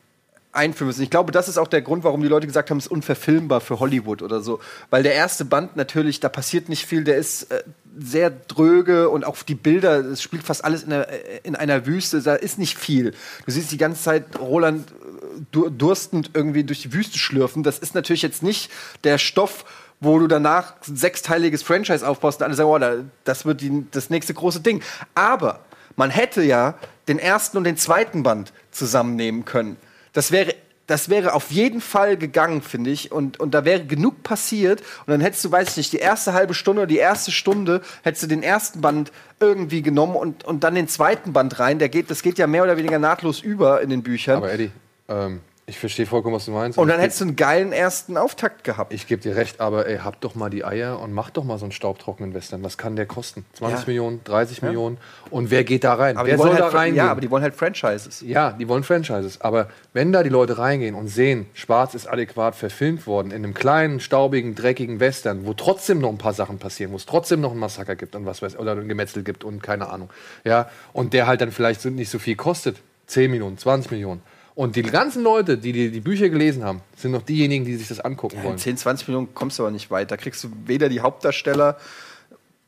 einführen 0.50 0.88
müssen. 0.88 1.02
Ich 1.02 1.10
glaube, 1.10 1.30
das 1.30 1.48
ist 1.48 1.56
auch 1.56 1.68
der 1.68 1.82
Grund, 1.82 2.02
warum 2.02 2.20
die 2.20 2.26
Leute 2.26 2.48
gesagt 2.48 2.68
haben, 2.70 2.78
es 2.78 2.86
ist 2.86 2.90
unverfilmbar 2.90 3.60
für 3.60 3.78
Hollywood 3.78 4.22
oder 4.22 4.40
so. 4.40 4.58
Weil 4.90 5.04
der 5.04 5.14
erste 5.14 5.44
Band 5.44 5.76
natürlich, 5.76 6.18
da 6.18 6.28
passiert 6.28 6.68
nicht 6.68 6.84
viel, 6.84 7.04
der 7.04 7.16
ist 7.16 7.52
äh, 7.52 7.62
sehr 7.98 8.30
dröge 8.30 9.08
und 9.08 9.24
auch 9.24 9.42
die 9.42 9.54
Bilder, 9.54 9.98
es 10.04 10.22
spielt 10.22 10.42
fast 10.42 10.64
alles 10.64 10.82
in, 10.82 10.90
der, 10.90 11.08
äh, 11.08 11.40
in 11.42 11.56
einer 11.56 11.86
Wüste, 11.86 12.20
da 12.20 12.34
ist 12.34 12.58
nicht 12.58 12.78
viel. 12.78 13.12
Du 13.46 13.52
siehst 13.52 13.72
die 13.72 13.78
ganze 13.78 14.02
Zeit 14.02 14.38
Roland 14.38 14.90
äh, 14.90 15.40
dur 15.50 15.70
durstend 15.70 16.30
irgendwie 16.34 16.64
durch 16.64 16.82
die 16.82 16.92
Wüste 16.92 17.18
schlürfen. 17.18 17.62
Das 17.62 17.78
ist 17.78 17.94
natürlich 17.94 18.22
jetzt 18.22 18.42
nicht 18.42 18.70
der 19.04 19.18
Stoff, 19.18 19.64
wo 20.00 20.18
du 20.18 20.26
danach 20.26 20.74
ein 20.86 20.96
sechsteiliges 20.96 21.62
Franchise 21.62 22.06
aufbaust 22.06 22.40
und 22.40 22.44
alle 22.46 22.54
sagen, 22.54 22.68
oh, 22.68 22.78
da- 22.78 23.04
das 23.24 23.46
wird 23.46 23.60
die, 23.62 23.86
das 23.90 24.10
nächste 24.10 24.34
große 24.34 24.60
Ding. 24.60 24.82
Aber 25.14 25.60
man 25.96 26.10
hätte 26.10 26.42
ja 26.42 26.74
den 27.08 27.18
ersten 27.18 27.56
und 27.56 27.64
den 27.64 27.76
zweiten 27.78 28.22
Band 28.22 28.52
zusammennehmen 28.70 29.44
können. 29.46 29.76
Das 30.12 30.32
wäre, 30.32 30.54
das 30.86 31.08
wäre 31.08 31.34
auf 31.34 31.50
jeden 31.50 31.80
Fall 31.80 32.16
gegangen, 32.16 32.62
finde 32.62 32.90
ich. 32.90 33.10
Und, 33.10 33.40
und 33.40 33.54
da 33.54 33.64
wäre 33.64 33.84
genug 33.84 34.22
passiert. 34.22 34.80
Und 34.80 35.12
dann 35.12 35.20
hättest 35.20 35.44
du, 35.44 35.50
weiß 35.50 35.70
ich 35.70 35.76
nicht, 35.76 35.92
die 35.92 35.98
erste 35.98 36.32
halbe 36.32 36.54
Stunde 36.54 36.82
oder 36.82 36.88
die 36.88 36.98
erste 36.98 37.32
Stunde, 37.32 37.82
hättest 38.02 38.24
du 38.24 38.26
den 38.28 38.42
ersten 38.42 38.80
Band 38.80 39.10
irgendwie 39.40 39.82
genommen 39.82 40.14
und, 40.14 40.44
und 40.44 40.64
dann 40.64 40.74
den 40.74 40.88
zweiten 40.88 41.32
Band 41.32 41.58
rein. 41.58 41.78
Der 41.78 41.88
geht, 41.88 42.10
das 42.10 42.22
geht 42.22 42.38
ja 42.38 42.46
mehr 42.46 42.62
oder 42.62 42.76
weniger 42.76 42.98
nahtlos 42.98 43.40
über 43.40 43.80
in 43.82 43.90
den 43.90 44.02
Büchern. 44.02 44.36
Aber 44.36 44.52
Eddie, 44.52 44.70
ähm, 45.08 45.40
ich 45.68 45.80
verstehe 45.80 46.06
vollkommen, 46.06 46.36
was 46.36 46.44
du 46.44 46.52
meinst. 46.52 46.78
und 46.78 46.86
dann 46.86 47.00
hättest 47.00 47.20
du 47.20 47.24
einen 47.24 47.34
geilen 47.34 47.72
ersten 47.72 48.16
Auftakt 48.16 48.62
gehabt. 48.62 48.92
Ich 48.92 49.08
gebe 49.08 49.20
dir 49.20 49.34
recht, 49.34 49.60
aber 49.60 49.86
ey, 49.88 49.98
habt 49.98 50.22
doch 50.22 50.36
mal 50.36 50.48
die 50.48 50.64
Eier 50.64 51.00
und 51.00 51.12
macht 51.12 51.36
doch 51.36 51.42
mal 51.42 51.58
so 51.58 51.64
einen 51.64 51.72
staubtrockenen 51.72 52.34
Western. 52.34 52.62
Was 52.62 52.78
kann 52.78 52.94
der 52.94 53.06
kosten? 53.06 53.44
20 53.54 53.80
Ja. 53.80 53.84
Millionen, 53.88 54.22
30 54.22 54.58
Ja. 54.58 54.66
Millionen? 54.66 54.98
Und 55.30 55.50
wer 55.50 55.64
geht 55.64 55.82
da 55.82 55.94
rein? 55.94 56.16
Aber 56.16 56.28
wer 56.28 56.38
soll 56.38 56.54
da 56.54 56.64
halt, 56.66 56.74
reingehen? 56.74 57.04
ja, 57.04 57.10
aber 57.10 57.20
die 57.20 57.30
wollen 57.32 57.42
halt 57.42 57.56
Franchises. 57.56 58.20
Ja, 58.24 58.52
die 58.52 58.68
wollen 58.68 58.84
Franchises. 58.84 59.40
Aber 59.40 59.68
wenn 59.92 60.12
da 60.12 60.22
die 60.22 60.28
Leute 60.28 60.56
reingehen 60.56 60.94
und 60.94 61.08
sehen, 61.08 61.46
Schwarz 61.52 61.94
ist 61.94 62.06
adäquat 62.06 62.54
verfilmt 62.54 63.08
worden 63.08 63.32
in 63.32 63.42
einem 63.42 63.52
kleinen, 63.52 63.98
staubigen, 63.98 64.54
dreckigen 64.54 65.00
Western, 65.00 65.46
wo 65.46 65.52
trotzdem 65.52 65.98
noch 65.98 66.10
ein 66.10 66.18
paar 66.18 66.32
Sachen 66.34 66.58
passieren, 66.58 66.92
wo 66.92 66.96
es 66.96 67.06
trotzdem 67.06 67.40
noch 67.40 67.50
ein 67.50 67.58
Massaker 67.58 67.96
gibt 67.96 68.14
und 68.14 68.24
was 68.24 68.40
weiß 68.40 68.56
oder 68.56 68.72
ein 68.76 68.86
Gemetzel 68.86 69.24
gibt 69.24 69.42
und 69.42 69.64
keine 69.64 69.90
Ahnung. 69.90 70.10
Ja, 70.44 70.70
und 70.92 71.12
der 71.12 71.26
halt 71.26 71.40
dann 71.40 71.50
vielleicht 71.50 71.84
nicht 71.86 72.08
so 72.10 72.20
viel 72.20 72.36
kostet. 72.36 72.76
10 73.08 73.30
Millionen, 73.32 73.58
20 73.58 73.90
Millionen. 73.90 74.22
Und 74.56 74.74
die 74.74 74.82
ganzen 74.82 75.22
Leute, 75.22 75.58
die 75.58 75.72
die, 75.72 75.90
die 75.90 76.00
Bücher 76.00 76.30
gelesen 76.30 76.64
haben, 76.64 76.80
sind 76.96 77.10
noch 77.10 77.20
diejenigen, 77.20 77.66
die 77.66 77.76
sich 77.76 77.88
das 77.88 78.00
angucken 78.00 78.38
In 78.38 78.42
wollen. 78.42 78.58
10, 78.58 78.78
20 78.78 79.06
Millionen 79.06 79.34
kommst 79.34 79.58
du 79.58 79.62
aber 79.64 79.70
nicht 79.70 79.90
weit. 79.90 80.10
Da 80.10 80.16
kriegst 80.16 80.42
du 80.42 80.48
weder 80.64 80.88
die 80.88 81.00
Hauptdarsteller 81.00 81.76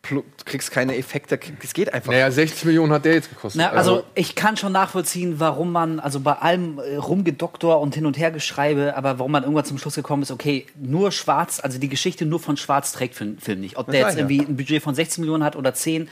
du 0.03 0.23
kriegst 0.45 0.71
keine 0.71 0.97
Effekte, 0.97 1.39
es 1.63 1.75
geht 1.75 1.93
einfach. 1.93 2.13
Naja, 2.13 2.31
60 2.31 2.65
Millionen 2.65 2.93
hat 2.93 3.05
der 3.05 3.15
jetzt 3.15 3.29
gekostet. 3.29 3.61
Na, 3.61 3.71
also 3.71 4.05
ich 4.15 4.35
kann 4.35 4.57
schon 4.57 4.73
nachvollziehen, 4.73 5.39
warum 5.39 5.73
man, 5.73 6.01
also 6.01 6.21
bei 6.21 6.33
allem 6.33 6.79
äh, 6.79 6.97
Rumgedoktor 6.97 7.81
und 7.81 7.95
hin 7.95 8.07
und 8.07 8.17
her 8.17 8.31
Geschreibe, 8.31 8.97
aber 8.97 9.19
warum 9.19 9.33
man 9.33 9.43
irgendwann 9.43 9.65
zum 9.65 9.79
Schluss 9.79 9.95
gekommen 9.97 10.23
ist, 10.23 10.31
okay, 10.31 10.67
nur 10.77 11.13
Schwarz, 11.13 11.61
also 11.61 11.79
die 11.79 11.89
Geschichte 11.89 12.25
nur 12.25 12.41
von 12.41 12.57
Schwarz 12.57 12.93
trägt 12.93 13.15
für 13.15 13.25
den 13.25 13.39
Film 13.39 13.61
nicht. 13.61 13.77
Ob 13.77 13.87
Das 13.87 13.93
der 13.93 14.01
jetzt 14.03 14.15
ja. 14.15 14.21
irgendwie 14.21 14.41
ein 14.41 14.57
Budget 14.57 14.83
von 14.83 14.95
16 14.95 15.23
Millionen 15.23 15.45
hat 15.45 15.57
oder 15.57 15.75
10, 15.75 16.09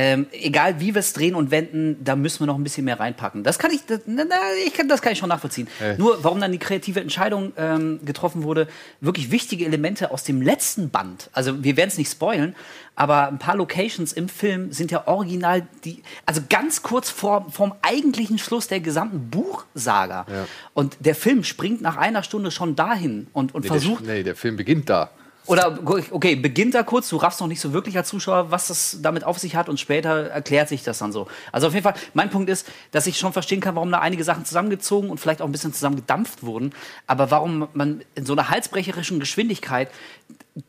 ähm, 0.00 0.26
egal 0.30 0.78
wie 0.78 0.94
wir 0.94 1.00
es 1.00 1.12
drehen 1.12 1.34
und 1.34 1.50
wenden, 1.50 1.96
da 2.04 2.14
müssen 2.14 2.40
wir 2.40 2.46
noch 2.46 2.54
ein 2.54 2.62
bisschen 2.62 2.84
mehr 2.84 3.00
reinpacken. 3.00 3.42
Das 3.42 3.58
kann 3.58 3.72
ich, 3.72 3.84
das, 3.84 4.02
na, 4.06 4.24
na, 4.28 4.36
ich 4.64 4.72
kann, 4.72 4.88
das 4.88 5.02
kann 5.02 5.12
ich 5.12 5.18
schon 5.18 5.28
nachvollziehen. 5.28 5.66
Hey. 5.78 5.96
Nur, 5.98 6.22
warum 6.22 6.40
dann 6.40 6.52
die 6.52 6.58
kreative 6.58 7.00
Entscheidung 7.00 7.52
ähm, 7.56 7.98
getroffen 8.04 8.44
wurde, 8.44 8.68
wirklich 9.00 9.32
wichtige 9.32 9.64
Elemente 9.64 10.12
aus 10.12 10.22
dem 10.22 10.40
letzten 10.40 10.90
Band, 10.90 11.30
also 11.32 11.64
wir 11.64 11.76
werden 11.76 11.88
es 11.88 11.98
nicht 11.98 12.12
spoilen, 12.12 12.54
aber 12.98 13.28
ein 13.28 13.38
paar 13.38 13.54
Locations 13.54 14.12
im 14.12 14.28
Film 14.28 14.72
sind 14.72 14.90
ja 14.90 15.06
original 15.06 15.68
die, 15.84 16.02
also 16.26 16.40
ganz 16.50 16.82
kurz 16.82 17.10
vor 17.10 17.46
vom 17.48 17.72
eigentlichen 17.80 18.38
Schluss 18.38 18.66
der 18.66 18.80
gesamten 18.80 19.30
Buchsaga. 19.30 20.26
Ja. 20.28 20.46
Und 20.74 20.96
der 20.98 21.14
Film 21.14 21.44
springt 21.44 21.80
nach 21.80 21.96
einer 21.96 22.24
Stunde 22.24 22.50
schon 22.50 22.74
dahin 22.74 23.28
und, 23.32 23.54
und 23.54 23.62
nee, 23.62 23.68
versucht 23.68 24.04
Der, 24.04 24.14
nee, 24.14 24.22
der 24.24 24.34
Film 24.34 24.56
beginnt 24.56 24.90
da. 24.90 25.10
oder 25.46 25.78
okay, 26.10 26.34
beginnt 26.34 26.74
da 26.74 26.82
kurz, 26.82 27.08
du 27.08 27.16
raffst 27.18 27.40
noch 27.40 27.46
nicht 27.46 27.60
so 27.60 27.72
wirklich 27.72 27.96
als 27.96 28.08
Zuschauer, 28.08 28.50
was 28.50 28.66
das 28.66 28.98
damit 29.00 29.22
auf 29.22 29.38
sich 29.38 29.54
hat 29.54 29.68
und 29.68 29.78
später 29.78 30.28
erklärt 30.28 30.68
sich 30.68 30.82
das 30.82 30.98
dann 30.98 31.12
so. 31.12 31.28
Also 31.52 31.68
auf 31.68 31.74
jeden 31.74 31.84
Fall, 31.84 31.94
mein 32.14 32.30
Punkt 32.30 32.50
ist, 32.50 32.66
dass 32.90 33.06
ich 33.06 33.16
schon 33.16 33.32
verstehen 33.32 33.60
kann, 33.60 33.76
warum 33.76 33.92
da 33.92 34.00
einige 34.00 34.24
Sachen 34.24 34.44
zusammengezogen 34.44 35.08
und 35.08 35.20
vielleicht 35.20 35.40
auch 35.40 35.46
ein 35.46 35.52
bisschen 35.52 35.72
zusammengedampft 35.72 36.42
wurden, 36.42 36.74
aber 37.06 37.30
warum 37.30 37.68
man 37.74 38.02
in 38.16 38.26
so 38.26 38.32
einer 38.32 38.50
halsbrecherischen 38.50 39.20
Geschwindigkeit 39.20 39.88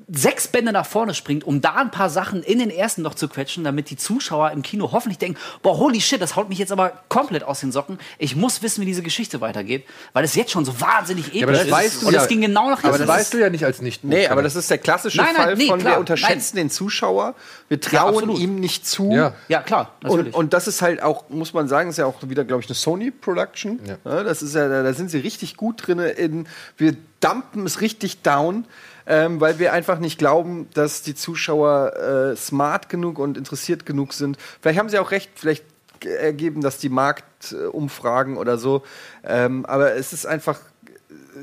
sechs 0.07 0.47
Bände 0.47 0.72
nach 0.72 0.86
vorne 0.86 1.14
springt, 1.14 1.43
um 1.43 1.62
da 1.62 1.76
ein 1.76 1.91
paar 1.91 2.10
Sachen 2.10 2.43
in 2.43 2.60
den 2.60 2.70
ersten 2.70 3.01
noch 3.01 3.16
zu 3.16 3.28
quetschen, 3.28 3.64
damit 3.64 3.89
die 3.89 3.97
Zuschauer 3.97 4.51
im 4.51 4.62
Kino 4.62 4.91
hoffentlich 4.91 5.18
denken, 5.18 5.39
boah, 5.62 5.78
holy 5.78 5.99
shit, 6.01 6.22
das 6.22 6.36
haut 6.36 6.49
mich 6.49 6.60
jetzt 6.60 6.72
aber 6.72 6.93
komplett 7.10 7.43
aus 7.43 7.62
den 7.62 7.72
Socken. 7.72 7.97
Ich 8.18 8.36
muss 8.36 8.62
wissen, 8.62 8.82
wie 8.82 8.86
diese 8.86 9.01
Geschichte 9.01 9.41
weitergeht, 9.41 9.86
weil 10.14 10.24
es 10.24 10.36
jetzt 10.36 10.51
schon 10.51 10.66
so 10.66 10.80
wahnsinnig 10.80 11.30
episch 11.30 11.43
aber 11.43 11.51
das 11.53 11.64
ist. 11.66 11.72
weißt 11.72 12.01
du 12.01 12.07
und 12.07 12.14
ja. 12.14 12.22
es 12.22 12.28
ging 12.28 12.41
genau 12.41 12.70
nach 12.70 12.84
Aber 12.84 12.97
das 12.97 13.07
weißt 13.07 13.34
du 13.34 13.39
ja 13.39 13.49
nicht 13.49 13.66
als 13.66 13.82
nicht 13.82 14.03
Nee, 14.03 14.28
aber 14.28 14.43
das 14.43 14.55
ist 14.55 14.70
der 14.70 14.78
klassische 14.78 15.18
Nein, 15.18 15.28
nein, 15.36 15.43
Fall 15.43 15.55
nee, 15.55 15.68
von 15.68 15.80
klar, 15.80 15.93
wir 15.93 15.99
unterschätzen 15.99 16.57
den 16.57 16.70
Zuschauer, 16.70 17.36
wir 17.68 17.78
Ja, 17.78 17.99
trauen 17.99 18.16
absolut. 18.16 18.39
ihm 18.39 18.55
nicht 18.60 18.88
zu. 18.88 19.12
Ja. 19.12 19.34
Ja, 19.47 19.62
klar, 19.62 19.93
Und, 20.03 20.10
natürlich. 20.10 20.34
und 20.36 20.53
das 20.53 20.68
ist 20.68 20.82
halt 20.82 21.01
auch, 21.01 21.30
muss 21.30 21.53
man 21.53 21.68
sagen, 21.68 21.89
ist 21.89 21.97
ja 21.97 22.05
auch 22.05 22.16
wieder, 22.22 22.45
glaube 22.45 22.62
ich, 22.62 22.70
eine 22.70 22.76
Sony-Production. 22.76 23.80
Ja. 23.86 24.24
das 24.24 24.41
ist 24.41 24.55
ja, 24.55 24.68
da 24.68 24.84
da 24.84 24.93
sind 24.93 25.10
sie 25.10 25.20
richtig 25.20 25.57
gut 25.57 25.88
drin. 25.88 25.99
In, 25.99 26.47
wir 26.78 26.95
dumpen 27.20 27.66
es 27.66 27.82
richtig 27.82 28.22
down, 28.22 28.66
ähm, 29.10 29.41
weil 29.41 29.57
wir 29.57 29.74
einfach 29.74 29.97
nicht 29.99 30.20
glauben, 30.20 30.70
dass 30.76 31.01
die 31.01 31.16
Zuschauer 31.16 31.95
äh, 31.95 32.36
smart 32.38 32.88
genug 32.89 33.18
und 33.18 33.38
interessiert 33.38 33.86
genug 33.86 34.14
sind. 34.14 34.38
Vielleicht 34.62 34.80
haben 34.80 34.88
sie 34.88 34.99
auch 34.99 35.10
recht, 35.12 35.32
vielleicht 35.36 35.66
ergeben 36.05 36.62
das 36.62 36.78
die 36.78 36.89
Marktumfragen 36.89 38.38
oder 38.38 38.57
so. 38.57 38.84
Ähm, 39.24 39.66
aber 39.66 39.95
es 39.95 40.14
ist 40.14 40.26
einfach, 40.28 40.62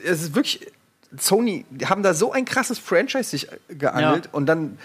es 0.04 0.22
ist 0.22 0.34
wirklich, 0.36 0.72
Sony, 1.18 1.66
die 1.70 1.86
haben 1.86 2.02
da 2.04 2.14
so 2.14 2.32
ein 2.32 2.44
krasses 2.44 2.78
Franchise 2.78 3.24
sich 3.30 3.48
geangelt 3.68 4.26
Ja. 4.26 4.30
und 4.32 4.46
dann 4.46 4.78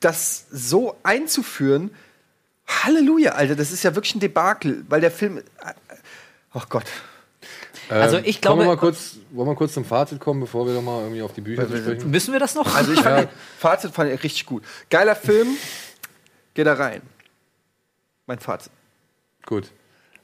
das 0.00 0.46
so 0.50 0.96
einzuführen, 1.04 1.90
Halleluja, 2.66 3.32
Alter, 3.32 3.54
das 3.54 3.70
ist 3.70 3.84
ja 3.84 3.94
wirklich 3.94 4.16
ein 4.16 4.20
Debakel, 4.20 4.84
weil 4.88 5.00
der 5.00 5.12
Film. 5.12 5.40
Ach 6.52 6.68
Gott. 6.68 6.86
Also 7.88 8.16
Ähm, 8.18 8.22
ich 8.26 8.40
glaube- 8.40 8.62
wir 8.62 8.66
mal 8.66 8.76
kurz, 8.76 9.16
wollen 9.30 9.48
wir 9.48 9.54
kurz 9.54 9.74
zum 9.74 9.84
Fazit 9.84 10.18
kommen, 10.20 10.40
bevor 10.40 10.66
wir 10.66 10.74
noch 10.74 10.82
mal 10.82 11.02
irgendwie 11.02 11.22
auf 11.22 11.32
die 11.32 11.40
Bücher 11.40 11.66
sprechen? 11.66 12.10
Müssen 12.10 12.32
wir 12.32 12.40
das 12.40 12.54
noch? 12.54 12.74
Also 12.74 12.92
ich 12.92 13.00
fand 13.00 13.24
Ja. 13.24 13.28
Fazit 13.58 13.92
fand 13.92 14.10
ich 14.10 14.22
richtig 14.22 14.46
gut. 14.46 14.62
Geiler 14.90 15.14
Film, 15.16 15.48
geh 16.54 16.64
da 16.64 16.74
rein. 16.74 17.02
Mein 18.26 18.38
Fazit. 18.38 18.72
Gut. 19.44 19.70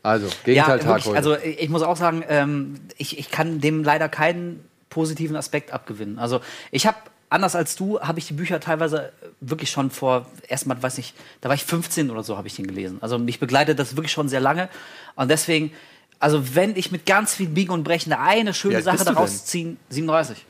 Also, 0.03 0.27
ja, 0.27 0.33
Gegenteil-Tag 0.45 0.89
wirklich, 0.89 1.07
heute. 1.07 1.17
also 1.17 1.37
ich 1.37 1.69
muss 1.69 1.83
auch 1.83 1.97
sagen, 1.97 2.25
ähm, 2.29 2.75
ich, 2.99 3.19
ich 3.19 3.31
kann 3.31 3.61
dem 3.61 3.85
leider 3.85 4.09
keinen 4.09 4.65
positiven 4.91 5.37
Aspekt 5.37 5.73
abgewinnen. 5.73 6.19
Also 6.19 6.41
ich 6.73 6.87
habe 6.89 6.97
anders 7.31 7.55
als 7.55 7.77
du 7.77 8.01
habe 8.01 8.19
ich 8.19 8.27
die 8.27 8.35
Bücher 8.35 8.59
teilweise 8.61 9.13
wirklich 9.41 9.71
schon 9.71 9.91
vor 9.91 10.27
erstmal 10.49 10.83
weiß 10.83 10.97
nicht, 10.99 11.15
da 11.41 11.49
war 11.49 11.55
ich 11.55 11.65
15 11.65 12.11
oder 12.11 12.23
so 12.25 12.37
habe 12.37 12.49
ich 12.49 12.57
den 12.57 12.67
gelesen. 12.67 12.99
Also 13.01 13.19
mich 13.19 13.39
begleitet 13.39 13.79
das 13.79 13.97
wirklich 13.97 14.13
schon 14.13 14.29
sehr 14.29 14.41
lange 14.41 14.69
und 15.15 15.31
deswegen 15.31 15.73
also 16.23 16.55
wenn 16.55 16.77
ich 16.77 16.93
mit 16.93 17.05
ganz 17.05 17.35
viel 17.35 17.49
Biegen 17.49 17.73
und 17.73 17.83
Brechen 17.83 18.13
eine 18.13 18.55
schöne 18.55 18.77
alt 18.77 18.85
Sache 18.85 19.05
daraus 19.05 19.45
ziehen, 19.45 19.77
37. 19.89 20.47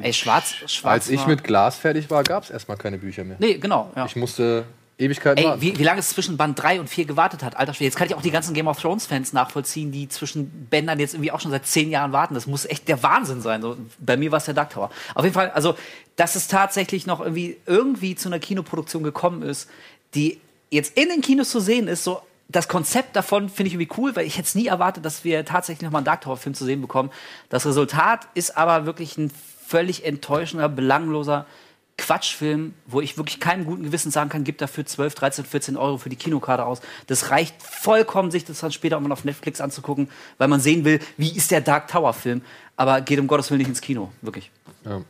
Ey, 0.00 0.12
schwarz, 0.12 0.54
schwarz. 0.66 0.94
Als 0.94 1.10
ich 1.10 1.26
mit 1.26 1.44
Glas 1.44 1.76
fertig 1.76 2.10
war, 2.10 2.24
gab 2.24 2.44
es 2.44 2.50
erstmal 2.50 2.78
keine 2.78 2.98
Bücher 2.98 3.22
mehr. 3.22 3.36
Nee, 3.38 3.58
genau, 3.58 3.92
ja. 3.94 4.06
Ich 4.06 4.16
musste 4.16 4.64
Ewigkeiten 4.96 5.38
Ey, 5.38 5.44
warten. 5.44 5.60
wie, 5.60 5.78
wie 5.78 5.84
lange 5.84 6.00
es 6.00 6.08
zwischen 6.08 6.36
Band 6.36 6.60
3 6.60 6.80
und 6.80 6.88
4 6.88 7.04
gewartet 7.04 7.44
hat, 7.44 7.56
alter 7.56 7.74
Schwede. 7.74 7.84
Jetzt 7.84 7.96
kann 7.96 8.08
ich 8.08 8.14
auch 8.14 8.22
die 8.22 8.30
ganzen 8.30 8.54
Game 8.54 8.66
of 8.66 8.80
Thrones-Fans 8.80 9.34
nachvollziehen, 9.34 9.92
die 9.92 10.08
zwischen 10.08 10.66
Bändern 10.70 10.98
jetzt 10.98 11.14
irgendwie 11.14 11.30
auch 11.32 11.40
schon 11.40 11.50
seit 11.52 11.66
10 11.66 11.90
Jahren 11.90 12.12
warten. 12.12 12.34
Das 12.34 12.46
muss 12.46 12.64
echt 12.64 12.88
der 12.88 13.02
Wahnsinn 13.02 13.42
sein. 13.42 13.60
So, 13.62 13.76
bei 14.00 14.16
mir 14.16 14.32
war 14.32 14.38
es 14.38 14.46
der 14.46 14.54
Dark 14.54 14.70
Tower. 14.70 14.90
Auf 15.14 15.22
jeden 15.22 15.34
Fall, 15.34 15.50
also, 15.50 15.76
dass 16.16 16.34
es 16.34 16.48
tatsächlich 16.48 17.06
noch 17.06 17.20
irgendwie, 17.20 17.58
irgendwie 17.66 18.16
zu 18.16 18.30
einer 18.30 18.40
Kinoproduktion 18.40 19.02
gekommen 19.04 19.42
ist, 19.42 19.68
die 20.14 20.40
jetzt 20.70 20.96
in 20.96 21.10
den 21.10 21.20
Kinos 21.20 21.50
zu 21.50 21.60
sehen 21.60 21.88
ist, 21.88 22.02
so 22.02 22.22
das 22.48 22.68
Konzept 22.68 23.14
davon 23.14 23.48
finde 23.48 23.68
ich 23.68 23.74
irgendwie 23.74 24.00
cool, 24.00 24.16
weil 24.16 24.26
ich 24.26 24.36
jetzt 24.36 24.56
nie 24.56 24.66
erwartet, 24.66 25.04
dass 25.04 25.22
wir 25.22 25.44
tatsächlich 25.44 25.82
noch 25.82 25.92
mal 25.92 25.98
einen 25.98 26.06
Dark 26.06 26.22
Tower-Film 26.22 26.54
zu 26.54 26.64
sehen 26.64 26.80
bekommen. 26.80 27.10
Das 27.50 27.66
Resultat 27.66 28.26
ist 28.34 28.56
aber 28.56 28.86
wirklich 28.86 29.18
ein 29.18 29.30
völlig 29.66 30.04
enttäuschender, 30.06 30.68
belangloser 30.68 31.46
Quatschfilm, 31.98 32.74
wo 32.86 33.00
ich 33.00 33.18
wirklich 33.18 33.40
keinem 33.40 33.66
guten 33.66 33.82
Gewissen 33.82 34.10
sagen 34.10 34.30
kann, 34.30 34.44
gib 34.44 34.56
dafür 34.58 34.86
12, 34.86 35.14
13, 35.16 35.44
14 35.44 35.76
Euro 35.76 35.98
für 35.98 36.08
die 36.08 36.16
Kinokarte 36.16 36.64
aus. 36.64 36.80
Das 37.08 37.30
reicht 37.30 37.60
vollkommen, 37.60 38.30
sich 38.30 38.44
das 38.44 38.60
dann 38.60 38.72
später 38.72 38.96
auch 38.96 39.00
mal 39.00 39.12
auf 39.12 39.24
Netflix 39.24 39.60
anzugucken, 39.60 40.08
weil 40.38 40.48
man 40.48 40.60
sehen 40.60 40.84
will, 40.84 41.00
wie 41.16 41.36
ist 41.36 41.50
der 41.50 41.60
Dark 41.60 41.88
Tower 41.88 42.14
Film. 42.14 42.42
Aber 42.76 43.00
geht 43.00 43.18
um 43.18 43.26
Gottes 43.26 43.50
Willen 43.50 43.58
nicht 43.58 43.68
ins 43.68 43.80
Kino, 43.80 44.10
wirklich. 44.22 44.50
Ja. 44.84 45.02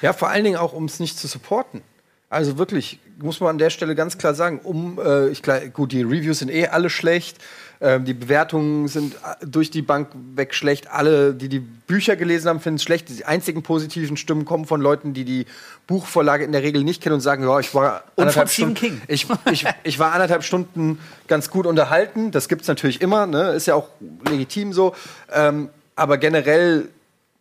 Ja, 0.00 0.12
vor 0.14 0.28
allen 0.28 0.44
Dingen 0.44 0.56
auch, 0.56 0.72
um 0.72 0.86
es 0.86 0.98
nicht 0.98 1.18
zu 1.18 1.28
supporten. 1.28 1.82
Also 2.30 2.58
wirklich, 2.58 3.00
muss 3.20 3.40
man 3.40 3.50
an 3.50 3.58
der 3.58 3.70
Stelle 3.70 3.96
ganz 3.96 4.16
klar 4.16 4.34
sagen, 4.34 4.60
um, 4.62 5.00
äh, 5.04 5.28
ich 5.30 5.42
klar, 5.42 5.60
gut, 5.66 5.90
die 5.90 6.02
Reviews 6.02 6.38
sind 6.38 6.48
eh 6.48 6.68
alle 6.68 6.88
schlecht, 6.88 7.38
ähm, 7.80 8.04
die 8.04 8.14
Bewertungen 8.14 8.86
sind 8.86 9.14
äh, 9.14 9.44
durch 9.44 9.72
die 9.72 9.82
Bank 9.82 10.10
weg 10.36 10.54
schlecht, 10.54 10.88
alle, 10.88 11.34
die 11.34 11.48
die 11.48 11.58
Bücher 11.58 12.14
gelesen 12.14 12.48
haben, 12.48 12.60
finden 12.60 12.76
es 12.76 12.84
schlecht. 12.84 13.08
Die 13.08 13.24
einzigen 13.24 13.64
positiven 13.64 14.16
Stimmen 14.16 14.44
kommen 14.44 14.64
von 14.64 14.80
Leuten, 14.80 15.12
die 15.12 15.24
die 15.24 15.46
Buchvorlage 15.88 16.44
in 16.44 16.52
der 16.52 16.62
Regel 16.62 16.84
nicht 16.84 17.02
kennen 17.02 17.16
und 17.16 17.20
sagen, 17.20 17.42
ja, 17.42 17.58
ich 17.58 17.74
war 17.74 18.04
anderthalb 18.16 18.48
Stunden, 18.48 18.74
King. 18.74 19.02
Ich, 19.08 19.26
ich, 19.50 19.66
ich 19.82 19.98
war 19.98 20.12
anderthalb 20.12 20.44
Stunden 20.44 21.00
ganz 21.26 21.50
gut 21.50 21.66
unterhalten. 21.66 22.30
Das 22.30 22.48
gibt's 22.48 22.68
natürlich 22.68 23.00
immer, 23.00 23.26
ne? 23.26 23.54
ist 23.54 23.66
ja 23.66 23.74
auch 23.74 23.88
legitim 24.28 24.72
so. 24.72 24.94
Ähm, 25.32 25.70
aber 25.96 26.16
generell 26.16 26.90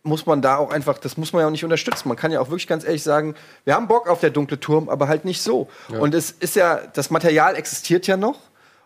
muss 0.03 0.25
man 0.25 0.41
da 0.41 0.57
auch 0.57 0.71
einfach, 0.71 0.97
das 0.97 1.17
muss 1.17 1.33
man 1.33 1.41
ja 1.41 1.47
auch 1.47 1.51
nicht 1.51 1.63
unterstützen. 1.63 2.07
Man 2.07 2.17
kann 2.17 2.31
ja 2.31 2.39
auch 2.39 2.47
wirklich 2.47 2.67
ganz 2.67 2.83
ehrlich 2.85 3.03
sagen, 3.03 3.35
wir 3.65 3.75
haben 3.75 3.87
Bock 3.87 4.07
auf 4.07 4.19
der 4.19 4.29
dunkle 4.29 4.59
Turm, 4.59 4.89
aber 4.89 5.07
halt 5.07 5.25
nicht 5.25 5.41
so. 5.41 5.69
Ja. 5.91 5.99
Und 5.99 6.13
es 6.13 6.31
ist 6.31 6.55
ja, 6.55 6.79
das 6.93 7.09
Material 7.09 7.55
existiert 7.55 8.07
ja 8.07 8.17
noch. 8.17 8.39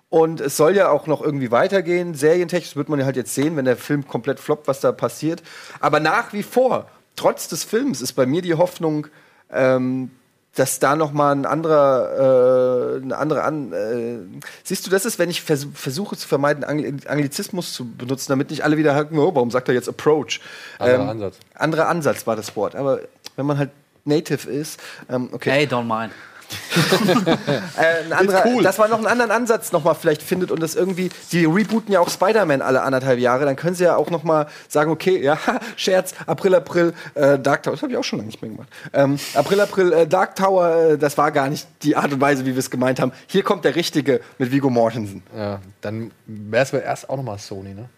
Und 0.10 0.42
es 0.42 0.58
soll 0.58 0.76
ja 0.76 0.90
auch 0.90 1.08
noch 1.08 1.22
irgendwie 1.22 1.50
weitergehen. 1.50 2.14
Serientechnisch 2.14 2.76
wird 2.76 2.88
man 2.88 3.00
ja 3.00 3.06
halt 3.06 3.16
jetzt 3.16 3.34
sehen, 3.34 3.58
wenn 3.58 3.66
der 3.66 3.78
Film 3.78 4.08
komplett 4.08 4.40
floppt, 4.40 4.68
was 4.68 4.80
da 4.80 4.92
passiert. 4.92 5.42
Aber 5.80 6.00
nach 6.00 6.34
wie 6.34 6.44
vor, 6.44 6.88
trotz 7.16 7.48
des 7.48 7.64
Films, 7.64 8.00
ist 8.00 8.14
bei 8.14 8.28
mir 8.28 8.44
die 8.44 8.54
Hoffnung, 8.54 9.08
ähm, 9.52 10.12
dass 10.56 10.80
da 10.80 10.96
noch 10.96 11.12
mal 11.12 11.32
ein 11.32 11.46
anderer, 11.46 12.98
äh, 12.98 13.02
eine 13.02 13.18
andere 13.18 13.44
an. 13.44 13.74
Äh, 13.74 14.42
siehst 14.64 14.86
du, 14.86 14.92
das 14.92 15.06
ist, 15.06 15.18
wenn 15.18 15.30
ich 15.30 15.42
vers 15.42 15.68
versuche 15.74 16.16
zu 16.16 16.28
vermeiden, 16.28 16.64
Angli 16.64 16.94
Anglizismus 17.08 17.74
zu 17.74 17.90
benutzen, 17.90 18.28
damit 18.30 18.52
nicht 18.52 18.64
alle 18.64 18.78
wieder 18.78 18.94
hacken, 18.94 19.18
oh, 19.18 19.34
warum 19.34 19.50
sagt 19.50 19.68
er 19.68 19.74
jetzt 19.74 19.90
Approach? 19.90 20.42
Anderer 20.78 21.10
Ansatz. 21.10 21.38
Anderer 21.56 21.88
Ansatz 21.88 22.28
war 22.28 22.36
das 22.36 22.56
Wort. 22.56 22.76
Aber 22.76 23.00
wenn 23.36 23.46
man 23.46 23.58
halt 23.58 23.72
Native 24.06 24.50
ist, 24.50 24.80
ähm, 25.10 25.30
okay. 25.32 25.50
Hey, 25.50 25.66
don't 25.66 25.86
mind. 25.86 26.14
Äh, 27.78 28.06
ein 28.06 28.14
anderer, 28.14 28.62
Dass 28.62 28.78
man 28.78 28.90
noch 28.90 28.98
einen 28.98 29.08
anderen 29.08 29.32
Ansatz 29.32 29.72
noch 29.72 29.84
mal 29.84 29.94
vielleicht 29.94 30.22
findet 30.22 30.52
und 30.52 30.62
das 30.62 30.76
irgendwie, 30.76 31.10
die 31.32 31.46
rebooten 31.46 31.92
ja 31.92 32.00
auch 32.00 32.10
Spider-Man 32.10 32.62
alle 32.62 32.82
anderthalb 32.84 33.20
Jahre, 33.20 33.46
dann 33.46 33.56
können 33.56 33.76
sie 33.76 33.84
ja 33.84 33.96
auch 33.96 34.10
noch 34.10 34.24
mal 34.24 34.48
sagen, 34.68 34.92
okay, 34.92 35.22
ja, 35.22 35.38
Scherz, 35.76 36.14
April, 36.28 36.56
April, 36.56 36.94
äh, 37.16 37.40
Dark 37.40 37.64
Tower, 37.64 37.74
das 37.74 37.82
habe 37.82 37.92
ich 37.92 37.98
auch 37.98 38.04
schon 38.04 38.20
lange 38.20 38.28
nicht 38.28 38.42
mehr 38.42 38.52
gemacht. 38.52 38.68
Ähm, 38.94 39.20
April, 39.34 39.60
April, 39.62 39.94
äh, 39.94 40.08
Dark 40.08 40.36
Tower, 40.36 40.92
äh, 40.92 40.98
das 40.98 41.18
war 41.18 41.32
gar 41.32 41.50
nicht 41.50 41.68
die 41.82 41.96
Art 41.96 42.12
und 42.14 42.22
Weise, 42.22 42.46
wie 42.46 42.52
wir 42.54 42.60
es 42.60 42.70
gemeint 42.70 43.00
haben. 43.00 43.12
Hier 43.28 43.44
kommt 43.44 43.66
der 43.66 43.76
Richtige 43.76 44.22
mit 44.38 44.52
Vigo 44.52 44.70
Mortensen. 44.70 45.24
Ja, 45.36 45.60
dann 45.82 46.12
wäre 46.26 46.64
es 46.64 46.74
erst 46.74 47.10
auch 47.10 47.18
nochmal 47.18 47.40
Sony, 47.40 47.74
ne? 47.74 47.90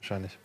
Wahrscheinlich. 0.00 0.38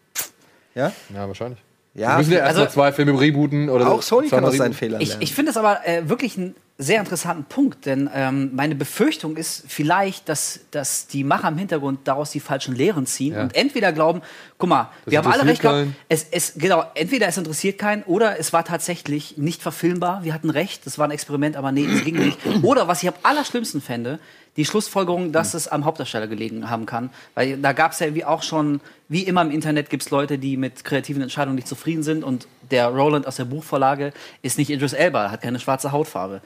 Ja? 0.76 0.92
Ja, 1.14 1.28
wahrscheinlich. 1.28 1.60
Ja, 1.96 2.10
wir 2.14 2.18
müssen 2.18 2.32
ja 2.32 2.38
erst 2.40 2.50
also- 2.50 2.62
mal 2.62 2.70
zwei 2.72 2.92
Filme 2.92 3.20
rebooten 3.20 3.70
oder 3.70 3.88
Auch 3.92 4.02
Sony 4.02 4.28
kann 4.28 4.44
aus 4.44 4.58
seinen. 4.58 4.74
Fehlern 4.74 5.00
Ich, 5.00 5.10
lernen. 5.10 5.22
ich 5.22 5.36
finde 5.36 5.52
es 5.52 5.58
aber 5.58 5.88
äh, 5.88 6.10
wirklich 6.10 6.38
ein 6.38 6.56
sehr 6.80 7.00
interessanten 7.00 7.44
Punkt, 7.46 7.86
denn 7.86 8.10
ähm, 8.14 8.50
meine 8.56 8.74
Befürchtung 8.76 9.38
ist 9.38 9.64
vielleicht, 9.68 10.28
dass, 10.28 10.62
dass 10.72 11.06
die 11.08 11.24
Macher 11.24 11.50
im 11.50 11.58
Hintergrund 11.58 12.00
daraus 12.06 12.32
die 12.32 12.40
falschen 12.40 12.76
Lehren 12.76 13.06
ziehen 13.06 13.34
Ja. 13.36 13.44
und 13.44 13.56
entweder 13.56 13.92
glauben, 13.94 14.22
guck 14.64 14.70
mal, 14.70 14.90
Das 15.04 15.12
wir 15.12 15.18
haben 15.18 15.30
alle 15.30 15.46
recht 15.46 15.62
gehabt, 15.62 15.90
es, 16.08 16.26
es, 16.32 16.54
genau, 16.56 16.86
entweder 16.96 17.28
es 17.28 17.38
interessiert 17.38 17.78
keinen 17.78 18.04
oder 18.04 18.40
es 18.40 18.54
war 18.54 18.64
tatsächlich 18.64 19.38
nicht 19.38 19.62
verfilmbar, 19.62 20.24
wir 20.24 20.34
hatten 20.34 20.50
recht, 20.50 20.86
das 20.86 20.98
war 20.98 21.06
ein 21.06 21.12
Experiment, 21.12 21.58
aber 21.58 21.74
nee, 21.74 21.86
es 21.86 22.06
ging 22.06 22.16
nicht. 22.16 22.38
Oder 22.64 22.88
was 22.88 23.04
ich 23.04 23.10
am 23.10 23.16
allerschlimmsten 23.24 23.82
fände, 23.82 24.20
die 24.56 24.64
Schlussfolgerung, 24.64 25.34
dass 25.34 25.54
es 25.54 25.68
am 25.68 25.84
Hauptdarsteller 25.84 26.28
gelegen 26.28 26.70
haben 26.70 26.86
kann. 26.86 27.10
Weil 27.36 27.58
da 27.58 27.74
gab 27.74 27.92
es 27.92 28.00
ja 28.00 28.16
wie 28.16 28.24
auch 28.24 28.42
schon, 28.42 28.80
wie 29.10 29.24
immer 29.24 29.42
im 29.42 29.52
Internet 29.52 29.90
gibt 29.90 30.04
es 30.04 30.12
Leute, 30.12 30.38
die 30.38 30.56
mit 30.56 30.86
kreativen 30.86 31.22
Entscheidungen 31.22 31.56
nicht 31.56 31.68
zufrieden 31.68 32.04
sind 32.04 32.24
und 32.24 32.48
der 32.72 32.88
Roland 32.88 33.28
aus 33.28 33.36
der 33.36 33.46
Buchvorlage 33.46 34.14
ist 34.44 34.58
nicht 34.58 34.70
Idris 34.70 34.94
Elba, 34.94 35.30
hat 35.30 35.42
keine 35.42 35.60
schwarze 35.60 35.92
Hautfarbe. 35.92 36.42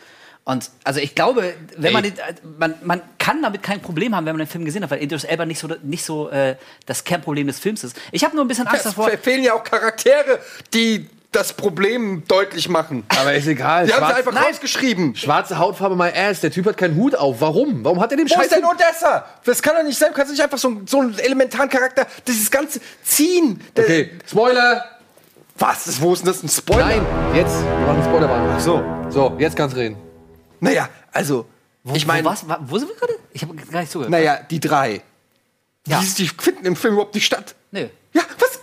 Und 0.47 0.71
also 0.85 1.01
ich 1.01 1.13
glaube, 1.13 1.53
wenn 1.75 1.91
man, 1.91 2.03
den, 2.03 2.13
äh, 2.13 2.33
man 2.57 2.73
man 2.81 3.01
kann 3.17 3.41
damit 3.41 3.61
kein 3.61 3.81
Problem 3.81 4.15
haben, 4.15 4.25
wenn 4.25 4.31
man 4.37 4.45
den 4.45 4.49
Film 4.49 4.63
gesehen 4.63 4.81
hat, 4.81 4.89
weil 4.91 5.03
Idris 5.03 5.25
Elba 5.25 5.45
nicht 5.45 5.59
so 5.59 5.67
nicht 5.83 6.05
so 6.05 6.29
äh, 6.29 6.55
das 6.85 7.03
Kernproblem 7.03 7.47
des 7.47 7.59
Films 7.59 7.83
ist. 7.83 7.97
Ich 8.13 8.23
habe 8.23 8.33
nur 8.33 8.45
ein 8.45 8.47
bisschen 8.47 8.65
Angst 8.65 8.85
Es 8.85 8.91
davor. 8.95 9.09
fe- 9.09 9.17
fehlen 9.17 9.43
ja 9.43 9.53
auch 9.55 9.63
Charaktere, 9.65 10.39
die 10.73 11.09
das 11.33 11.51
Problem 11.51 12.23
deutlich 12.29 12.69
machen. 12.69 13.03
Aber 13.09 13.33
ist 13.33 13.45
egal. 13.47 13.87
Die 13.87 13.93
haben 13.93 14.07
sie 14.07 14.13
einfach 14.15 14.31
Nein. 14.31 14.45
rausgeschrieben. 14.45 15.17
Schwarze 15.17 15.57
Hautfarbe, 15.57 15.97
my 15.97 16.09
ass. 16.15 16.39
Der 16.39 16.49
Typ 16.49 16.65
hat 16.65 16.77
keinen 16.77 16.95
Hut 16.95 17.13
auf. 17.13 17.41
Warum? 17.41 17.83
Warum 17.83 17.99
hat 17.99 18.11
er 18.11 18.17
den 18.17 18.29
Wo 18.29 18.33
Scheiß? 18.35 18.45
ist 18.45 18.55
denn 18.55 18.63
Odessa? 18.63 19.25
Das 19.43 19.61
kann 19.61 19.75
doch 19.75 19.83
nicht 19.83 19.99
sein. 19.99 20.11
Du 20.11 20.15
kannst 20.15 20.31
nicht 20.31 20.41
einfach 20.41 20.57
so, 20.57 20.81
so 20.85 21.01
einen 21.01 21.19
elementaren 21.19 21.67
Charakter, 21.67 22.07
dieses 22.25 22.49
ganze 22.49 22.79
ziehen. 23.03 23.61
Okay, 23.77 24.11
Spoiler. 24.25 24.85
Was? 25.59 26.01
Wo 26.01 26.13
ist 26.13 26.19
denn 26.23 26.27
das 26.31 26.41
ein 26.41 26.47
Spoiler? 26.47 26.85
Nein, 26.85 27.05
jetzt. 27.35 27.53
Wir 27.61 27.85
machen 27.85 28.01
Spoilerwarnung. 28.05 28.53
Ach 28.55 28.59
so. 28.61 28.81
So, 29.09 29.35
jetzt 29.39 29.57
kannst 29.57 29.75
du 29.75 29.81
reden. 29.81 29.97
Naja, 30.59 30.89
also, 31.11 31.45
ich 31.93 32.05
meine, 32.05 32.25
wo, 32.25 32.31
wo 32.61 32.77
sind 32.77 32.89
wir 32.89 32.95
gerade? 32.95 33.13
Ich 33.31 33.43
habe 33.43 33.55
gar 33.55 33.81
nicht 33.81 33.91
zugehört. 33.91 34.11
naja, 34.11 34.39
die 34.49 34.59
drei. 34.59 35.01
Ja. 35.87 36.01
Die, 36.01 36.13
die 36.15 36.27
finden 36.27 36.65
im 36.65 36.75
Film 36.75 36.95
überhaupt 36.95 37.15
nicht 37.15 37.25
statt. 37.25 37.55
Nö. 37.71 37.87
Ja, 38.13 38.23
was? 38.39 38.56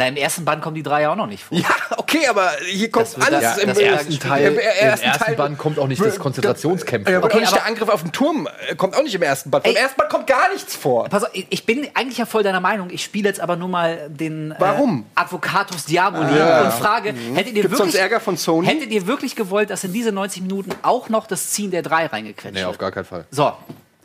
Na, 0.00 0.08
im 0.08 0.16
ersten 0.16 0.46
Band 0.46 0.62
kommen 0.62 0.74
die 0.76 0.82
drei 0.82 1.02
ja 1.02 1.12
auch 1.12 1.16
noch 1.16 1.26
nicht 1.26 1.44
vor. 1.44 1.58
Ja, 1.58 1.68
okay, 1.98 2.26
aber 2.26 2.50
hier 2.66 2.90
kommt 2.90 3.04
Das 3.06 3.16
alles 3.20 3.42
das- 3.42 3.58
im 3.58 3.68
das 3.68 3.78
ersten 3.78 4.12
erste 4.12 4.28
Teil. 4.28 4.46
Im 4.46 4.52
Im 4.54 4.58
ersten, 4.60 5.04
ersten 5.06 5.24
Teil. 5.24 5.36
Band 5.36 5.58
kommt 5.58 5.78
auch 5.78 5.86
nicht 5.88 6.02
das 6.02 6.18
Konzentrationscamp. 6.18 7.06
Ja, 7.06 7.22
Okay, 7.22 7.44
der 7.52 7.66
Angriff 7.66 7.90
auf 7.90 8.00
den 8.02 8.10
Turm 8.12 8.48
äh, 8.70 8.74
kommt 8.76 8.96
auch 8.96 9.02
nicht 9.02 9.14
im 9.14 9.20
ersten 9.20 9.50
Band. 9.50 9.66
Im 9.66 9.76
ersten 9.76 9.98
Band 9.98 10.08
kommt 10.08 10.26
gar 10.26 10.50
nichts 10.54 10.74
vor. 10.74 11.06
Pass 11.10 11.24
auf, 11.24 11.30
ich 11.34 11.66
bin 11.66 11.86
eigentlich 11.92 12.16
ja 12.16 12.24
voll 12.24 12.42
deiner 12.42 12.60
Meinung. 12.60 12.88
Ich 12.88 13.04
spiele 13.04 13.28
jetzt 13.28 13.40
aber 13.40 13.56
nur 13.56 13.68
mal 13.68 14.08
den 14.08 14.54
Warum? 14.58 15.00
Äh, 15.14 15.20
Advocatus 15.20 15.84
Diaboli 15.84 16.34
Ja. 16.38 16.62
und 16.62 16.72
frage, 16.72 17.12
hättet 17.34 17.52
ihr 17.54 17.70
wirklich 17.70 17.94
Ärger 17.96 18.20
von 18.20 18.38
Sony? 18.38 18.66
hättet 18.68 18.90
ihr 18.92 19.06
wirklich 19.06 19.36
gewollt, 19.36 19.68
dass 19.68 19.84
in 19.84 19.92
diese 19.92 20.12
90 20.12 20.40
Minuten 20.40 20.70
auch 20.80 21.10
noch 21.10 21.26
das 21.26 21.50
Ziehen 21.50 21.70
der 21.70 21.82
drei 21.82 22.06
reingequetscht 22.06 22.54
Nee, 22.54 22.60
wird? 22.60 22.70
auf 22.70 22.78
gar 22.78 22.90
keinen 22.90 23.04
Fall. 23.04 23.26
So. 23.30 23.52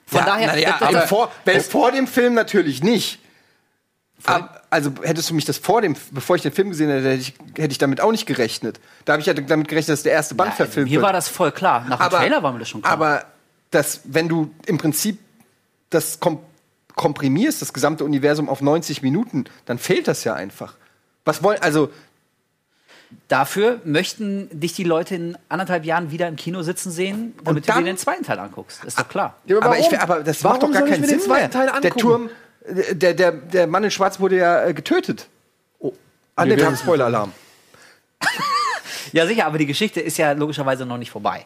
Von 0.08 0.20
ja, 0.20 0.26
daher, 0.26 0.48
naja, 0.48 0.70
das- 0.72 0.80
das- 0.80 0.90
aber 0.90 1.08
vor, 1.08 1.32
vor 1.70 1.92
dem 1.94 2.06
Film 2.08 2.34
natürlich 2.34 2.84
nicht. 2.84 3.20
Ab, 4.26 4.66
also 4.70 4.92
hättest 5.04 5.30
du 5.30 5.34
mich 5.34 5.46
das 5.46 5.58
vor 5.58 5.82
dem, 5.82 5.96
bevor 6.12 6.36
ich 6.36 6.42
den 6.42 6.52
Film 6.52 6.70
gesehen 6.70 6.90
hätte, 6.90 7.10
hätte 7.10 7.22
ich, 7.22 7.34
hätte 7.58 7.72
ich 7.72 7.78
damit 7.78 8.02
auch 8.02 8.12
nicht 8.12 8.26
gerechnet. 8.26 8.80
Da 9.06 9.14
habe 9.14 9.22
ich 9.22 9.28
ja 9.28 9.34
damit 9.34 9.68
gerechnet, 9.68 9.94
dass 9.94 10.04
der 10.04 10.14
erste 10.14 10.36
Band 10.36 10.54
verfilmt 10.54 10.90
mir 10.90 10.96
wird. 10.96 11.04
war 11.06 11.14
das 11.14 11.28
voll 11.28 11.52
klar. 11.52 11.86
Nach 11.88 12.00
dem 12.00 12.18
Trailer 12.18 12.44
war 12.44 12.52
mir 12.52 12.60
das 12.60 12.70
schon 12.70 12.82
klar. 12.82 12.94
Aber 12.94 13.26
das, 13.72 14.02
wenn 14.06 14.28
du 14.28 14.52
im 14.66 14.78
Prinzip 14.78 15.20
das 15.90 16.20
kom 16.20 16.40
komprimierst, 16.96 17.62
das 17.62 17.74
gesamte 17.74 18.06
Universum 18.06 18.48
auf 18.48 18.62
90 18.62 19.02
Minuten, 19.02 19.44
dann 19.66 19.78
fehlt 19.78 20.08
das 20.08 20.24
ja 20.24 20.34
einfach. 20.34 20.76
Was 21.26 21.44
wollen, 21.44 21.62
also 21.62 21.90
Dafür 23.28 23.82
möchten 23.86 24.50
dich 24.60 24.74
die 24.74 24.84
Leute 24.84 25.16
in 25.16 25.38
anderthalb 25.50 25.86
Jahren 25.86 26.12
wieder 26.12 26.28
im 26.28 26.36
Kino 26.36 26.62
sitzen 26.62 26.92
sehen, 26.92 27.34
damit 27.44 27.68
dann- 27.68 27.78
du 27.78 27.82
dir 27.84 27.92
den 27.92 27.98
zweiten 27.98 28.24
Teil 28.24 28.40
anguckst. 28.40 28.84
Ist 28.84 29.00
doch 29.00 29.08
klar. 29.08 29.36
Ja, 29.46 29.62
aber, 29.62 29.78
ich, 29.80 30.00
aber 30.00 30.22
das 30.24 30.44
macht 30.44 30.64
doch 30.64 30.72
gar 30.72 30.84
keinen 30.84 31.02
mir 31.02 31.08
Sinn 31.08 31.22
mehr. 31.28 31.50
Teil 31.50 31.72
Der? 31.82 31.92
Turm, 31.92 32.30
der, 32.70 33.14
der, 33.14 33.32
der 33.32 33.68
Mann 33.68 33.84
in 33.84 33.92
Schwarz 33.92 34.20
wurde 34.20 34.38
ja 34.38 34.66
äh, 34.66 34.74
getötet. 34.74 35.28
Oh, 35.80 35.94
an 36.36 36.48
Nee, 36.48 36.56
den 36.56 36.66
Tag 36.66 36.78
Spoiler-Alarm. 36.78 37.32
Ja, 39.12 39.26
sicher, 39.28 39.46
aber 39.46 39.58
die 39.58 39.66
Geschichte 39.66 40.02
ist 40.02 40.18
ja 40.18 40.32
logischerweise 40.34 40.86
noch 40.86 40.98
nicht 40.98 41.12
vorbei. 41.12 41.46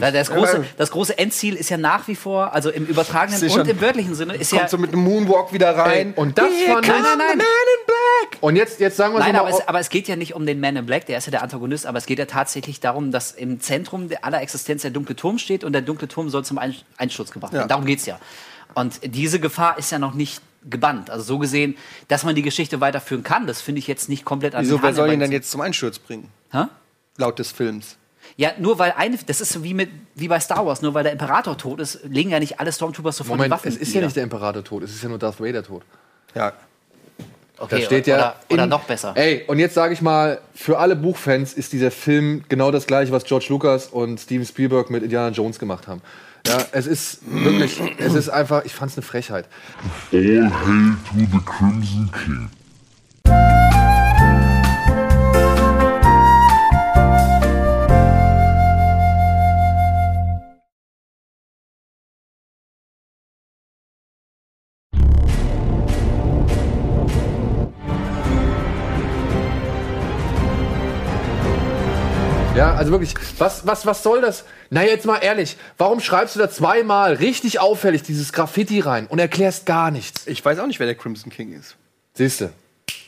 Das, 0.00 0.30
große, 0.30 0.56
aber- 0.56 0.64
das 0.78 0.90
große 0.92 1.18
Endziel 1.18 1.56
ist 1.56 1.68
ja 1.68 1.76
nach 1.76 2.08
wie 2.08 2.14
vor, 2.16 2.54
also 2.54 2.70
im 2.70 2.86
übertragenen 2.86 3.42
Ist 3.42 3.54
und 3.54 3.68
im 3.68 3.80
wörtlichen 3.82 4.14
Sinne, 4.14 4.34
ist 4.34 4.48
Kommt 4.48 4.62
ja. 4.62 4.68
so 4.68 4.78
mit 4.78 4.94
einem 4.94 5.02
Moonwalk 5.02 5.52
wieder 5.52 5.76
rein. 5.76 6.14
Ey, 6.16 6.18
und 6.18 6.38
das 6.38 6.46
Here 6.50 6.72
fand 6.72 6.86
ich- 6.86 6.90
Nein, 6.92 7.02
nein, 7.02 7.12
the 7.18 7.18
nein. 7.18 7.36
Man 7.36 7.46
in 7.46 7.86
Black. 7.86 8.38
Und 8.42 8.56
jetzt, 8.56 8.80
jetzt 8.80 8.96
sagen 8.96 9.12
wir 9.12 9.18
Nein, 9.20 9.34
mal. 9.34 9.40
aber 9.40 9.50
es, 9.50 9.68
aber 9.68 9.80
es 9.80 9.90
geht 9.90 10.08
ja 10.08 10.16
nicht 10.16 10.34
um 10.34 10.46
den 10.46 10.58
Man 10.60 10.76
in 10.76 10.86
Black, 10.86 11.04
der 11.04 11.18
ist 11.18 11.26
ja 11.26 11.32
der 11.32 11.42
Antagonist, 11.42 11.84
aber 11.84 11.98
es 11.98 12.06
geht 12.06 12.18
ja 12.18 12.24
tatsächlich 12.24 12.80
darum, 12.80 13.12
dass 13.12 13.32
im 13.32 13.60
Zentrum 13.60 14.08
der 14.08 14.24
aller 14.24 14.40
Existenz 14.40 14.80
der 14.82 14.90
dunkle 14.90 15.16
Turm 15.16 15.36
steht 15.36 15.64
und 15.64 15.74
der 15.74 15.82
dunkle 15.82 16.08
Turm 16.08 16.30
soll 16.30 16.46
zum 16.46 16.56
Ein- 16.56 16.76
Einsturz 16.96 17.30
gebracht 17.30 17.52
werden. 17.52 17.64
Ja. 17.64 17.68
Darum 17.68 17.84
geht's 17.84 18.06
ja. 18.06 18.18
Und 18.74 19.00
diese 19.14 19.40
Gefahr 19.40 19.78
ist 19.78 19.90
ja 19.92 19.98
noch 19.98 20.14
nicht 20.14 20.42
gebannt. 20.68 21.10
Also 21.10 21.24
so 21.24 21.38
gesehen, 21.38 21.76
dass 22.08 22.24
man 22.24 22.34
die 22.34 22.42
Geschichte 22.42 22.80
weiterführen 22.80 23.22
kann, 23.22 23.46
das 23.46 23.60
finde 23.60 23.78
ich 23.80 23.86
jetzt 23.86 24.08
nicht 24.08 24.24
komplett 24.24 24.54
an 24.54 24.64
Wieso, 24.64 24.82
wer 24.82 24.94
soll 24.94 25.12
ihn 25.12 25.20
denn 25.20 25.32
jetzt 25.32 25.50
zum 25.50 25.60
Einsturz 25.60 25.98
bringen? 25.98 26.28
Hä? 26.50 26.64
Laut 27.16 27.38
des 27.38 27.52
Films. 27.52 27.96
Ja, 28.36 28.52
nur 28.58 28.78
weil 28.78 28.94
eine, 28.96 29.18
das 29.26 29.40
ist 29.40 29.52
so 29.52 29.62
wie 29.62 29.74
mit 29.74 29.90
wie 30.14 30.28
bei 30.28 30.40
Star 30.40 30.66
Wars, 30.66 30.82
nur 30.82 30.94
weil 30.94 31.04
der 31.04 31.12
Imperator 31.12 31.56
tot 31.56 31.78
ist, 31.80 32.00
legen 32.04 32.30
ja 32.30 32.40
nicht 32.40 32.58
alle 32.58 32.72
Stormtroopers 32.72 33.18
sofort 33.18 33.36
Moment, 33.36 33.52
die 33.52 33.56
Waffen 33.56 33.68
es 33.68 33.76
ist 33.76 33.94
ja 33.94 34.00
nicht 34.00 34.16
der 34.16 34.24
Imperator 34.24 34.64
tot, 34.64 34.82
es 34.82 34.94
ist 34.94 35.02
ja 35.02 35.08
nur 35.08 35.18
Darth 35.18 35.38
Vader 35.40 35.62
tot. 35.62 35.82
Ja. 36.34 36.52
Okay, 37.56 37.80
da 37.80 37.86
steht 37.86 38.06
ja. 38.08 38.16
oder, 38.16 38.36
oder 38.50 38.62
in- 38.64 38.68
noch 38.68 38.82
besser. 38.84 39.12
Ey, 39.16 39.44
und 39.46 39.60
jetzt 39.60 39.74
sage 39.74 39.94
ich 39.94 40.02
mal, 40.02 40.40
für 40.54 40.78
alle 40.78 40.96
Buchfans 40.96 41.52
ist 41.52 41.72
dieser 41.72 41.92
Film 41.92 42.44
genau 42.48 42.72
das 42.72 42.86
gleiche, 42.86 43.12
was 43.12 43.24
George 43.24 43.46
Lucas 43.50 43.86
und 43.86 44.18
Steven 44.18 44.44
Spielberg 44.44 44.90
mit 44.90 45.04
Indiana 45.04 45.28
Jones 45.28 45.58
gemacht 45.60 45.86
haben. 45.86 46.02
Ja, 46.46 46.58
es 46.72 46.86
ist 46.86 47.20
wirklich, 47.26 47.80
es 47.98 48.14
ist 48.14 48.28
einfach, 48.28 48.64
ich 48.64 48.74
fand's 48.74 48.96
eine 48.96 49.02
Frechheit. 49.02 49.46
All 50.12 50.50
hail 50.50 50.96
to 51.08 51.18
the 51.18 51.40
Crimson 51.44 52.10
King. 52.12 52.50
Ja, 72.54 72.72
also 72.74 72.92
wirklich, 72.92 73.14
was, 73.38 73.66
was, 73.66 73.84
was 73.84 74.04
soll 74.04 74.20
das? 74.20 74.44
Na, 74.70 74.84
jetzt 74.84 75.06
mal 75.06 75.18
ehrlich, 75.18 75.56
warum 75.76 75.98
schreibst 75.98 76.36
du 76.36 76.38
da 76.38 76.48
zweimal 76.48 77.14
richtig 77.14 77.58
auffällig 77.58 78.04
dieses 78.04 78.32
Graffiti 78.32 78.78
rein 78.78 79.08
und 79.08 79.18
erklärst 79.18 79.66
gar 79.66 79.90
nichts? 79.90 80.28
Ich 80.28 80.44
weiß 80.44 80.60
auch 80.60 80.66
nicht, 80.68 80.78
wer 80.78 80.86
der 80.86 80.94
Crimson 80.94 81.32
King 81.32 81.52
ist. 81.52 81.74
Siehste. 82.12 82.52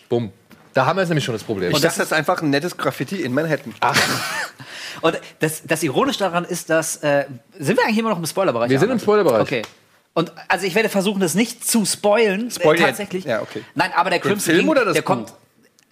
Bumm. 0.09 0.33
Da 0.75 0.85
haben 0.85 0.97
wir 0.97 1.03
jetzt 1.03 1.11
nämlich 1.11 1.25
schon 1.25 1.35
das 1.35 1.45
Problem. 1.45 1.71
Dachte, 1.71 1.85
das 1.85 1.97
ist 1.97 2.13
einfach 2.13 2.43
ein 2.43 2.51
nettes 2.51 2.77
Graffiti 2.77 3.23
in 3.23 3.33
Manhattan. 3.33 3.73
Und 5.01 5.21
das, 5.39 5.63
das 5.65 5.83
Ironische 5.85 6.19
daran 6.19 6.45
ist, 6.45 6.69
dass. 6.69 6.97
Äh, 6.97 7.27
sind 7.57 7.79
wir 7.79 7.85
eigentlich 7.85 7.99
immer 7.99 8.11
noch 8.11 8.19
im 8.19 8.27
Spoilerbereich? 8.27 8.69
Wir 8.69 8.81
sind 8.81 8.91
im 8.91 8.99
Spoilerbereich. 8.99 9.43
Okay. 9.43 9.63
Und 10.13 10.33
also 10.49 10.67
ich 10.67 10.75
werde 10.75 10.89
versuchen, 10.89 11.21
das 11.21 11.35
nicht 11.35 11.67
zu 11.67 11.85
spoilen. 11.85 12.51
Spoil 12.51 12.77
äh, 12.77 12.81
tatsächlich. 12.81 13.25
Ja, 13.25 13.43
okay. 13.43 13.63
Nein, 13.75 13.93
aber 13.95 14.11
der 14.11 14.19
Crimson 14.19 14.41
Film 14.41 14.59
King, 14.59 14.69
oder 14.69 14.85
das 14.85 14.95
der 14.95 15.03
Buch? 15.03 15.07
kommt. 15.07 15.33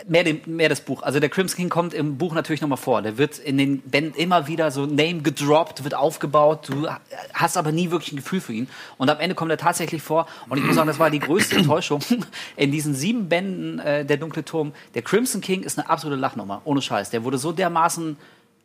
Mehr, 0.06 0.22
dem, 0.22 0.40
mehr 0.44 0.68
das 0.68 0.82
Buch. 0.82 1.02
Also 1.02 1.18
der 1.18 1.30
Crimson 1.30 1.56
King 1.56 1.68
kommt 1.70 1.94
im 1.94 2.18
Buch 2.18 2.34
natürlich 2.34 2.60
nochmal 2.60 2.76
vor. 2.76 3.00
Der 3.00 3.16
wird 3.16 3.38
in 3.38 3.56
den 3.56 3.80
Bänden 3.80 4.14
immer 4.20 4.46
wieder 4.46 4.70
so 4.70 4.84
Name 4.84 5.22
gedroppt, 5.22 5.82
wird 5.82 5.94
aufgebaut. 5.94 6.68
Du 6.68 6.86
hast 7.32 7.56
aber 7.56 7.72
nie 7.72 7.90
wirklich 7.90 8.12
ein 8.12 8.16
Gefühl 8.16 8.40
für 8.40 8.52
ihn. 8.52 8.68
Und 8.98 9.08
am 9.08 9.18
Ende 9.18 9.34
kommt 9.34 9.50
er 9.50 9.56
tatsächlich 9.56 10.02
vor. 10.02 10.26
Und 10.50 10.58
ich 10.58 10.64
muss 10.64 10.74
sagen, 10.74 10.88
das 10.88 10.98
war 10.98 11.10
die 11.10 11.20
größte 11.20 11.56
Enttäuschung 11.58 12.00
in 12.56 12.70
diesen 12.70 12.94
sieben 12.94 13.30
Bänden 13.30 13.78
äh, 13.78 14.04
der 14.04 14.18
Dunkle 14.18 14.44
Turm. 14.44 14.72
Der 14.94 15.00
Crimson 15.00 15.40
King 15.40 15.62
ist 15.62 15.78
eine 15.78 15.88
absolute 15.88 16.20
Lachnummer, 16.20 16.60
ohne 16.64 16.82
Scheiß. 16.82 17.08
Der 17.08 17.24
wurde 17.24 17.38
so 17.38 17.52
dermaßen 17.52 18.18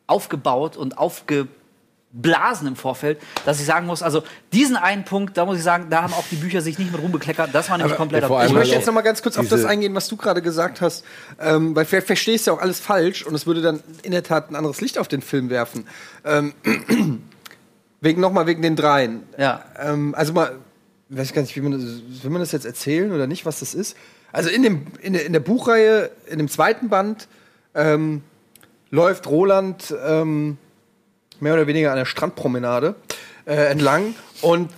aufgebaut 0.07 0.75
und 0.75 0.97
aufgeblasen 2.09 2.67
im 2.67 2.75
Vorfeld, 2.75 3.19
dass 3.45 3.59
ich 3.59 3.65
sagen 3.65 3.85
muss, 3.85 4.01
also 4.01 4.23
diesen 4.53 4.75
einen 4.75 5.05
Punkt, 5.05 5.37
da 5.37 5.45
muss 5.45 5.57
ich 5.57 5.63
sagen, 5.63 5.87
da 5.89 6.03
haben 6.03 6.13
auch 6.13 6.25
die 6.31 6.35
Bücher 6.35 6.61
sich 6.61 6.79
nicht 6.79 6.91
mit 6.91 7.01
rumbekleckert. 7.01 7.49
Das 7.53 7.69
war 7.69 7.77
nämlich 7.77 7.95
komplett 7.95 8.25
vor 8.25 8.43
Ich 8.43 8.51
möchte 8.51 8.59
Also, 8.59 8.73
jetzt 8.73 8.85
noch 8.87 8.93
mal 8.93 9.01
ganz 9.01 9.21
kurz 9.21 9.37
auf 9.37 9.47
das 9.47 9.65
eingehen, 9.65 9.93
was 9.95 10.07
du 10.07 10.17
gerade 10.17 10.41
gesagt 10.41 10.81
hast, 10.81 11.05
ähm, 11.39 11.75
weil 11.75 11.85
vielleicht 11.85 12.07
verstehst 12.07 12.47
du 12.47 12.51
ja 12.51 12.57
auch 12.57 12.61
alles 12.61 12.79
falsch 12.79 13.25
und 13.25 13.35
es 13.35 13.45
würde 13.45 13.61
dann 13.61 13.81
in 14.03 14.11
der 14.11 14.23
Tat 14.23 14.49
ein 14.49 14.55
anderes 14.55 14.81
Licht 14.81 14.97
auf 14.97 15.07
den 15.07 15.21
Film 15.21 15.49
werfen. 15.49 15.87
Ähm, 16.25 16.53
wegen 18.01 18.21
noch 18.21 18.31
mal 18.31 18.47
wegen 18.47 18.61
den 18.61 18.75
dreien. 18.75 19.23
Ja. 19.37 19.63
Ähm, 19.77 20.15
also 20.15 20.33
mal, 20.33 20.55
weiß 21.09 21.27
ich 21.27 21.33
gar 21.33 21.41
nicht, 21.41 21.55
wie 21.55 21.61
man 21.61 21.73
das, 21.73 22.23
will 22.23 22.31
man 22.31 22.41
das 22.41 22.51
jetzt 22.51 22.65
erzählen 22.65 23.11
oder 23.11 23.27
nicht, 23.27 23.45
was 23.45 23.59
das 23.59 23.73
ist? 23.73 23.95
Also 24.31 24.49
in 24.49 24.63
dem 24.63 24.87
in 25.01 25.13
der, 25.13 25.25
in 25.25 25.33
der 25.33 25.39
Buchreihe, 25.39 26.11
in 26.27 26.37
dem 26.37 26.49
zweiten 26.49 26.89
Band 26.89 27.27
ähm, 27.73 28.21
läuft 28.91 29.27
Roland 29.27 29.93
ähm, 30.05 30.57
mehr 31.41 31.53
oder 31.53 31.67
weniger 31.67 31.91
an 31.91 31.97
der 31.97 32.05
Strandpromenade 32.05 32.95
äh, 33.45 33.53
entlang 33.71 34.15
und, 34.41 34.69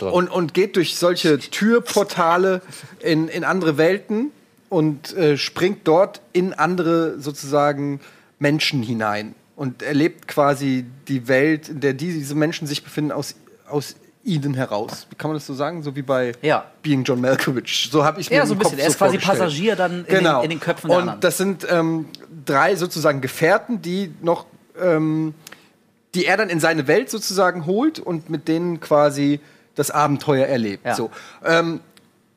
und, 0.00 0.28
und 0.30 0.54
geht 0.54 0.76
durch 0.76 0.96
solche 0.96 1.38
Türportale 1.38 2.62
in, 3.00 3.28
in 3.28 3.44
andere 3.44 3.76
Welten 3.78 4.30
und 4.68 5.14
äh, 5.16 5.36
springt 5.36 5.80
dort 5.84 6.20
in 6.32 6.52
andere 6.52 7.20
sozusagen 7.20 8.00
Menschen 8.38 8.82
hinein. 8.82 9.34
und 9.56 9.82
erlebt 9.82 10.26
quasi 10.26 10.84
die 11.06 11.28
Welt, 11.28 11.68
in 11.68 11.80
der 11.80 11.92
diese 11.92 12.34
Menschen 12.34 12.66
sich 12.66 12.82
befinden, 12.82 13.12
aus, 13.12 13.36
aus 13.68 13.94
ihnen 14.24 14.54
heraus. 14.54 15.06
Wie 15.10 15.16
kann 15.16 15.30
man 15.30 15.36
das 15.36 15.46
so 15.46 15.54
sagen? 15.54 15.82
So 15.84 15.94
wie 15.94 16.02
bei 16.02 16.32
Ja. 16.42 16.64
Being 16.82 17.04
John 17.04 17.20
Malkovich. 17.20 17.88
So 17.92 18.04
habe 18.04 18.20
ich 18.20 18.30
mir 18.30 18.36
Ja, 18.38 18.46
so 18.46 18.54
ein 18.54 18.58
Kopf 18.58 18.70
bisschen. 18.70 18.80
Er 18.80 18.88
ist 18.88 18.98
quasi 18.98 19.18
vorgestellt. 19.18 19.38
Passagier 19.38 19.76
dann 19.76 20.04
in, 20.06 20.16
genau. 20.16 20.40
den, 20.40 20.44
in 20.44 20.50
den 20.50 20.60
Köpfen 20.60 20.88
der 20.88 20.96
Und 20.96 21.02
anderen. 21.02 21.20
das 21.20 21.36
sind 21.36 21.66
ähm, 21.70 22.06
drei 22.44 22.74
sozusagen 22.74 23.20
Gefährten, 23.20 23.80
die 23.82 24.12
noch, 24.22 24.46
ähm, 24.82 25.34
die 26.14 26.26
er 26.26 26.36
dann 26.36 26.48
in 26.48 26.60
seine 26.60 26.86
Welt 26.86 27.10
sozusagen 27.10 27.66
holt 27.66 27.98
und 27.98 28.30
mit 28.30 28.48
denen 28.48 28.80
quasi 28.80 29.40
das 29.74 29.90
Abenteuer 29.90 30.46
erlebt. 30.46 30.84
Ja. 30.84 30.94
So. 30.94 31.10
Ähm, 31.44 31.80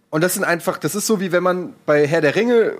und 0.09 0.23
das 0.23 0.33
sind 0.33 0.43
einfach, 0.43 0.77
das 0.77 0.95
ist 0.95 1.05
so 1.05 1.19
wie 1.19 1.31
wenn 1.31 1.43
man 1.43 1.73
bei 1.85 2.07
Herr 2.07 2.21
der 2.21 2.35
Ringe 2.35 2.73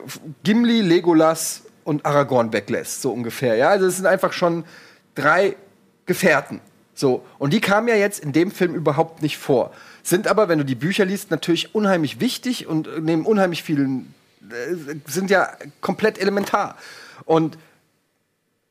Gimli, 0.44 0.82
Legolas 0.82 1.64
und 1.84 2.06
Aragorn 2.06 2.54
weglässt, 2.54 3.02
so 3.02 3.12
ungefähr. 3.12 3.56
Ja, 3.56 3.70
also 3.70 3.86
es 3.86 3.98
sind 3.98 4.06
einfach 4.06 4.34
schon 4.34 4.66
drei 5.14 5.56
Gefährten. 6.06 6.62
So. 6.94 7.24
Und 7.38 7.54
die 7.54 7.62
kamen 7.62 7.88
ja 7.88 7.96
jetzt 7.96 8.20
in 8.20 8.32
dem 8.32 8.52
Film 8.52 8.74
überhaupt 8.74 9.22
nicht 9.22 9.38
vor. 9.38 9.72
Sind 10.04 10.28
aber, 10.28 10.48
wenn 10.48 10.58
du 10.58 10.66
die 10.66 10.76
Bücher 10.76 11.06
liest, 11.06 11.32
natürlich 11.32 11.76
unheimlich 11.76 12.20
wichtig 12.20 12.66
und 12.66 13.04
nehmen 13.04 13.26
unheimlich 13.26 13.62
vielen, 13.62 14.14
äh, 14.50 14.96
sind 15.06 15.30
ja 15.30 15.50
komplett 15.82 16.18
elementar. 16.18 16.78
Und 17.26 17.58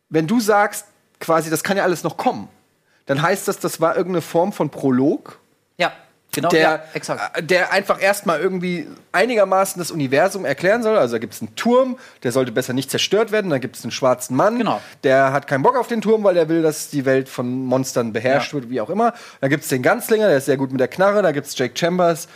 wenn 0.09 0.27
du 0.27 0.41
sagst, 0.41 0.87
quasi, 1.21 1.51
das 1.51 1.63
kann 1.65 1.77
ja 1.77 1.83
alles 1.85 2.03
noch 2.05 2.17
kommen, 2.17 2.49
dann 3.07 3.23
heißt 3.23 3.47
das, 3.49 3.59
das 3.59 3.81
war 3.81 3.97
irgendeine 3.97 4.23
Form 4.23 4.53
von 4.53 4.69
Prolog, 4.71 5.39
ja, 5.79 5.93
genau. 6.33 6.49
der, 6.49 6.61
ja, 6.61 6.83
exakt. 6.95 7.39
äh, 7.39 7.43
der 7.43 7.73
einfach 7.73 8.01
erstmal 8.03 8.41
irgendwie 8.41 8.87
einigermaßen 9.13 9.79
das 9.79 9.91
Universum 9.91 10.45
erklären 10.45 10.83
soll. 10.83 10.97
Also 10.99 11.15
da 11.15 11.19
gibt 11.19 11.35
es 11.35 11.41
einen 11.41 11.55
Turm, 11.57 11.99
der 12.23 12.33
sollte 12.33 12.53
besser 12.53 12.73
nicht 12.73 12.91
zerstört 12.91 13.31
werden. 13.33 13.51
Da 13.51 13.59
gibt 13.59 13.77
es 13.77 13.85
einen 13.85 13.93
schwarzen 13.93 14.37
Mann, 14.37 14.59
Genau. 14.59 14.81
der 15.05 15.33
hat 15.33 15.47
keinen 15.47 15.63
Bock 15.63 15.77
auf 15.77 15.87
den 15.87 16.01
Turm, 16.01 16.25
weil 16.25 16.37
er 16.37 16.49
will, 16.49 16.63
dass 16.63 16.91
die 16.91 17.05
Welt 17.05 17.29
von 17.29 17.65
Monstern 17.65 18.13
beherrscht 18.13 18.53
Ja. 18.53 18.61
wird, 18.61 18.71
wie 18.71 18.81
auch 18.81 18.91
immer. 18.91 19.15
Da 19.41 19.49
gibt 19.49 19.63
es 19.63 19.69
den 19.71 19.83
Ganzlinger, 19.83 20.29
der 20.29 20.39
ist 20.39 20.47
sehr 20.47 20.57
gut 20.57 20.71
mit 20.73 20.81
der 20.81 20.89
Knarre. 20.89 21.23
Da 21.23 21.33
gibt 21.33 21.47
es 21.47 21.57
Jake 21.57 21.75
Chambers. 21.79 22.29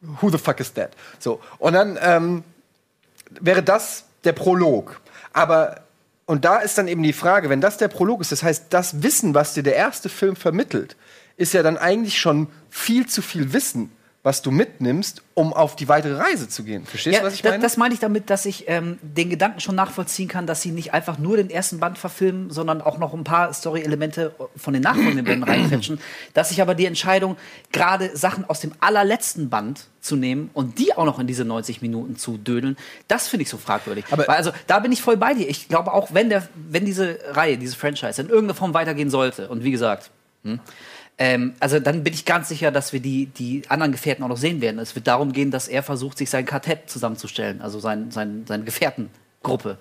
Who 0.00 0.30
the 0.30 0.38
fuck 0.38 0.58
is 0.60 0.72
that? 0.74 0.90
So. 1.18 1.40
Und 1.58 1.74
dann 1.74 1.98
ähm, 2.02 2.42
wäre 3.40 3.62
das 3.62 4.04
der 4.24 4.32
Prolog. 4.32 5.00
Aber, 5.32 5.82
und 6.26 6.44
da 6.44 6.58
ist 6.58 6.76
dann 6.76 6.88
eben 6.88 7.02
die 7.02 7.12
Frage, 7.12 7.48
wenn 7.48 7.60
das 7.60 7.76
der 7.76 7.88
Prolog 7.88 8.20
ist, 8.20 8.32
das 8.32 8.42
heißt, 8.42 8.66
das 8.70 9.02
Wissen, 9.02 9.34
was 9.34 9.54
dir 9.54 9.62
der 9.62 9.76
erste 9.76 10.08
Film 10.08 10.36
vermittelt, 10.36 10.96
ist 11.36 11.54
ja 11.54 11.62
dann 11.62 11.78
eigentlich 11.78 12.18
schon 12.18 12.48
viel 12.68 13.06
zu 13.06 13.22
viel 13.22 13.52
Wissen, 13.52 13.92
was 14.26 14.42
du 14.42 14.50
mitnimmst, 14.50 15.22
um 15.34 15.52
auf 15.52 15.76
die 15.76 15.88
weitere 15.88 16.14
Reise 16.16 16.48
zu 16.48 16.64
gehen. 16.64 16.84
Verstehst 16.84 17.14
Ja, 17.14 17.20
du, 17.20 17.28
was 17.28 17.34
ich 17.34 17.44
meine? 17.44 17.60
Das 17.62 17.76
meine 17.76 17.94
ich 17.94 18.00
damit, 18.00 18.28
dass 18.28 18.44
ich 18.44 18.64
ähm, 18.66 18.98
den 19.00 19.30
Gedanken 19.30 19.60
schon 19.60 19.76
nachvollziehen 19.76 20.26
kann, 20.26 20.48
dass 20.48 20.62
sie 20.62 20.72
nicht 20.72 20.92
einfach 20.92 21.16
nur 21.18 21.36
den 21.36 21.48
ersten 21.48 21.78
Band 21.78 21.96
verfilmen, 21.96 22.50
sondern 22.50 22.80
auch 22.82 22.98
noch 22.98 23.14
ein 23.14 23.22
paar 23.22 23.52
Story-Elemente 23.54 24.34
von 24.56 24.72
den 24.74 24.82
nachfolgenden 24.82 25.24
Bänden 25.24 25.44
reinquetschen. 25.48 26.00
Dass 26.34 26.50
ich 26.50 26.60
aber 26.60 26.74
die 26.74 26.86
Entscheidung, 26.86 27.36
gerade 27.70 28.16
Sachen 28.16 28.44
aus 28.50 28.58
dem 28.58 28.72
allerletzten 28.80 29.48
Band 29.48 29.86
zu 30.00 30.16
nehmen 30.16 30.50
und 30.54 30.80
die 30.80 30.92
auch 30.96 31.04
noch 31.04 31.20
in 31.20 31.28
diese 31.28 31.44
90 31.44 31.80
Minuten 31.80 32.16
zu 32.16 32.36
dödeln, 32.36 32.76
das 33.06 33.28
finde 33.28 33.42
ich 33.44 33.48
so 33.48 33.58
fragwürdig. 33.58 34.06
Aber- 34.10 34.26
Weil 34.26 34.38
also 34.38 34.50
da 34.66 34.80
bin 34.80 34.90
ich 34.90 35.02
voll 35.02 35.16
bei 35.16 35.34
dir. 35.34 35.48
Ich 35.48 35.68
glaube 35.68 35.92
auch, 35.92 36.12
wenn, 36.12 36.30
der, 36.30 36.48
wenn 36.68 36.84
diese 36.84 37.20
Reihe, 37.30 37.58
diese 37.58 37.76
Franchise 37.76 38.20
in 38.20 38.28
irgendeiner 38.28 38.54
Form 38.56 38.74
weitergehen 38.74 39.08
sollte, 39.08 39.48
und 39.48 39.62
wie 39.62 39.70
gesagt, 39.70 40.10
hm, 40.42 40.58
ähm, 41.18 41.54
also 41.60 41.80
dann 41.80 42.04
bin 42.04 42.12
ich 42.12 42.24
ganz 42.24 42.48
sicher, 42.48 42.70
dass 42.70 42.92
wir 42.92 43.00
die, 43.00 43.26
die 43.26 43.62
anderen 43.68 43.92
Gefährten 43.92 44.22
auch 44.24 44.28
noch 44.28 44.36
sehen 44.36 44.60
werden. 44.60 44.78
Es 44.78 44.94
wird 44.94 45.06
darum 45.06 45.32
gehen, 45.32 45.50
dass 45.50 45.68
er 45.68 45.82
versucht, 45.82 46.18
sich 46.18 46.28
sein 46.28 46.44
Quartett 46.44 46.90
zusammenzustellen, 46.90 47.62
also 47.62 47.80
sein, 47.80 48.10
sein, 48.10 48.44
seine 48.46 48.64
Gefährtengruppe. 48.64 49.78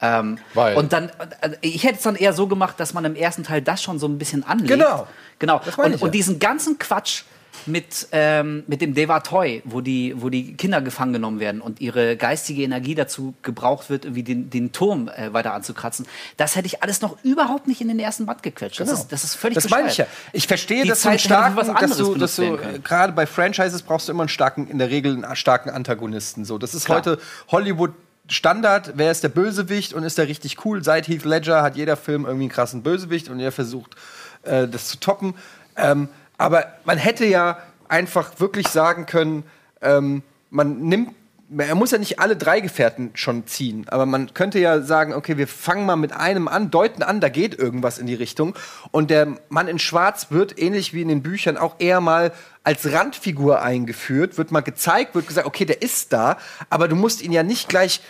Ähm, 0.00 0.38
und 0.74 0.92
dann, 0.92 1.12
also 1.40 1.56
ich 1.60 1.84
hätte 1.84 1.94
es 1.94 2.02
dann 2.02 2.16
eher 2.16 2.32
so 2.32 2.48
gemacht, 2.48 2.80
dass 2.80 2.92
man 2.92 3.04
im 3.04 3.14
ersten 3.14 3.44
Teil 3.44 3.62
das 3.62 3.80
schon 3.80 4.00
so 4.00 4.08
ein 4.08 4.18
bisschen 4.18 4.42
anlegt. 4.42 4.70
Genau. 4.70 5.06
Genau. 5.38 5.60
Und, 5.76 6.02
und 6.02 6.14
diesen 6.14 6.40
ganzen 6.40 6.78
Quatsch 6.78 7.22
mit, 7.66 8.08
ähm, 8.12 8.64
mit 8.66 8.80
dem 8.80 8.94
Devatoi, 8.94 9.62
wo 9.64 9.80
die, 9.80 10.14
wo 10.16 10.28
die 10.28 10.54
Kinder 10.54 10.80
gefangen 10.80 11.12
genommen 11.12 11.40
werden 11.40 11.60
und 11.60 11.80
ihre 11.80 12.16
geistige 12.16 12.62
Energie 12.62 12.94
dazu 12.94 13.34
gebraucht 13.42 13.90
wird, 13.90 14.04
irgendwie 14.04 14.22
den, 14.22 14.50
den 14.50 14.72
Turm 14.72 15.08
äh, 15.08 15.32
weiter 15.32 15.54
anzukratzen, 15.54 16.06
das 16.36 16.56
hätte 16.56 16.66
ich 16.66 16.82
alles 16.82 17.00
noch 17.00 17.16
überhaupt 17.22 17.68
nicht 17.68 17.80
in 17.80 17.88
den 17.88 17.98
ersten 17.98 18.26
Band 18.26 18.42
gequetscht. 18.42 18.80
Das, 18.80 18.88
Genau. 18.88 19.00
ist, 19.00 19.12
das 19.12 19.24
ist 19.24 19.34
völlig 19.34 19.54
Das 19.54 19.70
meine 19.70 19.88
ich 19.88 19.96
ja. 19.96 20.06
Ich 20.32 20.46
verstehe, 20.46 20.82
Die 20.82 20.88
dass 20.88 21.00
du 21.02 21.08
Zeit 21.08 21.20
für 21.20 21.28
starken, 21.28 21.56
was 21.56 21.66
dass 21.68 21.96
du, 21.96 22.14
dass 22.14 22.36
du 22.36 22.58
gerade 22.82 23.12
bei 23.12 23.26
Franchises 23.26 23.82
brauchst 23.82 24.08
du 24.08 24.12
immer 24.12 24.22
einen 24.22 24.28
starken, 24.28 24.68
in 24.68 24.78
der 24.78 24.90
Regel 24.90 25.24
einen 25.24 25.36
starken 25.36 25.70
Antagonisten. 25.70 26.44
So, 26.44 26.58
das 26.58 26.74
ist 26.74 26.86
Klar. 26.86 26.98
heute 26.98 27.18
Hollywood. 27.48 27.92
Standard, 28.28 28.92
wer 28.94 29.10
ist 29.10 29.24
der 29.24 29.28
Bösewicht 29.30 29.92
und 29.94 30.04
ist 30.04 30.16
der 30.16 30.28
richtig 30.28 30.64
cool? 30.64 30.82
Seit 30.84 31.08
Heath 31.08 31.24
Ledger 31.24 31.60
hat 31.60 31.76
jeder 31.76 31.96
Film 31.96 32.24
irgendwie 32.24 32.44
einen 32.44 32.52
krassen 32.52 32.82
Bösewicht 32.82 33.28
und 33.28 33.40
er 33.40 33.50
versucht, 33.50 33.96
äh, 34.44 34.68
das 34.68 34.86
zu 34.86 35.00
toppen. 35.00 35.34
Ähm, 35.76 36.08
aber 36.38 36.66
man 36.84 36.98
hätte 36.98 37.24
ja 37.26 37.58
einfach 37.88 38.40
wirklich 38.40 38.68
sagen 38.68 39.06
können, 39.06 39.44
ähm, 39.80 40.22
man 40.50 40.80
nimmt 40.80 41.14
er 41.58 41.74
muss 41.74 41.90
ja 41.90 41.98
nicht 41.98 42.18
alle 42.18 42.36
drei 42.36 42.60
Gefährten 42.60 43.10
schon 43.14 43.46
ziehen, 43.46 43.86
aber 43.88 44.06
man 44.06 44.32
könnte 44.32 44.58
ja 44.58 44.80
sagen, 44.80 45.12
okay, 45.12 45.36
wir 45.36 45.46
fangen 45.46 45.84
mal 45.84 45.96
mit 45.96 46.12
einem 46.12 46.48
an, 46.48 46.70
deuten 46.70 47.02
an, 47.02 47.20
da 47.20 47.28
geht 47.28 47.58
irgendwas 47.58 47.98
in 47.98 48.06
die 48.06 48.14
Richtung. 48.14 48.54
Und 48.90 49.10
der 49.10 49.36
Mann 49.48 49.68
in 49.68 49.78
Schwarz 49.78 50.28
wird, 50.30 50.58
ähnlich 50.58 50.94
wie 50.94 51.02
in 51.02 51.08
den 51.08 51.22
Büchern, 51.22 51.56
auch 51.56 51.76
eher 51.78 52.00
mal 52.00 52.32
als 52.64 52.90
Randfigur 52.90 53.60
eingeführt, 53.60 54.38
wird 54.38 54.52
mal 54.52 54.60
gezeigt, 54.60 55.14
wird 55.14 55.26
gesagt, 55.26 55.46
okay, 55.46 55.64
der 55.64 55.82
ist 55.82 56.12
da, 56.12 56.38
aber 56.70 56.88
du 56.88 56.96
musst 56.96 57.22
ihn 57.22 57.32
ja 57.32 57.42
nicht 57.42 57.68
gleich 57.68 58.00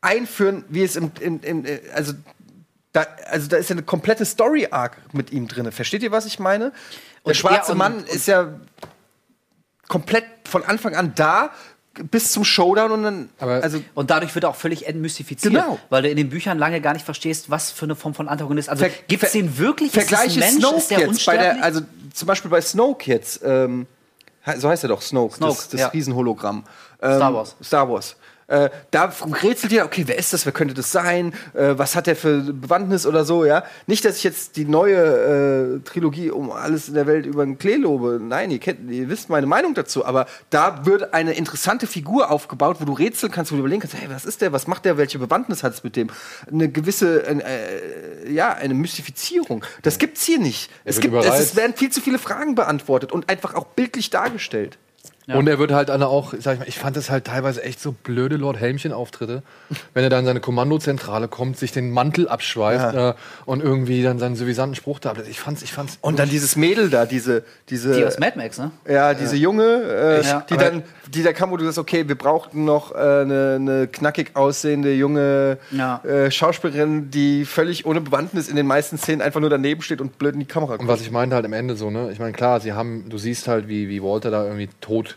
einführen, 0.00 0.64
wie 0.68 0.82
es 0.82 0.96
im, 0.96 1.12
im, 1.20 1.40
im 1.42 1.64
äh, 1.64 1.80
also 1.94 2.14
da, 2.92 3.06
also 3.26 3.48
da 3.48 3.56
ist 3.56 3.70
ja 3.70 3.74
eine 3.74 3.82
komplette 3.82 4.24
Story-Arc 4.24 4.96
mit 5.12 5.32
ihm 5.32 5.46
drin. 5.48 5.70
Versteht 5.72 6.02
ihr, 6.02 6.10
was 6.10 6.26
ich 6.26 6.38
meine? 6.38 6.70
Der 7.24 7.30
Und- 7.30 7.36
schwarze 7.36 7.68
ja, 7.68 7.72
und- 7.72 7.78
Mann 7.78 8.04
ist 8.04 8.26
ja 8.26 8.48
komplett 9.88 10.24
von 10.48 10.64
Anfang 10.64 10.94
an 10.94 11.12
da 11.14 11.50
bis 12.10 12.30
zum 12.32 12.44
Showdown 12.44 12.92
und 12.92 13.02
dann 13.02 13.28
also 13.40 13.82
Und 13.94 14.10
dadurch 14.10 14.34
wird 14.34 14.44
er 14.44 14.50
auch 14.50 14.56
völlig 14.56 14.86
entmystifiziert. 14.86 15.52
Genau. 15.52 15.78
Weil 15.90 16.02
du 16.02 16.08
in 16.08 16.16
den 16.16 16.30
Büchern 16.30 16.56
lange 16.58 16.80
gar 16.80 16.92
nicht 16.92 17.04
verstehst, 17.04 17.50
was 17.50 17.70
für 17.72 17.84
eine 17.84 17.96
Form 17.96 18.14
von 18.14 18.28
Antagonist. 18.28 18.68
Also 18.68 18.86
gibt 19.08 19.22
es 19.24 19.32
den 19.32 19.58
wirklich? 19.58 19.90
Vergleiche 19.92 20.38
Mensch? 20.38 20.58
Snoke 20.60 20.76
ist 20.76 20.90
der 20.90 21.00
jetzt 21.00 21.26
bei 21.26 21.36
der, 21.36 21.62
also 21.62 21.80
zum 22.14 22.26
Beispiel 22.26 22.50
bei 22.50 22.60
Snoke 22.60 23.10
jetzt, 23.10 23.40
ähm, 23.44 23.86
so 24.56 24.68
heißt 24.68 24.84
er 24.84 24.88
doch, 24.88 25.02
Snoke, 25.02 25.36
Snoke, 25.36 25.54
das, 25.56 25.68
das 25.68 25.80
ja. 25.80 25.88
Riesenhologramm. 25.88 26.64
Ähm, 27.02 27.16
Star 27.16 27.34
Wars. 27.34 27.56
Star 27.62 27.90
Wars. 27.90 28.16
Äh, 28.50 28.68
da 28.90 29.12
rätselt 29.42 29.72
ihr, 29.72 29.84
okay, 29.84 30.02
wer 30.06 30.18
ist 30.18 30.32
das, 30.32 30.44
wer 30.44 30.52
könnte 30.52 30.74
das 30.74 30.90
sein, 30.90 31.32
äh, 31.54 31.78
was 31.78 31.94
hat 31.94 32.08
der 32.08 32.16
für 32.16 32.40
Bewandtnis 32.52 33.06
oder 33.06 33.24
so, 33.24 33.44
ja. 33.44 33.62
Nicht, 33.86 34.04
dass 34.04 34.16
ich 34.16 34.24
jetzt 34.24 34.56
die 34.56 34.64
neue 34.64 34.96
äh, 34.96 35.88
Trilogie 35.88 36.32
um 36.32 36.50
alles 36.50 36.88
in 36.88 36.94
der 36.94 37.06
Welt 37.06 37.26
über 37.26 37.44
den 37.44 37.58
Klee 37.58 37.76
lobe. 37.76 38.18
Nein, 38.20 38.50
ihr, 38.50 38.58
kennt, 38.58 38.90
ihr 38.90 39.08
wisst 39.08 39.28
meine 39.30 39.46
Meinung 39.46 39.74
dazu, 39.74 40.04
aber 40.04 40.26
da 40.50 40.84
wird 40.84 41.14
eine 41.14 41.34
interessante 41.34 41.86
Figur 41.86 42.32
aufgebaut, 42.32 42.78
wo 42.80 42.84
du 42.84 42.92
rätseln 42.92 43.30
kannst, 43.30 43.52
wo 43.52 43.54
du 43.54 43.60
überlegen 43.60 43.82
kannst, 43.82 43.94
hey, 43.94 44.10
was 44.10 44.24
ist 44.24 44.40
der, 44.40 44.52
was 44.52 44.66
macht 44.66 44.84
der, 44.84 44.98
welche 44.98 45.20
Bewandtnis 45.20 45.62
hat 45.62 45.74
es 45.74 45.84
mit 45.84 45.94
dem? 45.94 46.08
Eine 46.50 46.68
gewisse, 46.68 47.24
äh, 47.28 48.32
ja, 48.32 48.52
eine 48.52 48.74
Mystifizierung. 48.74 49.64
Das 49.82 49.98
gibt's 49.98 50.24
hier 50.24 50.40
nicht. 50.40 50.72
Es, 50.84 50.98
gibt, 50.98 51.14
es, 51.14 51.38
es 51.38 51.54
werden 51.54 51.74
viel 51.76 51.90
zu 51.90 52.00
viele 52.00 52.18
Fragen 52.18 52.56
beantwortet 52.56 53.12
und 53.12 53.28
einfach 53.28 53.54
auch 53.54 53.66
bildlich 53.66 54.10
dargestellt. 54.10 54.76
Und 55.36 55.48
er 55.48 55.58
wird 55.58 55.72
halt 55.72 55.88
dann 55.90 56.02
auch, 56.02 56.34
sag 56.38 56.54
ich 56.54 56.58
mal, 56.60 56.68
ich 56.68 56.78
fand 56.78 56.96
das 56.96 57.10
halt 57.10 57.26
teilweise 57.26 57.62
echt 57.62 57.80
so 57.80 57.92
blöde 57.92 58.36
Lord 58.36 58.58
Helmchen-Auftritte, 58.58 59.42
wenn 59.94 60.04
er 60.04 60.10
dann 60.10 60.20
in 60.20 60.26
seine 60.26 60.40
Kommandozentrale 60.40 61.28
kommt, 61.28 61.56
sich 61.58 61.72
den 61.72 61.90
Mantel 61.90 62.28
abschweift 62.28 62.94
äh, 62.94 63.14
und 63.46 63.62
irgendwie 63.62 64.02
dann 64.02 64.18
seinen 64.18 64.36
suffisanten 64.36 64.74
Spruch 64.74 64.98
da. 64.98 65.10
hat. 65.10 65.28
Ich 65.28 65.40
fand's, 65.40 65.62
ich 65.62 65.72
fand's. 65.72 65.98
Und 66.00 66.18
dann 66.18 66.28
dieses 66.28 66.56
Mädel 66.56 66.90
da, 66.90 67.06
diese, 67.06 67.44
diese. 67.68 67.92
Die 67.94 68.04
aus 68.04 68.18
Mad 68.18 68.36
Max, 68.36 68.58
ne? 68.58 68.70
Ja, 68.88 69.14
diese 69.14 69.36
Junge, 69.36 69.64
äh, 69.64 70.22
Ja. 70.26 70.46
die 70.48 70.56
dann, 70.56 70.82
die 71.08 71.22
da 71.22 71.32
kam, 71.32 71.50
wo 71.50 71.56
du 71.56 71.64
sagst, 71.64 71.78
okay, 71.78 72.06
wir 72.08 72.16
brauchten 72.16 72.64
noch 72.64 72.92
äh, 72.92 72.96
eine, 72.98 73.56
eine 73.60 73.88
knackig 73.88 74.36
aussehende 74.36 74.94
junge 74.94 75.58
Ja. 75.70 76.02
äh, 76.04 76.30
Schauspielerin, 76.30 77.10
die 77.10 77.44
völlig 77.44 77.86
ohne 77.86 78.00
Bewandtnis 78.00 78.48
in 78.48 78.56
den 78.56 78.66
meisten 78.66 78.98
Szenen 78.98 79.20
einfach 79.22 79.40
nur 79.40 79.50
daneben 79.50 79.82
steht 79.82 80.00
und 80.00 80.18
blöd 80.18 80.34
in 80.34 80.40
die 80.40 80.46
Kamera 80.46 80.74
Und 80.74 80.88
was 80.88 81.00
ich 81.00 81.10
meinte 81.10 81.34
halt 81.36 81.44
am 81.44 81.52
Ende 81.52 81.76
so, 81.76 81.90
ne? 81.90 82.10
Ich 82.12 82.18
meine, 82.18 82.32
klar, 82.32 82.60
sie 82.60 82.72
haben, 82.72 83.04
du 83.08 83.18
siehst 83.18 83.48
halt, 83.48 83.68
wie, 83.68 83.88
wie 83.88 84.02
Walter 84.02 84.30
da 84.30 84.44
irgendwie 84.44 84.68
tot, 84.80 85.16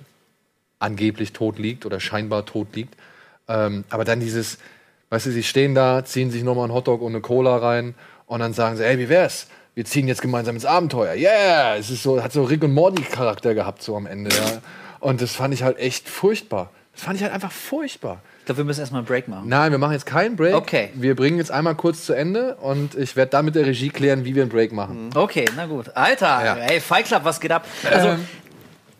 angeblich 0.83 1.33
tot 1.33 1.57
liegt 1.59 1.85
oder 1.85 1.99
scheinbar 1.99 2.45
tot 2.45 2.75
liegt. 2.75 2.95
Ähm, 3.47 3.83
aber 3.89 4.05
dann 4.05 4.19
dieses, 4.19 4.57
weißt 5.09 5.25
du, 5.27 5.31
sie 5.31 5.43
stehen 5.43 5.73
da, 5.75 6.05
ziehen 6.05 6.31
sich 6.31 6.43
nochmal 6.43 6.65
einen 6.65 6.73
Hotdog 6.73 7.01
und 7.01 7.13
eine 7.13 7.21
Cola 7.21 7.57
rein 7.57 7.95
und 8.25 8.39
dann 8.39 8.53
sagen 8.53 8.77
sie, 8.77 8.85
ey, 8.85 8.97
wie 8.99 9.09
wär's? 9.09 9.47
Wir 9.75 9.85
ziehen 9.85 10.07
jetzt 10.07 10.21
gemeinsam 10.21 10.55
ins 10.55 10.65
Abenteuer. 10.65 11.15
Yeah! 11.15 11.75
Es 11.77 11.89
ist 11.89 12.03
so, 12.03 12.21
hat 12.23 12.31
so 12.31 12.43
Rick 12.43 12.63
und 12.63 12.73
Morty-Charakter 12.73 13.55
gehabt, 13.55 13.81
so 13.81 13.95
am 13.97 14.05
Ende, 14.05 14.29
ja. 14.35 14.61
Und 14.99 15.21
das 15.21 15.33
fand 15.33 15.53
ich 15.53 15.63
halt 15.63 15.79
echt 15.79 16.07
furchtbar. 16.07 16.69
Das 16.93 17.03
fand 17.03 17.15
ich 17.17 17.23
halt 17.23 17.33
einfach 17.33 17.51
furchtbar. 17.51 18.21
Ich 18.39 18.45
glaube, 18.45 18.57
wir 18.59 18.65
müssen 18.65 18.81
erstmal 18.81 18.99
einen 18.99 19.07
Break 19.07 19.27
machen. 19.27 19.47
Nein, 19.49 19.71
wir 19.71 19.79
machen 19.79 19.93
jetzt 19.93 20.05
keinen 20.05 20.35
Break. 20.35 20.53
Okay. 20.53 20.89
Wir 20.93 21.15
bringen 21.15 21.37
jetzt 21.37 21.49
einmal 21.49 21.73
kurz 21.75 22.05
zu 22.05 22.13
Ende 22.13 22.55
und 22.55 22.93
ich 22.95 23.15
werde 23.15 23.31
dann 23.31 23.45
mit 23.45 23.55
der 23.55 23.65
Regie 23.65 23.89
klären, 23.89 24.25
wie 24.25 24.35
wir 24.35 24.43
einen 24.43 24.51
Break 24.51 24.73
machen. 24.73 25.09
Okay, 25.15 25.45
na 25.55 25.65
gut. 25.65 25.89
Alter, 25.95 26.45
Ja. 26.45 26.55
ey, 26.57 26.79
Fight 26.79 27.05
Club, 27.05 27.21
was 27.23 27.39
geht 27.39 27.51
ab? 27.51 27.65
Also, 27.89 28.09
Ähm. 28.09 28.27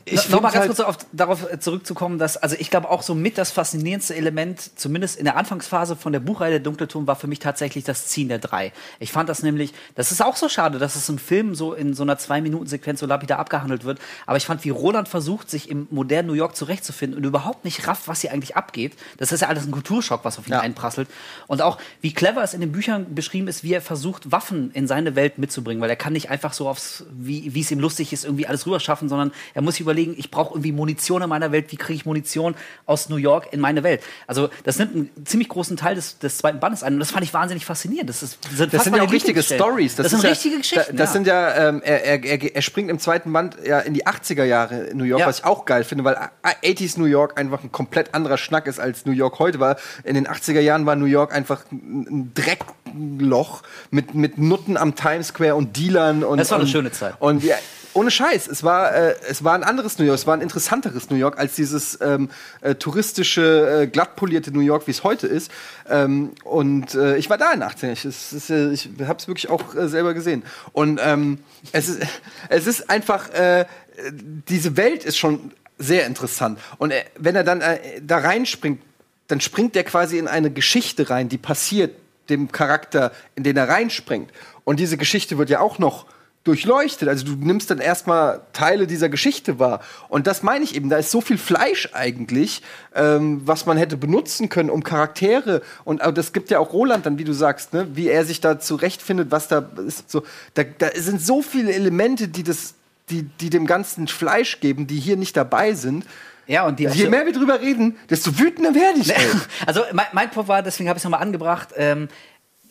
Ich 0.05 0.29
noch 0.29 0.41
mal 0.41 0.51
find's 0.51 0.67
ganz 0.67 0.79
halt- 0.79 0.87
kurz 0.87 1.03
auf, 1.03 1.09
darauf 1.13 1.51
äh, 1.51 1.59
zurückzukommen, 1.59 2.19
dass, 2.19 2.37
also 2.37 2.55
ich 2.59 2.69
glaube 2.69 2.89
auch 2.89 3.01
so 3.01 3.15
mit 3.15 3.37
das 3.37 3.51
faszinierendste 3.51 4.15
Element, 4.15 4.77
zumindest 4.77 5.17
in 5.17 5.25
der 5.25 5.37
Anfangsphase 5.37 5.95
von 5.95 6.11
der 6.11 6.19
Buchreihe 6.19 6.51
Der 6.51 6.59
Dunkle 6.59 6.87
Turm, 6.87 7.07
war 7.07 7.15
für 7.15 7.27
mich 7.27 7.39
tatsächlich 7.39 7.83
das 7.83 8.07
Ziehen 8.07 8.27
der 8.27 8.39
drei. 8.39 8.73
Ich 8.99 9.11
fand 9.11 9.29
das 9.29 9.43
nämlich, 9.43 9.73
das 9.95 10.11
ist 10.11 10.21
auch 10.21 10.35
so 10.35 10.49
schade, 10.49 10.77
dass 10.77 10.95
es 10.95 11.07
im 11.07 11.17
Film 11.17 11.55
so 11.55 11.73
in 11.73 11.93
so 11.93 12.03
einer 12.03 12.17
Zwei-Minuten-Sequenz 12.17 12.99
so 12.99 13.05
lapidar 13.05 13.39
abgehandelt 13.39 13.85
wird, 13.85 13.99
aber 14.25 14.37
ich 14.37 14.45
fand, 14.45 14.63
wie 14.65 14.69
Roland 14.69 15.07
versucht, 15.07 15.49
sich 15.49 15.69
im 15.69 15.87
modernen 15.89 16.27
New 16.27 16.33
York 16.33 16.55
zurechtzufinden 16.55 17.17
und 17.17 17.25
überhaupt 17.25 17.63
nicht 17.63 17.87
rafft, 17.87 18.07
was 18.07 18.21
hier 18.21 18.31
eigentlich 18.31 18.55
abgeht. 18.55 18.93
Das 19.17 19.31
ist 19.31 19.41
ja 19.41 19.47
alles 19.47 19.65
ein 19.65 19.71
Kulturschock, 19.71 20.25
was 20.25 20.37
auf 20.37 20.47
ihn 20.47 20.53
einprasselt. 20.53 21.07
Und 21.47 21.61
auch, 21.61 21.77
wie 22.01 22.13
clever 22.13 22.43
es 22.43 22.53
in 22.53 22.61
den 22.61 22.71
Büchern 22.71 23.15
beschrieben 23.15 23.47
ist, 23.47 23.63
wie 23.63 23.73
er 23.73 23.81
versucht, 23.81 24.31
Waffen 24.31 24.71
in 24.73 24.87
seine 24.87 25.15
Welt 25.15 25.37
mitzubringen, 25.37 25.81
weil 25.81 25.89
er 25.89 25.95
kann 25.95 26.13
nicht 26.13 26.29
einfach 26.29 26.53
so 26.53 26.67
aufs, 26.67 27.05
wie, 27.11 27.59
es 27.59 27.71
ihm 27.71 27.79
lustig 27.79 28.11
ist, 28.11 28.25
irgendwie 28.25 28.47
alles 28.47 28.65
rüber 28.65 28.79
schaffen, 28.79 29.07
sondern 29.07 29.31
er 29.53 29.61
muss 29.61 29.75
sich 29.75 29.81
überlegen, 29.93 30.15
ich 30.17 30.31
brauche 30.31 30.53
irgendwie 30.53 30.71
Munition 30.71 31.21
in 31.21 31.29
meiner 31.29 31.51
Welt, 31.51 31.71
wie 31.71 31.77
kriege 31.77 31.93
ich 31.93 32.05
Munition 32.05 32.55
aus 32.85 33.09
New 33.09 33.17
York 33.17 33.47
in 33.51 33.59
meine 33.59 33.83
Welt? 33.83 34.01
Also 34.27 34.49
das 34.63 34.79
nimmt 34.79 34.95
einen 34.95 35.25
ziemlich 35.25 35.49
großen 35.49 35.77
Teil 35.77 35.95
des, 35.95 36.19
des 36.19 36.37
zweiten 36.37 36.59
Bandes 36.59 36.83
ein 36.83 36.93
und 36.93 36.99
das 36.99 37.11
fand 37.11 37.23
ich 37.23 37.33
wahnsinnig 37.33 37.65
faszinierend. 37.65 38.09
Das, 38.09 38.23
ist, 38.23 38.39
sind 38.53 38.73
Das 38.73 38.83
sind 38.83 38.95
ja 38.95 39.03
auch 39.03 39.11
richtige. 39.11 39.43
Stories. 39.43 39.95
Das, 39.95 40.07
ist 40.07 40.11
sind 40.11 40.23
ja, 40.23 40.29
richtige 40.29 40.57
Geschichten. 40.57 40.95
Das 40.95 41.09
ja. 41.09 41.13
sind 41.13 41.27
ja, 41.27 41.69
ähm, 41.69 41.81
er, 41.83 42.23
er, 42.23 42.55
er, 42.55 42.61
springt 42.61 42.89
im 42.89 42.99
zweiten 42.99 43.31
Band 43.33 43.57
ja 43.65 43.79
in 43.79 43.93
die 43.93 44.05
80er 44.05 44.43
Jahre 44.43 44.83
in 44.85 44.97
New 44.97 45.03
York, 45.03 45.19
Ja. 45.19 45.27
was 45.27 45.39
ich 45.39 45.45
auch 45.45 45.65
geil 45.65 45.83
finde, 45.83 46.03
weil 46.03 46.17
80s 46.43 46.97
New 46.97 47.05
York 47.05 47.37
einfach 47.37 47.63
ein 47.63 47.71
komplett 47.71 48.13
anderer 48.13 48.37
Schnack 48.37 48.67
ist 48.67 48.79
als 48.79 49.05
New 49.05 49.11
York 49.11 49.39
heute 49.39 49.59
war. 49.59 49.77
In 50.03 50.15
den 50.15 50.27
80er 50.27 50.61
Jahren 50.61 50.85
war 50.85 50.95
New 50.95 51.05
York 51.05 51.33
einfach 51.33 51.63
ein 51.71 51.93
ein 52.09 52.31
Dreckloch 52.33 53.63
mit, 53.91 54.13
mit 54.13 54.37
Nutten 54.37 54.77
am 54.77 54.95
Times 54.95 55.27
Square 55.27 55.55
und 55.55 55.77
Dealern 55.77 56.23
und 56.23 56.37
Das 56.37 56.51
war 56.51 56.57
eine 56.57 56.65
und, 56.65 56.71
schöne 56.71 56.91
Zeit. 56.91 57.15
Und 57.19 57.43
ja, 57.43 57.55
ohne 57.93 58.11
Scheiß, 58.11 58.47
es 58.47 58.63
war, 58.63 58.93
äh, 58.93 59.15
es 59.27 59.43
war 59.43 59.53
ein 59.53 59.63
anderes 59.63 59.97
New 59.99 60.05
York, 60.05 60.17
es 60.17 60.27
war 60.27 60.35
ein 60.35 60.41
interessanteres 60.41 61.09
New 61.09 61.15
York 61.15 61.37
als 61.37 61.55
dieses 61.55 61.99
ähm, 62.01 62.29
äh, 62.61 62.75
touristische, 62.75 63.81
äh, 63.83 63.87
glattpolierte 63.87 64.51
New 64.51 64.61
York, 64.61 64.87
wie 64.87 64.91
es 64.91 65.03
heute 65.03 65.27
ist. 65.27 65.51
Ähm, 65.89 66.31
und 66.43 66.95
äh, 66.95 67.17
ich 67.17 67.29
war 67.29 67.37
da 67.37 67.51
in 67.51 67.61
18. 67.61 67.91
Ich, 67.91 68.05
es 68.05 68.49
äh, 68.49 68.71
ich 68.71 68.89
habe 69.05 69.19
es 69.19 69.27
wirklich 69.27 69.49
auch 69.49 69.75
äh, 69.75 69.87
selber 69.87 70.13
gesehen. 70.13 70.43
Und 70.71 70.99
ähm, 71.03 71.39
es, 71.71 71.89
ist, 71.89 72.01
es 72.49 72.67
ist 72.67 72.89
einfach, 72.89 73.29
äh, 73.29 73.65
diese 74.11 74.77
Welt 74.77 75.03
ist 75.03 75.17
schon 75.17 75.51
sehr 75.77 76.05
interessant. 76.05 76.59
Und 76.77 76.91
äh, 76.91 77.03
wenn 77.17 77.35
er 77.35 77.43
dann 77.43 77.61
äh, 77.61 77.79
da 78.01 78.17
reinspringt, 78.17 78.81
dann 79.27 79.41
springt 79.41 79.75
er 79.75 79.83
quasi 79.83 80.17
in 80.17 80.27
eine 80.27 80.51
Geschichte 80.51 81.09
rein, 81.09 81.29
die 81.29 81.37
passiert 81.37 81.95
dem 82.29 82.51
Charakter, 82.51 83.11
in 83.35 83.43
den 83.43 83.57
er 83.57 83.69
reinspringt. 83.69 84.31
Und 84.63 84.79
diese 84.79 84.97
Geschichte 84.97 85.37
wird 85.37 85.49
ja 85.49 85.59
auch 85.59 85.79
noch 85.79 86.05
durchleuchtet. 86.43 87.07
Also 87.07 87.25
du 87.25 87.35
nimmst 87.35 87.69
dann 87.69 87.79
erstmal 87.79 88.41
Teile 88.51 88.85
dieser 88.85 89.07
Geschichte 89.07 89.59
wahr. 89.59 89.79
Und 90.09 90.27
das 90.27 90.43
meine 90.43 90.63
ich 90.63 90.75
eben, 90.75 90.89
da 90.89 90.97
ist 90.97 91.09
so 91.09 91.21
viel 91.21 91.37
Fleisch 91.37 91.89
eigentlich, 91.93 92.61
ähm, 92.95 93.41
was 93.45 93.65
man 93.65 93.77
hätte 93.77 93.95
benutzen 93.95 94.49
können, 94.49 94.69
um 94.69 94.83
Charaktere. 94.83 95.61
Und 95.85 96.01
das 96.15 96.33
gibt 96.33 96.49
ja 96.49 96.59
auch 96.59 96.73
Roland 96.73 97.05
dann, 97.05 97.17
wie 97.17 97.23
du 97.23 97.33
sagst, 97.33 97.73
ne? 97.73 97.87
wie 97.93 98.09
er 98.09 98.25
sich 98.25 98.41
da 98.41 98.59
zurechtfindet, 98.59 99.31
was 99.31 99.47
da 99.47 99.69
ist. 99.87 100.11
So, 100.11 100.23
da, 100.53 100.63
da 100.63 100.89
sind 100.95 101.21
so 101.21 101.41
viele 101.41 101.73
Elemente, 101.73 102.27
die 102.27 102.43
das, 102.43 102.73
die, 103.09 103.23
die 103.23 103.49
dem 103.49 103.65
Ganzen 103.65 104.07
Fleisch 104.07 104.59
geben, 104.59 104.85
die 104.85 104.99
hier 104.99 105.15
nicht 105.15 105.37
dabei 105.37 105.73
sind. 105.73 106.05
Ja, 106.45 106.67
und 106.67 106.77
die 106.77 106.89
auch 106.89 106.93
Je 106.93 107.07
mehr 107.07 107.25
wir 107.25 107.31
drüber 107.31 107.61
reden, 107.61 107.95
desto 108.09 108.37
wütender 108.37 108.75
werde 108.75 108.99
ich. 108.99 109.15
Ey. 109.15 109.21
Also 109.65 109.81
mein, 109.93 110.07
mein 110.11 110.29
Punkt 110.29 110.49
war, 110.49 110.61
deswegen 110.61 110.89
habe 110.89 110.97
ich 110.97 111.01
es 111.01 111.05
nochmal 111.05 111.21
angebracht, 111.21 111.69
ähm, 111.77 112.09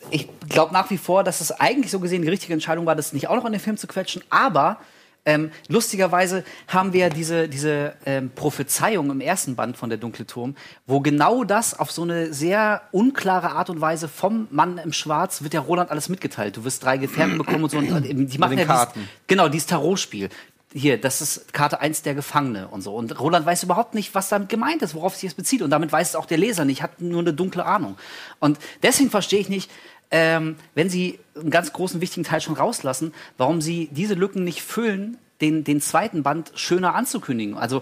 ich 0.09 0.27
glaube 0.49 0.73
nach 0.73 0.89
wie 0.89 0.97
vor, 0.97 1.23
dass 1.23 1.41
es 1.41 1.51
eigentlich 1.51 1.91
so 1.91 1.99
gesehen 1.99 2.21
die 2.21 2.29
richtige 2.29 2.53
Entscheidung 2.53 2.85
war, 2.85 2.95
das 2.95 3.13
nicht 3.13 3.27
auch 3.27 3.35
noch 3.35 3.45
in 3.45 3.53
den 3.53 3.61
Film 3.61 3.77
zu 3.77 3.87
quetschen, 3.87 4.23
aber 4.29 4.79
ähm, 5.25 5.51
lustigerweise 5.69 6.43
haben 6.67 6.91
wir 6.91 7.09
diese, 7.09 7.47
diese 7.47 7.93
ähm, 8.05 8.31
Prophezeiung 8.35 9.09
im 9.09 9.21
ersten 9.21 9.55
Band 9.55 9.77
von 9.77 9.89
Der 9.89 9.97
Dunkle 9.97 10.25
Turm, 10.25 10.55
wo 10.85 10.99
genau 10.99 11.45
das 11.45 11.79
auf 11.79 11.91
so 11.91 12.03
eine 12.03 12.33
sehr 12.33 12.81
unklare 12.91 13.51
Art 13.51 13.69
und 13.69 13.79
Weise 13.79 14.09
vom 14.09 14.47
Mann 14.51 14.77
im 14.77 14.91
Schwarz 14.91 15.41
wird 15.41 15.53
ja 15.53 15.61
Roland 15.61 15.91
alles 15.91 16.09
mitgeteilt. 16.09 16.57
Du 16.57 16.65
wirst 16.65 16.83
drei 16.83 16.97
Gefährten 16.97 17.37
bekommen 17.37 17.63
und 17.63 17.69
so. 17.69 17.77
Und, 17.77 18.05
eben, 18.05 18.27
die 18.27 18.37
machen 18.37 18.57
ja 18.57 18.65
dieses, 18.65 18.67
Karten. 18.67 19.09
genau, 19.27 19.47
dieses 19.47 19.67
Tarotspiel. 19.67 20.29
Hier, 20.75 20.99
das 20.99 21.21
ist 21.21 21.53
Karte 21.53 21.79
1 21.79 22.01
der 22.01 22.15
Gefangene 22.15 22.67
und 22.67 22.81
so. 22.81 22.95
Und 22.95 23.17
Roland 23.19 23.45
weiß 23.45 23.63
überhaupt 23.63 23.93
nicht, 23.93 24.15
was 24.15 24.29
damit 24.29 24.49
gemeint 24.49 24.81
ist, 24.81 24.95
worauf 24.95 25.15
sich 25.15 25.29
das 25.29 25.35
bezieht. 25.35 25.61
Und 25.61 25.69
damit 25.69 25.91
weiß 25.91 26.09
es 26.09 26.15
auch 26.15 26.25
der 26.25 26.39
Leser 26.39 26.65
nicht, 26.65 26.81
hat 26.81 26.99
nur 26.99 27.21
eine 27.21 27.31
dunkle 27.31 27.63
Ahnung. 27.63 27.95
Und 28.39 28.57
deswegen 28.81 29.11
verstehe 29.11 29.39
ich 29.39 29.49
nicht, 29.49 29.69
ähm, 30.13 30.55
wenn 30.75 30.89
sie 30.89 31.19
einen 31.35 31.49
ganz 31.49 31.73
großen, 31.73 31.99
wichtigen 31.99 32.23
Teil 32.23 32.39
schon 32.39 32.53
rauslassen, 32.55 33.13
warum 33.37 33.59
sie 33.61 33.89
diese 33.91 34.13
Lücken 34.13 34.43
nicht 34.43 34.61
füllen, 34.61 35.17
den, 35.41 35.63
den 35.63 35.81
zweiten 35.81 36.21
Band 36.23 36.51
schöner 36.55 36.93
anzukündigen. 36.95 37.57
Also 37.57 37.81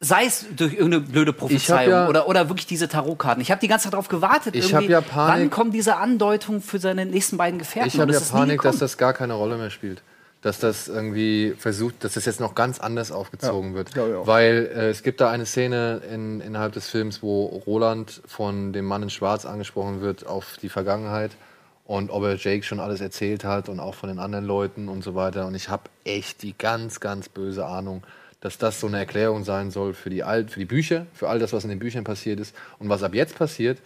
sei 0.00 0.24
es 0.24 0.44
durch 0.56 0.72
irgendeine 0.74 1.04
blöde 1.04 1.32
Prophezeiung 1.32 1.90
ja- 1.92 2.08
oder, 2.08 2.28
oder 2.28 2.48
wirklich 2.48 2.66
diese 2.66 2.88
Tarotkarten. 2.88 3.40
Ich 3.40 3.52
habe 3.52 3.60
die 3.60 3.68
ganze 3.68 3.84
Zeit 3.84 3.92
darauf 3.92 4.08
gewartet. 4.08 4.56
Ich 4.56 4.72
irgendwie, 4.72 4.94
hab 4.96 5.06
ja 5.06 5.08
Panik- 5.08 5.42
Wann 5.42 5.50
kommen 5.50 5.70
diese 5.70 5.96
Andeutungen 5.96 6.60
für 6.60 6.80
seine 6.80 7.06
nächsten 7.06 7.36
beiden 7.36 7.60
Gefährten? 7.60 7.88
Ich 7.88 8.00
habe 8.00 8.12
ja 8.12 8.20
Panik, 8.20 8.60
dass 8.62 8.78
das 8.78 8.98
gar 8.98 9.12
keine 9.12 9.34
Rolle 9.34 9.56
mehr 9.56 9.70
spielt. 9.70 10.02
Dass 10.40 10.58
das 10.58 10.88
irgendwie 10.88 11.54
versucht, 11.56 12.02
dass 12.02 12.14
das 12.14 12.24
jetzt 12.24 12.40
noch 12.40 12.56
ganz 12.56 12.80
anders 12.80 13.12
aufgezogen 13.12 13.74
wird. 13.74 13.90
ich 13.90 14.00
auch. 14.00 14.26
Weil 14.26 14.72
äh, 14.74 14.88
es 14.90 15.04
gibt 15.04 15.20
da 15.20 15.30
eine 15.30 15.46
Szene 15.46 16.02
in, 16.12 16.40
innerhalb 16.40 16.72
des 16.72 16.88
Films, 16.88 17.22
wo 17.22 17.44
Roland 17.64 18.20
von 18.26 18.72
dem 18.72 18.84
Mann 18.86 19.04
in 19.04 19.10
Schwarz 19.10 19.46
angesprochen 19.46 20.00
wird 20.00 20.26
auf 20.26 20.56
die 20.60 20.68
Vergangenheit 20.68 21.30
und 21.84 22.10
ob 22.10 22.22
er 22.22 22.36
Jake 22.36 22.62
schon 22.62 22.80
alles 22.80 23.00
erzählt 23.00 23.44
hat 23.44 23.68
und 23.68 23.80
auch 23.80 23.94
von 23.94 24.08
den 24.08 24.18
anderen 24.18 24.44
Leuten 24.44 24.88
und 24.88 25.02
so 25.02 25.14
weiter. 25.14 25.46
Und 25.46 25.54
ich 25.54 25.68
habe 25.68 25.84
echt 26.04 26.42
die 26.42 26.56
ganz, 26.56 27.00
ganz 27.00 27.28
böse 27.28 27.66
Ahnung, 27.66 28.02
dass 28.40 28.58
das 28.58 28.80
so 28.80 28.86
eine 28.86 28.98
Erklärung 28.98 29.44
sein 29.44 29.70
soll 29.70 29.94
für 29.94 30.10
die, 30.10 30.22
Alt 30.22 30.50
für 30.50 30.60
die 30.60 30.66
Bücher, 30.66 31.06
für 31.12 31.28
all 31.28 31.38
das, 31.38 31.52
was 31.52 31.64
in 31.64 31.70
den 31.70 31.78
Büchern 31.78 32.04
passiert 32.04 32.40
ist. 32.40 32.54
Und 32.78 32.88
was 32.88 33.02
ab 33.02 33.14
jetzt 33.14 33.36
passiert, 33.36 33.78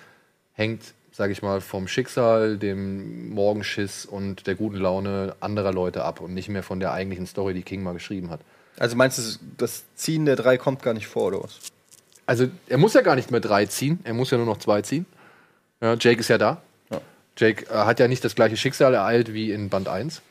hängt, 0.52 0.82
sage 1.12 1.32
ich 1.32 1.43
mal, 1.43 1.60
vom 1.60 1.89
Schicksal, 1.89 2.59
dem 2.59 3.31
Morgenschiss 3.31 4.06
und 4.06 4.47
der 4.47 4.55
guten 4.55 4.77
Laune 4.77 5.35
anderer 5.40 5.73
Leute 5.73 6.05
ab 6.05 6.20
und 6.20 6.32
nicht 6.32 6.48
mehr 6.48 6.62
von 6.62 6.81
der 6.81 6.93
eigentlichen 6.93 7.27
Story, 7.27 7.55
die 7.55 7.62
King 7.62 7.82
mal 7.82 7.93
geschrieben 7.93 8.31
hat. 8.31 8.40
Also 8.78 8.97
meinst 8.97 9.18
du, 9.18 9.23
das 9.56 9.85
Ziehen 9.94 10.27
der 10.27 10.36
drei 10.36 10.59
kommt 10.59 10.82
gar 10.82 10.94
nicht 10.94 11.06
vor, 11.06 11.28
oder 11.28 11.43
was? 11.43 11.59
Also 12.27 12.48
er 12.66 12.78
muss 12.78 12.94
ja 12.94 13.02
gar 13.02 13.14
nicht 13.14 13.31
mehr 13.31 13.40
drei 13.40 13.66
ziehen, 13.66 14.01
er 14.05 14.12
muss 14.12 14.31
ja 14.31 14.36
nur 14.36 14.47
noch 14.47 14.59
zwei 14.59 14.82
ziehen. 14.82 15.06
Ja, 15.81 15.94
Jake 15.94 16.20
ist 16.20 16.28
ja 16.28 16.39
da. 16.39 16.62
Jake 17.37 17.67
äh, 17.71 17.75
hat 17.75 18.01
ja 18.01 18.09
nicht 18.09 18.25
das 18.25 18.35
gleiche 18.35 18.57
Schicksal 18.57 18.95
ereilt 18.95 19.33
wie 19.33 19.53
in 19.53 19.69
Band 19.69 19.89
1. 19.89 20.23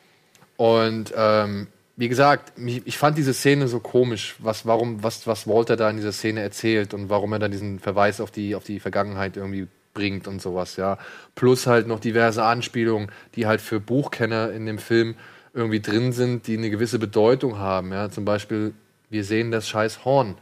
Und 0.57 1.13
ähm, 1.15 1.67
wie 1.97 2.09
gesagt, 2.09 2.57
mich, 2.57 2.81
ich 2.85 2.97
fand 2.97 3.17
diese 3.17 3.33
Szene 3.33 3.67
so 3.67 3.79
komisch, 3.79 4.35
was, 4.39 4.65
warum, 4.65 5.03
was, 5.03 5.27
was 5.27 5.47
Walter 5.47 5.77
da 5.77 5.89
in 5.89 5.97
dieser 5.97 6.11
Szene 6.11 6.41
erzählt 6.41 6.93
und 6.93 7.09
warum 7.09 7.33
er 7.33 7.39
dann 7.39 7.51
diesen 7.51 7.79
Verweis 7.79 8.19
auf 8.19 8.31
die, 8.31 8.55
auf 8.55 8.63
die 8.63 8.79
Vergangenheit 8.79 9.37
irgendwie 9.37 9.67
bringt 9.93 10.27
und 10.27 10.41
sowas, 10.41 10.75
ja. 10.75 10.97
Plus 11.35 11.67
halt 11.67 11.87
noch 11.87 11.99
diverse 12.01 12.43
Anspielungen, 12.43 13.11
die 13.35 13.47
halt 13.47 13.61
für 13.61 13.79
Buchkenner 13.79 14.51
in 14.51 14.65
dem 14.65 14.77
Film 14.77 15.15
irgendwie 15.53 15.79
drin 15.79 16.11
sind, 16.11 16.47
die 16.47 16.57
eine 16.57 16.69
gewisse 16.69 16.99
Bedeutung 16.99 17.59
haben, 17.59 17.93
ja. 17.93 18.09
Zum 18.09 18.25
Beispiel, 18.25 18.73
wir 19.09 19.23
sehen 19.23 19.51
das 19.51 19.69
scheiß 19.69 20.03
Horn 20.03 20.35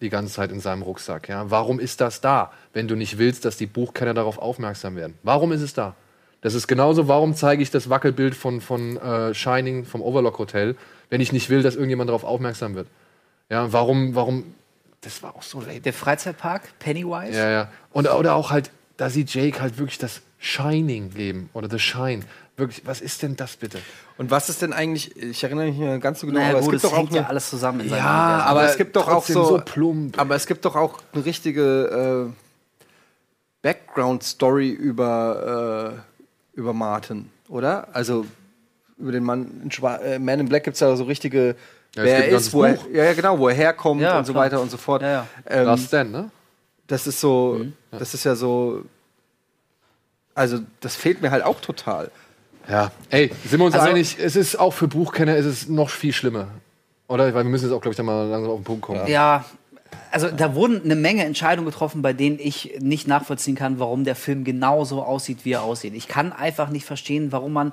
die 0.00 0.10
ganze 0.10 0.34
Zeit 0.34 0.52
in 0.52 0.60
seinem 0.60 0.82
Rucksack. 0.82 1.28
Ja? 1.28 1.50
Warum 1.50 1.80
ist 1.80 2.00
das 2.00 2.20
da, 2.20 2.52
wenn 2.72 2.88
du 2.88 2.96
nicht 2.96 3.18
willst, 3.18 3.44
dass 3.44 3.56
die 3.56 3.66
Buchkenner 3.66 4.14
darauf 4.14 4.38
aufmerksam 4.38 4.96
werden? 4.96 5.18
Warum 5.22 5.52
ist 5.52 5.62
es 5.62 5.74
da? 5.74 5.94
Das 6.42 6.54
ist 6.54 6.66
genauso, 6.66 7.08
warum 7.08 7.34
zeige 7.34 7.62
ich 7.62 7.70
das 7.70 7.88
Wackelbild 7.88 8.34
von, 8.34 8.60
von 8.60 8.96
äh, 8.98 9.34
Shining 9.34 9.84
vom 9.84 10.02
Overlock 10.02 10.38
Hotel, 10.38 10.76
wenn 11.08 11.20
ich 11.20 11.32
nicht 11.32 11.50
will, 11.50 11.62
dass 11.62 11.74
irgendjemand 11.74 12.08
darauf 12.08 12.24
aufmerksam 12.24 12.74
wird. 12.74 12.88
Ja, 13.48 13.72
warum, 13.72 14.14
warum, 14.14 14.54
das 15.00 15.22
war 15.22 15.34
auch 15.34 15.42
so 15.42 15.60
lame. 15.60 15.80
Der 15.80 15.92
Freizeitpark, 15.92 16.78
Pennywise. 16.78 17.38
Ja, 17.38 17.50
ja. 17.50 17.68
Und, 17.92 18.08
oder 18.08 18.34
auch 18.34 18.50
halt, 18.50 18.70
da 18.96 19.08
sieht 19.08 19.32
Jake 19.32 19.60
halt 19.60 19.78
wirklich 19.78 19.98
das 19.98 20.22
Shining-Leben 20.38 21.50
oder 21.52 21.70
The 21.70 21.78
Shine. 21.78 22.20
Wirklich, 22.58 22.86
was 22.86 23.02
ist 23.02 23.22
denn 23.22 23.36
das 23.36 23.56
bitte? 23.56 23.78
Und 24.16 24.30
was 24.30 24.48
ist 24.48 24.62
denn 24.62 24.72
eigentlich, 24.72 25.14
ich 25.16 25.44
erinnere 25.44 25.66
mich 25.66 25.76
nicht 25.76 25.84
mehr 25.86 25.98
ganz 25.98 26.20
so 26.20 26.26
genau, 26.26 26.40
Naja, 26.40 26.52
aber 26.52 26.60
gut, 26.62 26.74
es 26.74 26.80
gibt 26.82 26.84
doch 26.84 26.92
auch 26.96 27.00
hängt 27.02 27.12
ja 27.12 27.20
eine, 27.20 27.28
alles 27.28 27.50
zusammen 27.50 27.80
in 27.80 27.88
seinem 27.90 27.98
Ja, 27.98 28.04
Universum. 28.24 28.40
aber 28.40 28.60
aber 28.60 28.70
es 28.70 28.76
gibt 28.78 28.96
doch 28.96 29.08
auch 29.08 29.24
so, 29.26 29.44
so 29.44 29.60
plump. 29.62 30.18
aber 30.18 30.34
es 30.36 30.46
gibt 30.46 30.64
doch 30.64 30.74
auch 30.74 31.00
eine 31.12 31.24
richtige 31.26 32.30
äh, 32.32 32.32
Background-Story 33.62 34.70
über, 34.70 36.02
äh, 36.54 36.58
über 36.58 36.72
Martin, 36.72 37.30
oder? 37.48 37.88
Also 37.92 38.24
über 38.98 39.12
den 39.12 39.24
Mann 39.24 39.60
in 39.64 39.70
Schwa 39.70 39.96
äh, 39.96 40.18
Man 40.18 40.40
in 40.40 40.48
Black 40.48 40.64
gibt 40.64 40.74
es 40.74 40.80
ja 40.80 40.94
so 40.96 41.04
richtige, 41.04 41.56
Ja, 41.94 42.04
wer 42.04 42.28
er 42.30 42.36
ist, 42.38 42.52
wo 42.54 42.64
er, 42.64 42.78
ja, 42.90 43.12
genau, 43.12 43.38
wo 43.38 43.48
er 43.48 43.54
herkommt 43.54 44.00
Ja, 44.00 44.18
und 44.18 44.24
so 44.24 44.32
klar. 44.32 44.44
weiter 44.46 44.60
und 44.62 44.70
so 44.70 44.76
fort. 44.78 45.02
Ja, 45.02 45.10
ja. 45.10 45.26
Ähm, 45.46 45.66
Last 45.66 45.88
Stand, 45.88 46.12
ne? 46.12 46.30
das 46.86 47.06
ist 47.06 47.20
so, 47.20 47.66
das 47.90 48.14
ist 48.14 48.24
ja 48.24 48.34
so, 48.34 48.82
also 50.34 50.60
das 50.80 50.96
fehlt 50.96 51.20
mir 51.20 51.30
halt 51.30 51.42
auch 51.44 51.60
total. 51.60 52.10
Ja, 52.68 52.90
ey, 53.10 53.30
sind 53.48 53.60
wir 53.60 53.66
uns 53.66 53.74
Also- 53.74 53.88
einig, 53.88 54.16
es 54.20 54.36
ist 54.36 54.58
auch 54.58 54.72
für 54.72 54.88
Buchkenner 54.88 55.36
ist 55.36 55.46
es 55.46 55.68
noch 55.68 55.90
viel 55.90 56.12
schlimmer. 56.12 56.48
Oder? 57.08 57.26
Weil 57.34 57.44
wir 57.44 57.50
müssen 57.50 57.66
jetzt 57.66 57.72
auch, 57.74 57.80
glaube 57.80 57.92
ich, 57.92 57.96
dann 57.96 58.06
mal 58.06 58.26
langsam 58.26 58.50
auf 58.50 58.58
den 58.58 58.64
Punkt 58.64 58.82
kommen. 58.82 59.06
Ja, 59.06 59.44
also 60.10 60.28
da 60.30 60.54
wurden 60.56 60.82
eine 60.84 60.96
Menge 60.96 61.24
Entscheidungen 61.24 61.70
getroffen, 61.70 62.02
bei 62.02 62.12
denen 62.12 62.38
ich 62.40 62.76
nicht 62.80 63.06
nachvollziehen 63.06 63.54
kann, 63.54 63.78
warum 63.78 64.02
der 64.04 64.16
Film 64.16 64.42
genauso 64.42 65.02
aussieht, 65.02 65.38
wie 65.44 65.52
er 65.52 65.62
aussieht. 65.62 65.94
Ich 65.94 66.08
kann 66.08 66.32
einfach 66.32 66.68
nicht 66.70 66.84
verstehen, 66.84 67.30
warum 67.30 67.52
man 67.52 67.72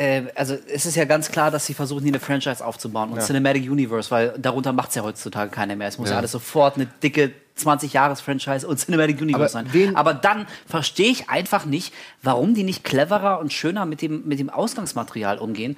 äh, 0.00 0.22
also 0.34 0.56
es 0.72 0.86
ist 0.86 0.96
ja 0.96 1.04
ganz 1.04 1.30
klar, 1.30 1.50
dass 1.50 1.66
sie 1.66 1.74
versuchen, 1.74 2.02
hier 2.02 2.12
eine 2.12 2.20
Franchise 2.20 2.64
aufzubauen 2.64 3.10
und 3.10 3.18
Ja. 3.18 3.22
Cinematic 3.24 3.70
Universe, 3.70 4.10
weil 4.10 4.34
darunter 4.38 4.72
macht 4.72 4.88
es 4.88 4.94
ja 4.94 5.02
heutzutage 5.02 5.50
keiner 5.50 5.76
mehr. 5.76 5.88
Es 5.88 5.98
muss 5.98 6.08
ja, 6.08 6.14
Ja. 6.14 6.18
alles 6.18 6.32
sofort 6.32 6.76
eine 6.76 6.86
dicke 6.86 7.32
20-Jahres-Franchise 7.56 8.66
und 8.66 8.78
Cinematic 8.78 9.20
Universe 9.20 9.58
Aber 9.58 9.68
sein. 9.70 9.96
Aber 9.96 10.14
dann 10.14 10.46
verstehe 10.66 11.10
ich 11.10 11.28
einfach 11.28 11.66
nicht, 11.66 11.92
warum 12.22 12.54
die 12.54 12.62
nicht 12.62 12.84
cleverer 12.84 13.38
und 13.40 13.52
schöner 13.52 13.84
mit 13.84 14.00
dem, 14.00 14.26
mit 14.26 14.38
dem 14.38 14.48
Ausgangsmaterial 14.48 15.38
umgehen. 15.38 15.76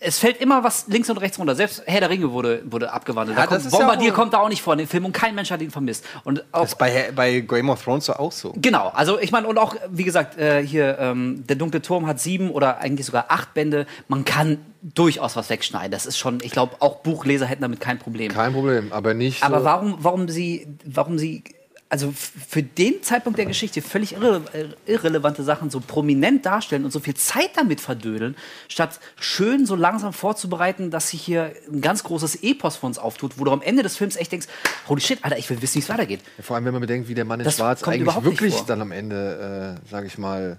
Es 0.00 0.20
fällt 0.20 0.40
immer 0.40 0.62
was 0.62 0.86
links 0.86 1.10
und 1.10 1.16
rechts 1.18 1.40
runter. 1.40 1.56
Selbst 1.56 1.82
Herr 1.86 1.98
der 1.98 2.08
Ringe 2.10 2.30
wurde, 2.30 2.62
wurde 2.70 2.92
abgewandelt. 2.92 3.36
Ja, 3.36 3.46
da 3.46 3.50
kommt, 3.56 3.64
ja 3.64 3.70
Bombardier 3.70 4.12
auch- 4.12 4.14
kommt 4.14 4.32
da 4.32 4.38
auch 4.38 4.48
nicht 4.48 4.62
vor 4.62 4.74
in 4.74 4.78
den 4.78 4.86
Film 4.86 5.04
und 5.04 5.12
kein 5.12 5.34
Mensch 5.34 5.50
hat 5.50 5.60
ihn 5.60 5.72
vermisst. 5.72 6.04
Und 6.22 6.44
auch 6.52 6.60
Das 6.60 6.72
ist 6.74 6.78
bei, 6.78 7.10
bei 7.16 7.40
Game 7.40 7.68
of 7.68 7.82
Thrones 7.82 8.06
so 8.06 8.12
auch 8.14 8.30
so. 8.30 8.52
Genau, 8.56 8.88
also 8.94 9.18
ich 9.18 9.32
meine, 9.32 9.48
und 9.48 9.58
auch, 9.58 9.74
wie 9.90 10.04
gesagt, 10.04 10.38
äh, 10.38 10.64
hier, 10.64 10.98
ähm, 11.00 11.44
der 11.48 11.56
dunkle 11.56 11.82
Turm 11.82 12.06
hat 12.06 12.20
sieben 12.20 12.50
oder 12.52 12.78
eigentlich 12.78 13.06
sogar 13.06 13.24
acht 13.28 13.54
Bände. 13.54 13.86
Man 14.06 14.24
kann 14.24 14.58
durchaus 14.82 15.34
was 15.34 15.50
wegschneiden. 15.50 15.90
Das 15.90 16.06
ist 16.06 16.16
schon, 16.16 16.38
ich 16.42 16.52
glaube, 16.52 16.76
auch 16.78 16.96
Buchleser 17.00 17.46
hätten 17.46 17.62
damit 17.62 17.80
kein 17.80 17.98
Problem. 17.98 18.32
Kein 18.32 18.52
Problem, 18.52 18.92
aber 18.92 19.14
nicht. 19.14 19.42
Aber 19.42 19.58
so 19.58 19.64
warum, 19.64 19.96
warum 19.98 20.28
sie, 20.28 20.68
warum 20.84 21.18
sie, 21.18 21.42
also 21.90 22.12
für 22.12 22.62
den 22.62 23.02
Zeitpunkt 23.02 23.38
der 23.38 23.46
Geschichte 23.46 23.80
völlig 23.80 24.12
irre, 24.12 24.42
irrelevante 24.86 25.42
Sachen 25.42 25.70
so 25.70 25.80
prominent 25.80 26.44
darstellen 26.44 26.84
und 26.84 26.90
so 26.90 27.00
viel 27.00 27.14
Zeit 27.14 27.50
damit 27.56 27.80
verdödeln, 27.80 28.36
statt 28.68 29.00
schön 29.18 29.64
so 29.64 29.74
langsam 29.74 30.12
vorzubereiten, 30.12 30.90
dass 30.90 31.10
sich 31.10 31.22
hier 31.22 31.52
ein 31.72 31.80
ganz 31.80 32.02
großes 32.04 32.42
Epos 32.42 32.76
für 32.76 32.86
uns 32.86 32.98
auftut, 32.98 33.38
wo 33.38 33.44
du 33.44 33.52
am 33.52 33.62
Ende 33.62 33.82
des 33.82 33.96
Films 33.96 34.16
echt 34.16 34.32
denkst, 34.32 34.48
holy 34.88 35.00
shit, 35.00 35.24
Alter, 35.24 35.38
ich 35.38 35.48
will 35.48 35.62
wissen, 35.62 35.76
wie 35.76 35.80
es 35.80 35.88
weitergeht. 35.88 36.20
Vor 36.40 36.56
allem, 36.56 36.66
wenn 36.66 36.72
man 36.72 36.82
bedenkt, 36.82 37.08
wie 37.08 37.14
der 37.14 37.24
Mann 37.24 37.40
in 37.40 37.44
Das 37.44 37.56
Schwarz 37.56 37.82
eigentlich 37.84 38.24
wirklich 38.24 38.54
dann 38.62 38.82
am 38.82 38.92
Ende, 38.92 39.78
äh, 39.82 39.88
sag 39.90 40.04
ich 40.04 40.18
mal, 40.18 40.58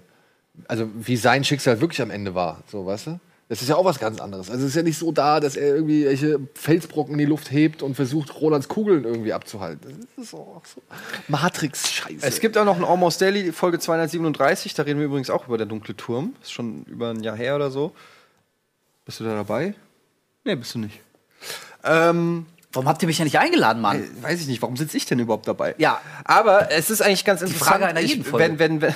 also 0.66 0.88
wie 0.94 1.16
sein 1.16 1.44
Schicksal 1.44 1.80
wirklich 1.80 2.02
am 2.02 2.10
Ende 2.10 2.34
war, 2.34 2.62
so, 2.66 2.84
weißt 2.84 3.06
du? 3.06 3.20
Das 3.50 3.60
ist 3.62 3.68
ja 3.68 3.74
auch 3.74 3.84
was 3.84 3.98
ganz 3.98 4.20
anderes. 4.20 4.48
Also 4.48 4.62
es 4.62 4.70
ist 4.70 4.76
ja 4.76 4.84
nicht 4.84 4.96
so 4.96 5.10
da, 5.10 5.40
dass 5.40 5.56
er 5.56 5.74
irgendwie 5.74 6.04
welche 6.04 6.38
Felsbrocken 6.54 7.14
in 7.14 7.18
die 7.18 7.24
Luft 7.24 7.50
hebt 7.50 7.82
und 7.82 7.96
versucht, 7.96 8.40
Rolands 8.40 8.68
Kugeln 8.68 9.02
irgendwie 9.02 9.32
abzuhalten. 9.32 10.06
Das 10.16 10.26
ist 10.26 10.34
auch 10.34 10.62
so 10.64 10.80
Matrix-Scheiße. 11.26 12.24
Es 12.24 12.38
gibt 12.38 12.56
auch 12.56 12.64
noch 12.64 12.76
ein 12.76 12.84
Almost 12.84 13.20
Daily, 13.20 13.50
Folge 13.50 13.80
237. 13.80 14.74
Da 14.74 14.84
reden 14.84 15.00
wir 15.00 15.06
übrigens 15.06 15.30
auch 15.30 15.48
über 15.48 15.58
der 15.58 15.66
dunkle 15.66 15.96
Turm. 15.96 16.34
Ist 16.40 16.52
schon 16.52 16.84
über 16.84 17.10
ein 17.10 17.24
Jahr 17.24 17.36
her 17.36 17.56
oder 17.56 17.72
so. 17.72 17.92
Bist 19.04 19.18
du 19.18 19.24
da 19.24 19.34
dabei? 19.34 19.74
Nee, 20.44 20.54
bist 20.54 20.74
du 20.76 20.78
nicht. 20.78 21.00
Ähm, 21.82 22.46
Warum 22.72 22.88
habt 22.88 23.02
ihr 23.02 23.08
mich 23.08 23.18
ja 23.18 23.24
nicht 23.24 23.40
eingeladen, 23.40 23.82
Mann? 23.82 24.00
äh, 24.00 24.22
weiß 24.22 24.40
ich 24.42 24.46
nicht, 24.46 24.62
warum 24.62 24.76
sitze 24.76 24.96
ich 24.96 25.06
denn 25.06 25.18
überhaupt 25.18 25.48
dabei? 25.48 25.74
Ja. 25.78 26.00
Aber 26.24 26.70
es 26.70 26.88
ist 26.88 27.02
eigentlich 27.02 27.24
ganz 27.24 27.40
Die 27.40 27.46
interessant. 27.46 27.68
Frage 27.68 27.86
einer 27.86 27.98
jeden 28.00 28.20
ich, 28.22 28.28
Folge. 28.28 28.60
wenn, 28.60 28.80
wenn, 28.80 28.80
wenn, 28.80 28.94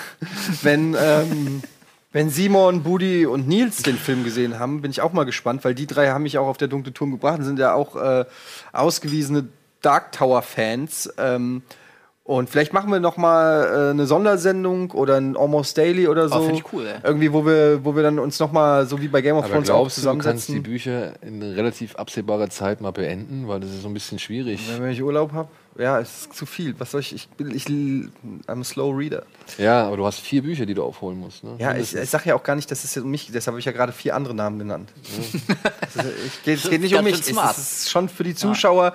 wenn, 0.95 0.97
ähm, 0.97 1.63
wenn 2.15 2.31
Simon, 2.31 2.85
Budi 2.85 3.27
und 3.27 3.49
Nils 3.49 3.83
den 3.83 3.97
Film 3.97 4.23
gesehen 4.23 4.61
haben, 4.61 4.83
bin 4.83 4.91
ich 4.93 5.01
auch 5.01 5.13
mal 5.13 5.25
gespannt, 5.25 5.65
weil 5.65 5.75
die 5.75 5.89
drei 5.89 6.11
haben 6.11 6.23
mich 6.23 6.39
auch 6.39 6.47
auf 6.47 6.57
der 6.57 6.69
dunkle 6.69 6.93
Turm 6.93 7.11
gebracht 7.11 7.41
und 7.41 7.45
sind 7.45 7.59
ja 7.59 7.75
auch 7.75 7.97
äh, 7.97 8.25
ausgewiesene 8.73 9.49
Dark 9.83 10.13
Tower-Fans. 10.13 11.13
Ähm, 11.19 11.63
und 12.23 12.49
vielleicht 12.49 12.73
machen 12.73 12.93
wir 12.93 13.01
noch 13.01 13.17
mal 13.17 13.65
äh, 13.65 13.91
eine 13.91 14.07
Sondersendung 14.07 14.93
oder 14.93 15.17
ein 15.17 15.37
Almost 15.37 15.77
Daily 15.77 16.07
oder 16.07 16.29
so. 16.29 16.37
Oh, 16.37 16.43
find 16.43 16.59
ich 16.61 16.73
cool, 16.73 16.87
ey. 16.87 17.01
Irgendwie, 17.03 17.33
wo 17.33 17.45
wir, 17.45 17.85
wo 17.85 17.97
wir 17.97 18.05
dann 18.05 18.21
uns 18.21 18.39
noch 18.39 18.53
mal 18.53 18.87
so 18.87 19.03
wie 19.03 19.09
bei 19.09 19.21
Game 19.21 19.35
of 19.35 19.51
Thrones 19.51 19.69
auch 19.69 19.81
glaubst 19.81 19.99
du, 19.99 20.03
du 20.03 20.07
kannst 20.07 20.49
die 20.49 20.53
zusammensetzen. 20.53 20.63
Bücher 20.63 21.13
in 21.21 21.43
relativ 21.43 21.97
absehbarer 21.97 22.49
Zeit 22.49 22.81
mal 22.81 22.93
beenden? 22.93 23.49
Weil 23.49 23.59
das 23.59 23.71
ist 23.71 23.83
so 23.83 23.89
ein 23.89 23.95
bisschen 23.95 24.21
schwierig. 24.21 24.61
Wenn 24.79 24.91
ich 24.91 25.03
Urlaub 25.03 25.33
habe, 25.33 25.49
ja, 25.79 25.99
es 26.01 26.09
ist 26.23 26.35
zu 26.35 26.47
viel. 26.47 26.75
Was 26.79 26.91
soll 26.93 27.01
ich? 27.01 27.15
Ich 27.15 27.29
bin, 27.31 27.51
ich, 27.55 27.67
I'm 27.67 28.61
a 28.61 28.65
slow 28.65 28.91
reader. 28.97 29.25
Ja, 29.59 29.87
aber 29.87 29.97
du 29.97 30.07
hast 30.07 30.21
vier 30.21 30.43
Bücher, 30.43 30.67
die 30.67 30.75
du 30.75 30.83
aufholen 30.85 31.19
musst. 31.19 31.43
Ne? 31.45 31.57
Ja, 31.59 31.75
ich, 31.77 31.95
ich 31.95 32.11
sage 32.11 32.29
ja 32.29 32.35
auch 32.35 32.43
gar 32.43 32.55
nicht, 32.57 32.71
dass 32.71 32.85
es 32.85 32.97
um 32.97 33.11
mich 33.11 33.27
geht. 33.27 33.35
Deshalb 33.35 33.53
habe 33.55 33.59
ich 33.61 33.65
ja 33.67 33.73
gerade 33.73 33.93
vier 33.93 34.15
andere 34.15 34.35
Namen 34.35 34.59
genannt. 34.59 34.91
Es 35.03 35.35
ist- 35.35 35.35
ich, 36.27 36.43
geht, 36.45 36.59
es 36.65 36.71
geht 36.71 36.81
nicht 36.81 36.95
um 36.95 37.05
mich. 37.05 37.21
Es 37.21 37.29
ist 37.59 37.91
schon 37.91 38.09
für 38.09 38.25
die 38.25 38.35
Zuschauer, 38.35 38.95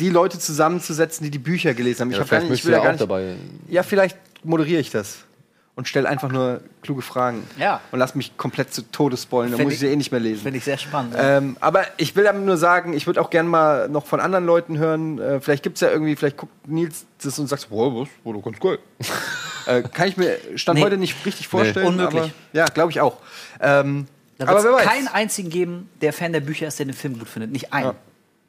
die 0.00 0.10
Leute 0.10 0.38
zusammenzusetzen, 0.38 1.24
die 1.24 1.30
die 1.30 1.38
Bücher 1.38 1.72
gelesen 1.74 2.00
haben. 2.02 2.10
Ich 2.10 2.16
Ja, 2.16 2.22
hab 2.22 2.30
gar 2.30 2.40
vielleicht 2.40 2.50
nicht, 2.50 2.60
ich 2.60 2.66
will 2.66 2.72
ja 2.72 2.80
auch 2.82 2.88
nicht. 2.88 3.00
dabei. 3.00 3.34
Ja, 3.68 3.82
vielleicht 3.82 4.16
moderiere 4.44 4.80
ich 4.80 4.90
das 4.90 5.18
und 5.78 5.86
stelle 5.86 6.08
einfach 6.08 6.28
nur 6.32 6.60
kluge 6.82 7.02
Fragen. 7.02 7.44
Ja. 7.56 7.80
Und 7.92 8.00
lass 8.00 8.16
mich 8.16 8.36
komplett 8.36 8.74
zu 8.74 8.82
Tode 8.90 9.16
spoilen. 9.16 9.52
Dann 9.52 9.62
muss 9.62 9.74
ich 9.74 9.78
sie 9.78 9.86
eh 9.86 9.94
nicht 9.94 10.10
mehr 10.10 10.18
lesen. 10.20 10.42
Finde 10.42 10.58
ich 10.58 10.64
sehr 10.64 10.76
spannend. 10.76 11.14
ja. 11.14 11.36
Ähm, 11.38 11.56
aber 11.60 11.84
ich 11.98 12.16
will 12.16 12.24
damit 12.24 12.44
nur 12.44 12.56
sagen, 12.56 12.94
ich 12.94 13.06
würde 13.06 13.20
auch 13.20 13.30
gerne 13.30 13.48
mal 13.48 13.88
noch 13.88 14.04
von 14.04 14.18
anderen 14.18 14.44
Leuten 14.44 14.76
hören. 14.76 15.20
Äh, 15.20 15.40
vielleicht 15.40 15.62
gibt 15.62 15.76
es 15.76 15.82
ja 15.82 15.90
irgendwie, 15.90 16.16
vielleicht 16.16 16.36
guckt 16.36 16.66
Nils 16.66 17.06
das 17.22 17.38
und 17.38 17.46
sagt, 17.46 17.68
wow, 17.70 17.94
was? 18.02 18.08
War 18.24 18.32
doch 18.32 18.42
ganz 18.42 18.58
geil. 18.58 18.80
äh, 19.66 19.82
kann 19.82 20.08
ich 20.08 20.16
mir 20.16 20.36
Stand 20.56 20.80
Nee. 20.80 20.84
heute 20.84 20.96
nicht 20.96 21.24
richtig 21.24 21.46
vorstellen. 21.46 21.86
Unmöglich. 21.86 22.22
Aber, 22.22 22.30
ja, 22.54 22.64
glaube 22.64 22.90
ich 22.90 23.00
auch. 23.00 23.18
Ähm, 23.60 24.08
Da 24.36 24.48
aber 24.48 24.64
wer 24.64 24.64
wird 24.64 24.74
weiß. 24.74 24.84
es 24.84 24.90
keinen 24.90 25.08
einzigen 25.08 25.48
geben, 25.48 25.88
der 26.00 26.12
Fan 26.12 26.32
der 26.32 26.40
Bücher 26.40 26.66
ist, 26.66 26.80
der 26.80 26.86
den 26.86 26.92
Film 26.94 27.20
gut 27.20 27.28
findet. 27.28 27.52
Nicht 27.52 27.72
einen. 27.72 27.86
Ja. 27.86 27.94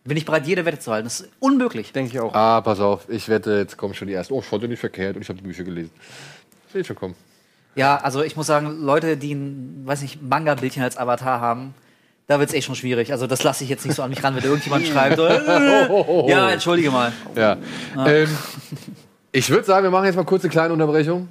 Bin 0.06 0.18
ich 0.18 0.26
bereit, 0.26 0.47
jede 0.47 0.65
Wette 0.65 0.80
zu 0.80 0.91
halten. 0.91 1.03
Das 1.06 1.19
ist 1.19 1.30
unmöglich. 1.39 1.91
Denke 1.93 2.11
ich 2.11 2.19
auch. 2.19 2.34
Ah, 2.34 2.61
pass 2.61 2.80
auf, 2.80 3.07
ich 3.10 3.30
wette, 3.30 3.57
jetzt 3.57 3.77
kommen 3.77 3.93
schon 3.93 4.07
die 4.07 4.14
ersten. 4.15 4.34
Oh, 4.34 4.39
ich 4.39 4.45
fand 4.45 4.64
den 4.64 4.72
nicht 4.72 4.80
verkehrt 4.80 5.15
und 5.15 5.22
ich 5.22 5.30
habe 5.30 5.38
die 5.38 5.45
Bücher 5.45 5.64
gelesen. 5.64 5.91
Wird 6.72 6.88
schon 6.88 6.96
kommen. 6.96 7.16
Ja, 7.76 7.98
also 7.98 8.24
ich 8.24 8.36
muss 8.36 8.48
sagen, 8.48 8.82
Leute, 8.82 9.18
die 9.18 9.34
ein, 9.34 9.84
weiß 9.86 10.02
nicht, 10.02 10.22
Manga-Bildchen 10.22 10.84
als 10.84 10.98
Avatar 10.98 11.40
haben, 11.40 11.74
da 12.28 12.40
wird 12.40 12.50
es 12.50 12.56
eh 12.56 12.62
schon 12.62 12.76
schwierig. 12.76 13.12
Also 13.12 13.26
das 13.26 13.44
lasse 13.44 13.64
ich 13.64 13.70
jetzt 13.70 13.86
nicht 13.86 13.96
so 13.96 14.04
an 14.04 14.10
mich 14.10 14.24
ran, 14.24 14.36
wenn 14.36 14.44
irgendjemand 14.44 14.86
schreibt. 14.86 15.18
Äh, 15.18 16.28
ja, 16.30 16.52
entschuldige 16.52 16.91
mal. 16.91 17.12
Ja. 17.36 17.58
Ähm, 18.06 18.30
ich 19.32 19.50
würde 19.50 19.66
sagen, 19.66 19.84
wir 19.84 19.91
machen 19.91 20.06
jetzt 20.06 20.16
mal 20.16 20.26
kurz 20.26 20.44
eine 20.44 20.52
kleine 20.52 20.74
Unterbrechung. 20.74 21.28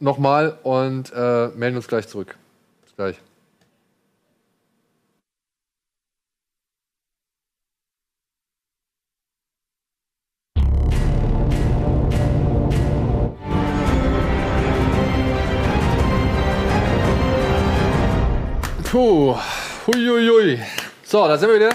Nochmal 0.00 0.56
und 0.62 1.12
äh, 1.12 1.48
melden 1.48 1.76
uns 1.76 1.88
gleich 1.88 2.06
zurück. 2.08 2.36
Bis 2.84 2.94
gleich. 2.94 3.16
Puh, 18.90 19.36
huiuiui. 19.86 20.58
So, 21.04 21.26
da 21.26 21.36
sind 21.36 21.50
wir 21.50 21.56
wieder. 21.56 21.70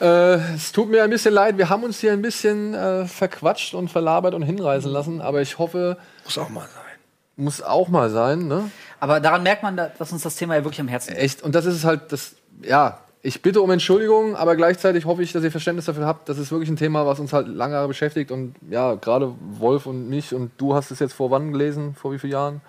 Äh, 0.00 0.54
es 0.54 0.70
tut 0.70 0.88
mir 0.88 1.02
ein 1.02 1.10
bisschen 1.10 1.34
leid, 1.34 1.58
wir 1.58 1.68
haben 1.68 1.82
uns 1.82 1.98
hier 1.98 2.12
ein 2.12 2.22
bisschen 2.22 2.74
äh, 2.74 3.06
verquatscht 3.06 3.74
und 3.74 3.90
verlabert 3.90 4.34
und 4.34 4.42
hinreißen 4.42 4.90
lassen, 4.90 5.20
aber 5.20 5.42
ich 5.42 5.58
hoffe, 5.58 5.96
Muss 6.24 6.38
auch 6.38 6.48
mal 6.48 6.60
sein. 6.62 6.94
muss 7.36 7.62
auch 7.62 7.88
mal 7.88 8.08
sein, 8.10 8.46
ne? 8.46 8.70
Aber 9.00 9.18
daran 9.18 9.42
merkt 9.42 9.64
man, 9.64 9.76
da- 9.76 9.90
dass 9.98 10.12
uns 10.12 10.22
das 10.22 10.36
Thema 10.36 10.54
ja 10.54 10.62
wirklich 10.64 10.80
am 10.80 10.86
Herzen 10.86 11.10
liegt. 11.10 11.22
Echt, 11.22 11.42
und 11.42 11.54
das 11.56 11.64
ist 11.66 11.84
halt 11.84 12.12
das, 12.12 12.36
ja, 12.62 13.00
ich 13.22 13.42
bitte 13.42 13.60
um 13.60 13.70
Entschuldigung, 13.72 14.36
aber 14.36 14.54
gleichzeitig 14.54 15.04
hoffe 15.04 15.22
ich, 15.24 15.32
dass 15.32 15.42
ihr 15.42 15.50
Verständnis 15.50 15.86
dafür 15.86 16.06
habt. 16.06 16.28
Das 16.28 16.38
ist 16.38 16.52
wirklich 16.52 16.68
ein 16.70 16.76
Thema, 16.76 17.04
was 17.04 17.18
uns 17.18 17.32
halt 17.32 17.48
lange 17.48 17.74
Jahre 17.74 17.88
beschäftigt 17.88 18.30
und 18.30 18.54
ja, 18.70 18.94
gerade 18.94 19.34
Wolf 19.58 19.86
und 19.86 20.08
mich 20.08 20.32
und 20.32 20.52
du 20.58 20.76
hast 20.76 20.92
es 20.92 21.00
jetzt 21.00 21.14
vor 21.14 21.32
wann 21.32 21.50
gelesen, 21.50 21.96
vor 22.00 22.12
wie 22.12 22.20
vielen 22.20 22.32
Jahren? 22.34 22.60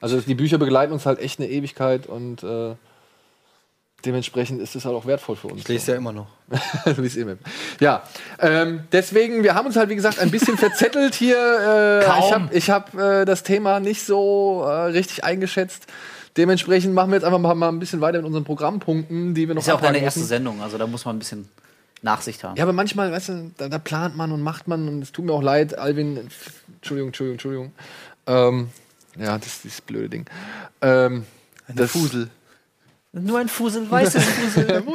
Also 0.00 0.18
die 0.20 0.34
Bücher 0.34 0.56
begleiten 0.56 0.92
uns 0.94 1.04
halt 1.04 1.18
echt 1.18 1.38
eine 1.38 1.50
Ewigkeit 1.50 2.06
und 2.06 2.42
äh, 2.42 2.74
dementsprechend 4.04 4.60
ist 4.60 4.76
es 4.76 4.84
halt 4.84 4.94
auch 4.94 5.06
wertvoll 5.06 5.36
für 5.36 5.48
uns. 5.48 5.62
Ich 5.62 5.68
lese 5.68 5.92
ja 5.92 5.98
immer 5.98 6.12
noch. 6.12 6.26
Du 6.84 7.02
liest 7.02 7.16
immer. 7.16 7.36
Ja, 7.80 8.02
ähm, 8.40 8.84
deswegen, 8.92 9.42
wir 9.42 9.54
haben 9.54 9.66
uns 9.66 9.76
halt, 9.76 9.88
wie 9.88 9.96
gesagt, 9.96 10.18
ein 10.18 10.30
bisschen 10.30 10.56
verzettelt 10.56 11.14
hier. 11.14 12.02
Äh, 12.02 12.04
Kaum. 12.04 12.48
Ich 12.52 12.70
habe 12.70 12.92
hab, 12.92 13.22
äh, 13.22 13.24
das 13.24 13.42
Thema 13.42 13.80
nicht 13.80 14.04
so 14.04 14.64
äh, 14.64 14.72
richtig 14.90 15.24
eingeschätzt. 15.24 15.86
Dementsprechend 16.36 16.94
machen 16.94 17.10
wir 17.10 17.16
jetzt 17.16 17.24
einfach 17.24 17.40
mal, 17.40 17.54
mal 17.54 17.68
ein 17.68 17.80
bisschen 17.80 18.00
weiter 18.00 18.18
mit 18.18 18.26
unseren 18.26 18.44
Programmpunkten, 18.44 19.34
die 19.34 19.48
wir 19.48 19.54
noch 19.54 19.62
Ist 19.62 19.68
ja 19.68 19.74
auch 19.74 19.80
deine 19.80 19.98
erste. 19.98 20.20
Sendung, 20.20 20.62
also 20.62 20.78
da 20.78 20.86
muss 20.86 21.04
man 21.04 21.16
ein 21.16 21.18
bisschen 21.18 21.48
Nachsicht 22.02 22.44
haben. 22.44 22.56
Ja, 22.56 22.62
aber 22.62 22.72
manchmal, 22.72 23.10
weißt 23.10 23.28
du, 23.30 23.50
da, 23.56 23.68
da 23.68 23.78
plant 23.78 24.16
man 24.16 24.30
und 24.30 24.42
macht 24.42 24.68
man 24.68 24.88
und 24.88 25.02
es 25.02 25.10
tut 25.10 25.24
mir 25.24 25.32
auch 25.32 25.42
leid, 25.42 25.76
Alvin. 25.76 26.28
Entschuldigung, 26.76 27.08
Entschuldigung, 27.08 27.32
Entschuldigung. 27.32 27.72
Ähm, 28.26 28.68
ja, 29.18 29.36
das 29.36 29.48
ist 29.48 29.64
dieses 29.64 29.80
blöde 29.80 30.08
Ding. 30.08 30.26
Ähm, 30.80 31.26
das 31.66 31.90
Fusel. 31.90 32.30
Nur 33.12 33.38
ein 33.38 33.48
Fusel, 33.48 33.90
weißes 33.90 34.22
Fusel. 34.22 34.82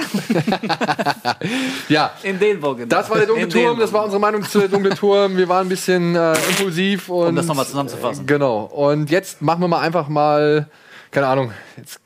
Ja, 1.90 2.12
In 2.22 2.40
den 2.40 2.60
Bogen. 2.60 2.88
das 2.88 3.10
war 3.10 3.18
der 3.18 3.26
dunkle 3.26 3.50
Turm, 3.50 3.80
das 3.80 3.92
war 3.92 4.04
unsere 4.04 4.20
Meinung 4.20 4.44
zu 4.44 4.60
der 4.60 4.68
dunkle 4.68 4.96
Turm. 4.96 5.36
Wir 5.36 5.50
waren 5.50 5.66
ein 5.66 5.70
bisschen 5.70 6.16
äh, 6.16 6.34
impulsiv 6.50 7.10
und. 7.10 7.30
Um 7.30 7.36
das 7.36 7.48
nochmal 7.48 7.66
zusammenzufassen. 7.66 8.26
Genau. 8.28 8.66
Und 8.66 9.10
jetzt 9.10 9.42
machen 9.42 9.62
wir 9.62 9.68
mal 9.68 9.82
einfach 9.82 10.08
mal, 10.10 10.68
keine 11.12 11.28
Ahnung, 11.28 11.52
jetzt 11.76 12.00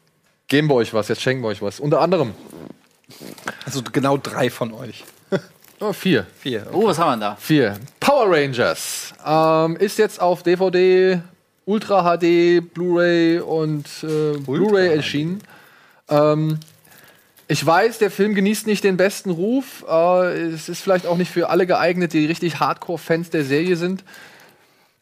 geben 0.48 0.70
wir 0.70 0.76
euch 0.76 0.94
was, 0.94 1.10
jetzt 1.10 1.22
schenken 1.22 1.44
wir 1.44 1.50
euch 1.50 1.62
was. 1.62 1.80
Unter 1.80 2.00
anderem 2.00 2.34
Also 3.66 3.82
genau 3.92 4.18
drei 4.18 4.50
von 4.50 4.74
euch. 4.74 5.04
oh, 5.82 5.92
vier. 5.92 6.26
Vier. 6.40 6.68
Oh, 6.72 6.86
was 6.88 6.98
haben 7.00 7.20
wir 7.20 7.28
da? 7.32 7.36
Vier. 7.36 7.78
Power 8.00 8.32
Rangers 8.32 9.14
ähm, 9.26 9.76
ist 9.76 9.98
jetzt 9.98 10.22
auf 10.22 10.42
DVD, 10.42 11.20
Ultra 11.66 12.18
HD, 12.18 12.62
Blu-ray 12.74 13.40
und 13.40 13.86
äh, 14.04 14.38
Blu-ray 14.38 14.96
erschienen. 14.96 15.42
Ähm, 16.10 16.60
ich 17.48 17.66
weiß, 17.66 18.00
der 18.00 18.12
Film 18.12 18.36
genießt 18.36 18.68
nicht 18.68 18.84
den 18.84 18.98
besten 18.98 19.30
Ruf. 19.30 19.86
Äh, 19.90 20.48
es 20.48 20.70
ist 20.70 20.82
vielleicht 20.82 21.06
auch 21.06 21.18
nicht 21.18 21.32
für 21.32 21.50
alle 21.50 21.66
geeignet, 21.66 22.14
die 22.14 22.26
richtig 22.26 22.60
Hardcore-Fans 22.60 23.30
der 23.30 23.46
Serie 23.46 23.78
sind. 23.78 24.04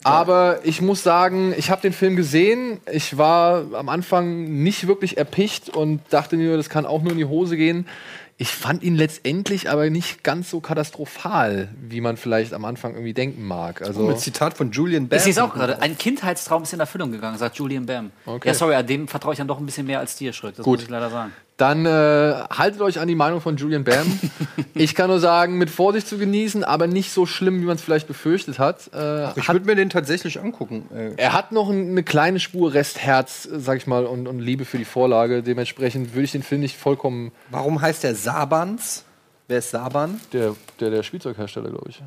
Aber 0.04 0.60
ich 0.64 0.82
muss 0.82 1.02
sagen, 1.02 1.56
ich 1.58 1.72
habe 1.72 1.82
den 1.82 1.92
Film 1.92 2.16
gesehen. 2.16 2.80
Ich 2.92 3.18
war 3.18 3.66
am 3.74 3.90
Anfang 3.90 4.62
nicht 4.62 4.86
wirklich 4.86 5.18
erpicht 5.18 5.70
und 5.70 6.00
dachte 6.12 6.38
mir, 6.38 6.56
das 6.58 6.70
kann 6.70 6.86
auch 6.86 7.02
nur 7.02 7.14
in 7.14 7.18
die 7.18 7.26
Hose 7.26 7.58
gehen. 7.58 7.88
Ich 8.38 8.50
fand 8.50 8.84
ihn 8.84 8.96
letztendlich 8.96 9.70
aber 9.70 9.90
nicht 9.90 10.24
ganz 10.24 10.50
so 10.50 10.60
katastrophal, 10.60 11.70
wie 11.82 12.02
man 12.02 12.18
vielleicht 12.18 12.54
am 12.54 12.66
Anfang 12.66 12.94
irgendwie 12.94 13.14
denken 13.14 13.46
mag. 13.46 13.82
Also 13.82 14.04
Mit 14.04 14.20
Zitat 14.20 14.58
von 14.58 14.72
Julian 14.72 15.08
Bam. 15.08 15.18
Ich 15.18 15.24
sehe 15.24 15.32
es 15.32 15.38
auch 15.38 15.54
gerade. 15.54 15.82
Ein 15.82 15.98
Kindheitstraum 15.98 16.64
ist 16.64 16.74
in 16.74 16.82
Erfüllung 16.82 17.14
gegangen, 17.14 17.38
sagt 17.38 17.56
Julian 17.56 17.86
Bam. 17.86 18.12
Okay. 18.26 18.50
Ja, 18.50 18.54
sorry, 18.54 18.84
dem 18.84 19.08
vertraue 19.08 19.34
ich 19.34 19.38
dann 19.38 19.48
doch 19.48 19.60
ein 19.60 19.66
bisschen 19.66 19.88
mehr 19.88 20.00
als 20.00 20.18
dir, 20.18 20.34
Schröck. 20.34 20.56
Das 20.56 20.66
Gut. 20.66 20.80
muss 20.80 20.84
ich 20.84 20.90
leider 20.90 21.10
sagen. 21.10 21.32
Dann 21.58 21.86
äh, 21.86 21.90
haltet 22.50 22.82
euch 22.82 23.00
an 23.00 23.08
die 23.08 23.16
Meinung 23.16 23.40
von 23.40 23.56
Julian 23.56 23.86
Bam. 23.86 24.20
ich 24.74 24.94
kann 24.94 25.08
nur 25.10 25.22
sagen, 25.22 25.58
mit 25.58 25.70
Vorsicht 25.70 26.06
zu 26.06 26.18
genießen, 26.18 26.66
aber 26.66 26.86
nicht 26.88 27.12
so 27.14 27.26
schlimm, 27.26 27.62
wie 27.62 27.66
man 27.66 27.78
es 27.78 27.82
vielleicht 27.82 28.08
befürchtet 28.08 28.60
hat. 28.60 28.90
Äh, 28.94 29.30
Ich 29.40 29.48
würde 29.48 29.66
mir 29.66 29.76
den 29.76 29.90
tatsächlich 29.90 30.42
angucken. 30.42 30.90
Äh, 30.94 31.12
er 31.16 31.32
hat 31.32 31.54
noch 31.54 31.70
ein- 31.70 31.92
eine 31.92 32.04
kleine 32.04 32.42
Spur 32.42 32.74
Restherz, 32.74 33.48
sag 33.50 33.78
ich 33.78 33.88
mal, 33.88 34.06
und, 34.06 34.28
und 34.28 34.40
Liebe 34.40 34.66
für 34.66 34.78
die 34.78 34.84
Vorlage. 34.86 35.44
Dementsprechend 35.44 36.14
würde 36.14 36.26
ich 36.26 36.34
den 36.34 36.44
Film 36.44 36.60
nicht 36.60 36.76
vollkommen. 36.76 37.32
Warum 37.52 37.80
heißt 37.82 38.04
der 38.04 38.16
Sabans? 38.16 39.06
Wer 39.48 39.60
ist 39.60 39.70
Saban? 39.72 40.20
Der, 40.34 40.56
der, 40.82 40.90
der 40.90 41.04
Spielzeughersteller, 41.04 41.70
glaube 41.70 41.90
ich. 41.90 42.02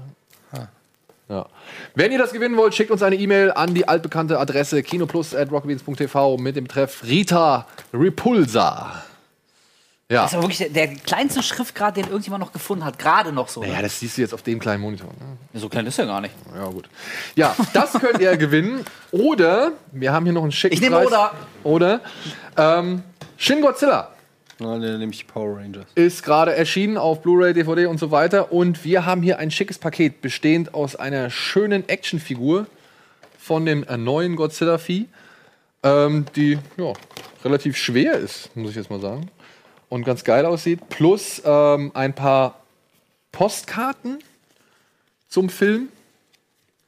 Ja. 1.31 1.47
Wenn 1.95 2.11
ihr 2.11 2.17
das 2.19 2.33
gewinnen 2.33 2.57
wollt, 2.57 2.75
schickt 2.75 2.91
uns 2.91 3.03
eine 3.03 3.17
E-Mail 3.17 3.53
an 3.53 3.75
die 3.75 3.87
altbekannte 3.87 4.39
Adresse 4.41 4.83
kinoplus.rockbeans.tv 4.83 6.39
mit 6.39 6.57
dem 6.57 6.65
Betreff 6.65 7.03
Rita 7.05 7.67
Repulsa. 7.93 9.05
Ja. 10.11 10.23
Das 10.23 10.31
ist 10.31 10.35
aber 10.37 10.45
wirklich 10.45 10.59
der, 10.59 10.71
der 10.71 10.95
kleinste 10.97 11.43
Schriftgrad, 11.43 11.99
den 11.99 12.07
irgendjemand 12.07 12.43
noch 12.43 12.53
gefunden 12.53 12.83
hat. 12.83 12.99
Gerade 12.99 13.31
noch 13.31 13.49
so. 13.49 13.61
Naja, 13.61 13.77
ne? 13.77 13.83
das 13.83 14.01
siehst 14.01 14.17
du 14.17 14.23
jetzt 14.23 14.33
auf 14.33 14.41
dem 14.43 14.59
kleinen 14.59 14.81
Monitor. 14.81 15.09
Ne? 15.09 15.61
so 15.61 15.69
klein 15.69 15.87
ist 15.87 15.99
er 15.99 16.07
gar 16.07 16.23
nicht. 16.23 16.35
Ja, 16.55 16.65
gut. 16.65 16.89
Ja, 17.35 17.55
das 17.75 17.93
könnt 17.93 18.19
ihr 18.19 18.35
gewinnen. 18.39 18.87
Oder, 19.11 19.73
wir 19.93 20.11
haben 20.13 20.25
hier 20.25 20.33
noch 20.33 20.45
einen 20.45 20.53
schicken 20.53 20.75
Ich 20.75 20.81
nehme 20.81 20.97
Preis. 20.97 21.09
Oder. 21.09 21.33
Oder, 21.63 22.01
ähm, 22.57 23.03
Shin 23.37 23.61
Godzilla 23.61 24.13
Na, 24.59 24.79
dann 24.79 24.99
nehme 24.99 25.13
ich 25.13 25.27
Power 25.27 25.59
Rangers. 25.59 25.85
ist 25.95 26.23
gerade 26.23 26.55
erschienen 26.55 26.97
auf 26.97 27.21
Blu-ray, 27.21 27.53
DVD 27.53 27.85
und 27.85 27.99
so 27.99 28.11
weiter. 28.11 28.51
Und 28.51 28.85
wir 28.85 29.05
haben 29.05 29.21
hier 29.21 29.39
ein 29.39 29.51
schickes 29.51 29.79
Paket, 29.79 30.23
bestehend 30.23 30.73
aus 30.73 30.97
einer 30.97 31.29
schönen 31.29 31.87
Actionfigur 31.87 32.67
von 33.39 33.67
dem 33.67 33.85
äh, 33.85 33.99
neuen 33.99 34.37
Godzilla-Vieh, 34.37 35.07
ähm, 35.83 36.25
die 36.35 36.59
ja, 36.79 36.95
relativ 37.45 37.77
schwer 37.77 38.15
ist, 38.15 38.57
muss 38.57 38.71
ich 38.71 38.77
jetzt 38.77 38.91
mal 38.91 39.01
sagen. 39.01 39.31
Und 39.89 40.05
ganz 40.05 40.25
geil 40.25 40.45
aussieht. 40.45 40.89
Plus 40.89 41.43
ähm, 41.45 41.93
ein 41.95 42.15
paar 42.15 42.61
Postkarten 43.33 44.19
zum 45.29 45.49
Film. 45.49 45.89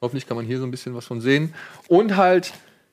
Hoffentlich 0.03 0.27
kann 0.27 0.37
man 0.37 0.47
hier 0.47 0.59
so 0.59 0.65
ein 0.65 0.71
bisschen 0.71 0.95
was 0.95 1.07
von 1.07 1.21
sehen. 1.21 1.55
Und 1.89 2.17
halt 2.17 2.53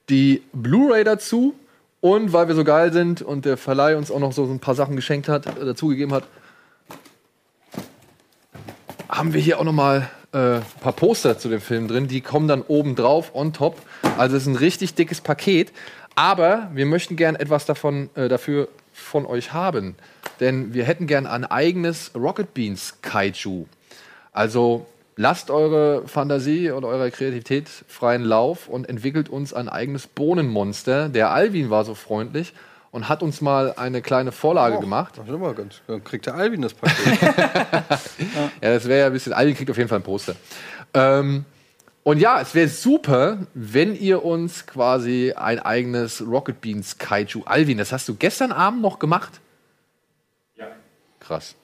die 0.09 0.43
Blu-ray 0.53 1.03
dazu. 1.03 1.55
Und 1.99 2.31
weil 2.31 2.47
wir 2.47 2.55
so 2.55 2.63
geil 2.63 2.93
sind 2.93 3.21
und 3.21 3.45
der 3.45 3.57
Verleih 3.57 3.97
uns 3.97 4.11
auch 4.11 4.19
noch 4.19 4.31
so 4.31 4.43
ein 4.43 4.59
paar 4.59 4.75
Sachen 4.75 4.95
geschenkt 4.95 5.27
hat, 5.27 5.45
äh, 5.47 5.65
dazugegeben 5.65 6.13
hat, 6.13 6.25
haben 9.09 9.33
wir 9.33 9.41
hier 9.41 9.59
auch 9.59 9.63
noch 9.63 9.73
mal 9.73 10.09
äh, 10.31 10.57
ein 10.57 10.65
paar 10.81 10.93
Poster 10.93 11.39
zu 11.39 11.49
dem 11.49 11.61
Film 11.61 11.87
drin. 11.87 12.07
Die 12.07 12.21
kommen 12.21 12.47
dann 12.47 12.61
oben 12.61 12.95
drauf, 12.95 13.31
on 13.33 13.51
top. 13.51 13.81
Also 14.17 14.35
es 14.35 14.43
ist 14.43 14.47
ein 14.47 14.55
richtig 14.55 14.93
dickes 14.93 15.21
Paket. 15.21 15.71
Aber 16.15 16.69
wir 16.73 16.85
möchten 16.85 17.15
gern 17.15 17.35
etwas 17.35 17.65
davon 17.65 18.09
äh, 18.15 18.27
dafür 18.27 18.69
von 18.97 19.25
euch 19.25 19.53
haben. 19.53 19.95
Denn 20.39 20.73
wir 20.73 20.83
hätten 20.83 21.07
gern 21.07 21.25
ein 21.25 21.45
eigenes 21.45 22.11
Rocket 22.15 22.53
Beans 22.53 22.95
Kaiju. 23.01 23.65
Also 24.33 24.85
lasst 25.15 25.49
eure 25.49 26.07
Fantasie 26.07 26.71
oder 26.71 26.87
eure 26.87 27.11
Kreativität 27.11 27.69
freien 27.87 28.23
Lauf 28.23 28.67
und 28.67 28.87
entwickelt 28.89 29.29
uns 29.29 29.53
ein 29.53 29.69
eigenes 29.69 30.07
Bohnenmonster. 30.07 31.09
Der 31.09 31.31
Alvin 31.31 31.69
war 31.69 31.85
so 31.85 31.95
freundlich 31.95 32.53
und 32.91 33.09
hat 33.09 33.23
uns 33.23 33.41
mal 33.41 33.73
eine 33.75 34.01
kleine 34.01 34.31
Vorlage 34.31 34.79
gemacht. 34.79 35.13
Warte 35.17 35.37
mal, 35.37 35.53
ganz, 35.53 35.81
dann 35.87 36.03
kriegt 36.03 36.25
der 36.25 36.35
Alvin 36.35 36.61
das 36.61 36.73
Paket. 36.73 37.19
Ja, 38.61 38.73
das 38.73 38.87
wäre 38.87 39.01
ja 39.01 39.05
ein 39.07 39.13
bisschen. 39.13 39.33
Alvin 39.33 39.55
kriegt 39.55 39.69
auf 39.69 39.77
jeden 39.77 39.89
Fall 39.89 39.99
ein 39.99 40.03
Poster. 40.03 40.35
Ähm, 40.93 41.45
und 42.07 42.19
ja, 42.19 42.39
es 42.39 42.55
wäre 42.55 42.69
super, 42.69 43.39
wenn 43.53 43.93
ihr 43.93 44.23
uns 44.23 44.65
quasi 44.65 45.33
ein 45.35 45.59
eigenes 45.59 46.25
Rocket 46.25 46.61
Beans 46.61 46.97
Kaiju. 46.97 47.41
Alvin, 47.43 47.77
das 47.77 47.91
hast 47.91 48.07
du 48.07 48.15
gestern 48.15 48.53
Abend 48.53 48.81
noch 48.81 48.97
gemacht? 48.97 49.41
Ja. 50.55 50.67
Krass. 51.19 51.55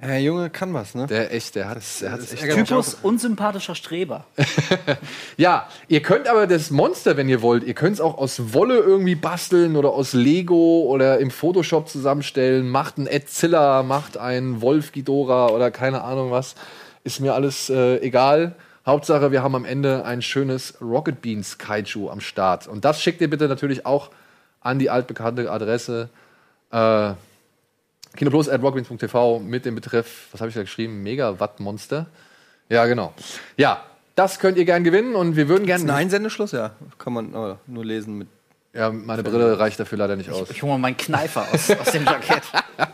Der 0.00 0.20
Junge 0.20 0.50
kann 0.50 0.74
was, 0.74 0.96
ne? 0.96 1.06
Der 1.06 1.32
echt, 1.32 1.54
der 1.54 1.68
hat 1.68 1.76
echt 1.76 2.50
Typus 2.52 2.94
unsympathischer 2.94 3.76
Streber. 3.76 4.26
Ja, 5.36 5.68
ihr 5.86 6.02
könnt 6.02 6.26
aber 6.26 6.48
das 6.48 6.72
Monster, 6.72 7.16
wenn 7.16 7.28
ihr 7.28 7.40
wollt, 7.40 7.62
ihr 7.62 7.74
könnt 7.74 7.94
es 7.94 8.00
auch 8.00 8.18
aus 8.18 8.52
Wolle 8.52 8.78
irgendwie 8.78 9.14
basteln 9.14 9.76
oder 9.76 9.90
aus 9.90 10.14
Lego 10.14 10.82
oder 10.88 11.20
im 11.20 11.30
Photoshop 11.30 11.88
zusammenstellen. 11.88 12.68
Macht 12.68 12.98
einen 12.98 13.06
Edzilla, 13.06 13.84
macht 13.84 14.16
einen 14.16 14.62
Wolf 14.62 14.90
Ghidorah 14.90 15.50
oder 15.50 15.70
keine 15.70 16.02
Ahnung 16.02 16.32
was. 16.32 16.56
Ist 17.04 17.20
mir 17.20 17.34
alles 17.34 17.70
äh, 17.70 17.98
egal. 17.98 18.56
Hauptsache, 18.86 19.30
wir 19.30 19.42
haben 19.42 19.54
am 19.54 19.64
Ende 19.64 20.04
ein 20.04 20.22
schönes 20.22 20.80
Rocket 20.80 21.20
Beans 21.20 21.58
Kaiju 21.58 22.10
am 22.10 22.20
Start. 22.20 22.66
Und 22.66 22.84
das 22.84 23.02
schickt 23.02 23.20
ihr 23.20 23.28
bitte 23.28 23.46
natürlich 23.46 23.84
auch 23.84 24.10
an 24.60 24.78
die 24.78 24.90
altbekannte 24.90 25.50
Adresse 25.50 26.08
äh, 26.70 27.12
kinoplus.rockbeans.tv 28.16 29.40
mit 29.40 29.64
dem 29.64 29.74
Betreff, 29.74 30.28
was 30.32 30.40
habe 30.40 30.48
ich 30.48 30.54
da 30.54 30.62
geschrieben? 30.62 31.02
Megawatt-Monster. 31.02 32.06
Ja, 32.68 32.86
genau. 32.86 33.12
Ja, 33.56 33.82
das 34.14 34.38
könnt 34.38 34.56
ihr 34.58 34.64
gern 34.64 34.84
gewinnen 34.84 35.14
und 35.14 35.36
wir 35.36 35.48
würden 35.48 35.62
Ist 35.62 35.68
gerne. 35.68 35.84
ein 35.84 35.90
Einsendeschluss? 35.90 36.52
Ja, 36.52 36.72
kann 36.98 37.12
man 37.12 37.34
aber 37.34 37.58
nur 37.66 37.84
lesen 37.84 38.18
mit. 38.18 38.28
Ja, 38.72 38.90
meine 38.90 39.22
Brille 39.22 39.58
reicht 39.58 39.80
dafür 39.80 39.98
leider 39.98 40.16
nicht 40.16 40.30
aus. 40.30 40.48
Ich 40.50 40.62
hole 40.62 40.72
mal 40.72 40.78
meinen 40.78 40.96
Kneifer 40.96 41.46
aus, 41.52 41.70
aus 41.70 41.92
dem 41.92 42.04
Jackett. 42.04 42.42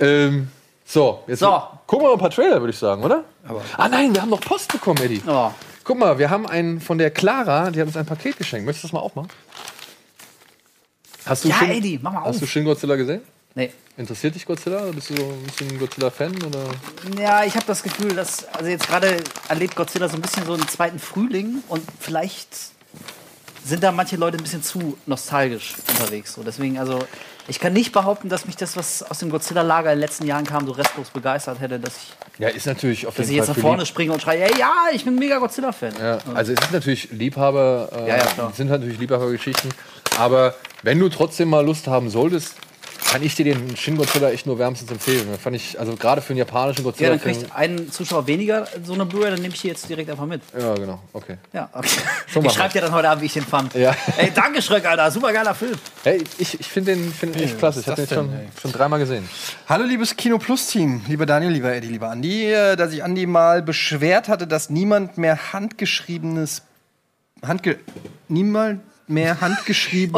Ähm, 0.00 0.48
so, 0.94 1.22
jetzt 1.26 1.40
So. 1.40 1.62
gucken 1.86 2.04
wir 2.04 2.08
mal 2.08 2.12
ein 2.14 2.18
paar 2.20 2.30
Trailer, 2.30 2.60
würde 2.60 2.70
ich 2.70 2.78
sagen, 2.78 3.02
oder? 3.02 3.24
Aber 3.46 3.60
Ah 3.76 3.88
nein, 3.88 4.14
wir 4.14 4.22
haben 4.22 4.30
noch 4.30 4.40
Post 4.40 4.72
bekommen, 4.72 5.02
Eddie. 5.02 5.20
Oh. 5.26 5.50
Guck 5.82 5.98
mal, 5.98 6.18
wir 6.18 6.30
haben 6.30 6.46
einen 6.46 6.80
von 6.80 6.96
der 6.98 7.10
Clara, 7.10 7.70
die 7.70 7.80
hat 7.80 7.86
uns 7.88 7.96
ein 7.96 8.06
Paket 8.06 8.38
geschenkt. 8.38 8.64
Möchtest 8.64 8.84
du 8.84 8.88
das 8.88 8.92
mal 8.94 9.00
aufmachen? 9.00 9.28
Hast 11.26 11.44
du 11.44 11.48
Ja, 11.48 11.56
Shin- 11.58 11.70
Eddie, 11.70 11.98
mach 12.02 12.12
mal 12.12 12.20
auf. 12.20 12.28
Hast 12.28 12.42
du 12.42 12.46
Shin 12.46 12.64
Godzilla 12.64 12.96
gesehen? 12.96 13.22
Nee. 13.54 13.72
Interessiert 13.96 14.34
dich 14.34 14.44
Godzilla? 14.46 14.80
Bist 14.92 15.10
du 15.10 15.16
so 15.16 15.22
ein 15.24 15.42
bisschen 15.44 15.78
Godzilla-Fan? 15.78 16.36
oder? 16.44 16.64
Ja, 17.20 17.44
ich 17.44 17.54
habe 17.54 17.66
das 17.66 17.82
Gefühl, 17.82 18.14
dass 18.14 18.44
also 18.52 18.68
jetzt 18.68 18.88
gerade 18.88 19.16
erlebt 19.48 19.76
Godzilla 19.76 20.08
so 20.08 20.16
ein 20.16 20.22
bisschen 20.22 20.44
so 20.44 20.54
einen 20.54 20.66
zweiten 20.68 20.98
Frühling 20.98 21.62
und 21.68 21.82
vielleicht 22.00 22.48
sind 23.64 23.82
da 23.82 23.92
manche 23.92 24.16
Leute 24.16 24.36
ein 24.38 24.42
bisschen 24.42 24.62
zu 24.62 24.98
nostalgisch 25.06 25.74
unterwegs. 25.88 26.34
So, 26.34 26.42
deswegen, 26.42 26.78
also 26.78 26.98
ich 27.48 27.60
kann 27.60 27.72
nicht 27.72 27.92
behaupten, 27.92 28.28
dass 28.28 28.46
mich 28.46 28.56
das, 28.56 28.76
was 28.76 29.02
aus 29.02 29.18
dem 29.18 29.30
Godzilla-Lager 29.30 29.92
in 29.92 29.96
den 29.98 30.00
letzten 30.00 30.26
Jahren 30.26 30.44
kam, 30.46 30.66
so 30.66 30.72
restlos 30.72 31.10
begeistert 31.10 31.60
hätte, 31.60 31.78
dass 31.78 31.94
ich, 31.96 32.12
Ja, 32.38 32.48
ist 32.48 32.66
natürlich 32.66 33.06
auf 33.06 33.14
dass 33.14 33.26
jeden 33.28 33.32
ich 33.42 33.46
Fall 33.46 33.48
jetzt 33.54 33.56
nach 33.56 33.62
vorne 33.70 33.86
springe 33.86 34.12
und 34.12 34.22
schreie, 34.22 34.44
ey, 34.44 34.58
ja, 34.58 34.72
ich 34.92 35.04
bin 35.04 35.14
ein 35.14 35.18
mega 35.18 35.38
Godzilla-Fan. 35.38 35.92
Ja, 36.00 36.18
also 36.34 36.52
es 36.52 36.60
ist 36.60 36.72
natürlich 36.72 37.10
Liebhaber, 37.12 37.88
äh, 37.92 38.08
Ja, 38.08 38.16
ja, 38.18 38.24
klar. 38.26 38.52
sind 38.54 38.68
natürlich 38.70 38.98
Liebhabergeschichten. 38.98 39.70
Aber 40.18 40.54
wenn 40.82 40.98
du 40.98 41.08
trotzdem 41.08 41.48
mal 41.50 41.64
Lust 41.64 41.86
haben 41.86 42.08
solltest, 42.10 42.54
kann 43.10 43.22
ich 43.22 43.34
dir 43.36 43.44
den 43.44 43.76
Shin 43.76 43.96
Godzilla 43.96 44.30
echt 44.30 44.46
nur 44.46 44.58
wärmstens 44.58 44.90
empfehlen. 44.90 45.28
Fand 45.38 45.54
ich, 45.54 45.78
also 45.78 45.94
gerade 45.94 46.20
für 46.20 46.30
einen 46.30 46.38
japanischen 46.38 46.80
Ja, 46.80 46.84
Godzilla. 46.84 47.10
dann 47.10 47.20
kriegt 47.20 47.54
ein 47.54 47.90
Zuschauer 47.90 48.26
weniger 48.26 48.66
so 48.84 48.94
eine 48.94 49.06
Blu-ray, 49.06 49.30
dann 49.30 49.40
nehme 49.40 49.54
ich 49.54 49.60
die 49.60 49.68
jetzt 49.68 49.88
direkt 49.88 50.10
einfach 50.10 50.26
mit. 50.26 50.42
ja, 50.58 50.74
genau, 50.74 51.00
okay. 51.12 51.36
Ja, 51.52 51.68
okay. 51.72 51.88
So 52.32 52.42
ich 52.42 52.52
schreibe 52.52 52.72
dir 52.72 52.80
dann 52.80 52.92
heute 52.92 53.08
Abend, 53.08 53.22
wie 53.22 53.26
ich 53.26 53.32
den 53.34 53.44
fand. 53.44 53.74
Ja. 53.74 53.94
Ey, 54.16 54.32
danke, 54.34 54.60
Schröck, 54.62 54.84
Alter. 54.86 55.10
Super 55.10 55.32
geiler 55.32 55.54
Film. 55.54 55.74
Hey, 56.02 56.24
ich, 56.38 56.58
ich 56.58 56.66
finde 56.66 56.94
den, 56.94 57.12
find 57.12 57.36
echt 57.36 57.58
klasse. 57.58 57.80
Ich 57.80 57.86
habe 57.86 58.04
den 58.04 58.14
schon, 58.14 58.32
ey? 58.32 58.48
schon 58.60 58.72
dreimal 58.72 58.98
gesehen. 58.98 59.28
Hallo, 59.68 59.84
liebes 59.84 60.16
Kino 60.16 60.38
Plus 60.38 60.66
Team, 60.68 61.02
lieber 61.06 61.26
Daniel, 61.26 61.52
lieber 61.52 61.72
Eddie, 61.74 61.88
lieber 61.88 62.10
Andi, 62.10 62.52
äh, 62.52 62.76
dass 62.76 62.90
sich 62.90 63.04
Andi 63.04 63.26
mal 63.26 63.62
beschwert 63.62 64.28
hatte, 64.28 64.46
dass 64.46 64.70
niemand 64.70 65.18
mehr 65.18 65.52
handgeschriebenes, 65.52 66.62
handge, 67.46 67.78
niemand 68.28 68.80
mehr 69.06 69.40
handgeschriebenen. 69.40 70.14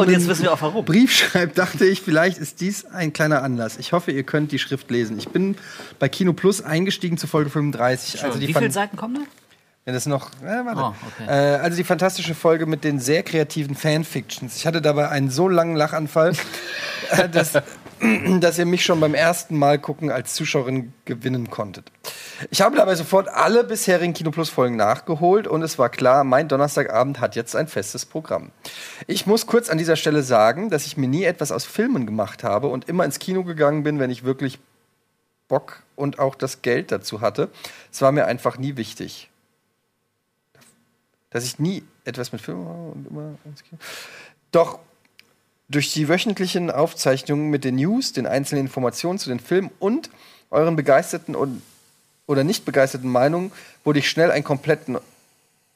Brief 0.85 1.13
schreibt, 1.13 1.57
dachte 1.57 1.85
ich, 1.85 2.01
vielleicht 2.01 2.37
ist 2.37 2.61
dies 2.61 2.85
ein 2.85 3.13
kleiner 3.13 3.43
Anlass. 3.43 3.77
Ich 3.77 3.93
hoffe, 3.93 4.11
ihr 4.11 4.23
könnt 4.23 4.51
die 4.51 4.59
Schrift 4.59 4.89
lesen. 4.91 5.17
Ich 5.17 5.29
bin 5.29 5.55
bei 5.99 6.09
Kino 6.09 6.33
Plus 6.33 6.61
eingestiegen 6.61 7.17
zu 7.17 7.27
Folge 7.27 7.49
35. 7.49 8.23
Also 8.23 8.39
wie 8.39 8.53
viele 8.53 8.71
Seiten 8.71 8.97
kommen 8.97 9.15
da? 9.15 9.21
wenn 9.87 9.95
es 9.95 10.05
noch. 10.05 10.31
Äh. 10.43 10.63
Oh, 10.75 10.87
okay. 10.89 11.27
äh, 11.27 11.55
also 11.59 11.77
die 11.77 11.85
fantastische 11.85 12.35
Folge 12.35 12.65
mit 12.65 12.83
den 12.83 12.99
sehr 12.99 13.23
kreativen 13.23 13.73
Fanfictions. 13.73 14.57
Ich 14.57 14.67
hatte 14.67 14.81
dabei 14.81 15.07
einen 15.07 15.29
so 15.29 15.47
langen 15.47 15.77
Lachanfall, 15.77 16.33
dass, 17.31 17.53
dass 18.39 18.57
ihr 18.57 18.65
mich 18.65 18.83
schon 18.83 18.99
beim 18.99 19.13
ersten 19.13 19.57
Mal 19.57 19.79
gucken 19.79 20.11
als 20.11 20.33
Zuschauerin 20.33 20.93
gewinnen 21.05 21.49
konntet. 21.49 21.91
Ich 22.51 22.61
habe 22.61 22.75
dabei 22.75 22.95
sofort 22.95 23.27
alle 23.29 23.63
bisherigen 23.63 24.13
Kino 24.13 24.31
Plus 24.31 24.49
Folgen 24.49 24.75
nachgeholt 24.75 25.47
und 25.47 25.61
es 25.63 25.79
war 25.79 25.89
klar, 25.89 26.23
mein 26.23 26.47
Donnerstagabend 26.47 27.19
hat 27.19 27.35
jetzt 27.35 27.55
ein 27.55 27.67
festes 27.67 28.05
Programm. 28.05 28.51
Ich 29.07 29.25
muss 29.25 29.47
kurz 29.47 29.69
an 29.69 29.77
dieser 29.77 29.95
Stelle 29.95 30.21
sagen, 30.21 30.69
dass 30.69 30.85
ich 30.85 30.97
mir 30.97 31.07
nie 31.07 31.23
etwas 31.23 31.51
aus 31.51 31.65
Filmen 31.65 32.05
gemacht 32.05 32.43
habe 32.43 32.67
und 32.67 32.87
immer 32.87 33.05
ins 33.05 33.19
Kino 33.19 33.43
gegangen 33.43 33.83
bin, 33.83 33.99
wenn 33.99 34.11
ich 34.11 34.23
wirklich 34.23 34.59
Bock 35.47 35.83
und 35.95 36.19
auch 36.19 36.35
das 36.35 36.61
Geld 36.61 36.91
dazu 36.91 37.21
hatte. 37.21 37.49
Es 37.91 38.01
war 38.01 38.11
mir 38.11 38.25
einfach 38.25 38.57
nie 38.57 38.77
wichtig. 38.77 39.29
dass 41.29 41.43
ich 41.43 41.59
nie 41.59 41.83
etwas 42.05 42.31
mit 42.31 42.41
Filmen 42.41 42.65
und 42.65 43.07
immer 43.07 43.35
ins 43.45 43.63
Kino. 43.63 43.79
Doch 44.51 44.79
durch 45.69 45.93
die 45.93 46.07
wöchentlichen 46.07 46.71
Aufzeichnungen 46.71 47.49
mit 47.49 47.63
den 47.63 47.75
News, 47.75 48.13
den 48.13 48.25
einzelnen 48.25 48.65
Informationen 48.65 49.19
zu 49.19 49.29
den 49.29 49.39
Filmen 49.39 49.69
und 49.79 50.09
euren 50.49 50.75
begeisterten 50.75 51.35
und, 51.35 51.61
oder 52.25 52.43
nicht 52.43 52.65
begeisterten 52.65 53.09
Meinungen 53.09 53.51
wurde 53.83 53.99
ich 53.99 54.09
schnell 54.09 54.31
ein 54.31 54.43
komplett 54.43 54.87
ne- 54.87 55.01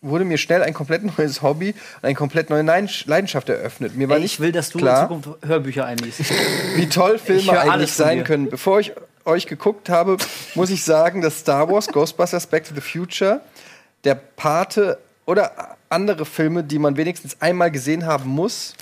wurde 0.04 0.26
mir 0.26 0.38
schnell 0.40 0.64
ein 0.64 0.74
komplett 0.74 1.04
neues 1.18 1.42
Hobby 1.42 1.70
und 1.98 2.04
eine 2.04 2.16
komplett 2.16 2.50
neue 2.50 2.64
Leidenschaft 2.64 3.50
eröffnet. 3.50 3.96
Mir 3.96 4.10
war 4.10 4.16
Ey, 4.16 4.24
nicht 4.24 4.34
ich 4.34 4.40
will, 4.40 4.52
dass 4.52 4.70
du 4.72 4.80
klar, 4.80 5.04
in 5.12 5.22
Zukunft 5.22 5.46
Hörbücher 5.48 5.86
einliest. 5.86 6.20
wie 6.76 6.90
toll 6.90 7.20
Filme 7.20 7.60
eigentlich 7.60 7.92
sein 7.94 8.24
können. 8.24 8.50
Bevor 8.50 8.80
ich 8.80 8.94
euch 9.26 9.46
geguckt 9.46 9.90
habe, 9.90 10.18
muss 10.56 10.72
ich 10.72 10.84
sagen, 10.84 11.22
dass 11.22 11.40
Star 11.40 11.70
Wars, 11.70 11.88
Ghostbusters, 11.92 12.48
Back 12.48 12.64
to 12.64 12.74
the 12.74 12.82
Future, 12.82 13.42
der 14.04 14.16
Pate 14.16 14.98
oder 15.26 15.78
andere 15.90 16.26
Filme, 16.26 16.64
die 16.64 16.80
man 16.80 16.98
wenigstens 16.98 17.40
einmal 17.40 17.70
gesehen 17.70 18.06
haben 18.06 18.30
muss, 18.30 18.74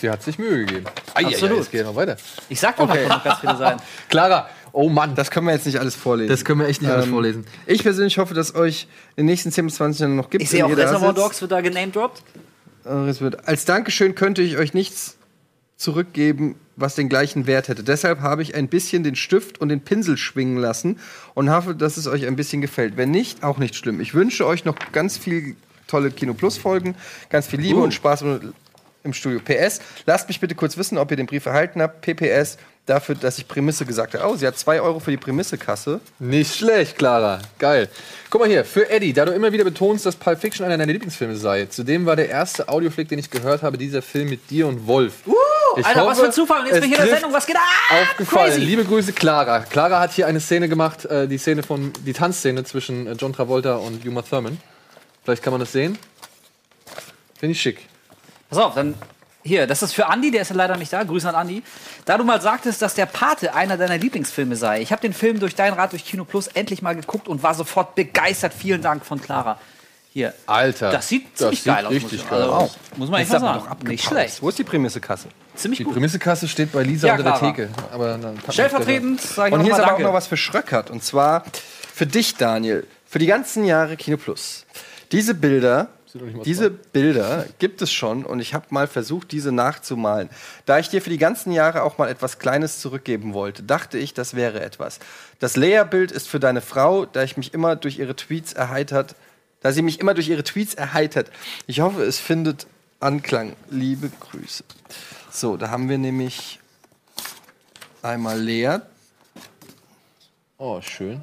Sie 0.00 0.10
hat 0.10 0.22
sich 0.22 0.38
Mühe 0.38 0.64
gegeben. 0.64 0.86
Absolut. 1.14 1.60
Es 1.60 1.70
geht 1.70 1.84
noch 1.84 1.94
weiter. 1.96 2.16
Ich 2.48 2.58
sag 2.60 2.76
doch, 2.76 2.84
Okay. 2.88 3.00
okay. 3.04 3.08
noch 3.08 3.22
ganz 3.24 3.38
viele 3.40 3.56
sein. 3.58 3.76
Clara, 4.08 4.48
oh 4.72 4.88
Mann. 4.88 5.14
das 5.14 5.30
können 5.30 5.46
wir 5.46 5.52
jetzt 5.52 5.66
nicht 5.66 5.78
alles 5.78 5.94
vorlesen. 5.94 6.28
Das 6.30 6.44
können 6.44 6.60
wir 6.60 6.68
echt 6.68 6.80
nicht 6.82 6.90
alles 6.90 7.06
vorlesen. 7.06 7.44
Ich 7.66 7.82
persönlich 7.82 8.18
hoffe, 8.18 8.34
dass 8.34 8.54
euch 8.54 8.88
in 9.16 9.22
den 9.24 9.26
nächsten 9.26 9.52
10 9.52 9.66
bis 9.66 9.74
20 9.76 10.00
Jahren 10.00 10.16
noch 10.16 10.30
gibt. 10.30 10.42
Ich 10.42 10.50
sehe 10.50 10.64
auch 10.64 10.70
Reservoir. 10.74 11.12
Dogs 11.12 11.40
wird 11.42 11.52
da 11.52 11.60
genamedroppt. 11.60 12.22
Äh, 12.86 12.88
Als 13.44 13.64
Dankeschön 13.66 14.14
könnte 14.14 14.40
ich 14.42 14.56
euch 14.56 14.72
nichts 14.74 15.16
zurückgeben, 15.76 16.56
was 16.76 16.94
den 16.94 17.08
gleichen 17.08 17.46
Wert 17.46 17.68
hätte. 17.68 17.82
Deshalb 17.82 18.20
habe 18.20 18.42
ich 18.42 18.54
ein 18.54 18.68
bisschen 18.68 19.02
den 19.02 19.16
Stift 19.16 19.60
und 19.60 19.68
den 19.70 19.80
Pinsel 19.82 20.16
schwingen 20.16 20.56
lassen 20.58 20.98
und 21.34 21.50
hoffe, 21.50 21.74
dass 21.74 21.96
es 21.96 22.06
euch 22.06 22.26
ein 22.26 22.36
bisschen 22.36 22.60
gefällt. 22.60 22.96
Wenn 22.96 23.10
nicht, 23.10 23.42
auch 23.44 23.58
nicht 23.58 23.74
schlimm. 23.76 24.00
Ich 24.00 24.14
wünsche 24.14 24.46
euch 24.46 24.64
noch 24.64 24.76
ganz 24.92 25.16
viel 25.18 25.56
tolle 25.86 26.10
Kino 26.10 26.34
Plus 26.34 26.56
Folgen, 26.58 26.94
ganz 27.30 27.46
viel 27.48 27.60
Liebe 27.60 27.80
Uh. 27.80 27.84
und 27.84 27.92
Spaß 27.94 28.24
im 29.02 29.12
Studio. 29.12 29.40
PS, 29.40 29.80
lasst 30.06 30.28
mich 30.28 30.40
bitte 30.40 30.54
kurz 30.54 30.76
wissen, 30.76 30.98
ob 30.98 31.10
ihr 31.10 31.16
den 31.16 31.26
Brief 31.26 31.46
erhalten 31.46 31.80
habt. 31.82 32.00
PPS, 32.02 32.58
dafür, 32.86 33.14
dass 33.14 33.38
ich 33.38 33.48
Prämisse 33.48 33.86
gesagt 33.86 34.14
habe. 34.14 34.26
Oh, 34.26 34.36
sie 34.36 34.46
hat 34.46 34.58
2 34.58 34.80
Euro 34.80 35.00
für 35.00 35.10
die 35.10 35.16
Prämissekasse. 35.16 36.00
Nicht 36.18 36.56
schlecht, 36.56 36.98
Clara. 36.98 37.40
Geil. 37.58 37.88
Guck 38.28 38.40
mal 38.40 38.48
hier, 38.48 38.64
für 38.64 38.90
Eddie, 38.90 39.12
da 39.12 39.24
du 39.24 39.32
immer 39.32 39.52
wieder 39.52 39.64
betonst, 39.64 40.04
dass 40.06 40.16
Pulp 40.16 40.40
Fiction 40.40 40.66
einer 40.66 40.76
deiner 40.76 40.92
Lieblingsfilme 40.92 41.36
sei. 41.36 41.66
Zudem 41.66 42.06
war 42.06 42.16
der 42.16 42.28
erste 42.28 42.68
Audioflick, 42.68 43.08
den 43.08 43.18
ich 43.18 43.30
gehört 43.30 43.62
habe, 43.62 43.78
dieser 43.78 44.02
Film 44.02 44.28
mit 44.28 44.50
dir 44.50 44.66
und 44.66 44.86
Wolf. 44.86 45.26
Uh, 45.26 45.34
Ich 45.76 45.86
Alter, 45.86 46.00
was 46.00 46.10
hoffe, 46.10 46.20
für 46.20 46.26
ein 46.26 46.32
Zufall. 46.32 46.60
Und 46.60 46.66
jetzt 46.66 46.76
es 46.76 46.80
bin 46.80 46.90
ich 46.90 46.96
hier 46.96 47.04
in 47.04 47.10
der 47.10 47.18
Sendung. 47.18 47.32
Was 47.32 47.46
geht 47.46 47.56
da? 47.56 48.02
Aufgefallen. 48.02 48.52
Crazy. 48.52 48.60
Liebe 48.60 48.84
Grüße, 48.84 49.12
Clara. 49.12 49.60
Clara 49.60 50.00
hat 50.00 50.12
hier 50.12 50.26
eine 50.26 50.40
Szene 50.40 50.68
gemacht, 50.68 51.04
äh, 51.04 51.28
die 51.28 51.38
Szene 51.38 51.62
von, 51.62 51.92
die 52.04 52.12
Tanzszene 52.12 52.64
zwischen 52.64 53.06
äh, 53.06 53.12
John 53.12 53.32
Travolta 53.32 53.76
und 53.76 54.04
Uma 54.04 54.22
Thurman. 54.22 54.58
Vielleicht 55.24 55.42
kann 55.42 55.52
man 55.52 55.60
das 55.60 55.72
sehen. 55.72 55.98
Finde 57.38 57.52
ich 57.52 57.60
schick. 57.60 57.89
Pass 58.50 58.58
auf, 58.58 58.74
dann 58.74 58.94
hier, 59.42 59.66
das 59.66 59.82
ist 59.82 59.94
für 59.94 60.06
Andi, 60.06 60.30
der 60.30 60.42
ist 60.42 60.50
ja 60.50 60.56
leider 60.56 60.76
nicht 60.76 60.92
da. 60.92 61.02
Grüße 61.02 61.26
an 61.28 61.34
Andi. 61.34 61.62
Da 62.04 62.18
du 62.18 62.24
mal 62.24 62.40
sagtest, 62.42 62.82
dass 62.82 62.94
der 62.94 63.06
Pate 63.06 63.54
einer 63.54 63.78
deiner 63.78 63.96
Lieblingsfilme 63.96 64.54
sei. 64.54 64.82
Ich 64.82 64.92
habe 64.92 65.00
den 65.00 65.14
Film 65.14 65.40
durch 65.40 65.54
dein 65.54 65.72
Rat 65.72 65.92
durch 65.92 66.04
Kino 66.04 66.24
Plus 66.24 66.48
endlich 66.48 66.82
mal 66.82 66.94
geguckt 66.94 67.26
und 67.26 67.42
war 67.42 67.54
sofort 67.54 67.94
begeistert. 67.94 68.52
Vielen 68.52 68.82
Dank 68.82 69.04
von 69.06 69.20
Clara. 69.20 69.58
Hier. 70.12 70.34
Alter. 70.46 70.90
Das 70.90 71.08
sieht 71.08 71.38
ziemlich 71.38 71.62
sieht 71.62 71.72
geil 71.72 71.86
aus. 71.86 71.92
richtig 71.92 72.20
muss, 72.20 72.28
geil 72.28 72.42
also, 72.42 72.52
aus. 72.52 72.76
muss 72.96 73.08
man 73.08 73.20
echt 73.22 73.32
Jetzt 73.32 73.40
mal 73.40 73.60
sagen. 73.60 73.76
doch 73.80 73.88
Nicht 73.88 74.04
schlecht. 74.04 74.42
Wo 74.42 74.48
ist 74.48 74.58
die 74.58 74.64
Prämissekasse? 74.64 75.28
Ziemlich 75.54 75.78
Die 75.78 75.84
gut. 75.84 75.94
Prämissekasse 75.94 76.48
steht 76.48 76.72
bei 76.72 76.82
Lisa 76.82 77.06
Ja, 77.06 77.16
unter 77.16 77.30
der. 77.30 77.38
Theke. 77.38 77.70
Aber 77.92 78.18
Stellvertretend 78.50 79.20
sage 79.20 79.50
ich 79.50 79.54
Und 79.54 79.62
hier 79.62 79.72
ist 79.72 79.78
aber 79.78 79.86
auch 79.86 79.90
Danke. 79.92 80.02
noch 80.02 80.12
was 80.12 80.26
für 80.26 80.36
Schröckert. 80.36 80.90
Und 80.90 81.02
zwar 81.04 81.44
für 81.94 82.06
dich, 82.06 82.34
Daniel. 82.34 82.86
Für 83.06 83.20
die 83.20 83.26
ganzen 83.26 83.64
Jahre 83.64 83.96
Kino 83.96 84.16
Plus. 84.16 84.66
Diese 85.12 85.34
Bilder, 85.34 85.76
mal 85.76 85.88
diese 86.44 86.70
Bilder 86.70 87.46
gibt 87.58 87.82
es 87.82 87.92
schon 87.92 88.24
und 88.24 88.40
ich 88.40 88.54
habe 88.54 88.66
mal 88.70 88.86
versucht, 88.86 89.32
diese 89.32 89.52
nachzumalen. 89.52 90.28
Da 90.66 90.78
ich 90.78 90.88
dir 90.88 91.00
für 91.02 91.10
die 91.10 91.18
ganzen 91.18 91.52
Jahre 91.52 91.82
auch 91.82 91.98
mal 91.98 92.08
etwas 92.08 92.38
Kleines 92.38 92.80
zurückgeben 92.80 93.34
wollte, 93.34 93.62
dachte 93.62 93.98
ich, 93.98 94.14
das 94.14 94.34
wäre 94.34 94.60
etwas. 94.60 94.98
Das 95.38 95.56
Leia-Bild 95.56 96.12
ist 96.12 96.28
für 96.28 96.40
deine 96.40 96.60
Frau, 96.60 97.06
da 97.06 97.22
ich 97.22 97.36
mich 97.36 97.54
immer 97.54 97.76
durch 97.76 97.98
ihre 97.98 98.16
Tweets 98.16 98.52
erheitert, 98.52 99.14
da 99.60 99.72
sie 99.72 99.82
mich 99.82 100.00
immer 100.00 100.14
durch 100.14 100.28
ihre 100.28 100.42
Tweets 100.42 100.74
erheitert. 100.74 101.30
Ich 101.66 101.80
hoffe, 101.80 102.02
es 102.02 102.18
findet 102.18 102.66
Anklang. 102.98 103.54
Liebe 103.70 104.10
Grüße. 104.20 104.64
So, 105.30 105.56
da 105.56 105.70
haben 105.70 105.88
wir 105.88 105.98
nämlich 105.98 106.58
einmal 108.02 108.40
Lea, 108.40 108.80
Oh, 110.62 110.78
schön. 110.82 111.22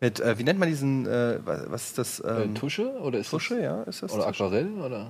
Mit, 0.00 0.18
äh, 0.20 0.38
wie 0.38 0.44
nennt 0.44 0.58
man 0.58 0.68
diesen, 0.68 1.06
äh, 1.06 1.38
was, 1.44 1.60
was 1.70 1.84
ist 1.88 1.98
das? 1.98 2.20
Äh, 2.20 2.42
Ähm, 2.44 2.54
Tusche? 2.54 2.90
Oder 3.00 3.18
ist 3.18 3.30
Tusche, 3.30 3.54
das, 3.56 3.62
ja, 3.64 3.82
ist 3.82 4.02
das 4.02 4.12
Oder 4.12 4.26
Tusche? 4.26 4.44
Aquarell? 4.44 4.68
Oder? 4.80 5.06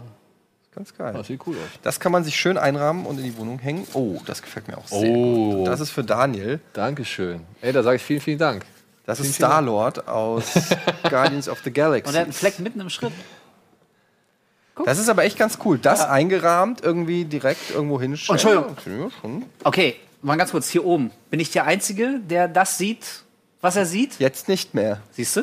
Ganz 0.74 0.94
geil. 0.96 1.12
Das 1.14 1.26
sieht 1.26 1.40
cool 1.46 1.54
aus. 1.56 1.80
Das 1.82 1.98
kann 2.00 2.12
man 2.12 2.22
sich 2.24 2.36
schön 2.36 2.56
einrahmen 2.58 3.04
und 3.06 3.18
in 3.18 3.24
die 3.24 3.36
Wohnung 3.36 3.58
hängen. 3.58 3.86
Oh, 3.94 4.18
das 4.26 4.40
gefällt 4.42 4.68
mir 4.68 4.78
auch 4.78 4.86
sehr 4.86 4.98
Oh. 5.08 5.54
gut. 5.58 5.66
Das 5.68 5.80
ist 5.80 5.90
für 5.90 6.04
Daniel. 6.04 6.60
Dankeschön. 6.72 7.40
Ey, 7.60 7.72
da 7.72 7.82
sage 7.82 7.96
ich 7.96 8.02
vielen, 8.02 8.20
vielen 8.20 8.38
Dank. 8.38 8.64
Das 9.06 9.18
Vielen, 9.18 9.30
ist. 9.30 9.36
Star-Lord 9.36 10.06
aus 10.06 10.52
Guardians 11.10 11.48
of 11.48 11.60
the 11.64 11.72
Galaxy. 11.72 12.08
Und 12.08 12.14
er 12.14 12.20
hat 12.20 12.26
einen 12.26 12.32
Fleck 12.32 12.58
mitten 12.60 12.78
im 12.80 12.90
Schritt. 12.90 13.12
Das 14.84 14.98
ist 14.98 15.08
aber 15.08 15.24
echt 15.24 15.36
ganz 15.38 15.58
cool. 15.64 15.78
Das 15.78 16.04
eingerahmt, 16.06 16.82
irgendwie 16.82 17.24
direkt 17.24 17.70
irgendwo 17.72 18.00
hinstellen. 18.00 18.38
Entschuldigung. 18.38 19.42
Ja. 19.42 19.46
Okay, 19.64 19.96
mal 20.22 20.36
ganz 20.36 20.52
kurz, 20.52 20.68
hier 20.68 20.84
oben. 20.84 21.10
Bin 21.30 21.38
ich 21.40 21.50
der 21.50 21.64
Einzige, 21.66 22.20
der 22.20 22.48
das 22.48 22.78
sieht, 22.78 23.24
was 23.60 23.76
er 23.76 23.86
sieht? 23.86 24.18
Jetzt 24.18 24.48
nicht 24.48 24.74
mehr. 24.74 25.00
Siehst 25.12 25.36
du? 25.36 25.42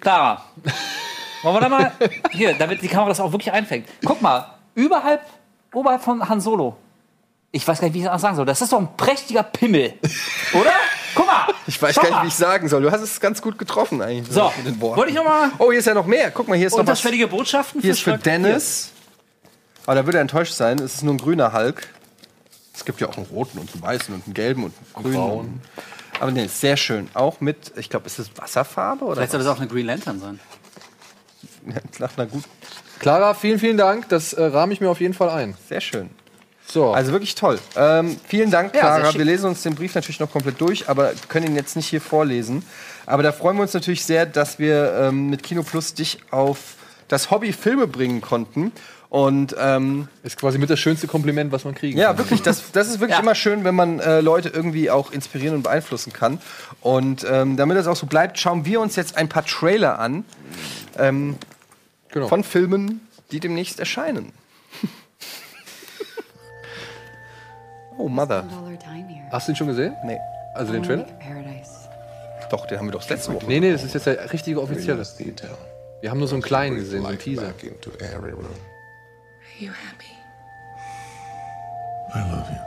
Clara. 0.00 0.44
Wollen 1.42 1.54
wir 1.56 1.60
da 1.60 1.68
mal. 1.68 1.92
Hier, 2.32 2.54
damit 2.54 2.82
die 2.82 2.88
Kamera 2.88 3.08
das 3.10 3.20
auch 3.20 3.32
wirklich 3.32 3.52
einfängt. 3.52 3.88
Guck 4.04 4.20
mal, 4.22 4.46
überhalb, 4.74 5.20
oberhalb 5.72 6.02
von 6.02 6.28
Han 6.28 6.40
Solo. 6.40 6.76
Ich 7.52 7.66
weiß 7.66 7.78
gar 7.80 7.86
nicht, 7.86 7.94
wie 7.94 8.00
ich 8.00 8.04
das 8.06 8.20
sagen 8.20 8.34
soll. 8.36 8.46
Das 8.46 8.60
ist 8.60 8.72
doch 8.72 8.80
ein 8.80 8.96
prächtiger 8.96 9.42
Pimmel. 9.44 9.94
Oder? 10.52 10.72
Guck 11.14 11.26
mal. 11.26 11.46
Ich 11.66 11.80
weiß 11.80 11.94
Schau 11.94 12.02
gar 12.02 12.10
nicht, 12.10 12.22
wie 12.24 12.28
ich 12.28 12.34
sagen 12.34 12.68
soll. 12.68 12.82
Du 12.82 12.90
hast 12.90 13.00
es 13.00 13.20
ganz 13.20 13.40
gut 13.40 13.56
getroffen 13.58 14.02
eigentlich. 14.02 14.34
So, 14.34 14.52
mit 14.56 14.66
den 14.66 14.80
Worten. 14.80 14.96
wollte 14.96 15.10
ich 15.10 15.16
noch 15.16 15.24
mal- 15.24 15.50
Oh, 15.58 15.70
hier 15.70 15.78
ist 15.78 15.86
ja 15.86 15.94
noch 15.94 16.06
mehr. 16.06 16.32
Guck 16.32 16.48
mal, 16.48 16.56
hier 16.58 16.66
ist 16.66 16.72
noch 16.72 16.78
was. 16.78 16.88
Unterschwellige 16.88 17.28
Botschaften 17.28 17.80
Hier 17.80 17.92
ist 17.92 18.00
für 18.00 18.10
Schröck- 18.14 18.24
Dennis. 18.24 18.90
Aber 19.86 19.94
da 19.94 20.04
würde 20.06 20.18
er 20.18 20.22
enttäuscht 20.22 20.54
sein. 20.54 20.78
Es 20.80 20.94
ist 20.96 21.02
nur 21.04 21.14
ein 21.14 21.18
grüner 21.18 21.52
Hulk. 21.52 21.86
Es 22.74 22.84
gibt 22.84 23.00
ja 23.00 23.08
auch 23.08 23.16
einen 23.16 23.26
roten 23.26 23.58
und 23.58 23.72
einen 23.72 23.82
weißen 23.82 24.12
und 24.12 24.24
einen 24.24 24.34
gelben 24.34 24.64
und 24.64 24.74
einen 24.94 25.04
grünen. 25.04 25.14
braunen. 25.16 25.62
Aber 26.20 26.30
nee, 26.30 26.44
ist 26.44 26.60
sehr 26.60 26.76
schön. 26.76 27.08
Auch 27.14 27.40
mit, 27.40 27.72
ich 27.76 27.90
glaube, 27.90 28.06
ist 28.06 28.18
das 28.18 28.30
Wasserfarbe 28.36 29.04
oder 29.04 29.16
Vielleicht 29.16 29.32
soll 29.32 29.40
das 29.42 29.48
auch 29.48 29.58
eine 29.58 29.68
Green 29.68 29.86
Lantern 29.86 30.20
sein. 30.20 30.40
nach 31.98 32.16
einer 32.16 32.26
gut. 32.26 32.44
Clara, 32.98 33.34
vielen, 33.34 33.58
vielen 33.58 33.76
Dank. 33.76 34.08
Das 34.08 34.32
äh, 34.32 34.42
rahme 34.44 34.72
ich 34.72 34.80
mir 34.80 34.88
auf 34.90 35.00
jeden 35.00 35.14
Fall 35.14 35.28
ein. 35.30 35.56
Sehr 35.68 35.80
schön. 35.80 36.10
So. 36.66 36.92
Also 36.92 37.12
wirklich 37.12 37.34
toll. 37.34 37.58
Ähm, 37.76 38.18
vielen 38.26 38.50
Dank, 38.50 38.74
Ja, 38.74 38.80
Clara. 38.80 39.06
schick. 39.10 39.18
Wir 39.18 39.24
lesen 39.26 39.46
uns 39.46 39.62
den 39.62 39.74
Brief 39.74 39.94
natürlich 39.94 40.20
noch 40.20 40.30
komplett 40.30 40.60
durch, 40.60 40.88
aber 40.88 41.12
können 41.28 41.46
ihn 41.48 41.56
jetzt 41.56 41.76
nicht 41.76 41.86
hier 41.88 42.00
vorlesen. 42.00 42.64
Aber 43.06 43.22
da 43.22 43.32
freuen 43.32 43.56
wir 43.56 43.62
uns 43.62 43.74
natürlich 43.74 44.04
sehr, 44.04 44.24
dass 44.24 44.58
wir 44.58 44.94
ähm, 44.94 45.28
mit 45.28 45.42
Kino 45.42 45.62
Plus 45.62 45.92
dich 45.94 46.20
auf 46.30 46.76
das 47.08 47.30
Hobby 47.30 47.52
Filme 47.52 47.86
bringen 47.86 48.20
konnten. 48.22 48.72
Und 49.14 49.54
ähm, 49.60 50.08
ist 50.24 50.36
quasi 50.36 50.58
mit 50.58 50.70
das 50.70 50.80
schönste 50.80 51.06
Kompliment, 51.06 51.52
was 51.52 51.64
man 51.64 51.72
kriegen 51.76 51.96
Ja, 51.96 52.08
kann. 52.08 52.18
wirklich. 52.18 52.42
Das, 52.42 52.72
das 52.72 52.88
ist 52.88 52.98
wirklich 52.98 53.20
immer 53.20 53.36
schön, 53.36 53.62
wenn 53.62 53.76
man 53.76 54.00
äh, 54.00 54.20
Leute 54.20 54.48
irgendwie 54.48 54.90
auch 54.90 55.12
inspirieren 55.12 55.54
und 55.54 55.62
beeinflussen 55.62 56.12
kann. 56.12 56.40
Und 56.80 57.24
ähm, 57.30 57.56
damit 57.56 57.76
das 57.76 57.86
auch 57.86 57.94
so 57.94 58.06
bleibt, 58.06 58.40
schauen 58.40 58.64
wir 58.64 58.80
uns 58.80 58.96
jetzt 58.96 59.16
ein 59.16 59.28
paar 59.28 59.46
Trailer 59.46 60.00
an 60.00 60.24
ähm, 60.98 61.36
Genau. 62.08 62.26
von 62.26 62.42
Filmen, 62.42 63.06
die 63.30 63.38
demnächst 63.38 63.78
erscheinen. 63.78 64.32
oh, 67.98 68.08
Mother. 68.08 68.44
Hast 69.30 69.46
du 69.46 69.52
den 69.52 69.56
schon 69.56 69.68
gesehen? 69.68 69.94
Nee. 70.04 70.18
Also 70.56 70.72
den 70.72 70.82
Trailer? 70.82 71.06
Doch, 72.50 72.66
den 72.66 72.80
haben 72.80 72.88
wir 72.88 72.92
doch 72.92 73.08
letzte 73.08 73.32
Woche. 73.32 73.46
Nee, 73.46 73.60
nee, 73.60 73.70
das 73.70 73.84
ist 73.84 73.94
jetzt 73.94 74.06
der 74.06 74.32
richtige 74.32 74.60
offizielle. 74.60 75.06
Wir 76.00 76.10
haben 76.10 76.18
nur 76.18 76.26
so 76.26 76.34
einen 76.34 76.42
kleinen 76.42 76.74
gesehen, 76.74 77.02
so 77.02 77.06
einen 77.06 77.18
Teaser. 77.20 77.54
Are 79.54 79.62
you 79.62 79.70
happy? 79.70 80.16
I 82.14 82.30
love 82.32 82.48
you. 82.50 82.58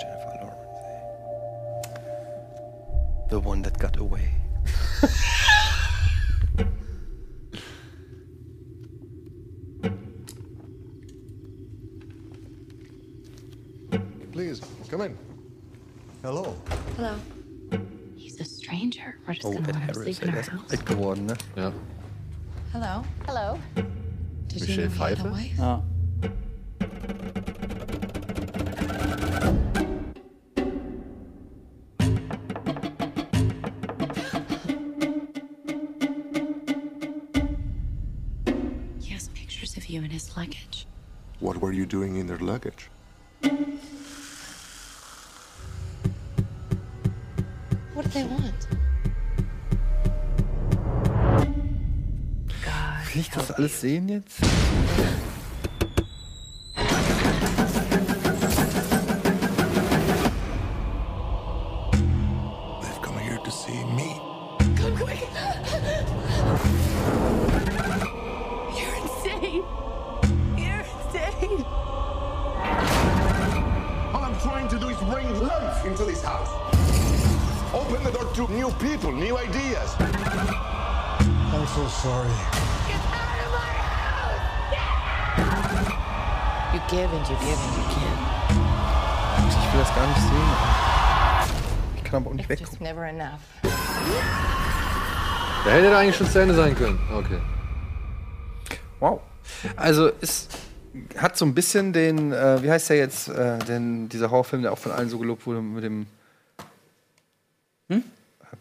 Jennifer 0.00 0.38
Lawrence. 0.40 1.90
The 3.30 3.40
one 3.40 3.62
that 3.62 3.78
got 3.78 3.96
away. 3.98 4.30
Please, 14.32 14.60
come 14.90 15.02
in. 15.02 15.16
Hello. 16.22 16.56
Hello. 16.96 17.16
He's 18.16 18.40
a 18.40 18.44
stranger. 18.44 19.16
We're 19.26 19.34
just 19.34 19.46
Oh, 19.46 19.52
gonna 19.52 19.68
Ed 19.68 19.74
let 19.74 19.96
him 19.96 20.02
sleep 20.14 20.22
in 20.22 20.28
ey, 20.28 20.36
our 20.36 20.42
der 20.42 20.50
house. 20.50 20.70
alt 20.72 20.86
geworden, 20.86 21.24
ne? 21.26 21.34
Ja. 21.56 21.72
Hello. 22.72 23.04
Hello. 23.26 23.58
Michelle 24.60 24.90
Pfeiffer? 24.90 25.32
Ja. 25.58 25.82
you 39.94 40.02
in 40.02 40.10
his 40.10 40.36
luggage. 40.36 40.86
What 41.38 41.60
were 41.60 41.72
you 41.72 41.86
doing 41.86 42.16
in 42.16 42.26
their 42.26 42.38
luggage? 42.38 42.90
What 47.94 48.04
do 48.04 48.10
they 48.10 48.24
want? 48.24 48.73
This 76.06 76.22
house. 76.22 76.50
Open 77.74 78.02
the 78.04 78.10
door 78.10 78.30
to 78.34 78.52
new 78.52 78.70
people, 78.72 79.10
new 79.12 79.36
ideas. 79.36 79.94
I'm 79.98 81.66
so 81.68 81.88
sorry. 81.88 82.73
Give 86.94 87.10
and 87.12 87.28
you 87.28 87.36
give 87.36 87.58
and 87.58 87.74
you 87.76 87.84
give. 87.90 88.18
Ich 89.48 89.72
will 89.72 89.80
das 89.80 89.94
gar 89.94 90.06
nicht 90.06 90.20
sehen. 90.20 90.50
Ich 91.96 92.04
kann 92.04 92.14
aber 92.22 92.30
auch 92.30 92.34
nicht 92.34 92.48
It's 92.48 92.60
weggucken. 92.60 92.72
just 92.72 92.80
never 92.80 93.04
enough. 93.08 93.40
Da 95.64 95.70
hätte 95.70 95.86
er 95.88 95.98
eigentlich 95.98 96.16
schon 96.16 96.28
zu 96.28 96.38
Ende 96.40 96.54
sein 96.54 96.76
können. 96.76 96.98
Okay. 97.12 97.38
Wow. 99.00 99.20
Also 99.76 100.10
es 100.20 100.48
hat 101.18 101.36
so 101.36 101.44
ein 101.44 101.54
bisschen 101.54 101.92
den, 101.92 102.32
äh, 102.32 102.62
wie 102.62 102.70
heißt 102.70 102.90
der 102.90 102.96
jetzt, 102.98 103.28
äh, 103.28 103.58
den, 103.60 104.08
dieser 104.08 104.30
Horrorfilm, 104.30 104.62
der 104.62 104.72
auch 104.72 104.78
von 104.78 104.92
allen 104.92 105.08
so 105.08 105.18
gelobt 105.18 105.46
wurde, 105.46 105.60
mit 105.62 105.82
dem 105.82 106.06
Hm? 107.88 108.04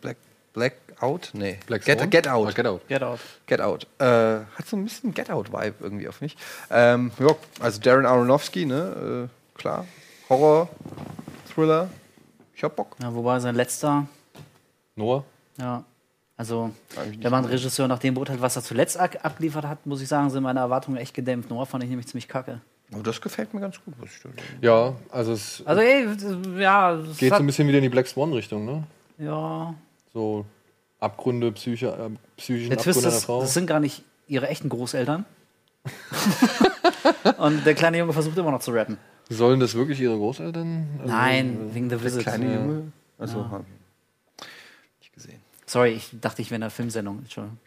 Black, 0.01 0.17
Black 0.53 0.73
Out? 1.01 1.31
Nee. 1.33 1.59
Black 1.67 1.83
Get? 1.85 2.09
Get 2.11 2.27
Out. 2.27 2.47
Ah, 2.47 2.51
Get 2.51 2.65
Out. 2.65 2.87
Get 2.87 3.03
out. 3.03 3.19
Get 3.47 3.61
Out. 3.61 3.87
Äh, 3.99 4.05
hat 4.05 4.67
so 4.67 4.77
ein 4.77 4.83
bisschen 4.83 5.13
Get 5.13 5.29
Out-Vibe 5.29 5.75
irgendwie 5.81 6.07
auf 6.07 6.21
mich. 6.21 6.35
Ähm, 6.69 7.11
ja, 7.19 7.35
also 7.59 7.79
Darren 7.81 8.05
Aronofsky, 8.05 8.65
ne? 8.65 9.29
Äh, 9.29 9.57
klar. 9.57 9.85
Horror, 10.29 10.69
Thriller. 11.53 11.89
Ich 12.55 12.63
hab 12.63 12.75
Bock. 12.75 12.95
Ja, 13.01 13.13
wobei 13.13 13.39
sein 13.39 13.55
letzter, 13.55 14.07
Noah? 14.95 15.23
ja. 15.57 15.83
Also, 16.35 16.71
wenn 17.19 17.31
man 17.31 17.45
Regisseur 17.45 17.87
nach 17.87 17.99
dem 17.99 18.15
beurteilt, 18.15 18.41
was 18.41 18.55
er 18.55 18.63
zuletzt 18.63 18.97
abgeliefert 18.99 19.65
hat, 19.65 19.85
muss 19.85 20.01
ich 20.01 20.07
sagen, 20.07 20.31
sind 20.31 20.41
meine 20.41 20.61
Erwartungen 20.61 20.97
echt 20.97 21.13
gedämpft. 21.13 21.51
Noah 21.51 21.67
fand 21.67 21.83
ich 21.83 21.89
nämlich 21.91 22.07
ziemlich 22.07 22.27
kacke. 22.27 22.59
Oh, 22.91 23.01
das 23.03 23.21
gefällt 23.21 23.53
mir 23.53 23.61
ganz 23.61 23.79
gut, 23.85 23.93
was 23.99 24.09
ich 24.15 24.21
da 24.21 24.29
Ja, 24.61 24.95
also 25.11 25.33
es 25.33 25.61
Also, 25.65 25.81
ey, 25.81 26.07
ja. 26.59 26.93
es 26.95 27.17
geht 27.17 27.29
so 27.29 27.35
ein 27.39 27.45
bisschen 27.45 27.67
wieder 27.67 27.77
in 27.77 27.83
die 27.83 27.89
Black 27.89 28.07
Swan-Richtung, 28.07 28.65
ne? 28.65 28.83
Ja. 29.19 29.75
So 30.11 30.45
Abgründe, 31.03 31.51
Psyche, 31.51 31.87
äh, 31.87 32.09
psychischen 32.37 32.69
Der 32.69 32.77
Abgründe 32.79 32.99
einer 32.99 33.07
ist, 33.09 33.25
Frau. 33.25 33.41
das 33.41 33.53
sind 33.53 33.67
gar 33.67 33.79
nicht 33.79 34.03
ihre 34.27 34.47
echten 34.47 34.69
Großeltern. 34.69 35.25
Und 37.37 37.65
der 37.65 37.75
kleine 37.75 37.97
Junge 37.97 38.13
versucht 38.13 38.37
immer 38.37 38.51
noch 38.51 38.61
zu 38.61 38.71
rappen. 38.71 38.97
Sollen 39.29 39.59
das 39.59 39.73
wirklich 39.75 39.99
ihre 39.99 40.15
Großeltern? 40.17 40.87
Also, 41.01 41.13
Nein, 41.13 41.69
äh, 41.71 41.75
wegen 41.75 41.89
The 41.89 42.01
Visit. 42.03 42.21
kleine 42.23 42.45
Ja. 42.45 42.53
Junge. 42.59 42.91
Also, 43.17 43.39
Ja. 43.39 43.49
hab 43.51 43.65
ich 45.01 45.11
gesehen. 45.11 45.41
Sorry, 45.65 45.91
ich 45.91 46.09
dachte, 46.21 46.41
ich 46.41 46.49
wäre 46.49 46.55
in 46.55 46.61
der 46.61 46.69
Filmsendung. 46.69 47.19
Entschuldigung. 47.19 47.57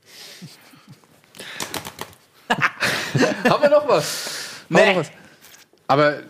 Haben 3.49 3.63
wir 3.63 3.71
noch 3.71 3.89
was? 3.89 4.63
Haben 4.69 4.77
wir 4.77 4.87
noch 4.87 4.97
was? 4.97 5.11
Aber 5.89 6.17
äh, 6.19 6.23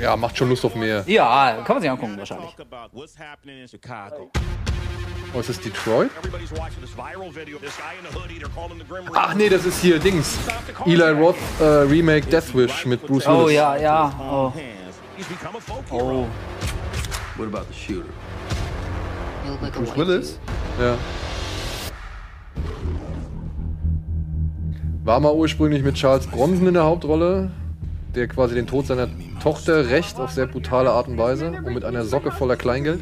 ja, 0.00 0.16
macht 0.16 0.36
schon 0.36 0.48
Lust 0.50 0.64
auf 0.64 0.74
mehr. 0.74 1.04
Ja, 1.06 1.62
kann 1.64 1.76
man 1.76 1.82
sich 1.82 1.90
angucken, 1.90 2.18
wahrscheinlich. 2.18 2.54
Oh, 5.34 5.40
ist 5.40 5.48
das 5.48 5.60
Detroit? 5.60 6.10
Ach 9.14 9.34
nee, 9.34 9.48
das 9.48 9.64
ist 9.64 9.80
hier 9.80 9.98
Dings. 9.98 10.38
Eli 10.86 11.10
Roth 11.10 11.34
äh, 11.60 11.64
Remake 11.64 12.26
Death 12.26 12.54
Wish 12.54 12.86
mit 12.86 13.04
Bruce 13.04 13.26
Willis. 13.26 13.42
Oh 13.44 13.48
ja, 13.48 13.76
ja. 13.76 14.12
Oh. 14.20 14.52
Oh. 15.90 16.26
What 17.36 17.48
about 17.48 17.66
the 17.68 17.74
shooter? 17.74 18.06
Bruce 19.72 19.96
Willis? 19.96 20.38
Ja. 20.78 20.96
War 25.02 25.18
mal 25.18 25.34
ursprünglich 25.34 25.82
mit 25.82 25.96
Charles 25.96 26.28
Bronson 26.28 26.68
in 26.68 26.74
der 26.74 26.84
Hauptrolle, 26.84 27.50
der 28.14 28.28
quasi 28.28 28.54
den 28.54 28.68
Tod 28.68 28.86
seiner 28.86 29.08
Tochter 29.42 29.90
rächt 29.90 30.18
auf 30.20 30.30
sehr 30.30 30.46
brutale 30.46 30.90
Art 30.90 31.08
und 31.08 31.18
Weise 31.18 31.50
und 31.50 31.74
mit 31.74 31.84
einer 31.84 32.04
Socke 32.04 32.30
voller 32.30 32.56
Kleingeld. 32.56 33.00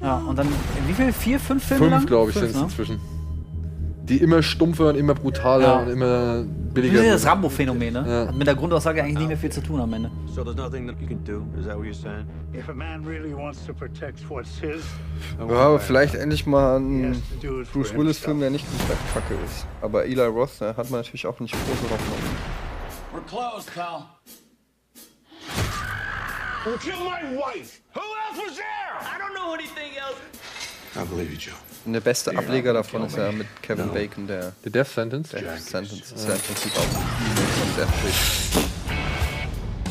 Ja, 0.00 0.16
und 0.18 0.38
dann, 0.38 0.48
wie 0.86 0.92
viel? 0.92 1.12
Vier, 1.12 1.40
fünf 1.40 1.64
Filme? 1.64 1.90
Fünf, 1.90 2.06
glaube 2.06 2.30
ich, 2.30 2.36
sind 2.36 2.50
es 2.50 2.56
ne? 2.56 2.62
inzwischen. 2.62 3.00
Die 4.04 4.18
immer 4.18 4.40
stumpfer 4.40 4.90
und 4.90 4.96
immer 4.96 5.14
brutaler 5.14 5.66
Ja. 5.66 5.76
und 5.80 5.88
immer 5.88 6.44
billiger. 6.44 6.98
Das 6.98 7.06
ist 7.06 7.24
das. 7.24 7.26
Rambo-Phänomen, 7.32 7.92
ne? 7.92 8.04
Ja. 8.06 8.28
Hat 8.28 8.36
mit 8.36 8.46
der 8.46 8.54
Grundaussage 8.54 9.02
eigentlich 9.02 9.18
nicht 9.18 9.28
mehr 9.28 9.36
viel 9.36 9.50
zu 9.50 9.60
tun 9.60 9.80
am 9.80 9.92
Ende. 9.92 10.10
So 10.32 10.44
there's 10.44 10.56
nothing 10.56 10.86
that 10.86 10.94
you 11.00 11.08
can 11.08 11.24
do? 11.24 11.44
Is 11.58 11.66
that 11.66 11.76
what 11.76 11.86
you're 11.86 11.92
saying? 11.94 12.26
If 12.54 12.68
a 12.68 12.72
man 12.74 13.04
really 13.04 13.34
wants 13.34 13.66
to 13.66 13.72
protect 13.72 14.20
what's 14.30 14.58
his, 14.60 14.84
Ja, 15.38 15.44
aber 15.46 15.80
vielleicht 15.80 16.14
endlich 16.14 16.46
mal 16.46 16.76
ein 16.78 17.20
Bruce 17.72 17.94
Willis-Film, 17.96 18.38
der 18.38 18.50
nicht 18.50 18.64
komplett 18.70 18.98
kacke 19.12 19.34
ist. 19.44 19.66
Aber 19.82 20.04
Eli 20.04 20.20
Roth, 20.22 20.60
da 20.60 20.76
hat 20.76 20.88
man 20.90 21.00
natürlich 21.00 21.26
auch 21.26 21.40
nicht 21.40 21.52
große 21.52 21.90
Hoffnung. 21.92 22.18
We're 23.12 23.26
closed, 23.28 23.74
pal. 23.74 24.04
Killed 26.80 26.98
my 26.98 27.36
wife? 27.36 27.80
Who 27.96 28.02
else 28.02 28.38
was 28.46 28.56
there? 28.56 28.66
I 29.00 29.18
don't 29.18 29.34
know 29.34 29.54
anything 29.54 29.96
else. 29.96 30.20
I 30.96 31.04
believe 31.04 31.32
you, 31.32 31.38
Joe. 31.38 31.54
Und 31.86 31.92
der 31.92 32.00
beste 32.00 32.36
Ableger 32.36 32.72
davon 32.72 33.06
ist 33.06 33.16
ja 33.16 33.30
mit 33.32 33.46
Kevin 33.62 33.90
Bacon, 33.92 34.26
der 34.26 34.52
The 34.64 34.70
Death 34.70 34.88
Sentence? 34.88 35.30
Death 35.30 35.60
Sentence. 35.60 36.10
Das 36.10 36.20
ist 36.20 36.28
ja 36.28 36.34
im 36.34 36.40
Prinzip 36.40 36.72
auch 36.76 36.82
von 36.82 37.76
Death 37.76 38.04
Wish. 38.04 38.64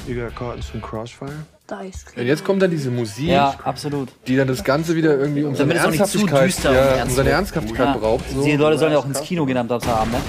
You 0.07 0.21
got 0.23 0.35
caught 0.35 0.55
in 0.57 0.61
some 0.61 0.81
crossfire? 0.81 1.31
Und 1.67 2.25
jetzt 2.27 2.43
kommt 2.45 2.61
dann 2.61 2.69
diese 2.69 2.91
Musik, 2.91 3.27
Ja, 3.29 3.55
absolut. 3.63 4.09
die 4.27 4.35
dann 4.37 4.47
das 4.47 4.63
Ganze 4.63 4.95
wieder 4.95 5.17
irgendwie 5.17 5.43
um 5.43 5.55
seine 5.55 5.73
Damit 5.73 5.95
es 5.95 6.01
auch 6.01 6.05
nicht 6.07 6.11
zu 6.11 6.27
Ernsthaftigkeit, 6.27 6.97
ja, 6.97 7.03
um 7.03 7.09
seine. 7.09 7.29
Ernsthaftigkeit 7.31 7.87
Ja. 7.87 7.93
beraubt. 7.93 8.25
So. 8.29 8.43
Die 8.43 8.55
Leute 8.55 8.77
sollen 8.77 8.91
ja 8.91 8.99
auch 8.99 9.05
ins 9.05 9.21
Kino 9.21 9.45
gehen 9.47 9.57
am 9.57 9.67
Samstagabend, 9.67 10.13
ne? 10.13 10.21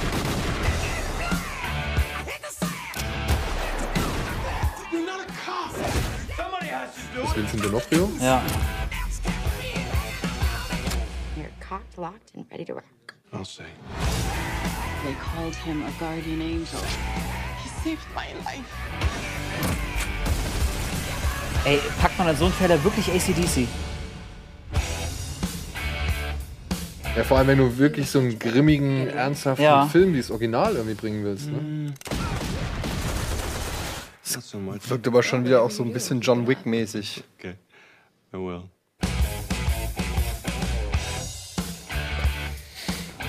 Vincent 7.37 7.63
D'Onofrio? 7.63 8.09
Ja. 8.21 8.43
You're 11.37 11.51
cocked, 11.61 11.99
locked, 11.99 12.35
and 12.35 12.47
ready 12.51 12.65
to 12.65 12.75
rock. 12.75 12.85
I'll 13.33 13.45
say. 13.45 13.65
They 15.05 15.13
called 15.15 15.55
him 15.55 15.83
a 15.83 15.91
guardian 16.01 16.41
angel. 16.41 16.81
He 17.63 17.69
saved 17.85 18.07
my 18.15 18.27
life. 18.45 18.65
Ey, 21.67 21.81
packt 22.01 22.17
man 22.19 22.29
als 22.29 22.39
so 22.39 22.47
einen 22.47 22.55
Fäller 22.55 22.83
wirklich 22.83 23.09
ACDC? 23.11 23.69
Ja, 27.17 27.25
vor 27.25 27.39
allem, 27.39 27.49
wenn 27.49 27.59
du 27.59 27.77
wirklich 27.79 28.11
so 28.11 28.19
einen 28.21 28.39
grimmigen, 28.39 29.09
ernsthaften 29.09 29.65
Ja. 29.65 29.87
Film 29.87 30.13
wie 30.15 30.19
das 30.19 30.31
Original 30.31 30.75
irgendwie 30.77 30.95
bringen 30.95 31.25
willst. 31.25 31.49
Ne? 31.51 31.93
Not 31.93 32.16
so 34.27 34.59
much. 34.59 34.89
Wirkt 34.89 35.07
aber 35.07 35.23
schon 35.23 35.45
wieder 35.45 35.63
auch 35.63 35.71
so 35.71 35.83
ein 35.83 35.93
bisschen 35.93 36.21
John 36.21 36.47
Wick-mäßig. 36.47 37.23
Okay. 37.39 37.55
I 38.33 38.37
will. 38.37 38.63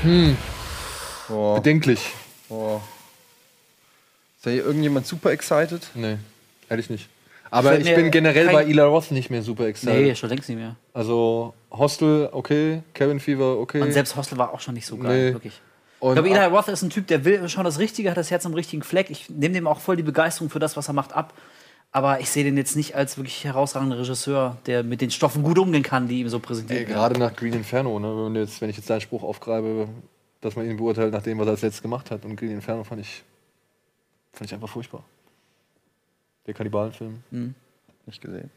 Hm, 0.04 0.38
Oh, 1.30 1.56
bedenklich. 1.56 2.00
oh. 2.50 2.80
Ist 4.38 4.46
da 4.46 4.52
hier 4.52 4.64
irgendjemand 4.66 5.06
super 5.08 5.32
excited? 5.32 5.82
Nee, 5.96 6.18
hätte 6.70 6.80
ich 6.80 6.90
nicht. 6.90 7.10
Aber 7.50 7.78
ich 7.78 7.86
mir 7.86 7.96
bin 7.96 8.12
generell 8.12 8.48
bei 8.52 8.64
Eli 8.64 8.80
Roth 8.82 9.12
nicht 9.12 9.30
mehr 9.30 9.42
super 9.42 9.68
excited. 9.68 9.96
Nee, 9.96 10.16
schon 10.16 10.30
längst 10.30 10.48
nicht 10.50 10.58
mehr. 10.58 10.76
Also 10.94 11.54
Hostel, 11.72 12.30
okay, 12.32 12.84
Cabin 12.94 13.20
Fever, 13.20 13.58
okay. 13.58 13.82
Und 13.82 13.92
selbst 13.94 14.16
Hostel 14.16 14.38
war 14.38 14.54
auch 14.54 14.60
schon 14.60 14.74
nicht 14.76 14.86
so 14.86 14.98
geil, 14.98 15.28
Nee. 15.30 15.34
wirklich. 15.34 15.62
Und 16.00 16.18
ich 16.18 16.24
glaube, 16.24 16.40
Eli 16.40 16.46
Roth 16.46 16.68
ist 16.68 16.84
ein 16.84 16.90
Typ, 16.90 17.08
der 17.08 17.26
will 17.26 17.50
schon 17.50 17.64
das 17.64 17.80
Richtige, 17.80 18.10
hat 18.10 18.18
das 18.18 18.30
Herz 18.30 18.46
am 18.46 18.54
richtigen 18.54 18.84
Fleck. 18.84 19.10
Ich 19.10 19.30
nehme 19.30 19.56
dem 19.56 19.68
auch 19.68 19.80
voll 19.80 19.96
die 19.96 20.04
Begeisterung 20.04 20.50
für 20.50 20.60
das, 20.60 20.78
was 20.78 20.88
er 20.88 20.94
macht, 20.94 21.14
ab. 21.14 21.34
Aber 21.92 22.20
ich 22.20 22.30
sehe 22.30 22.44
den 22.44 22.58
jetzt 22.58 22.76
nicht 22.76 22.96
als 22.96 23.18
wirklich 23.18 23.44
herausragenden 23.44 23.98
Regisseur, 23.98 24.58
der 24.66 24.84
mit 24.84 25.02
den 25.02 25.10
Stoffen 25.10 25.42
gut 25.42 25.58
umgehen 25.58 25.84
kann, 25.84 26.08
die 26.08 26.20
ihm 26.20 26.30
so 26.30 26.40
präsentiert 26.40 26.80
Ey, 26.80 26.88
werden. 26.88 26.98
gerade 26.98 27.20
nach 27.20 27.36
Green 27.36 27.54
Inferno, 27.54 27.98
ne? 27.98 28.26
wenn, 28.26 28.36
jetzt, 28.36 28.62
wenn 28.62 28.70
ich 28.70 28.78
jetzt 28.78 28.90
deinen 28.90 29.02
Spruch 29.02 29.24
aufgreife, 29.24 29.88
dass 30.42 30.56
man 30.56 30.70
ihn 30.70 30.78
beurteilt 30.78 31.14
nach 31.14 31.24
dem, 31.24 31.40
was 31.40 31.48
er 31.48 31.52
als 31.52 31.62
letztes 31.62 31.82
gemacht 31.82 32.12
hat. 32.12 32.26
Und 32.26 32.36
Green 32.36 32.52
Inferno 32.52 32.84
fand 32.84 33.02
ich, 33.02 33.24
fand 34.34 34.50
ich 34.50 34.54
einfach 34.54 34.70
furchtbar. 34.70 35.04
Der 36.46 36.54
Kannibalenfilm. 36.54 37.24
Mhm. 37.32 37.56
Nicht 38.06 38.22
gesehen. 38.22 38.50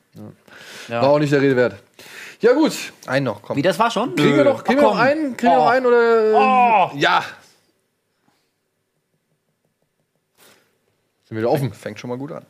Ja. 0.88 1.02
War 1.02 1.10
auch 1.10 1.18
nicht 1.18 1.32
der 1.32 1.40
Rede 1.40 1.56
wert. 1.56 1.82
Ja, 2.40 2.54
gut. 2.54 2.92
Ein 3.06 3.24
noch, 3.24 3.42
komm. 3.42 3.56
Wie, 3.56 3.62
das 3.62 3.78
war 3.78 3.90
schon? 3.90 4.14
Kriegen 4.16 4.36
wir 4.36 4.44
noch, 4.44 4.64
kriegen 4.64 4.78
wir 4.78 4.84
noch 4.84 4.92
komm. 4.92 5.00
einen? 5.00 5.36
Kriegen 5.36 5.52
wir 5.52 5.58
Oh. 5.58 5.64
noch 5.64 5.70
einen 5.70 5.86
oder. 5.86 6.90
Oh. 6.94 6.96
Ja. 6.96 7.22
Sind 11.24 11.36
wieder 11.36 11.50
offen. 11.50 11.72
Fängt 11.72 12.00
schon 12.00 12.08
mal 12.10 12.18
gut 12.18 12.32
an. 12.32 12.46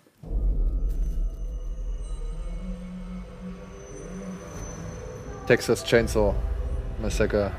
Texas 5.47 5.83
Chainsaw 5.85 6.35
Massacre 7.03 7.51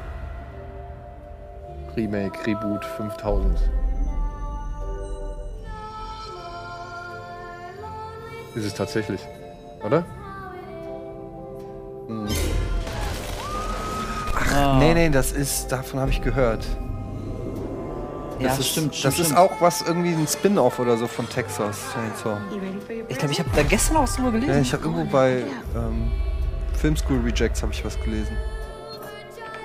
Remake, 1.97 2.45
Reboot 2.47 2.85
5000. 2.85 3.59
Ist 8.55 8.65
es 8.65 8.73
tatsächlich, 8.73 9.19
oder? 9.83 10.05
Ach, 14.35 14.79
nee, 14.79 14.93
nee, 14.93 15.09
das 15.09 15.31
ist, 15.31 15.71
davon 15.71 15.99
habe 15.99 16.11
ich 16.11 16.21
gehört. 16.21 16.65
Ja, 18.39 18.47
das 18.47 18.59
ist, 18.59 18.69
stimmt, 18.69 18.91
Das 18.91 18.97
stimmt, 18.99 19.19
ist 19.19 19.25
stimmt. 19.27 19.39
auch 19.39 19.61
was, 19.61 19.81
irgendwie 19.81 20.13
ein 20.13 20.27
Spin-off 20.27 20.79
oder 20.79 20.97
so 20.97 21.07
von 21.07 21.29
Texas 21.29 21.79
Chainsaw. 21.93 22.37
Ich 23.07 23.17
glaube, 23.17 23.31
ich 23.33 23.39
habe 23.39 23.49
da 23.55 23.63
gestern 23.63 23.97
auch 23.97 24.03
was 24.03 24.15
drüber 24.15 24.31
gelesen. 24.31 24.53
Ja, 24.53 24.59
ich 24.61 24.73
habe 24.73 24.83
irgendwo 24.83 25.05
bei 25.05 25.43
ähm, 25.75 26.11
Film 26.73 26.97
School 26.97 27.21
Rejects 27.23 27.61
habe 27.61 27.71
ich 27.71 27.85
was 27.85 27.99
gelesen. 28.01 28.35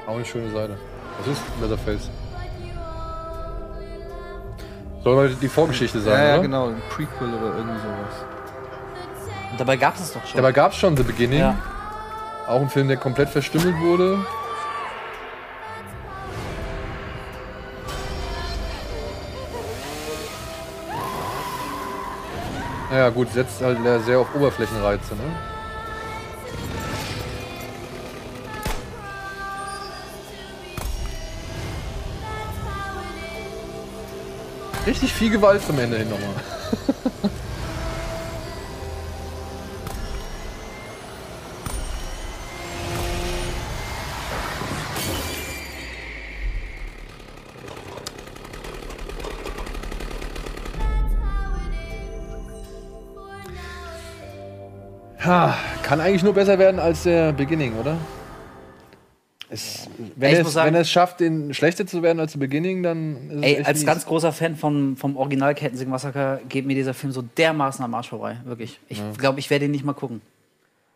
Auch 0.07 0.17
eine 0.17 0.25
schöne 0.25 0.51
Seite. 0.51 0.77
Was 1.19 1.29
ist 1.29 1.43
Leatherface? 1.61 2.11
Soll 5.03 5.17
mal 5.17 5.29
die 5.31 5.49
Vorgeschichte 5.49 6.01
sein, 6.01 6.13
ja, 6.13 6.25
ja, 6.27 6.35
oder? 6.35 6.43
genau, 6.43 6.69
ein 6.69 6.83
Prequel 6.91 7.29
oder 7.29 7.57
irgendwie 7.57 7.79
sowas. 7.79 8.25
Und 9.53 9.61
dabei 9.61 9.77
gab 9.77 9.95
es 9.95 10.03
es 10.03 10.13
doch 10.13 10.27
schon. 10.27 10.37
Dabei 10.37 10.53
gab 10.53 10.73
es 10.73 10.79
schon 10.79 10.97
The 10.97 11.03
Beginning. 11.03 11.39
Ja. 11.39 11.57
Auch 12.47 12.61
ein 12.61 12.71
Film, 12.71 12.87
der 12.87 12.97
komplett 12.97 13.29
verstümmelt 13.29 13.77
wurde. 13.81 14.25
Ja 22.93 23.09
gut, 23.11 23.33
setzt 23.33 23.61
halt 23.61 23.79
sehr 24.05 24.21
auf 24.21 24.33
Oberflächenreize, 24.35 25.17
ne? 25.17 25.23
Richtig 34.87 35.13
viel 35.13 35.31
Gewalt 35.31 35.67
zum 35.67 35.81
Ende 35.81 35.99
hin 35.99 36.09
nochmal. 36.09 37.31
eigentlich 56.07 56.23
nur 56.23 56.35
besser 56.35 56.59
werden 56.59 56.79
als 56.81 57.03
der 57.03 57.33
Beginning, 57.33 57.75
oder? 57.79 57.97
Es, 59.49 59.89
wenn, 60.17 60.31
Ey, 60.31 60.37
er 60.39 60.47
es, 60.47 60.53
sagen- 60.53 60.75
wenn 60.75 60.81
es 60.81 60.91
schafft, 60.91 61.21
den 61.21 61.55
schlechter 61.55 61.87
zu 61.87 62.03
werden 62.03 62.19
als 62.19 62.33
der 62.33 62.41
Beginning, 62.41 62.83
dann 62.83 63.43
Ey, 63.43 63.59
als 63.63 63.79
mies. 63.79 63.87
ganz 63.87 64.05
großer 64.07 64.33
Fan 64.33 64.57
von, 64.57 64.97
vom 64.97 65.17
Original 65.17 65.55
Kettensägen 65.55 65.91
Massaker 65.91 66.41
geht 66.49 66.67
mir 66.67 66.75
dieser 66.75 66.95
Film 66.95 67.13
so 67.13 67.23
dermaßen 67.23 67.85
am 67.85 67.95
Arsch 67.95 68.09
vorbei. 68.09 68.39
Wirklich. 68.45 68.81
Ich 68.89 68.99
Ja. 68.99 69.13
glaube, 69.17 69.39
ich 69.39 69.49
werde 69.51 69.67
ihn 69.67 69.71
nicht 69.71 69.85
mal 69.85 69.93
gucken. 69.93 70.21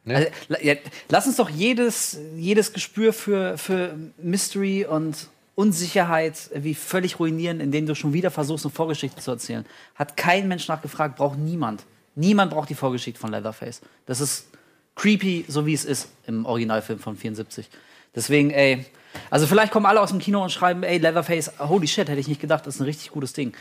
Nee? 0.04 0.14
Also, 0.14 0.28
ja, 0.62 0.74
lass 1.10 1.26
uns 1.28 1.36
doch 1.36 1.48
jedes, 1.50 2.18
jedes 2.34 2.72
Gespür 2.72 3.12
für, 3.12 3.56
für 3.56 3.94
Mystery 4.20 4.84
und 4.84 5.28
Unsicherheit 5.54 6.50
wie 6.54 6.74
völlig 6.74 7.20
ruinieren, 7.20 7.60
indem 7.60 7.86
du 7.86 7.94
schon 7.94 8.12
wieder 8.14 8.30
versuchst, 8.32 8.64
eine 8.64 8.72
Vorgeschichte 8.72 9.20
zu 9.20 9.30
erzählen. 9.30 9.64
Hat 9.94 10.16
kein 10.16 10.48
Mensch 10.48 10.66
nachgefragt, 10.66 11.16
braucht 11.16 11.38
niemand. 11.38 11.84
Niemand 12.16 12.50
braucht 12.50 12.68
die 12.70 12.74
Vorgeschichte 12.74 13.20
von 13.20 13.30
Leatherface. 13.30 13.80
Das 14.06 14.20
ist 14.20 14.46
creepy, 14.96 15.44
so 15.48 15.66
wie 15.66 15.74
es 15.74 15.84
ist 15.84 16.08
im 16.26 16.46
Originalfilm 16.46 16.98
von 16.98 17.16
74. 17.16 17.68
Deswegen, 18.14 18.50
ey, 18.50 18.84
also 19.30 19.46
vielleicht 19.46 19.72
kommen 19.72 19.86
alle 19.86 20.00
aus 20.00 20.10
dem 20.10 20.18
Kino 20.18 20.42
und 20.42 20.50
schreiben, 20.50 20.82
ey, 20.82 20.98
Leatherface, 20.98 21.52
holy 21.58 21.86
shit, 21.88 22.08
hätte 22.08 22.20
ich 22.20 22.28
nicht 22.28 22.40
gedacht, 22.40 22.66
das 22.66 22.76
ist 22.76 22.80
ein 22.80 22.84
richtig 22.84 23.10
gutes 23.10 23.32
Ding. 23.32 23.52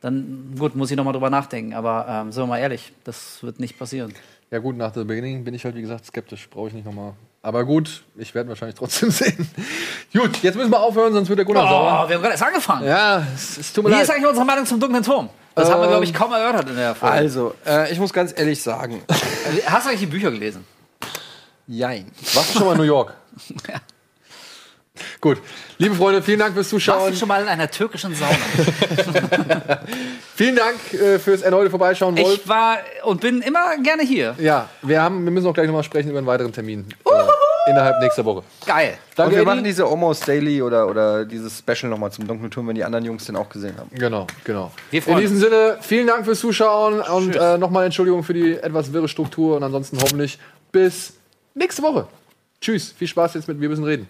Dann, 0.00 0.54
gut, 0.58 0.74
muss 0.74 0.90
ich 0.90 0.96
noch 0.96 1.04
mal 1.04 1.12
drüber 1.12 1.30
nachdenken, 1.30 1.74
aber 1.74 2.06
ähm, 2.08 2.32
sind 2.32 2.42
wir 2.42 2.46
mal 2.48 2.58
ehrlich, 2.58 2.92
das 3.04 3.42
wird 3.42 3.60
nicht 3.60 3.78
passieren. 3.78 4.12
Ja 4.50 4.58
gut, 4.58 4.76
nach 4.76 4.92
The 4.92 5.04
Beginning 5.04 5.44
bin 5.44 5.54
ich 5.54 5.64
halt 5.64 5.76
wie 5.76 5.80
gesagt 5.80 6.04
skeptisch, 6.04 6.48
brauche 6.50 6.68
ich 6.68 6.74
nicht 6.74 6.84
nochmal. 6.84 7.14
Aber 7.40 7.64
gut, 7.64 8.02
ich 8.16 8.34
werde 8.34 8.48
wahrscheinlich 8.50 8.74
trotzdem 8.76 9.10
sehen. 9.12 9.48
gut, 10.12 10.42
jetzt 10.42 10.56
müssen 10.56 10.70
wir 10.70 10.80
aufhören, 10.80 11.12
sonst 11.12 11.28
wird 11.28 11.38
der 11.38 11.46
Gunnar 11.46 11.64
Oh, 11.64 11.68
sauer. 11.68 12.08
wir 12.08 12.14
haben 12.16 12.22
gerade 12.22 12.32
erst 12.32 12.42
angefangen. 12.42 12.86
Ja, 12.86 13.26
es, 13.34 13.58
es 13.58 13.72
tut 13.72 13.84
mir 13.84 13.90
Wie 13.90 13.94
leid. 13.94 14.02
ist 14.02 14.10
eigentlich 14.10 14.26
unsere 14.28 14.44
Meinung 14.44 14.66
zum 14.66 14.78
dunklen 14.78 15.02
Turm? 15.02 15.30
Das 15.54 15.70
haben 15.70 15.80
wir, 15.80 15.84
Ähm, 15.84 15.90
glaube 15.90 16.04
ich, 16.04 16.12
kaum 16.14 16.32
erörtert 16.32 16.68
in 16.68 16.76
der 16.76 16.94
Folge. 16.94 17.14
Also, 17.14 17.54
äh, 17.66 17.92
ich 17.92 17.98
muss 17.98 18.12
ganz 18.12 18.34
ehrlich 18.36 18.60
sagen, 18.62 19.02
Hast 19.66 19.86
du 19.86 19.90
eigentlich 19.90 20.00
die 20.00 20.06
Bücher 20.06 20.30
gelesen? 20.30 20.64
Jein. 21.66 22.10
Warst 22.34 22.54
du 22.54 22.58
schon 22.58 22.66
mal 22.66 22.72
in 22.72 22.78
New 22.78 22.84
York? 22.84 23.14
Gut, 25.20 25.38
liebe 25.78 25.94
Freunde, 25.94 26.22
vielen 26.22 26.38
Dank 26.38 26.52
fürs 26.54 26.66
Warst 26.66 26.84
Zuschauen. 26.84 27.10
du 27.12 27.16
schon 27.16 27.28
mal 27.28 27.42
in 27.42 27.48
einer 27.48 27.70
türkischen 27.70 28.14
Sauna? 28.14 28.36
Vielen 30.34 30.56
Dank 30.56 30.76
äh, 30.94 31.18
fürs 31.18 31.42
erneute 31.42 31.70
Vorbeischauen, 31.70 32.16
Wolf. 32.18 32.40
ich 32.42 32.48
war 32.48 32.78
und 33.04 33.20
bin 33.20 33.40
immer 33.42 33.76
gerne 33.82 34.02
hier. 34.02 34.34
Ja, 34.38 34.68
wir, 34.82 35.00
haben, 35.00 35.24
wir 35.24 35.30
müssen 35.30 35.46
auch 35.46 35.54
gleich 35.54 35.66
nochmal 35.66 35.82
sprechen 35.82 36.10
über 36.10 36.18
einen 36.18 36.26
weiteren 36.26 36.52
Termin. 36.52 36.86
Äh, 37.06 37.70
innerhalb 37.70 38.00
nächster 38.00 38.24
Woche. 38.24 38.42
Geil. 38.66 38.98
Danke, 39.14 39.28
Und 39.28 39.30
wir 39.30 39.38
Eddie. 39.38 39.46
machen 39.46 39.64
diese 39.64 39.84
Almost 39.86 40.26
Daily 40.26 40.60
oder, 40.62 40.88
oder 40.88 41.24
dieses 41.24 41.58
Special 41.58 41.88
nochmal 41.90 42.10
zum 42.12 42.26
Dunklen 42.26 42.50
Turm, 42.50 42.68
wenn 42.68 42.74
die 42.74 42.84
anderen 42.84 43.04
Jungs 43.04 43.24
den 43.24 43.36
auch 43.36 43.48
gesehen 43.48 43.76
haben. 43.78 43.88
Genau, 43.94 44.26
genau. 44.44 44.72
Wir 44.90 45.06
In 45.06 45.18
diesem 45.18 45.38
Sinne, 45.38 45.78
vielen 45.80 46.06
Dank 46.06 46.24
fürs 46.24 46.40
Zuschauen 46.40 47.00
und 47.00 47.36
äh, 47.36 47.56
nochmal 47.58 47.84
Entschuldigung 47.84 48.24
für 48.24 48.34
die 48.34 48.54
etwas 48.56 48.92
wirre 48.92 49.08
Struktur 49.08 49.56
und 49.56 49.62
ansonsten 49.62 49.98
hoffentlich 50.02 50.38
bis 50.72 51.14
nächste 51.54 51.82
Woche. 51.82 52.06
Tschüss, 52.60 52.92
viel 52.92 53.08
Spaß 53.08 53.34
jetzt 53.34 53.48
mit 53.48 53.60
Wir 53.60 53.68
müssen 53.68 53.84
reden. 53.84 54.08